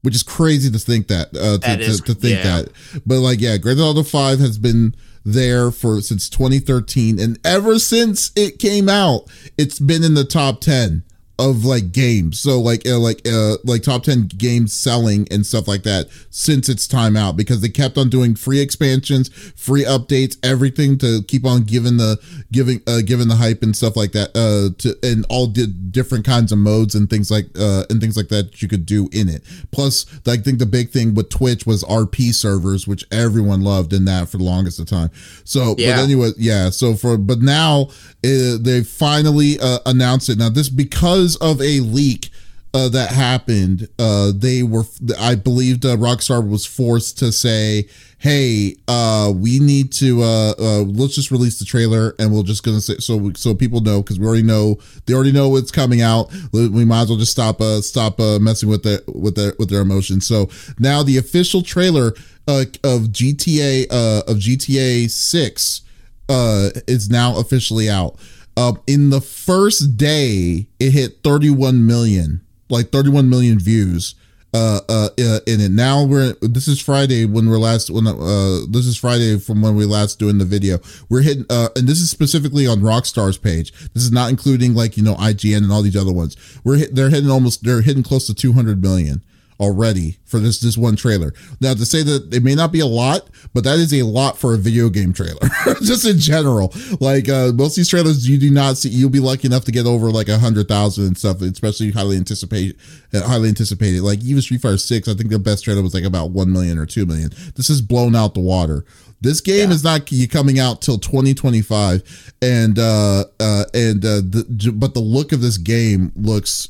which 0.01 0.15
is 0.15 0.23
crazy 0.23 0.71
to 0.71 0.79
think 0.79 1.07
that 1.07 1.27
uh, 1.35 1.53
to, 1.53 1.57
That 1.59 1.81
is- 1.81 1.97
to, 2.01 2.13
to 2.13 2.13
think 2.13 2.37
yeah. 2.43 2.61
that 2.61 2.69
but 3.05 3.19
like 3.19 3.41
yeah 3.41 3.57
grand 3.57 3.77
theft 3.79 3.87
auto 3.87 4.03
5 4.03 4.39
has 4.39 4.57
been 4.57 4.95
there 5.25 5.69
for 5.71 5.99
since 6.01 6.29
2013 6.29 7.19
and 7.19 7.37
ever 7.43 7.77
since 7.79 8.31
it 8.35 8.57
came 8.59 8.87
out 8.89 9.23
it's 9.57 9.77
been 9.79 10.03
in 10.03 10.13
the 10.13 10.23
top 10.23 10.61
10 10.61 11.03
of 11.39 11.63
like 11.65 11.91
games. 11.91 12.39
So 12.39 12.59
like 12.59 12.85
uh, 12.87 12.99
like 12.99 13.21
uh 13.27 13.55
like 13.63 13.81
top 13.81 14.03
10 14.03 14.27
games 14.37 14.73
selling 14.73 15.27
and 15.31 15.45
stuff 15.45 15.67
like 15.67 15.83
that 15.83 16.07
since 16.29 16.67
its 16.69 16.85
time 16.87 17.15
out 17.15 17.37
because 17.37 17.61
they 17.61 17.69
kept 17.69 17.97
on 17.97 18.09
doing 18.09 18.35
free 18.35 18.59
expansions 18.59 19.29
free 19.55 19.83
updates 19.83 20.37
everything 20.43 20.97
to 20.97 21.23
keep 21.23 21.45
on 21.45 21.63
giving 21.63 21.97
the 21.97 22.17
giving 22.51 22.81
uh 22.87 22.99
giving 23.05 23.27
the 23.29 23.35
hype 23.35 23.63
and 23.63 23.75
stuff 23.75 23.95
like 23.95 24.11
that 24.11 24.29
uh 24.35 24.69
to 24.77 24.95
and 25.01 25.25
all 25.29 25.47
did 25.47 25.91
different 25.91 26.25
kinds 26.25 26.51
of 26.51 26.57
modes 26.57 26.93
and 26.93 27.09
things 27.09 27.31
like 27.31 27.45
uh 27.57 27.83
and 27.89 28.01
things 28.01 28.17
like 28.17 28.27
that 28.27 28.61
you 28.61 28.67
could 28.67 28.85
do 28.85 29.09
in 29.11 29.29
it. 29.29 29.41
Plus 29.71 30.05
i 30.27 30.35
think 30.37 30.59
the 30.59 30.65
big 30.65 30.89
thing 30.89 31.13
with 31.15 31.29
twitch 31.29 31.65
was 31.65 31.83
rp 31.85 32.33
servers 32.33 32.87
which 32.87 33.03
everyone 33.11 33.61
loved 33.61 33.93
in 33.93 34.05
that 34.05 34.27
for 34.29 34.37
the 34.37 34.43
longest 34.43 34.79
of 34.79 34.87
time. 34.87 35.09
So 35.45 35.75
Yeah. 35.77 35.95
but 35.97 36.03
anyway 36.03 36.31
yeah 36.37 36.69
so 36.69 36.95
for 36.95 37.17
but 37.17 37.39
now 37.39 37.87
uh, 38.25 38.57
they 38.59 38.83
finally 38.83 39.57
uh, 39.61 39.79
announced 39.85 40.27
it. 40.27 40.37
Now 40.37 40.49
this 40.49 40.67
because 40.67 41.28
of 41.37 41.61
a 41.61 41.79
leak 41.79 42.29
uh, 42.71 42.87
that 42.87 43.09
happened 43.09 43.87
uh 43.97 44.31
they 44.35 44.61
were 44.61 44.83
i 45.19 45.33
believed 45.33 45.85
uh, 45.85 45.97
rockstar 45.97 46.47
was 46.47 46.67
forced 46.67 47.17
to 47.17 47.31
say 47.31 47.87
hey 48.19 48.75
uh 48.87 49.33
we 49.35 49.57
need 49.57 49.91
to 49.91 50.21
uh, 50.21 50.53
uh 50.59 50.81
let's 50.83 51.15
just 51.15 51.31
release 51.31 51.57
the 51.57 51.65
trailer 51.65 52.13
and 52.19 52.31
we're 52.31 52.43
just 52.43 52.61
gonna 52.61 52.79
say 52.79 52.95
so 52.97 53.31
so 53.33 53.55
people 53.55 53.81
know 53.81 54.03
because 54.03 54.19
we 54.19 54.27
already 54.27 54.43
know 54.43 54.77
they 55.07 55.15
already 55.15 55.31
know 55.31 55.49
what's 55.49 55.71
coming 55.71 56.03
out 56.03 56.31
we 56.51 56.85
might 56.85 57.01
as 57.01 57.09
well 57.09 57.17
just 57.17 57.31
stop 57.31 57.59
uh 57.59 57.81
stop 57.81 58.19
uh 58.19 58.37
messing 58.37 58.69
with 58.69 58.83
their 58.83 58.99
with 59.07 59.33
their 59.35 59.53
with 59.57 59.69
their 59.71 59.81
emotions 59.81 60.27
so 60.27 60.47
now 60.77 61.01
the 61.01 61.17
official 61.17 61.63
trailer 61.63 62.13
uh 62.47 62.65
of 62.83 63.07
gta 63.09 63.87
uh 63.89 64.21
of 64.27 64.37
gta 64.37 65.09
6 65.09 65.81
uh 66.29 66.69
is 66.87 67.09
now 67.09 67.37
officially 67.37 67.89
out. 67.89 68.15
Uh, 68.57 68.73
in 68.87 69.09
the 69.09 69.21
first 69.21 69.97
day, 69.97 70.67
it 70.79 70.91
hit 70.91 71.23
31 71.23 71.85
million, 71.85 72.41
like 72.69 72.91
31 72.91 73.29
million 73.29 73.59
views. 73.59 74.15
Uh, 74.51 74.79
uh, 74.89 75.09
uh, 75.19 75.39
in 75.45 75.61
it 75.61 75.69
now 75.69 76.03
we're 76.03 76.33
this 76.41 76.67
is 76.67 76.81
Friday 76.81 77.23
when 77.23 77.47
we're 77.47 77.59
last 77.59 77.91
when 77.91 78.07
uh 78.07 78.61
this 78.67 78.87
is 78.87 78.97
Friday 78.97 79.37
from 79.37 79.61
when 79.61 79.75
we 79.75 79.85
last 79.85 80.17
doing 80.17 80.39
the 80.39 80.45
video. 80.45 80.79
We're 81.07 81.21
hitting 81.21 81.45
uh 81.51 81.69
and 81.75 81.87
this 81.87 81.99
is 81.99 82.09
specifically 82.09 82.65
on 82.65 82.79
Rockstar's 82.79 83.37
page. 83.37 83.71
This 83.93 84.01
is 84.01 84.11
not 84.11 84.31
including 84.31 84.73
like 84.73 84.97
you 84.97 85.03
know 85.03 85.13
IGN 85.17 85.57
and 85.57 85.71
all 85.71 85.83
these 85.83 85.95
other 85.95 86.11
ones. 86.11 86.35
We're 86.63 86.77
hit, 86.77 86.95
they're 86.95 87.11
hitting 87.11 87.29
almost 87.29 87.63
they're 87.63 87.83
hitting 87.83 88.01
close 88.01 88.25
to 88.25 88.33
200 88.33 88.81
million 88.81 89.21
already 89.59 90.17
for 90.25 90.39
this 90.39 90.59
this 90.59 90.77
one 90.77 90.95
trailer. 90.95 91.33
Now 91.59 91.73
to 91.73 91.85
say 91.85 92.03
that 92.03 92.33
it 92.33 92.43
may 92.43 92.55
not 92.55 92.71
be 92.71 92.79
a 92.79 92.85
lot, 92.85 93.29
but 93.53 93.63
that 93.63 93.77
is 93.77 93.93
a 93.93 94.03
lot 94.03 94.37
for 94.37 94.53
a 94.53 94.57
video 94.57 94.89
game 94.89 95.13
trailer. 95.13 95.49
Just 95.81 96.05
in 96.05 96.17
general, 96.19 96.73
like 96.99 97.27
uh, 97.29 97.51
most 97.53 97.73
of 97.73 97.75
these 97.77 97.89
trailers, 97.89 98.27
you 98.27 98.37
do 98.37 98.51
not 98.51 98.77
see. 98.77 98.89
You'll 98.89 99.09
be 99.09 99.19
lucky 99.19 99.47
enough 99.47 99.65
to 99.65 99.71
get 99.71 99.85
over 99.85 100.11
like 100.11 100.29
a 100.29 100.37
hundred 100.37 100.67
thousand 100.67 101.07
and 101.07 101.17
stuff, 101.17 101.41
especially 101.41 101.91
highly 101.91 102.17
anticipated. 102.17 102.77
Uh, 103.13 103.21
highly 103.21 103.49
anticipated. 103.49 104.01
Like 104.01 104.23
even 104.23 104.41
Street 104.41 104.61
Fighter 104.61 104.77
Six, 104.77 105.07
I 105.07 105.13
think 105.13 105.29
the 105.29 105.39
best 105.39 105.63
trailer 105.63 105.81
was 105.81 105.93
like 105.93 106.03
about 106.03 106.31
one 106.31 106.51
million 106.51 106.77
or 106.77 106.85
two 106.85 107.05
million. 107.05 107.31
This 107.55 107.69
is 107.69 107.81
blown 107.81 108.15
out 108.15 108.33
the 108.33 108.41
water. 108.41 108.85
This 109.21 109.41
game 109.41 109.71
is 109.71 109.83
not 109.83 110.09
coming 110.31 110.59
out 110.59 110.81
till 110.81 110.97
2025, 110.97 112.33
and 112.41 112.79
uh, 112.79 113.25
uh, 113.39 113.65
and 113.73 114.05
uh, 114.05 114.21
the, 114.23 114.73
but 114.73 114.93
the 114.93 115.01
look 115.01 115.33
of 115.33 115.41
this 115.41 115.57
game 115.57 116.13
looks 116.15 116.69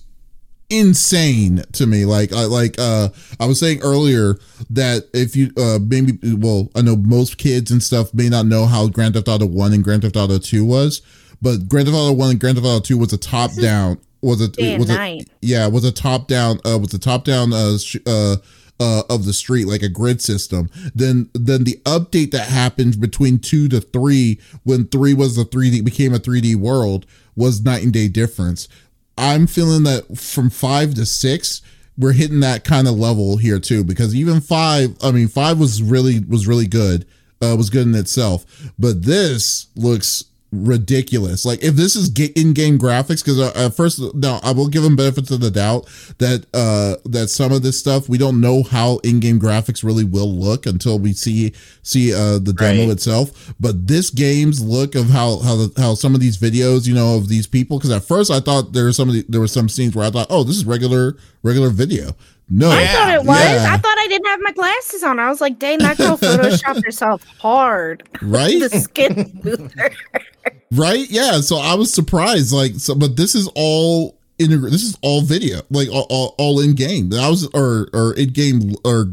insane 0.70 1.64
to 1.74 1.88
me. 1.88 2.06
Like 2.06 2.34
i 2.34 2.46
like 2.46 2.76
uh 2.78 3.10
i 3.40 3.46
was 3.46 3.60
saying 3.60 3.82
earlier 3.82 4.36
that 4.70 5.04
if 5.14 5.36
you 5.36 5.52
uh 5.58 5.80
maybe 5.82 6.18
well 6.36 6.70
i 6.76 6.82
know 6.82 6.96
most 6.96 7.38
kids 7.38 7.72
and 7.72 7.82
stuff 7.82 8.14
may 8.14 8.30
not 8.30 8.46
know 8.46 8.66
how 8.66 8.88
grand 8.88 9.14
theft 9.14 9.28
auto 9.28 9.46
1 9.46 9.74
and 9.74 9.84
grand 9.84 10.02
theft 10.02 10.16
auto 10.16 10.38
2 10.38 10.66
was 10.66 11.02
but 11.42 11.68
grand 11.68 11.88
theft 11.88 11.98
auto 11.98 12.14
1 12.14 12.30
and 12.32 12.40
grand 12.40 12.58
theft 12.58 12.68
auto 12.68 12.80
2 12.82 12.98
was 12.98 13.14
a 13.14 13.18
top 13.18 13.52
down 13.62 13.98
was 14.22 14.42
a 14.42 14.48
Day 14.50 14.78
was 14.78 14.90
a 14.90 15.20
yeah 15.42 15.68
was 15.68 15.86
a 15.86 15.92
top 15.92 16.28
down 16.28 16.60
uh 16.66 16.78
was 16.78 16.94
a 16.94 17.00
top 17.00 17.24
down 17.24 17.54
uh 17.54 17.78
sh- 17.78 17.98
uh 18.06 18.38
uh, 18.82 19.04
of 19.10 19.26
the 19.26 19.34
street 19.34 19.68
like 19.68 19.82
a 19.82 19.90
grid 19.90 20.22
system. 20.22 20.70
Then 20.96 21.30
then 21.34 21.66
the 21.66 21.82
update 21.84 22.32
that 22.32 22.48
happened 22.48 23.02
between 23.02 23.40
two 23.40 23.68
to 23.68 23.82
three 23.82 24.40
when 24.64 24.88
three 24.88 25.14
was 25.14 25.36
the 25.36 25.44
3d 25.44 25.84
became 25.84 26.14
a 26.14 26.18
3d 26.18 26.56
world 26.56 27.06
was 27.36 27.62
night 27.62 27.84
and 27.84 27.92
day 27.92 28.08
difference 28.08 28.70
i'm 29.20 29.46
feeling 29.46 29.84
that 29.84 30.18
from 30.18 30.50
five 30.50 30.96
to 30.96 31.06
six 31.06 31.62
we're 31.98 32.14
hitting 32.14 32.40
that 32.40 32.64
kind 32.64 32.88
of 32.88 32.98
level 32.98 33.38
here 33.38 33.60
too 33.60 33.84
because 33.84 34.16
even 34.16 34.40
five 34.40 34.96
i 35.04 35.12
mean 35.12 35.28
five 35.28 35.60
was 35.60 35.84
really 35.84 36.20
was 36.22 36.48
really 36.48 36.68
good. 36.68 37.06
Uh 37.42 37.56
was 37.58 37.70
good 37.70 37.88
in 37.88 37.96
itself. 37.96 38.46
But 38.78 39.04
this 39.04 39.68
looks 39.76 40.26
ridiculous. 40.52 41.46
Like 41.46 41.64
if 41.64 41.76
this 41.76 41.96
is 41.96 42.10
in-game 42.36 42.80
graphics 42.80 43.24
because 43.24 43.40
uh, 43.40 43.52
at 43.56 43.76
first 43.76 44.00
no 44.16 44.40
i 44.44 44.52
will 44.52 44.68
give 44.68 44.84
them 44.84 44.96
benefits 44.96 45.30
of 45.32 45.40
the 45.42 45.52
doubt 45.52 45.88
that 46.18 46.46
uh 46.54 46.96
that 47.06 47.30
some 47.30 47.52
of 47.52 47.62
this 47.62 47.78
stuff 47.80 48.10
we 48.10 48.18
don't 48.18 48.42
know 48.42 48.64
how 48.64 48.98
in-game 49.04 49.40
graphics 49.40 49.84
really 49.84 50.04
will 50.04 50.32
look 50.34 50.66
until 50.66 50.98
we 51.00 51.14
see 51.14 51.54
see 51.84 52.14
uh 52.14 52.40
the 52.40 52.54
demo 52.54 52.70
Right. 52.86 52.90
itself. 52.90 53.54
But 53.60 53.88
this 53.88 54.10
game's 54.10 54.64
look 54.64 54.96
of 54.96 55.10
how 55.10 55.40
how 55.40 55.56
the, 55.56 55.74
how 55.82 55.94
some 55.96 56.14
of 56.16 56.22
these 56.22 56.38
videos 56.38 56.88
you 56.88 56.94
know 56.96 57.16
of 57.18 57.28
these 57.30 57.48
people 57.48 57.78
because 57.78 57.92
at 57.92 58.04
first 58.04 58.32
i 58.32 58.40
thought 58.40 58.74
there 58.74 58.86
were 58.86 58.94
some 58.94 59.08
of 59.10 59.16
the, 59.16 59.26
there 59.30 59.42
were 59.42 59.48
some 59.48 59.70
scenes 59.70 59.96
where 59.96 60.06
i 60.06 60.10
thought 60.10 60.28
oh 60.30 60.44
this 60.44 60.56
is 60.56 60.66
regular 60.66 61.16
regular 61.44 61.70
video 61.70 62.12
no 62.50 62.70
I 62.72 62.82
Yeah, 62.82 62.94
thought 62.94 63.14
it 63.14 63.24
was. 63.26 63.40
yeah. 63.40 63.68
I 63.74 63.78
thought 63.78 63.98
I 63.98 64.08
didn't 64.08 64.28
have 64.28 64.40
my 64.42 64.52
glasses 64.52 65.04
on. 65.04 65.20
I 65.20 65.30
was 65.30 65.40
like, 65.42 65.60
dang, 65.60 65.80
that 65.80 65.98
girl 65.98 66.18
photoshopped 66.18 66.84
herself 66.86 67.24
hard. 67.40 68.08
right 68.22 68.60
the 68.60 68.70
skin 68.70 69.40
smoother. 69.42 69.92
right 70.72 71.10
yeah 71.10 71.42
so 71.42 71.58
i 71.58 71.74
was 71.74 71.92
surprised 71.94 72.52
like 72.54 72.76
so 72.76 72.94
but 72.94 73.16
this 73.18 73.34
is 73.36 73.50
all 73.56 74.18
integrated 74.38 74.74
this 74.74 74.84
is 74.84 74.98
all 75.02 75.22
video 75.22 75.62
like 75.72 75.90
all, 75.90 76.06
all, 76.10 76.36
all 76.38 76.60
in 76.60 76.76
game 76.76 77.10
that 77.10 77.28
was 77.28 77.48
or 77.54 77.88
or 77.94 78.14
in 78.14 78.30
game 78.30 78.76
or 78.86 79.06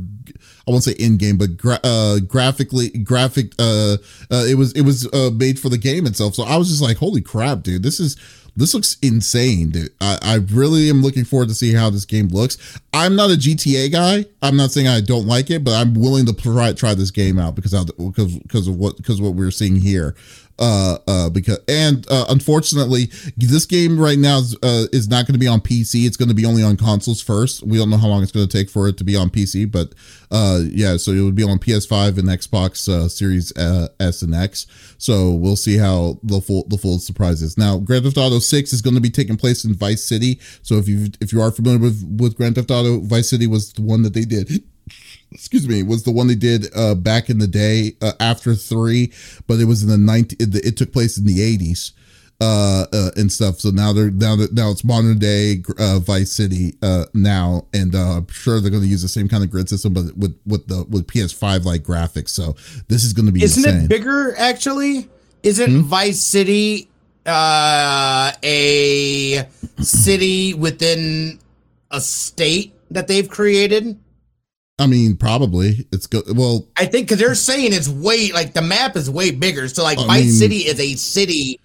I 0.68 0.72
won't 0.72 0.82
say 0.82 0.96
in 0.98 1.16
game, 1.16 1.38
but 1.38 1.56
gra- 1.56 1.78
uh, 1.84 2.18
graphically, 2.18 2.88
graphic. 2.88 3.52
Uh, 3.56 3.98
uh, 4.32 4.44
it 4.48 4.56
was 4.58 4.72
it 4.72 4.80
was 4.82 5.06
uh, 5.12 5.30
made 5.32 5.60
for 5.60 5.68
the 5.68 5.78
game 5.78 6.06
itself. 6.06 6.34
So 6.34 6.42
I 6.42 6.56
was 6.56 6.68
just 6.68 6.82
like, 6.82 6.96
"Holy 6.96 7.20
crap, 7.20 7.62
dude! 7.62 7.84
This 7.84 8.00
is 8.00 8.16
this 8.56 8.72
looks 8.72 8.96
insane, 9.02 9.70
dude. 9.70 9.92
I, 10.00 10.18
I 10.22 10.34
really 10.52 10.88
am 10.88 11.02
looking 11.02 11.24
forward 11.24 11.48
to 11.48 11.54
see 11.54 11.74
how 11.74 11.90
this 11.90 12.06
game 12.06 12.28
looks. 12.28 12.56
I'm 12.92 13.14
not 13.14 13.30
a 13.30 13.34
GTA 13.34 13.92
guy. 13.92 14.24
I'm 14.40 14.56
not 14.56 14.70
saying 14.70 14.88
I 14.88 15.00
don't 15.02 15.26
like 15.26 15.50
it, 15.50 15.62
but 15.62 15.74
I'm 15.74 15.94
willing 15.94 16.24
to 16.26 16.32
try 16.32 16.72
try 16.72 16.94
this 16.94 17.10
game 17.10 17.38
out 17.38 17.54
because 17.54 17.72
because 17.92 18.38
because 18.38 18.68
of 18.68 18.76
what 18.76 18.96
because 18.96 19.20
what 19.20 19.34
we're 19.34 19.50
seeing 19.50 19.76
here 19.76 20.16
uh 20.58 20.98
uh 21.06 21.28
because 21.30 21.58
and 21.68 22.06
uh 22.10 22.24
unfortunately 22.28 23.10
this 23.36 23.66
game 23.66 23.98
right 23.98 24.18
now 24.18 24.38
is, 24.38 24.56
uh, 24.62 24.86
is 24.92 25.08
not 25.08 25.26
going 25.26 25.34
to 25.34 25.38
be 25.38 25.46
on 25.46 25.60
pc 25.60 26.06
it's 26.06 26.16
going 26.16 26.28
to 26.28 26.34
be 26.34 26.44
only 26.44 26.62
on 26.62 26.76
consoles 26.76 27.20
first. 27.20 27.62
We 27.62 27.78
don't 27.78 27.90
know 27.90 27.96
how 27.96 28.08
long 28.08 28.22
it's 28.22 28.32
going 28.32 28.46
to 28.46 28.58
take 28.58 28.70
for 28.70 28.88
it 28.88 28.96
to 28.98 29.04
be 29.04 29.16
on 29.16 29.30
pc 29.30 29.70
but 29.70 29.94
uh 30.30 30.60
yeah 30.64 30.96
so 30.96 31.12
it 31.12 31.20
would 31.20 31.34
be 31.34 31.42
on 31.42 31.58
ps5 31.58 32.18
and 32.18 32.28
xbox 32.28 32.88
uh, 32.88 33.08
series 33.08 33.56
uh, 33.56 33.88
s 34.00 34.22
and 34.22 34.34
x. 34.34 34.66
So 34.98 35.32
we'll 35.32 35.56
see 35.56 35.76
how 35.76 36.18
the 36.22 36.40
full 36.40 36.66
the 36.68 36.78
full 36.78 36.98
surprise 36.98 37.42
is. 37.42 37.58
Now 37.58 37.78
grand 37.78 38.04
theft 38.04 38.18
auto 38.18 38.38
6 38.38 38.72
is 38.72 38.82
going 38.82 38.94
to 38.94 39.00
be 39.00 39.10
taking 39.10 39.36
place 39.36 39.64
in 39.64 39.74
vice 39.74 40.04
city. 40.04 40.40
So 40.62 40.76
if 40.76 40.88
you 40.88 41.08
if 41.20 41.32
you 41.32 41.40
are 41.40 41.50
familiar 41.50 41.78
with 41.78 42.02
with 42.18 42.36
grand 42.36 42.54
theft 42.54 42.70
auto 42.70 43.00
vice 43.00 43.30
city 43.30 43.46
was 43.46 43.72
the 43.72 43.82
one 43.82 44.02
that 44.02 44.14
they 44.14 44.24
did 44.24 44.62
excuse 45.36 45.68
me, 45.68 45.82
was 45.82 46.02
the 46.04 46.10
one 46.10 46.26
they 46.26 46.34
did 46.34 46.66
uh, 46.74 46.94
back 46.94 47.28
in 47.28 47.38
the 47.38 47.46
day 47.46 47.92
uh, 48.00 48.12
after 48.20 48.54
three, 48.54 49.12
but 49.46 49.60
it 49.60 49.66
was 49.66 49.82
in 49.82 49.88
the 49.88 49.98
19, 49.98 50.38
it, 50.40 50.54
it 50.64 50.76
took 50.76 50.92
place 50.92 51.18
in 51.18 51.26
the 51.26 51.38
80s 51.38 51.92
uh, 52.40 52.86
uh, 52.92 53.10
and 53.16 53.30
stuff. 53.30 53.60
So 53.60 53.68
now 53.70 53.92
they're 53.92 54.10
now 54.10 54.34
that 54.36 54.54
now 54.54 54.70
it's 54.70 54.82
modern 54.82 55.18
day 55.18 55.62
uh, 55.78 55.98
Vice 55.98 56.32
City 56.32 56.74
uh, 56.82 57.04
now, 57.14 57.66
and 57.74 57.94
uh, 57.94 58.18
I'm 58.18 58.28
sure 58.28 58.60
they're 58.60 58.70
going 58.70 58.82
to 58.82 58.88
use 58.88 59.02
the 59.02 59.08
same 59.08 59.28
kind 59.28 59.44
of 59.44 59.50
grid 59.50 59.68
system, 59.68 59.92
but 59.92 60.16
with 60.16 60.38
with 60.46 60.66
the 60.68 60.84
with 60.88 61.06
PS5 61.06 61.64
like 61.64 61.82
graphics. 61.82 62.30
So 62.30 62.56
this 62.88 63.04
is 63.04 63.12
going 63.12 63.26
to 63.26 63.32
be 63.32 63.42
Isn't 63.42 63.64
insane. 63.66 63.84
it 63.84 63.88
bigger 63.88 64.34
actually? 64.38 65.08
Isn't 65.42 65.70
Hmm? 65.70 65.80
Vice 65.82 66.24
City 66.24 66.88
uh, 67.26 68.32
a 68.42 69.46
city 69.80 70.54
within 70.54 71.38
a 71.90 72.00
state 72.00 72.74
that 72.90 73.06
they've 73.08 73.28
created? 73.28 73.98
I 74.78 74.86
mean, 74.86 75.16
probably 75.16 75.86
it's 75.92 76.06
good. 76.06 76.24
Well, 76.36 76.68
I 76.76 76.84
think 76.86 77.06
because 77.08 77.18
they're 77.18 77.34
saying 77.34 77.72
it's 77.72 77.88
way 77.88 78.30
like 78.32 78.52
the 78.52 78.60
map 78.62 78.94
is 78.96 79.08
way 79.10 79.30
bigger. 79.30 79.68
So 79.68 79.82
like 79.82 79.98
I 79.98 80.06
Vice 80.06 80.24
mean- 80.24 80.32
City 80.32 80.56
is 80.58 80.78
a 80.78 80.94
city 80.96 81.60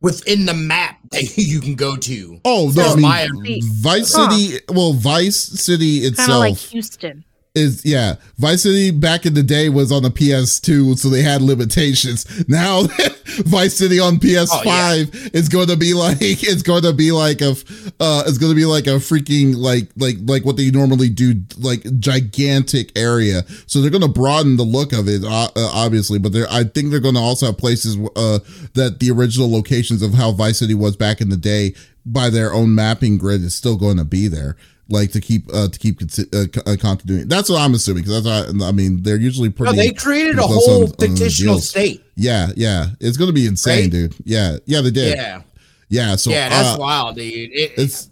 within 0.00 0.46
the 0.46 0.54
map 0.54 0.98
that 1.10 1.36
you 1.36 1.60
can 1.60 1.74
go 1.74 1.96
to. 1.96 2.40
Oh 2.44 2.72
no, 2.74 2.82
So 2.82 2.92
I 2.92 2.94
mean, 2.94 3.02
my- 3.02 3.60
Vice 3.62 4.14
Huh. 4.14 4.30
City. 4.30 4.58
Well, 4.70 4.94
Vice 4.94 5.36
City 5.36 5.98
itself, 5.98 6.16
Kind 6.28 6.30
of 6.30 6.38
itself 6.38 6.40
like 6.40 6.56
Houston. 6.72 7.24
Is 7.56 7.84
yeah. 7.84 8.16
Vice 8.36 8.62
City 8.62 8.90
back 8.90 9.24
in 9.24 9.34
the 9.34 9.42
day 9.42 9.68
was 9.68 9.90
on 9.90 10.02
the 10.02 10.10
PS2, 10.10 10.98
so 10.98 11.08
they 11.08 11.22
had 11.22 11.40
limitations. 11.40 12.48
Now 12.48 12.82
Vice 13.44 13.74
City 13.74 13.98
on 13.98 14.18
PS5 14.18 15.34
is 15.34 15.48
going 15.48 15.68
to 15.68 15.76
be 15.76 15.94
like 15.94 16.18
it's 16.20 16.62
going 16.62 16.82
to 16.82 16.92
be 16.92 17.12
like 17.12 17.40
a 17.40 17.56
uh 17.98 18.24
it's 18.26 18.38
going 18.38 18.52
to 18.52 18.56
be 18.56 18.66
like 18.66 18.86
a 18.86 18.98
freaking 19.00 19.56
like 19.56 19.88
like 19.96 20.16
like 20.26 20.44
what 20.44 20.56
they 20.56 20.70
normally 20.70 21.08
do 21.08 21.42
like 21.58 21.82
gigantic 21.98 22.96
area. 22.96 23.42
So 23.66 23.80
they're 23.80 23.90
going 23.90 24.02
to 24.02 24.08
broaden 24.08 24.56
the 24.56 24.62
look 24.62 24.92
of 24.92 25.08
it 25.08 25.24
uh, 25.24 25.48
uh, 25.56 25.70
obviously, 25.72 26.18
but 26.18 26.36
I 26.50 26.64
think 26.64 26.90
they're 26.90 27.00
going 27.00 27.14
to 27.14 27.20
also 27.20 27.46
have 27.46 27.58
places 27.58 27.96
uh 28.16 28.38
that 28.74 29.00
the 29.00 29.10
original 29.10 29.50
locations 29.50 30.02
of 30.02 30.12
how 30.12 30.32
Vice 30.32 30.58
City 30.58 30.74
was 30.74 30.94
back 30.94 31.20
in 31.22 31.30
the 31.30 31.36
day 31.36 31.74
by 32.04 32.28
their 32.30 32.52
own 32.52 32.74
mapping 32.74 33.16
grid 33.16 33.42
is 33.42 33.54
still 33.54 33.76
going 33.76 33.96
to 33.96 34.04
be 34.04 34.28
there 34.28 34.56
like 34.88 35.10
to 35.12 35.20
keep 35.20 35.52
uh 35.52 35.68
to 35.68 35.78
keep 35.78 35.98
consi- 35.98 36.32
uh, 36.34 36.46
co- 36.48 36.70
uh, 36.72 36.76
continuity. 36.76 37.24
That's 37.26 37.48
what 37.50 37.60
I'm 37.60 37.74
assuming 37.74 38.04
because 38.04 38.22
that's 38.22 38.52
what 38.54 38.62
I, 38.64 38.68
I 38.68 38.72
mean 38.72 39.02
they're 39.02 39.16
usually 39.16 39.50
pretty. 39.50 39.76
No, 39.76 39.82
they 39.82 39.92
created 39.92 40.38
a 40.38 40.42
whole 40.42 40.84
on- 40.84 40.92
on 41.10 41.16
fictional 41.16 41.58
state. 41.58 42.04
Yeah, 42.14 42.48
yeah, 42.56 42.86
it's 43.00 43.16
gonna 43.16 43.32
be 43.32 43.46
insane, 43.46 43.82
Right? 43.84 43.90
dude. 43.90 44.14
Yeah, 44.24 44.58
yeah, 44.66 44.80
they 44.80 44.90
did. 44.90 45.16
Yeah, 45.18 45.42
Yeah, 45.88 46.16
so 46.16 46.30
yeah, 46.30 46.48
that's 46.48 46.76
uh, 46.76 46.80
wild, 46.80 47.16
dude. 47.16 47.24
It, 47.52 47.72
it's 47.76 48.10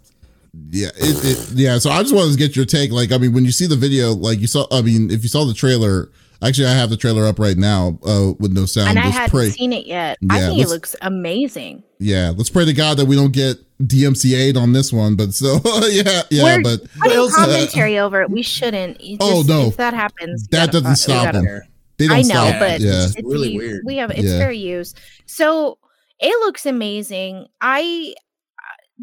yeah, 0.69 0.87
it, 0.95 1.25
it 1.25 1.49
yeah. 1.53 1.77
So 1.79 1.89
I 1.89 2.01
just 2.01 2.13
wanted 2.15 2.31
to 2.33 2.37
get 2.37 2.55
your 2.55 2.65
take. 2.65 2.91
Like, 2.91 3.11
I 3.11 3.17
mean, 3.17 3.33
when 3.33 3.45
you 3.45 3.51
see 3.51 3.67
the 3.67 3.75
video, 3.75 4.13
like 4.13 4.39
you 4.39 4.47
saw, 4.47 4.65
I 4.71 4.81
mean, 4.81 5.11
if 5.11 5.21
you 5.23 5.27
saw 5.29 5.43
the 5.45 5.53
trailer, 5.53 6.11
actually, 6.41 6.67
I 6.67 6.73
have 6.73 6.89
the 6.89 6.97
trailer 6.97 7.25
up 7.25 7.39
right 7.39 7.57
now 7.57 7.99
uh 8.05 8.33
with 8.39 8.51
no 8.53 8.65
sound. 8.65 8.89
and 8.89 8.99
I 8.99 9.03
Just 9.07 9.17
hadn't 9.17 9.31
pray. 9.31 9.49
seen 9.49 9.73
it 9.73 9.85
yet. 9.85 10.17
I 10.29 10.39
Yeah, 10.39 10.47
think 10.49 10.61
it 10.61 10.67
looks 10.69 10.95
amazing. 11.01 11.83
Yeah, 11.99 12.33
let's 12.35 12.49
pray 12.49 12.65
to 12.65 12.73
God 12.73 12.97
that 12.97 13.05
we 13.05 13.15
don't 13.15 13.31
get 13.31 13.57
DMCA'd 13.79 14.57
on 14.57 14.73
this 14.73 14.91
one. 14.91 15.15
But 15.15 15.33
so 15.33 15.59
yeah, 15.89 16.21
yeah, 16.29 16.43
We're 16.43 16.61
but 16.63 16.79
putting 16.99 17.17
else- 17.17 17.33
uh, 17.37 17.45
commentary 17.45 17.97
over 17.99 18.21
it. 18.21 18.29
We 18.29 18.41
shouldn't. 18.41 18.99
You 19.01 19.17
Oh, 19.21 19.43
no. 19.47 19.67
if 19.67 19.77
that 19.77 19.93
happens, 19.93 20.47
That 20.47 20.67
gotta 20.67 20.81
doesn't 20.81 20.95
stop 20.97 21.33
them. 21.33 21.61
they 21.97 22.07
don't 22.07 22.17
I 22.17 22.21
know, 22.21 22.47
stop. 22.47 22.59
but 22.59 22.79
yeah, 22.81 23.05
it's 23.05 23.15
really 23.23 23.51
used- 23.53 23.57
weird. 23.65 23.81
We 23.85 23.95
have 23.97 24.11
it's 24.11 24.23
Yeah. 24.23 24.37
fair 24.39 24.51
use. 24.51 24.93
So 25.25 25.77
it 26.19 26.37
looks 26.45 26.65
amazing. 26.65 27.47
I 27.61 28.13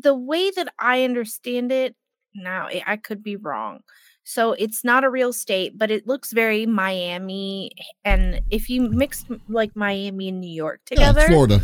the 0.01 0.15
way 0.15 0.51
that 0.51 0.73
I 0.79 1.05
understand 1.05 1.71
it 1.73 1.95
now, 2.35 2.67
I- 2.67 2.83
I 2.87 2.97
could 2.97 3.23
be 3.23 3.37
wrong. 3.37 3.81
So 4.25 4.53
it's 4.53 4.85
not 4.85 5.03
a 5.05 5.11
real 5.11 5.33
state, 5.33 5.77
but 5.77 5.91
it 5.91 6.07
looks 6.07 6.33
very 6.33 6.65
Miami. 6.65 7.73
And 8.05 8.41
if 8.51 8.71
you 8.71 8.83
mix 8.89 9.25
like 9.49 9.75
Miami 9.75 10.29
and 10.29 10.41
New 10.41 10.49
York 10.51 10.81
yeah, 10.91 10.97
together, 11.13 11.27
Florida. 11.27 11.61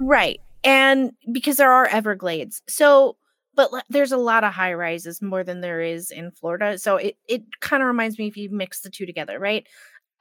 Right. 0.00 0.40
And 0.64 1.12
because 1.32 1.56
there 1.56 1.72
are 1.72 1.86
Everglades. 1.86 2.62
So, 2.68 3.16
but 3.54 3.72
le- 3.72 3.82
there's 3.88 4.12
a 4.12 4.16
lot 4.16 4.44
of 4.44 4.52
high 4.52 4.74
rises 4.74 5.22
more 5.22 5.42
than 5.44 5.60
there 5.60 5.80
is 5.80 6.10
in 6.10 6.30
Florida. 6.30 6.78
So 6.78 6.96
it, 6.96 7.16
it 7.28 7.42
kind 7.60 7.82
of 7.82 7.86
reminds 7.86 8.18
me 8.18 8.26
if 8.26 8.36
you 8.36 8.50
mix 8.50 8.80
the 8.80 8.90
two 8.90 9.06
together, 9.06 9.38
right? 9.38 9.66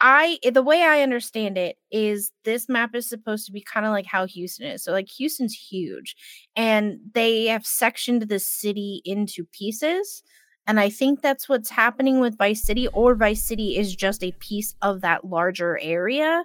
I 0.01 0.39
eh, 0.43 0.51
the 0.51 0.63
way 0.63 0.83
I 0.83 1.01
understand 1.01 1.57
it 1.57 1.77
is 1.91 2.31
this 2.45 2.69
map 2.69 2.95
is 2.95 3.07
supposed 3.09 3.45
to 3.47 3.51
be 3.51 3.61
kind 3.61 3.85
of 3.85 3.91
like 3.91 4.05
how 4.05 4.25
Houston 4.25 4.67
is. 4.67 4.83
So 4.83 4.91
like 4.91 5.09
Houston's 5.09 5.53
huge 5.53 6.15
and 6.55 6.99
they 7.13 7.45
have 7.47 7.65
sectioned 7.65 8.23
the 8.23 8.39
city 8.39 9.01
into 9.05 9.45
pieces. 9.51 10.23
And 10.67 10.79
I 10.79 10.89
think 10.89 11.21
that's 11.21 11.49
what's 11.49 11.69
happening 11.69 12.19
with 12.19 12.37
Vice 12.37 12.61
City, 12.63 12.87
or 12.89 13.15
Vice 13.15 13.43
City 13.43 13.75
is 13.75 13.95
just 13.95 14.23
a 14.23 14.33
piece 14.33 14.75
of 14.83 15.01
that 15.01 15.25
larger 15.25 15.79
area. 15.81 16.43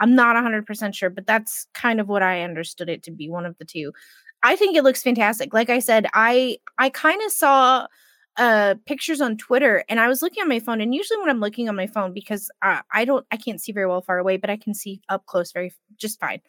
I'm 0.00 0.14
not 0.14 0.36
100% 0.36 0.94
sure, 0.94 1.10
but 1.10 1.26
that's 1.26 1.66
kind 1.74 2.00
of 2.00 2.08
what 2.08 2.22
I 2.22 2.42
understood 2.42 2.88
it 2.88 3.02
to 3.04 3.10
be 3.10 3.28
one 3.28 3.46
of 3.46 3.56
the 3.58 3.64
two. 3.64 3.92
I 4.42 4.56
think 4.56 4.76
it 4.76 4.84
looks 4.84 5.02
fantastic. 5.02 5.54
Like 5.54 5.70
I 5.70 5.78
said, 5.80 6.06
I 6.14 6.58
I 6.78 6.90
kind 6.90 7.20
of 7.24 7.32
saw 7.32 7.86
uh 8.38 8.74
pictures 8.86 9.20
on 9.22 9.36
Twitter 9.38 9.82
and 9.88 9.98
I 9.98 10.08
was 10.08 10.20
looking 10.22 10.42
on 10.42 10.48
my 10.48 10.60
phone 10.60 10.82
and 10.82 10.94
usually 10.94 11.18
when 11.20 11.30
I'm 11.30 11.40
looking 11.40 11.68
on 11.70 11.76
my 11.76 11.86
phone 11.86 12.12
because 12.12 12.50
uh, 12.62 12.80
I 12.92 13.04
don't 13.06 13.26
I 13.32 13.36
can't 13.38 13.60
see 13.62 13.72
very 13.72 13.86
well 13.86 14.02
far 14.02 14.18
away, 14.18 14.36
but 14.36 14.50
I 14.50 14.56
can 14.58 14.74
see 14.74 15.00
up 15.08 15.24
close 15.26 15.52
very 15.52 15.72
just 15.96 16.20
fine. 16.20 16.40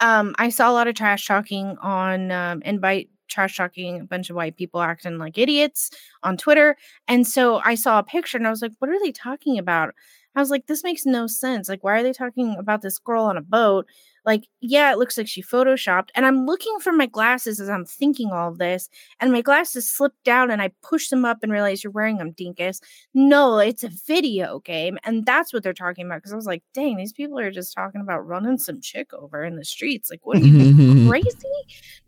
Um 0.00 0.34
I 0.38 0.48
saw 0.50 0.70
a 0.70 0.74
lot 0.74 0.88
of 0.88 0.94
trash 0.94 1.26
talking 1.26 1.76
on 1.82 2.30
um 2.32 2.62
and 2.64 2.80
by 2.80 3.06
trash 3.28 3.56
talking 3.56 4.00
a 4.00 4.04
bunch 4.04 4.30
of 4.30 4.36
white 4.36 4.56
people 4.56 4.80
acting 4.80 5.18
like 5.18 5.38
idiots 5.38 5.90
on 6.22 6.36
Twitter. 6.36 6.76
And 7.08 7.26
so 7.26 7.56
I 7.64 7.74
saw 7.74 7.98
a 7.98 8.02
picture 8.04 8.36
and 8.36 8.46
I 8.46 8.50
was 8.50 8.62
like, 8.62 8.72
what 8.78 8.90
are 8.90 9.00
they 9.02 9.12
talking 9.12 9.58
about? 9.58 9.94
I 10.34 10.40
was 10.40 10.50
like, 10.50 10.66
this 10.66 10.84
makes 10.84 11.06
no 11.06 11.26
sense. 11.26 11.68
Like, 11.68 11.84
why 11.84 11.98
are 11.98 12.02
they 12.02 12.12
talking 12.12 12.56
about 12.58 12.82
this 12.82 12.98
girl 12.98 13.24
on 13.24 13.36
a 13.36 13.42
boat? 13.42 13.86
Like, 14.24 14.48
yeah, 14.60 14.90
it 14.90 14.98
looks 14.98 15.18
like 15.18 15.28
she 15.28 15.42
photoshopped. 15.42 16.08
And 16.14 16.24
I'm 16.24 16.46
looking 16.46 16.78
for 16.80 16.92
my 16.92 17.06
glasses 17.06 17.60
as 17.60 17.68
I'm 17.68 17.84
thinking 17.84 18.30
all 18.30 18.48
of 18.48 18.58
this, 18.58 18.88
and 19.20 19.32
my 19.32 19.42
glasses 19.42 19.90
slipped 19.90 20.24
down 20.24 20.50
and 20.50 20.62
I 20.62 20.70
pushed 20.82 21.10
them 21.10 21.24
up 21.24 21.38
and 21.42 21.52
realized 21.52 21.84
you're 21.84 21.90
wearing 21.90 22.16
them, 22.16 22.32
Dinkus. 22.32 22.80
No, 23.12 23.58
it's 23.58 23.84
a 23.84 23.90
video 24.06 24.60
game. 24.60 24.98
And 25.04 25.26
that's 25.26 25.52
what 25.52 25.62
they're 25.62 25.74
talking 25.74 26.06
about. 26.06 26.22
Cause 26.22 26.32
I 26.32 26.36
was 26.36 26.46
like, 26.46 26.62
dang, 26.72 26.96
these 26.96 27.12
people 27.12 27.38
are 27.38 27.50
just 27.50 27.74
talking 27.74 28.00
about 28.00 28.26
running 28.26 28.58
some 28.58 28.80
chick 28.80 29.12
over 29.12 29.44
in 29.44 29.56
the 29.56 29.64
streets. 29.64 30.10
Like, 30.10 30.24
what 30.24 30.38
are 30.38 30.40
you 30.40 31.08
crazy? 31.08 31.30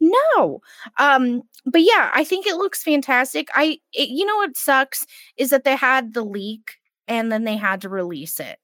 No. 0.00 0.60
Um, 0.98 1.42
but 1.66 1.82
yeah, 1.82 2.10
I 2.14 2.24
think 2.24 2.46
it 2.46 2.56
looks 2.56 2.82
fantastic. 2.82 3.48
I 3.54 3.78
it, 3.92 4.08
you 4.08 4.24
know 4.24 4.36
what 4.36 4.56
sucks 4.56 5.06
is 5.36 5.50
that 5.50 5.64
they 5.64 5.76
had 5.76 6.14
the 6.14 6.24
leak 6.24 6.78
and 7.08 7.30
then 7.30 7.44
they 7.44 7.56
had 7.56 7.82
to 7.82 7.88
release 7.88 8.40
it. 8.40 8.58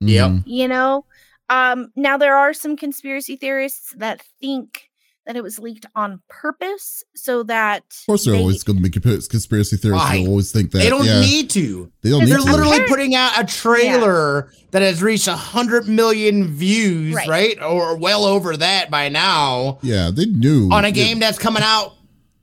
Yep. 0.00 0.30
Mhm. 0.30 0.42
You 0.46 0.68
know? 0.68 1.04
Um 1.48 1.92
now 1.96 2.16
there 2.18 2.36
are 2.36 2.52
some 2.52 2.76
conspiracy 2.76 3.36
theorists 3.36 3.94
that 3.98 4.20
think 4.40 4.90
that 5.26 5.34
it 5.36 5.42
was 5.42 5.58
leaked 5.58 5.86
on 5.96 6.20
purpose 6.28 7.02
so 7.16 7.42
that 7.42 7.82
Of 8.02 8.06
course, 8.06 8.24
they're 8.24 8.34
they- 8.34 8.40
always 8.40 8.62
going 8.62 8.80
to 8.80 8.82
be 8.82 8.90
conspiracy 9.00 9.76
theorists. 9.76 10.08
Why? 10.08 10.18
They'll 10.18 10.28
always 10.28 10.52
think 10.52 10.70
that 10.70 10.78
they 10.78 10.88
don't 10.88 11.04
yeah, 11.04 11.20
need 11.20 11.50
to. 11.50 11.90
they 12.02 12.10
don't 12.10 12.20
Because 12.20 12.44
need 12.44 12.46
They're 12.46 12.52
to. 12.62 12.68
literally 12.68 12.86
putting 12.88 13.16
out 13.16 13.32
a 13.36 13.44
trailer 13.44 14.52
that 14.70 14.82
has 14.82 15.02
reached 15.02 15.26
a 15.26 15.34
hundred 15.34 15.88
million 15.88 16.46
views, 16.46 17.12
Right. 17.16 17.26
right. 17.28 17.60
Or 17.62 17.96
well 17.96 18.24
over 18.24 18.56
that 18.56 18.88
by 18.88 19.08
now 19.08 19.78
yeah, 19.82 20.10
they 20.14 20.26
knew 20.26 20.68
on 20.70 20.84
a 20.84 20.88
Yeah. 20.88 20.92
game 20.94 21.18
that's 21.18 21.38
coming 21.40 21.64
out 21.64 21.95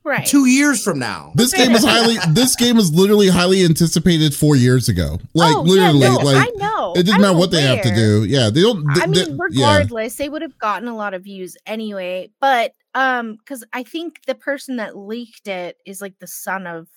right. 0.04 0.26
two 0.26 0.46
years 0.46 0.82
from 0.82 0.98
now. 0.98 1.32
This 1.34 1.52
game 1.52 1.72
is 1.72 1.84
highly. 1.84 2.16
This 2.34 2.56
game 2.56 2.76
is 2.78 2.92
literally 2.92 3.28
highly 3.28 3.64
anticipated 3.64 4.34
four 4.34 4.56
years 4.56 4.88
ago. 4.88 5.18
Like 5.34 5.54
Oh, 5.56 5.64
yeah, 5.64 5.90
literally, 5.90 6.00
no, 6.00 6.16
like 6.16 6.48
I 6.48 6.50
know. 6.56 6.92
it 6.92 7.04
didn't 7.04 7.14
I'm 7.16 7.20
matter 7.22 7.38
what 7.38 7.50
they 7.50 7.62
have 7.62 7.82
to 7.82 7.94
do. 7.94 8.24
Yeah, 8.24 8.50
they 8.50 8.62
don't. 8.62 8.84
They, 8.94 9.02
I 9.02 9.06
they- 9.06 9.26
mean, 9.26 9.28
yeah. 9.30 9.36
regardless, 9.38 10.16
they 10.16 10.28
would 10.28 10.42
have 10.42 10.58
gotten 10.58 10.88
a 10.88 10.94
lot 10.96 11.14
of 11.14 11.24
views 11.24 11.56
anyway. 11.66 12.30
But 12.40 12.74
um, 12.94 13.36
because 13.36 13.64
I 13.72 13.82
think 13.82 14.20
the 14.26 14.34
person 14.34 14.76
that 14.76 14.96
leaked 14.96 15.48
it 15.48 15.76
is 15.86 16.00
like 16.00 16.18
the 16.20 16.26
son 16.26 16.66
of 16.66 16.88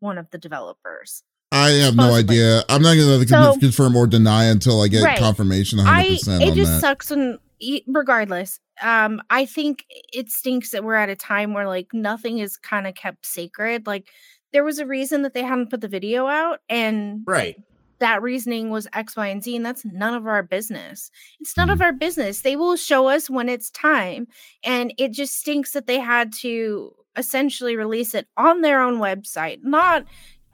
one 0.00 0.18
of 0.18 0.30
the 0.30 0.38
developers. 0.38 1.22
I 1.50 1.70
have 1.70 1.96
no 1.96 2.12
idea. 2.12 2.62
I'm 2.68 2.82
not 2.82 2.94
going 2.94 3.20
to 3.22 3.26
So- 3.28 3.56
confirm 3.58 3.96
or 3.96 4.06
deny 4.06 4.44
until 4.44 4.82
I 4.82 4.88
get 4.88 5.02
Right. 5.02 5.18
confirmation 5.18 5.78
100 5.78 5.98
I 5.98 6.08
percent 6.10 6.42
it 6.42 6.50
on 6.50 6.56
just 6.56 6.70
that. 6.72 6.80
sucks 6.82 7.10
when 7.10 7.38
regardless. 7.86 8.60
Um, 8.82 9.20
I 9.30 9.44
think 9.46 9.84
it 10.12 10.30
stinks 10.30 10.70
that 10.70 10.84
we're 10.84 10.94
at 10.94 11.08
a 11.08 11.16
time 11.16 11.52
where 11.54 11.66
like 11.66 11.88
nothing 11.92 12.38
is 12.38 12.56
kind 12.56 12.86
of 12.86 12.94
kept 12.94 13.26
sacred. 13.26 13.86
Like 13.86 14.08
there 14.52 14.64
was 14.64 14.78
a 14.78 14.86
reason 14.86 15.22
that 15.22 15.34
they 15.34 15.42
hadn't 15.42 15.70
put 15.70 15.80
the 15.80 15.88
video 15.88 16.26
out, 16.26 16.60
and 16.68 17.22
Right. 17.26 17.56
that 17.98 18.22
reasoning 18.22 18.70
was 18.70 18.86
X, 18.92 19.16
Y, 19.16 19.26
and 19.26 19.42
Z, 19.42 19.56
and 19.56 19.66
that's 19.66 19.84
none 19.84 20.14
of 20.14 20.26
our 20.26 20.42
business. 20.42 21.10
It's 21.40 21.56
none 21.56 21.70
of 21.70 21.82
our 21.82 21.92
business. 21.92 22.42
They 22.42 22.56
will 22.56 22.76
show 22.76 23.08
us 23.08 23.28
when 23.28 23.48
it's 23.48 23.70
time. 23.70 24.28
And 24.62 24.94
it 24.98 25.12
just 25.12 25.36
stinks 25.38 25.72
that 25.72 25.86
they 25.86 25.98
had 25.98 26.32
to 26.34 26.94
essentially 27.16 27.76
release 27.76 28.14
it 28.14 28.28
on 28.36 28.60
their 28.60 28.80
own 28.80 28.98
website, 29.00 29.58
not, 29.64 30.04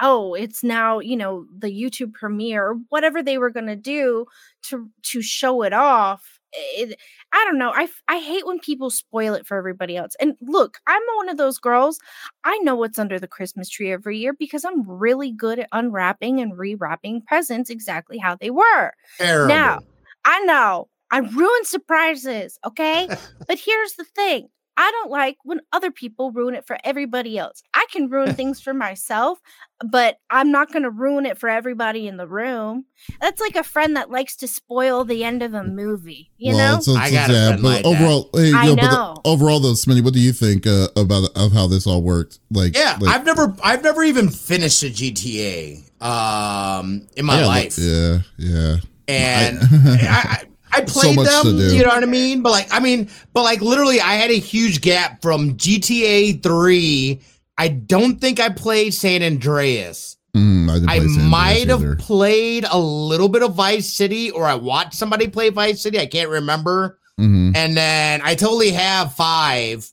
oh, 0.00 0.32
it's 0.34 0.64
now, 0.64 0.98
you 0.98 1.16
know, 1.16 1.44
the 1.56 1.68
YouTube 1.68 2.14
premiere 2.14 2.64
or 2.70 2.74
whatever 2.88 3.22
they 3.22 3.36
were 3.38 3.50
gonna 3.50 3.76
do 3.76 4.24
to 4.62 4.88
to 5.02 5.20
show 5.22 5.62
it 5.62 5.72
off. 5.74 6.33
It, 6.54 6.98
I 7.32 7.44
don't 7.44 7.58
know. 7.58 7.72
I 7.74 7.88
I 8.08 8.18
hate 8.18 8.46
when 8.46 8.60
people 8.60 8.90
spoil 8.90 9.34
it 9.34 9.46
for 9.46 9.56
everybody 9.56 9.96
else. 9.96 10.14
And 10.20 10.34
look, 10.40 10.78
I'm 10.86 11.02
one 11.16 11.28
of 11.28 11.36
those 11.36 11.58
girls. 11.58 11.98
I 12.44 12.56
know 12.58 12.76
what's 12.76 12.98
under 12.98 13.18
the 13.18 13.28
Christmas 13.28 13.68
tree 13.68 13.92
every 13.92 14.18
year 14.18 14.32
because 14.32 14.64
I'm 14.64 14.88
really 14.88 15.32
good 15.32 15.58
at 15.58 15.68
unwrapping 15.72 16.40
and 16.40 16.52
rewrapping 16.52 17.26
presents 17.26 17.70
exactly 17.70 18.18
how 18.18 18.36
they 18.36 18.50
were. 18.50 18.92
Terrible. 19.18 19.48
Now, 19.48 19.80
I 20.24 20.40
know 20.40 20.88
I 21.10 21.18
ruin 21.18 21.64
surprises, 21.64 22.58
okay? 22.66 23.08
but 23.48 23.58
here's 23.58 23.94
the 23.94 24.04
thing 24.04 24.48
I 24.76 24.90
don't 24.90 25.10
like 25.10 25.36
when 25.44 25.60
other 25.72 25.90
people 25.90 26.32
ruin 26.32 26.54
it 26.54 26.66
for 26.66 26.76
everybody 26.84 27.38
else. 27.38 27.62
I 27.74 27.86
can 27.92 28.08
ruin 28.10 28.34
things 28.36 28.60
for 28.60 28.74
myself, 28.74 29.38
but 29.84 30.16
I'm 30.30 30.50
not 30.50 30.72
going 30.72 30.82
to 30.82 30.90
ruin 30.90 31.26
it 31.26 31.38
for 31.38 31.48
everybody 31.48 32.06
in 32.08 32.16
the 32.16 32.26
room. 32.26 32.86
That's 33.20 33.40
like 33.40 33.54
a 33.56 33.62
friend 33.62 33.96
that 33.96 34.10
likes 34.10 34.34
to 34.36 34.48
spoil 34.48 35.04
the 35.04 35.22
end 35.24 35.42
of 35.42 35.54
a 35.54 35.62
movie, 35.62 36.30
you 36.36 36.54
well, 36.54 36.58
know? 36.58 36.78
it's- 36.80 36.88
it's- 36.88 37.08
I 37.08 37.10
got 37.12 37.30
a 37.30 37.32
yeah, 37.32 37.50
but 37.52 37.60
like 37.60 37.82
that. 37.82 37.88
overall, 37.88 38.30
hey, 38.34 38.52
I 38.54 38.64
yo, 38.66 38.76
but 38.76 38.82
the- 38.82 38.88
know. 38.96 39.16
overall, 39.24 39.60
though, 39.60 39.72
Smitty, 39.74 40.02
what 40.02 40.12
do 40.14 40.20
you 40.20 40.32
think 40.32 40.66
uh, 40.66 40.88
about 40.96 41.28
of 41.36 41.52
how 41.52 41.66
this 41.66 41.86
all 41.86 42.02
worked? 42.02 42.40
Like, 42.50 42.76
Yeah, 42.76 42.96
like, 43.00 43.14
I've 43.14 43.24
never, 43.24 43.54
I've 43.62 43.82
never 43.82 44.02
even 44.02 44.28
finished 44.28 44.82
a 44.82 44.86
GTA 44.90 46.02
um, 46.02 47.06
in 47.16 47.24
my 47.24 47.40
yeah, 47.40 47.46
life, 47.46 47.78
Yeah, 47.78 48.18
yeah. 48.38 48.76
and 49.08 49.58
I- 50.02 50.08
I, 50.40 50.42
I, 50.76 50.80
played 50.82 51.18
them, 51.18 51.58
you 51.58 51.82
know 51.82 51.88
what 51.88 52.02
I 52.02 52.06
mean? 52.06 52.42
But 52.42 52.50
like, 52.50 52.68
I 52.72 52.80
mean, 52.80 53.10
but 53.32 53.42
like, 53.42 53.60
literally, 53.60 54.00
I 54.00 54.14
had 54.14 54.30
a 54.30 54.38
huge 54.38 54.80
gap 54.80 55.22
from 55.22 55.56
GTA 55.56 56.42
Three. 56.42 57.20
I 57.56 57.68
don't 57.68 58.20
think 58.20 58.40
I 58.40 58.48
played 58.48 58.94
San 58.94 59.22
Andreas. 59.22 60.16
Mm, 60.34 60.88
I, 60.88 60.96
I 60.96 61.00
might 61.00 61.68
have 61.68 61.98
played 61.98 62.64
a 62.68 62.78
little 62.78 63.28
bit 63.28 63.42
of 63.42 63.54
Vice 63.54 63.92
City, 63.92 64.30
or 64.30 64.44
I 64.46 64.56
watched 64.56 64.94
somebody 64.94 65.28
play 65.28 65.50
Vice 65.50 65.80
City. 65.80 66.00
I 66.00 66.06
can't 66.06 66.28
remember. 66.28 66.98
Mm-hmm. 67.20 67.52
And 67.54 67.76
then 67.76 68.20
I 68.24 68.34
totally 68.34 68.72
have 68.72 69.14
five, 69.14 69.88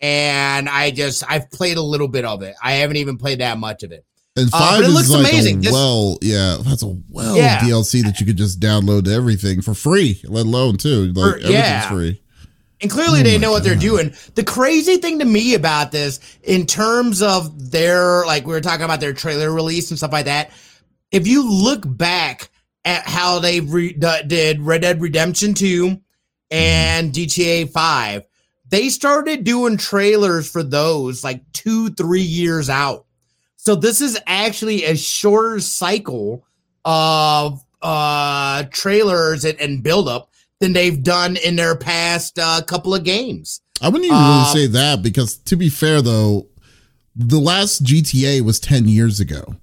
and 0.00 0.68
I 0.68 0.90
just 0.90 1.24
I've 1.26 1.50
played 1.50 1.78
a 1.78 1.82
little 1.82 2.08
bit 2.08 2.26
of 2.26 2.42
it. 2.42 2.54
I 2.62 2.72
haven't 2.72 2.96
even 2.96 3.16
played 3.16 3.40
that 3.40 3.56
much 3.56 3.82
of 3.82 3.92
it. 3.92 4.04
And 4.36 4.50
uh, 4.52 4.58
five 4.58 4.84
uh, 4.84 4.88
looks 4.88 5.08
like 5.08 5.20
amazing. 5.20 5.66
A 5.66 5.72
well, 5.72 6.18
yeah, 6.20 6.58
that's 6.60 6.82
a 6.82 6.96
well 7.10 7.36
yeah. 7.36 7.58
DLC 7.60 8.02
that 8.04 8.20
you 8.20 8.26
could 8.26 8.36
just 8.36 8.60
download 8.60 9.08
everything 9.08 9.62
for 9.62 9.74
free, 9.74 10.20
let 10.24 10.44
alone 10.46 10.76
too. 10.76 11.12
Like 11.12 11.14
for, 11.14 11.28
everything's 11.36 11.52
yeah. 11.54 11.88
free. 11.88 12.20
And 12.82 12.90
clearly, 12.90 13.20
oh 13.20 13.22
they 13.22 13.38
know 13.38 13.50
what 13.50 13.64
they're 13.64 13.74
doing. 13.74 14.14
The 14.34 14.44
crazy 14.44 14.98
thing 14.98 15.18
to 15.20 15.24
me 15.24 15.54
about 15.54 15.92
this, 15.92 16.20
in 16.42 16.66
terms 16.66 17.22
of 17.22 17.70
their, 17.70 18.26
like 18.26 18.46
we 18.46 18.52
were 18.52 18.60
talking 18.60 18.84
about 18.84 19.00
their 19.00 19.14
trailer 19.14 19.50
release 19.50 19.90
and 19.90 19.96
stuff 19.96 20.12
like 20.12 20.26
that, 20.26 20.50
if 21.10 21.26
you 21.26 21.48
look 21.50 21.82
back 21.86 22.50
at 22.84 23.08
how 23.08 23.38
they 23.38 23.60
re- 23.60 23.94
did 24.26 24.60
Red 24.60 24.82
Dead 24.82 25.00
Redemption 25.00 25.54
2 25.54 25.98
and 26.50 27.12
GTA 27.12 27.70
5, 27.70 28.22
they 28.68 28.90
started 28.90 29.44
doing 29.44 29.78
trailers 29.78 30.50
for 30.50 30.62
those 30.62 31.24
like 31.24 31.40
two, 31.52 31.88
three 31.90 32.20
years 32.20 32.68
out. 32.68 33.05
So 33.66 33.74
this 33.74 34.00
is 34.00 34.16
actually 34.28 34.84
a 34.84 34.96
shorter 34.96 35.58
cycle 35.58 36.46
of 36.84 37.64
uh 37.82 38.62
trailers 38.70 39.44
and, 39.44 39.60
and 39.60 39.82
build 39.82 40.08
up 40.08 40.30
than 40.60 40.72
they've 40.72 41.02
done 41.02 41.36
in 41.36 41.56
their 41.56 41.74
past 41.74 42.38
uh, 42.38 42.62
couple 42.62 42.94
of 42.94 43.02
games. 43.02 43.60
I 43.82 43.88
wouldn't 43.88 44.04
even 44.04 44.16
um, 44.16 44.24
really 44.24 44.44
say 44.44 44.66
that 44.68 45.02
because, 45.02 45.38
to 45.38 45.56
be 45.56 45.68
fair, 45.68 46.00
though, 46.00 46.46
the 47.16 47.40
last 47.40 47.82
GTA 47.82 48.42
was 48.42 48.60
10 48.60 48.86
years 48.86 49.18
ago. 49.18 49.56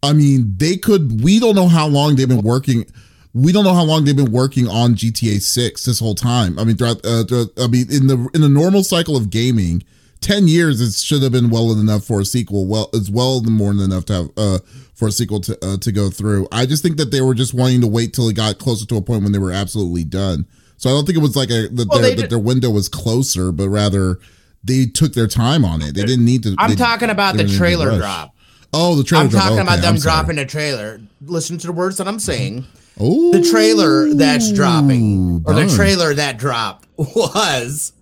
I 0.00 0.12
mean, 0.12 0.54
they 0.56 0.76
could, 0.76 1.20
we 1.24 1.40
don't 1.40 1.56
know 1.56 1.68
how 1.68 1.88
long 1.88 2.14
they've 2.14 2.28
been 2.28 2.42
working. 2.42 2.86
We 3.34 3.50
don't 3.50 3.64
know 3.64 3.74
how 3.74 3.82
long 3.82 4.04
they've 4.04 4.16
been 4.16 4.32
working 4.32 4.68
on 4.68 4.94
GTA 4.94 5.42
6 5.42 5.84
this 5.84 5.98
whole 5.98 6.14
time. 6.14 6.56
I 6.56 6.62
mean, 6.62 6.76
throughout, 6.76 7.04
uh, 7.04 7.24
throughout 7.24 7.48
I 7.58 7.66
mean, 7.66 7.90
in 7.90 8.06
the 8.06 8.30
in 8.32 8.42
the 8.42 8.48
normal 8.48 8.84
cycle 8.84 9.16
of 9.16 9.28
gaming, 9.28 9.82
10 10.20 10.48
years 10.48 10.80
it 10.80 10.92
should 10.92 11.22
have 11.22 11.32
been 11.32 11.50
well 11.50 11.72
enough 11.72 12.04
for 12.04 12.20
a 12.20 12.24
sequel. 12.24 12.66
Well, 12.66 12.90
it's 12.92 13.10
well 13.10 13.42
more 13.42 13.72
than 13.72 13.90
enough 13.90 14.04
to 14.06 14.12
have 14.12 14.30
uh 14.36 14.58
for 14.94 15.08
a 15.08 15.12
sequel 15.12 15.40
to 15.40 15.58
uh, 15.64 15.78
to 15.78 15.92
go 15.92 16.10
through. 16.10 16.46
I 16.52 16.66
just 16.66 16.82
think 16.82 16.98
that 16.98 17.10
they 17.10 17.22
were 17.22 17.34
just 17.34 17.54
wanting 17.54 17.80
to 17.80 17.86
wait 17.86 18.12
till 18.12 18.28
it 18.28 18.36
got 18.36 18.58
closer 18.58 18.86
to 18.86 18.96
a 18.96 19.02
point 19.02 19.22
when 19.22 19.32
they 19.32 19.38
were 19.38 19.52
absolutely 19.52 20.04
done. 20.04 20.46
So 20.76 20.90
I 20.90 20.92
don't 20.92 21.06
think 21.06 21.18
it 21.18 21.22
was 21.22 21.36
like 21.36 21.50
a 21.50 21.68
that, 21.68 21.88
well, 21.88 22.00
their, 22.00 22.14
that 22.16 22.30
their 22.30 22.38
window 22.38 22.70
was 22.70 22.88
closer, 22.88 23.50
but 23.50 23.68
rather 23.68 24.18
they 24.62 24.86
took 24.86 25.14
their 25.14 25.26
time 25.26 25.64
on 25.64 25.82
it. 25.82 25.94
They 25.94 26.04
didn't 26.04 26.24
need 26.24 26.42
to. 26.44 26.54
I'm 26.58 26.76
talking 26.76 27.10
about 27.10 27.36
the 27.36 27.48
trailer 27.48 27.96
drop. 27.96 28.34
Oh, 28.72 28.94
the 28.94 29.04
trailer. 29.04 29.24
I'm 29.24 29.30
drop. 29.30 29.42
talking 29.42 29.58
okay, 29.58 29.66
about 29.66 29.82
them 29.82 29.96
dropping 29.96 30.36
the 30.36 30.46
trailer. 30.46 31.00
Listen 31.22 31.58
to 31.58 31.66
the 31.66 31.72
words 31.72 31.96
that 31.96 32.06
I'm 32.06 32.18
saying. 32.18 32.66
Oh, 32.98 33.32
the 33.32 33.42
trailer 33.42 34.12
that's 34.14 34.52
dropping, 34.52 35.42
or 35.46 35.54
the 35.54 35.68
trailer 35.74 36.12
that 36.14 36.36
dropped 36.38 36.86
was 36.96 37.92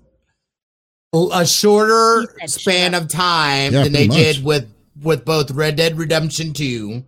a 1.12 1.46
shorter 1.46 2.26
span 2.46 2.94
of 2.94 3.08
time 3.08 3.72
yeah, 3.72 3.84
than 3.84 3.92
they 3.92 4.08
much. 4.08 4.16
did 4.16 4.44
with 4.44 4.72
with 5.02 5.24
both 5.24 5.50
Red 5.50 5.76
Dead 5.76 5.96
Redemption 5.96 6.52
2 6.52 7.02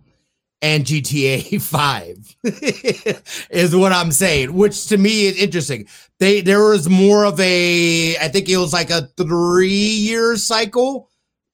and 0.61 0.85
GTA 0.85 1.61
5 2.41 3.49
is 3.49 3.75
what 3.75 3.91
I'm 3.91 4.11
saying, 4.11 4.53
which 4.53 4.87
to 4.87 4.97
me 4.97 5.25
is 5.25 5.37
interesting. 5.37 5.87
They 6.19 6.41
there 6.41 6.63
was 6.63 6.89
more 6.89 7.25
of 7.25 7.39
a 7.39 8.17
I 8.17 8.27
think 8.27 8.49
it 8.49 8.57
was 8.57 8.73
like 8.73 8.89
a 8.89 9.07
3 9.17 9.67
year 9.67 10.35
cycle 10.35 11.09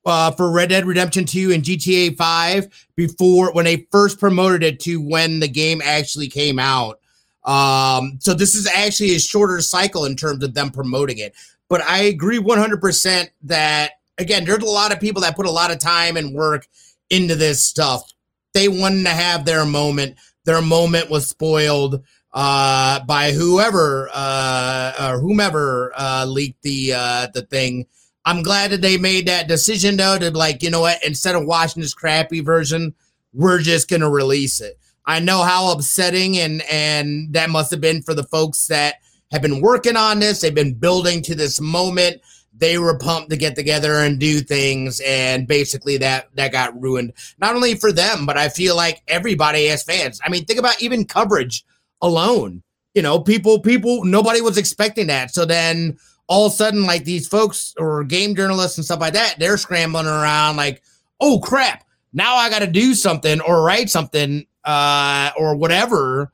uh, 0.05 0.31
for 0.31 0.49
Red 0.49 0.69
Dead 0.69 0.85
Redemption 0.85 1.25
2 1.25 1.51
and 1.51 1.63
GTA 1.63 2.15
5 2.15 2.87
before 2.95 3.51
when 3.51 3.65
they 3.65 3.87
first 3.91 4.19
promoted 4.19 4.63
it 4.63 4.79
to 4.81 5.01
when 5.01 5.41
the 5.41 5.49
game 5.49 5.81
actually 5.83 6.29
came 6.29 6.59
out. 6.59 6.99
Um, 7.43 8.17
so 8.19 8.33
this 8.33 8.55
is 8.55 8.67
actually 8.67 9.15
a 9.15 9.19
shorter 9.19 9.61
cycle 9.61 10.05
in 10.05 10.15
terms 10.15 10.43
of 10.43 10.53
them 10.53 10.69
promoting 10.69 11.17
it. 11.17 11.33
But 11.69 11.81
I 11.81 12.03
agree 12.03 12.39
100% 12.39 13.27
that 13.43 13.91
again, 14.17 14.45
there's 14.45 14.63
a 14.63 14.65
lot 14.65 14.91
of 14.91 14.99
people 14.99 15.21
that 15.21 15.35
put 15.35 15.45
a 15.45 15.51
lot 15.51 15.71
of 15.71 15.79
time 15.79 16.17
and 16.17 16.33
work 16.33 16.67
into 17.09 17.35
this 17.35 17.63
stuff. 17.63 18.11
They 18.53 18.67
wanted 18.67 19.03
to 19.03 19.09
have 19.09 19.45
their 19.45 19.65
moment. 19.65 20.17
Their 20.45 20.61
moment 20.61 21.09
was 21.09 21.27
spoiled 21.27 22.03
uh, 22.33 23.03
by 23.05 23.31
whoever 23.31 24.09
uh, 24.13 24.93
or 25.11 25.19
whomever 25.19 25.91
uh, 25.95 26.25
leaked 26.25 26.61
the 26.63 26.93
uh, 26.93 27.27
the 27.33 27.41
thing. 27.43 27.85
I'm 28.25 28.43
glad 28.43 28.71
that 28.71 28.81
they 28.81 28.97
made 28.97 29.27
that 29.27 29.47
decision 29.47 29.97
though 29.97 30.17
to 30.19 30.31
like, 30.31 30.63
you 30.63 30.69
know 30.69 30.81
what, 30.81 31.03
instead 31.05 31.35
of 31.35 31.45
watching 31.45 31.81
this 31.81 31.93
crappy 31.93 32.41
version, 32.41 32.93
we're 33.33 33.59
just 33.59 33.89
gonna 33.89 34.09
release 34.09 34.61
it. 34.61 34.77
I 35.05 35.19
know 35.19 35.43
how 35.43 35.71
upsetting 35.71 36.37
and 36.37 36.61
and 36.69 37.33
that 37.33 37.49
must 37.49 37.71
have 37.71 37.81
been 37.81 38.01
for 38.01 38.13
the 38.13 38.23
folks 38.23 38.67
that 38.67 38.95
have 39.31 39.41
been 39.41 39.61
working 39.61 39.95
on 39.95 40.19
this. 40.19 40.41
They've 40.41 40.53
been 40.53 40.73
building 40.73 41.21
to 41.23 41.35
this 41.35 41.59
moment. 41.59 42.21
They 42.59 42.77
were 42.77 42.97
pumped 42.97 43.29
to 43.29 43.37
get 43.37 43.55
together 43.55 43.95
and 43.95 44.19
do 44.19 44.39
things 44.39 44.99
and 45.05 45.47
basically 45.47 45.97
that 45.97 46.29
that 46.35 46.51
got 46.51 46.79
ruined 46.81 47.13
not 47.37 47.55
only 47.55 47.75
for 47.75 47.91
them 47.91 48.25
but 48.25 48.35
i 48.35 48.49
feel 48.49 48.75
like 48.75 49.03
everybody 49.07 49.69
as 49.69 49.83
fans. 49.83 50.19
I 50.25 50.29
mean 50.29 50.45
think 50.45 50.59
about 50.59 50.81
even 50.81 51.05
coverage 51.05 51.63
alone. 52.01 52.63
You 52.95 53.03
know 53.03 53.19
people 53.19 53.59
people 53.59 54.03
nobody 54.05 54.41
was 54.41 54.57
expecting 54.57 55.07
that. 55.07 55.33
So 55.33 55.45
then 55.45 55.97
all 56.27 56.47
of 56.47 56.53
a 56.53 56.55
sudden 56.55 56.85
like 56.85 57.03
these 57.03 57.27
folks 57.27 57.75
or 57.77 58.03
game 58.03 58.35
journalists 58.35 58.77
and 58.77 58.85
stuff 58.85 58.99
like 58.99 59.13
that 59.13 59.35
they're 59.37 59.57
scrambling 59.57 60.07
around 60.07 60.55
like 60.55 60.81
oh 61.19 61.39
crap. 61.39 61.83
Now 62.11 62.35
i 62.35 62.49
got 62.49 62.59
to 62.59 62.67
do 62.67 62.95
something 62.95 63.39
or 63.41 63.63
write 63.63 63.91
something 63.91 64.47
uh 64.63 65.29
or 65.37 65.55
whatever 65.55 66.31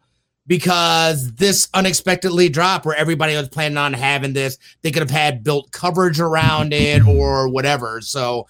because 0.47 1.33
this 1.33 1.69
unexpectedly 1.73 2.49
dropped 2.49 2.85
where 2.85 2.95
everybody 2.95 3.35
was 3.35 3.49
planning 3.49 3.77
on 3.77 3.93
having 3.93 4.33
this. 4.33 4.57
They 4.81 4.91
could 4.91 5.01
have 5.01 5.11
had 5.11 5.43
built 5.43 5.71
coverage 5.71 6.19
around 6.19 6.73
it 6.73 7.05
or 7.07 7.49
whatever. 7.49 8.01
So 8.01 8.47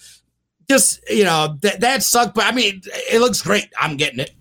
just, 0.69 1.07
you 1.09 1.23
know, 1.23 1.57
that 1.61 1.81
that 1.81 2.03
sucked. 2.03 2.35
But 2.35 2.45
I 2.45 2.51
mean, 2.51 2.81
it 3.11 3.19
looks 3.19 3.41
great. 3.41 3.71
I'm 3.79 3.97
getting 3.97 4.19
it. 4.19 4.31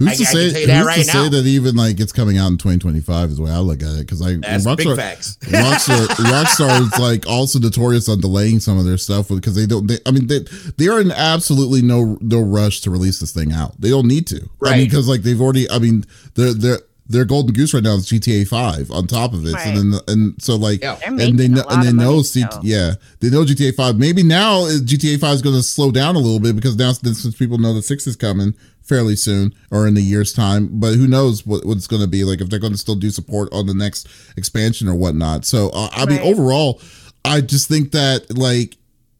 Who's 0.00 0.08
I, 0.08 0.14
to 0.14 0.24
say? 0.24 0.64
who's 0.64 0.86
right 0.86 0.94
to 0.96 1.04
say 1.04 1.28
that 1.28 1.44
even 1.44 1.76
like 1.76 2.00
it's 2.00 2.12
coming 2.12 2.38
out 2.38 2.46
in 2.46 2.56
2025 2.56 3.30
is 3.30 3.36
the 3.36 3.42
way 3.42 3.50
I 3.50 3.58
look 3.58 3.82
at 3.82 3.96
it 3.96 4.06
because 4.06 4.22
I 4.22 4.36
That's 4.36 4.64
Rockstar, 4.64 4.76
big 4.76 4.96
facts. 4.96 5.36
Rockstar, 5.42 6.06
Rockstar 6.06 6.80
is 6.80 6.98
like 6.98 7.26
also 7.26 7.58
notorious 7.58 8.08
on 8.08 8.18
delaying 8.18 8.60
some 8.60 8.78
of 8.78 8.86
their 8.86 8.96
stuff 8.96 9.28
because 9.28 9.54
they 9.54 9.66
don't. 9.66 9.88
They, 9.88 9.98
I 10.06 10.10
mean, 10.12 10.26
they 10.26 10.38
they 10.78 10.88
are 10.88 11.02
in 11.02 11.12
absolutely 11.12 11.82
no 11.82 12.16
no 12.22 12.40
rush 12.40 12.80
to 12.80 12.90
release 12.90 13.20
this 13.20 13.32
thing 13.32 13.52
out. 13.52 13.78
They 13.78 13.90
don't 13.90 14.08
need 14.08 14.26
to. 14.28 14.48
Right. 14.58 14.72
I 14.72 14.76
mean, 14.78 14.86
because 14.86 15.06
like 15.06 15.20
they've 15.20 15.40
already. 15.40 15.70
I 15.70 15.78
mean, 15.78 16.06
they're 16.34 16.54
they're 16.54 16.80
their 17.10 17.24
golden 17.24 17.52
goose 17.52 17.74
right 17.74 17.82
now 17.82 17.94
is 17.94 18.06
GTA 18.06 18.46
Five 18.46 18.90
on 18.90 19.06
top 19.06 19.32
of 19.32 19.44
it. 19.44 19.52
Right. 19.52 19.64
So 19.64 19.82
then 19.82 20.00
and 20.06 20.42
so 20.42 20.56
like 20.56 20.82
yeah. 20.82 20.96
and 21.04 21.18
they 21.18 21.48
know 21.48 21.64
and 21.68 21.82
they 21.82 21.92
know 21.92 22.22
C- 22.22 22.44
yeah 22.62 22.92
they 23.18 23.30
know 23.30 23.44
GTA 23.44 23.74
Five. 23.74 23.98
Maybe 23.98 24.22
now 24.22 24.62
GTA 24.62 25.18
Five 25.18 25.34
is 25.34 25.42
going 25.42 25.56
to 25.56 25.62
slow 25.62 25.90
down 25.90 26.14
a 26.14 26.20
little 26.20 26.38
bit 26.38 26.54
because 26.54 26.76
now 26.76 26.92
since 26.92 27.34
people 27.34 27.58
know 27.58 27.74
the 27.74 27.82
six 27.82 28.06
is 28.06 28.14
coming 28.16 28.54
fairly 28.82 29.16
soon 29.16 29.52
or 29.70 29.88
in 29.88 29.96
a 29.96 30.00
year's 30.00 30.32
time. 30.32 30.68
But 30.72 30.94
who 30.94 31.08
knows 31.08 31.44
what, 31.44 31.66
what 31.66 31.76
it's 31.76 31.88
going 31.88 32.02
to 32.02 32.08
be 32.08 32.22
like 32.24 32.40
if 32.40 32.48
they're 32.48 32.60
going 32.60 32.72
to 32.72 32.78
still 32.78 32.94
do 32.94 33.10
support 33.10 33.52
on 33.52 33.66
the 33.66 33.74
next 33.74 34.08
expansion 34.36 34.88
or 34.88 34.94
whatnot. 34.94 35.44
So 35.44 35.70
uh, 35.70 35.90
I 35.92 36.04
right. 36.04 36.08
mean 36.10 36.20
overall, 36.20 36.80
I 37.24 37.40
just 37.40 37.68
think 37.68 37.90
that 37.90 38.36
like 38.36 38.76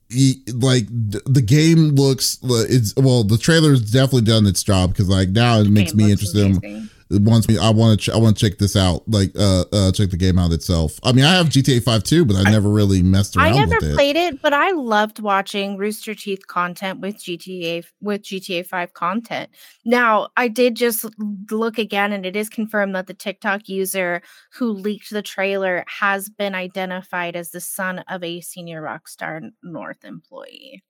he, 0.09 0.43
like 0.55 0.87
the 0.89 1.43
game 1.45 1.91
looks 1.97 2.39
it's 2.43 2.95
well 2.97 3.25
the 3.25 3.39
trailer's 3.39 3.81
definitely 3.81 4.23
done 4.23 4.47
its 4.47 4.63
job 4.63 4.91
because 4.91 5.09
like 5.09 5.31
now 5.31 5.61
it 5.61 5.71
makes 5.71 5.95
me 5.95 6.11
interested 6.11 6.63
in 6.63 6.91
wants 7.11 7.49
me. 7.49 7.59
I 7.59 7.71
want 7.71 7.99
to. 7.99 8.11
Ch- 8.11 8.15
I 8.15 8.19
want 8.19 8.37
to 8.37 8.49
check 8.49 8.59
this 8.59 8.77
out. 8.77 9.03
Like, 9.09 9.33
uh, 9.37 9.65
uh, 9.73 9.93
check 9.93 10.11
the 10.11 10.17
game 10.17 10.39
out 10.39 10.53
itself. 10.53 10.99
I 11.03 11.13
mean, 11.13 11.25
I 11.25 11.35
have 11.35 11.49
GTA 11.49 11.83
Five 11.83 12.05
too, 12.05 12.25
but 12.25 12.37
I, 12.37 12.49
I 12.49 12.51
never 12.51 12.69
really 12.69 13.03
messed 13.03 13.37
around. 13.37 13.55
I 13.55 13.65
never 13.65 13.79
played 13.81 14.17
it. 14.17 14.41
but 14.41 14.53
I 14.53 14.71
loved 14.71 15.19
watching 15.19 15.77
Rooster 15.77 16.15
Teeth 16.15 16.47
content 16.47 17.01
with 17.01 17.17
GTA 17.17 17.85
with 18.01 18.23
GTA 18.23 18.67
Five 18.67 18.95
content. 18.95 19.51
Now, 19.85 20.29
I 20.37 20.49
did 20.49 20.77
just 20.77 21.07
look 21.51 21.79
again, 21.79 22.13
and 22.13 22.25
it 22.25 22.37
is 22.37 22.49
confirmed 22.49 22.95
that 22.95 23.07
the 23.07 23.15
TikTok 23.15 23.69
user 23.69 24.23
who 24.53 24.71
leaked 24.71 25.11
the 25.11 25.23
trailer 25.23 25.85
has 25.89 26.29
been 26.29 26.55
identified 26.55 27.35
as 27.37 27.51
the 27.51 27.61
son 27.61 28.01
of 28.09 28.23
a 28.23 28.41
senior 28.41 28.83
Rockstar 28.83 29.51
North 29.63 30.05
employee. 30.05 30.83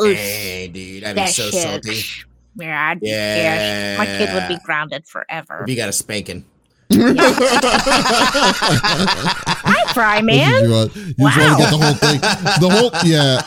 Oof. 0.00 0.16
Hey, 0.16 0.68
dude, 0.68 1.04
I'd 1.04 1.16
be 1.16 1.26
so 1.26 1.50
shit. 1.50 1.62
salty. 1.62 2.02
Yeah, 2.56 2.88
I'd 2.88 3.00
be 3.00 3.08
yeah. 3.08 3.96
My 3.98 4.06
kid 4.06 4.32
would 4.34 4.48
be 4.48 4.58
grounded 4.64 5.06
forever. 5.06 5.60
If 5.62 5.70
you 5.70 5.76
got 5.76 5.88
a 5.88 5.92
spanking. 5.92 6.44
Hi, 9.64 9.92
Fry 9.94 10.20
Man. 10.20 10.64
You, 10.64 10.70
want, 10.70 10.94
you 10.96 11.14
wow. 11.18 11.30
just 11.34 11.56
to 11.56 11.62
get 11.62 11.70
the 11.70 11.78
whole 11.78 11.94
thing. 11.94 12.20
The 12.60 12.68
whole 12.70 12.90
yeah, 13.04 13.40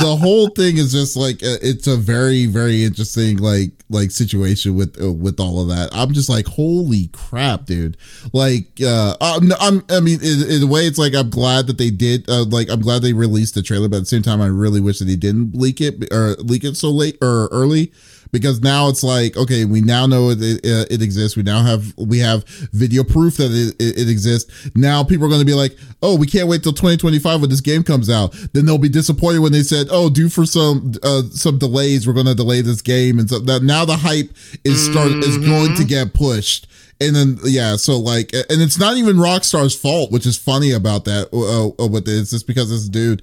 the 0.00 0.16
whole 0.16 0.48
thing 0.50 0.76
is 0.76 0.92
just 0.92 1.16
like 1.16 1.42
uh, 1.42 1.58
it's 1.62 1.88
a 1.88 1.96
very 1.96 2.46
very 2.46 2.84
interesting 2.84 3.38
like 3.38 3.72
like 3.90 4.12
situation 4.12 4.76
with 4.76 5.02
uh, 5.02 5.12
with 5.12 5.40
all 5.40 5.60
of 5.60 5.68
that. 5.68 5.88
I'm 5.92 6.12
just 6.12 6.28
like 6.28 6.46
holy 6.46 7.08
crap, 7.08 7.66
dude. 7.66 7.96
Like 8.32 8.80
uh, 8.84 9.16
I'm, 9.20 9.50
I'm 9.60 9.84
i 9.90 9.98
mean 9.98 10.20
in, 10.22 10.48
in, 10.48 10.62
a 10.62 10.66
way 10.66 10.82
it's 10.82 10.98
like 10.98 11.14
I'm 11.14 11.30
glad 11.30 11.66
that 11.66 11.78
they 11.78 11.90
did 11.90 12.30
uh, 12.30 12.44
like 12.44 12.70
I'm 12.70 12.82
glad 12.82 13.02
they 13.02 13.12
released 13.14 13.56
the 13.56 13.62
trailer, 13.62 13.88
but 13.88 13.96
at 13.96 14.00
the 14.00 14.06
same 14.06 14.22
time 14.22 14.40
I 14.40 14.46
really 14.46 14.80
wish 14.80 15.00
that 15.00 15.06
they 15.06 15.16
didn't 15.16 15.56
leak 15.56 15.80
it 15.80 16.12
or 16.12 16.36
leak 16.38 16.62
it 16.62 16.76
so 16.76 16.90
late 16.90 17.18
or 17.20 17.48
early 17.50 17.92
because 18.32 18.60
now 18.60 18.88
it's 18.88 19.02
like 19.02 19.36
okay 19.36 19.64
we 19.64 19.80
now 19.80 20.06
know 20.06 20.30
it, 20.30 20.38
it, 20.40 20.60
it, 20.64 21.02
exists. 21.02 21.36
We 21.36 21.42
now 21.42 21.62
have 21.62 21.94
we 21.96 22.18
have 22.18 22.44
video 22.72 23.04
proof 23.04 23.36
that 23.36 23.50
it, 23.52 23.80
it, 23.80 24.08
exists. 24.08 24.70
Now 24.74 25.04
people 25.04 25.26
are 25.26 25.28
going 25.28 25.40
to 25.40 25.46
be 25.46 25.54
like 25.54 25.76
oh 26.02 26.16
we 26.16 26.26
can't 26.26 26.48
wait 26.48 26.62
till 26.62 26.72
2025 26.72 27.40
when 27.40 27.50
this 27.50 27.60
game 27.60 27.82
comes 27.82 28.10
out. 28.10 28.34
Then 28.52 28.66
they'll 28.66 28.78
be 28.78 28.88
disappointed 28.88 29.40
when 29.40 29.52
they 29.52 29.62
said 29.62 29.88
oh 29.90 30.10
due 30.10 30.28
for 30.28 30.46
some 30.46 30.92
uh, 31.02 31.22
some 31.30 31.58
delays 31.58 32.06
we're 32.06 32.12
going 32.12 32.26
to 32.26 32.34
delay 32.34 32.60
this 32.60 32.82
game. 32.82 33.18
And 33.18 33.28
so 33.28 33.38
that 33.40 33.62
now 33.62 33.84
the 33.84 33.96
hype 33.96 34.30
is 34.64 34.84
start 34.84 35.08
mm-hmm. 35.08 35.20
is 35.20 35.38
going 35.38 35.74
to 35.76 35.84
get 35.84 36.14
pushed. 36.14 36.66
And 37.00 37.14
then 37.14 37.38
yeah 37.44 37.76
so 37.76 37.98
like 37.98 38.32
and 38.32 38.62
it's 38.62 38.78
not 38.78 38.96
even 38.96 39.16
rockstar's 39.16 39.78
fault 39.78 40.10
which 40.10 40.26
is 40.26 40.36
funny 40.36 40.72
about 40.72 41.04
that 41.04 41.28
uh, 41.32 41.82
uh, 41.82 41.86
with 41.86 42.08
it 42.08 42.20
it's 42.20 42.30
just 42.30 42.46
because 42.46 42.70
this 42.70 42.88
dude. 42.88 43.22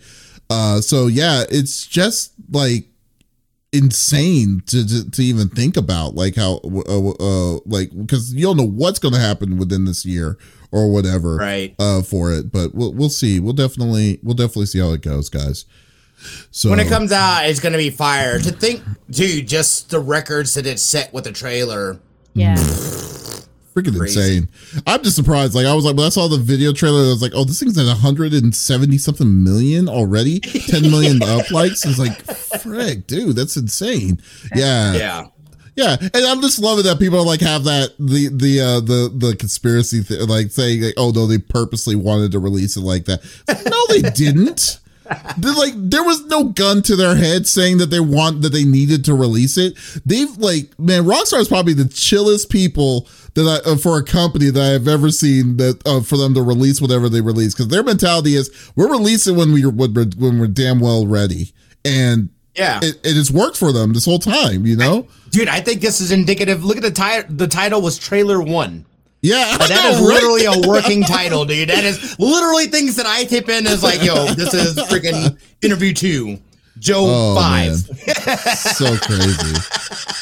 Uh 0.50 0.82
so 0.82 1.08
yeah 1.08 1.44
it's 1.50 1.88
just 1.88 2.34
like 2.52 2.86
insane 3.74 4.62
to, 4.68 4.88
to, 4.88 5.10
to 5.10 5.24
even 5.24 5.50
think 5.50 5.76
about 5.76 6.14
like 6.14 6.36
how 6.36 6.60
uh, 6.64 7.10
uh 7.10 7.60
like 7.66 7.90
because 7.98 8.34
you 8.34 8.44
don't 8.44 8.56
know 8.56 8.68
what's 8.68 9.00
going 9.00 9.14
to 9.14 9.20
happen 9.20 9.58
within 9.58 9.86
this 9.86 10.06
year 10.06 10.38
or 10.72 10.92
whatever 10.92 11.38
right. 11.38 11.76
uh 11.80 12.02
for 12.04 12.32
it 12.32 12.52
but 12.52 12.74
we'll 12.76 12.94
we'll 12.94 13.10
see. 13.10 13.40
We'll 13.40 13.54
definitely 13.54 14.20
we'll 14.22 14.36
definitely 14.36 14.68
see 14.68 14.80
how 14.80 14.94
it 14.94 15.02
goes 15.02 15.30
guys. 15.30 15.66
So 16.52 16.70
when 16.70 16.80
it 16.80 16.88
comes 16.88 17.12
out 17.12 17.50
it's 17.50 17.60
going 17.60 17.74
to 17.74 17.80
be 17.80 17.90
fire. 17.90 18.38
To 18.40 18.52
think 18.52 18.84
dude 19.10 19.48
just 19.48 19.90
the 19.90 20.00
records 20.00 20.54
that 20.54 20.68
it 20.68 20.80
set 20.80 21.12
with 21.12 21.24
the 21.24 21.32
trailer. 21.32 22.00
Yeah 22.34 22.56
freaking 23.74 23.98
Crazy. 23.98 24.20
insane. 24.38 24.50
I'm 24.88 25.02
just 25.04 25.16
surprised. 25.16 25.56
Like 25.56 25.66
I 25.66 25.74
was 25.74 25.86
like, 25.86 25.96
when 25.96 26.06
I 26.06 26.10
saw 26.10 26.28
the 26.28 26.38
video 26.38 26.74
trailer, 26.74 27.00
I 27.00 27.08
was 27.10 27.22
like, 27.22 27.34
oh, 27.36 27.44
this 27.44 27.60
thing's 27.60 27.78
at 27.78 27.86
170 27.86 28.98
something 28.98 29.44
million 29.44 29.90
already, 29.90 30.40
10 30.40 30.84
million 30.84 31.22
up 31.24 31.50
likes. 31.52 31.86
It's 31.86 32.00
like, 32.00 32.22
frick, 32.62 33.08
dude, 33.08 33.36
that's 33.36 33.58
insane. 33.58 34.22
Yeah, 34.56 34.94
yeah. 34.94 35.28
Yeah, 35.76 35.98
and 36.00 36.16
I'm 36.28 36.40
just 36.40 36.60
loving 36.60 36.84
that 36.86 37.00
people 37.00 37.26
like 37.26 37.42
have 37.42 37.64
that 37.64 37.96
the 37.98 38.28
the 38.28 38.62
uh 38.62 38.80
the 38.80 39.12
the 39.12 39.36
conspiracy 39.36 40.04
th- 40.04 40.30
like 40.30 40.52
saying 40.52 40.84
like 40.84 40.94
oh 40.98 41.10
no 41.10 41.26
they 41.26 41.40
purposely 41.40 41.96
wanted 41.96 42.32
to 42.34 42.40
release 42.40 42.78
it 42.78 42.82
like 42.82 43.06
that. 43.06 43.24
No, 43.66 43.86
they 43.90 44.08
didn't 44.12 44.80
like 45.06 45.74
there 45.76 46.04
was 46.04 46.26
no 46.26 46.46
gun 46.46 46.82
to 46.84 46.96
their 46.96 47.16
head 47.16 47.48
saying 47.48 47.78
that 47.78 47.90
they 47.90 48.00
want 48.00 48.42
that 48.42 48.50
they 48.50 48.64
needed 48.64 49.06
to 49.06 49.14
release 49.14 49.58
it. 49.58 49.78
They've 50.06 50.36
like 50.38 50.78
man, 50.80 51.04
Rockstar 51.04 51.40
is 51.40 51.48
probably 51.48 51.74
the 51.74 51.88
chillest 51.88 52.50
people 52.50 53.08
that 53.36 53.64
I 53.66 53.70
uh, 53.70 53.78
for 53.78 53.98
a 53.98 54.04
company 54.04 54.50
that 54.50 54.76
I've 54.76 54.88
ever 54.88 55.10
seen 55.12 55.58
that 55.58 55.86
uh, 55.86 56.02
for 56.02 56.18
them 56.18 56.34
to 56.36 56.42
release 56.42 56.82
whatever 56.82 57.10
they 57.10 57.22
release 57.22 57.54
because 57.54 57.70
their 57.70 57.84
mentality 57.84 58.36
is 58.36 58.50
we're 58.76 58.90
releasing 58.90 59.36
when 59.36 59.52
we 59.54 59.66
when 59.66 59.94
we're, 59.94 60.06
when 60.18 60.40
we're 60.40 60.48
damn 60.48 60.80
well 60.80 61.08
ready 61.08 61.54
and 61.86 62.30
yeah, 62.56 62.80
it, 62.84 63.00
it 63.04 63.16
has 63.16 63.32
worked 63.32 63.58
for 63.58 63.72
them 63.72 63.94
this 63.94 64.06
whole 64.06 64.20
time. 64.20 64.66
You 64.66 64.76
know, 64.76 65.08
dude, 65.32 65.48
I 65.48 65.60
think 65.62 65.82
this 65.82 66.02
is 66.02 66.12
indicative. 66.12 66.64
Look 66.64 66.78
at 66.78 66.84
the 66.84 66.92
title. 66.92 67.36
The 67.36 67.48
title 67.48 67.82
was 67.82 67.98
trailer 67.98 68.42
one. 68.42 68.86
Yeah, 69.24 69.58
but 69.58 69.70
that 69.70 69.84
know, 69.84 69.90
is 69.92 70.00
right? 70.02 70.22
literally 70.22 70.46
a 70.46 70.68
working 70.68 71.02
title, 71.02 71.46
dude. 71.46 71.70
That 71.70 71.86
is 71.86 72.20
literally 72.20 72.68
things 72.68 72.98
that 72.98 73.06
I 73.06 73.24
type 73.24 73.48
in 73.48 73.66
as 73.66 73.82
like, 73.82 74.04
yo, 74.04 74.26
this 74.34 74.54
is 74.54 74.76
freaking 74.76 75.38
interview 75.62 75.94
two, 75.94 76.40
Joe 76.78 77.06
oh, 77.08 77.36
five. 77.36 77.78
so 77.78 78.98
crazy, 78.98 79.56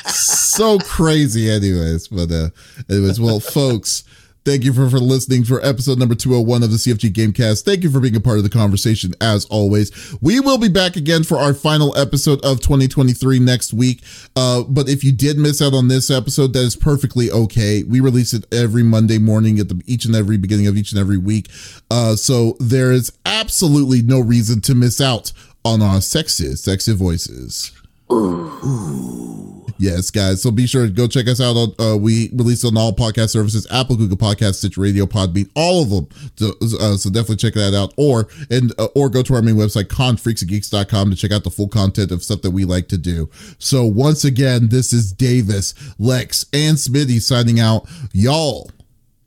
so 0.08 0.78
crazy. 0.78 1.50
Anyways, 1.50 2.10
but 2.10 2.32
uh, 2.32 2.50
anyways, 2.90 3.20
well, 3.20 3.40
folks. 3.40 4.04
Thank 4.44 4.64
you 4.64 4.74
for, 4.74 4.90
for 4.90 5.00
listening 5.00 5.44
for 5.44 5.64
episode 5.64 6.00
number 6.00 6.16
201 6.16 6.64
of 6.64 6.72
the 6.72 6.78
CFG 6.78 7.12
Gamecast. 7.12 7.64
Thank 7.64 7.84
you 7.84 7.92
for 7.92 8.00
being 8.00 8.16
a 8.16 8.20
part 8.20 8.38
of 8.38 8.44
the 8.44 8.50
conversation 8.50 9.14
as 9.22 9.46
always. 9.46 9.92
We 10.20 10.40
will 10.40 10.58
be 10.58 10.68
back 10.68 10.96
again 10.96 11.24
for 11.24 11.38
our 11.38 11.54
final 11.54 11.96
episode 11.96 12.44
of 12.44 12.60
2023 12.60 13.38
next 13.38 13.72
week. 13.72 14.02
Uh, 14.36 14.64
but 14.64 14.90
if 14.90 15.04
you 15.04 15.12
did 15.12 15.38
miss 15.38 15.62
out 15.62 15.76
on 15.76 15.90
this 15.90 16.10
episode, 16.10 16.54
that 16.54 16.64
is 16.64 16.76
perfectly 16.76 17.30
okay. 17.30 17.84
We 17.84 18.00
release 18.00 18.34
it 18.34 18.52
every 18.52 18.82
Monday 18.82 19.20
morning 19.20 19.60
at 19.60 19.70
the 19.70 19.80
each 19.86 20.06
and 20.06 20.16
every 20.16 20.38
beginning 20.38 20.66
of 20.66 20.76
each 20.76 20.92
and 20.92 21.00
every 21.00 21.20
week. 21.20 21.48
Uh, 21.92 22.16
so 22.16 22.58
there 22.60 22.92
is 22.92 23.12
absolutely 23.28 24.02
no 24.02 24.20
reason 24.20 24.60
to 24.62 24.74
miss 24.74 25.00
out 25.00 25.32
on 25.64 25.84
our 25.84 26.02
sexy, 26.02 26.56
sexy 26.56 26.96
voices. 26.96 27.72
Yes, 29.82 30.12
guys. 30.12 30.44
So 30.44 30.52
be 30.52 30.68
sure 30.68 30.86
to 30.86 30.92
go 30.92 31.08
check 31.08 31.28
us 31.28 31.42
out. 31.42 31.56
On, 31.58 31.74
uh, 31.80 31.98
we 31.98 32.30
release 32.34 32.64
on 32.64 32.78
all 32.78 32.94
podcast 32.94 33.32
services: 33.32 33.66
Apple, 33.72 33.96
Google 33.96 34.16
Podcast, 34.16 34.56
Stitch 34.56 34.78
Radio, 34.78 35.08
Podbean, 35.08 35.50
all 35.56 35.82
of 35.82 35.90
them. 35.90 36.08
So, 36.36 36.52
uh, 36.80 36.98
so 36.98 37.10
definitely 37.10 37.38
check 37.38 37.56
that 37.56 37.74
out. 37.74 37.92
Or 37.98 38.28
and 38.52 38.72
uh, 38.78 38.90
or 38.96 39.10
go 39.10 39.24
to 39.24 39.34
our 39.34 39.42
main 39.42 39.56
website, 39.56 39.86
confreaksandgeeks.com 39.86 41.10
to 41.10 41.16
check 41.16 41.32
out 41.32 41.44
the 41.44 41.50
full 41.50 41.68
content 41.68 42.12
of 42.12 42.22
stuff 42.22 42.44
that 42.44 42.52
we 42.52 42.64
like 42.64 42.90
to 42.90 42.98
do. 42.98 43.28
So 43.58 43.84
once 43.84 44.24
again, 44.24 44.68
this 44.70 44.94
is 44.94 45.12
Davies, 45.12 45.74
Lex, 45.98 46.46
and 46.54 46.78
Smitty 46.78 47.20
signing 47.20 47.60
out. 47.60 47.90
Y'all, 48.14 48.70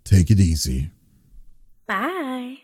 take 0.05 0.31
it 0.31 0.39
easy. 0.39 0.91
Bye. 1.89 2.64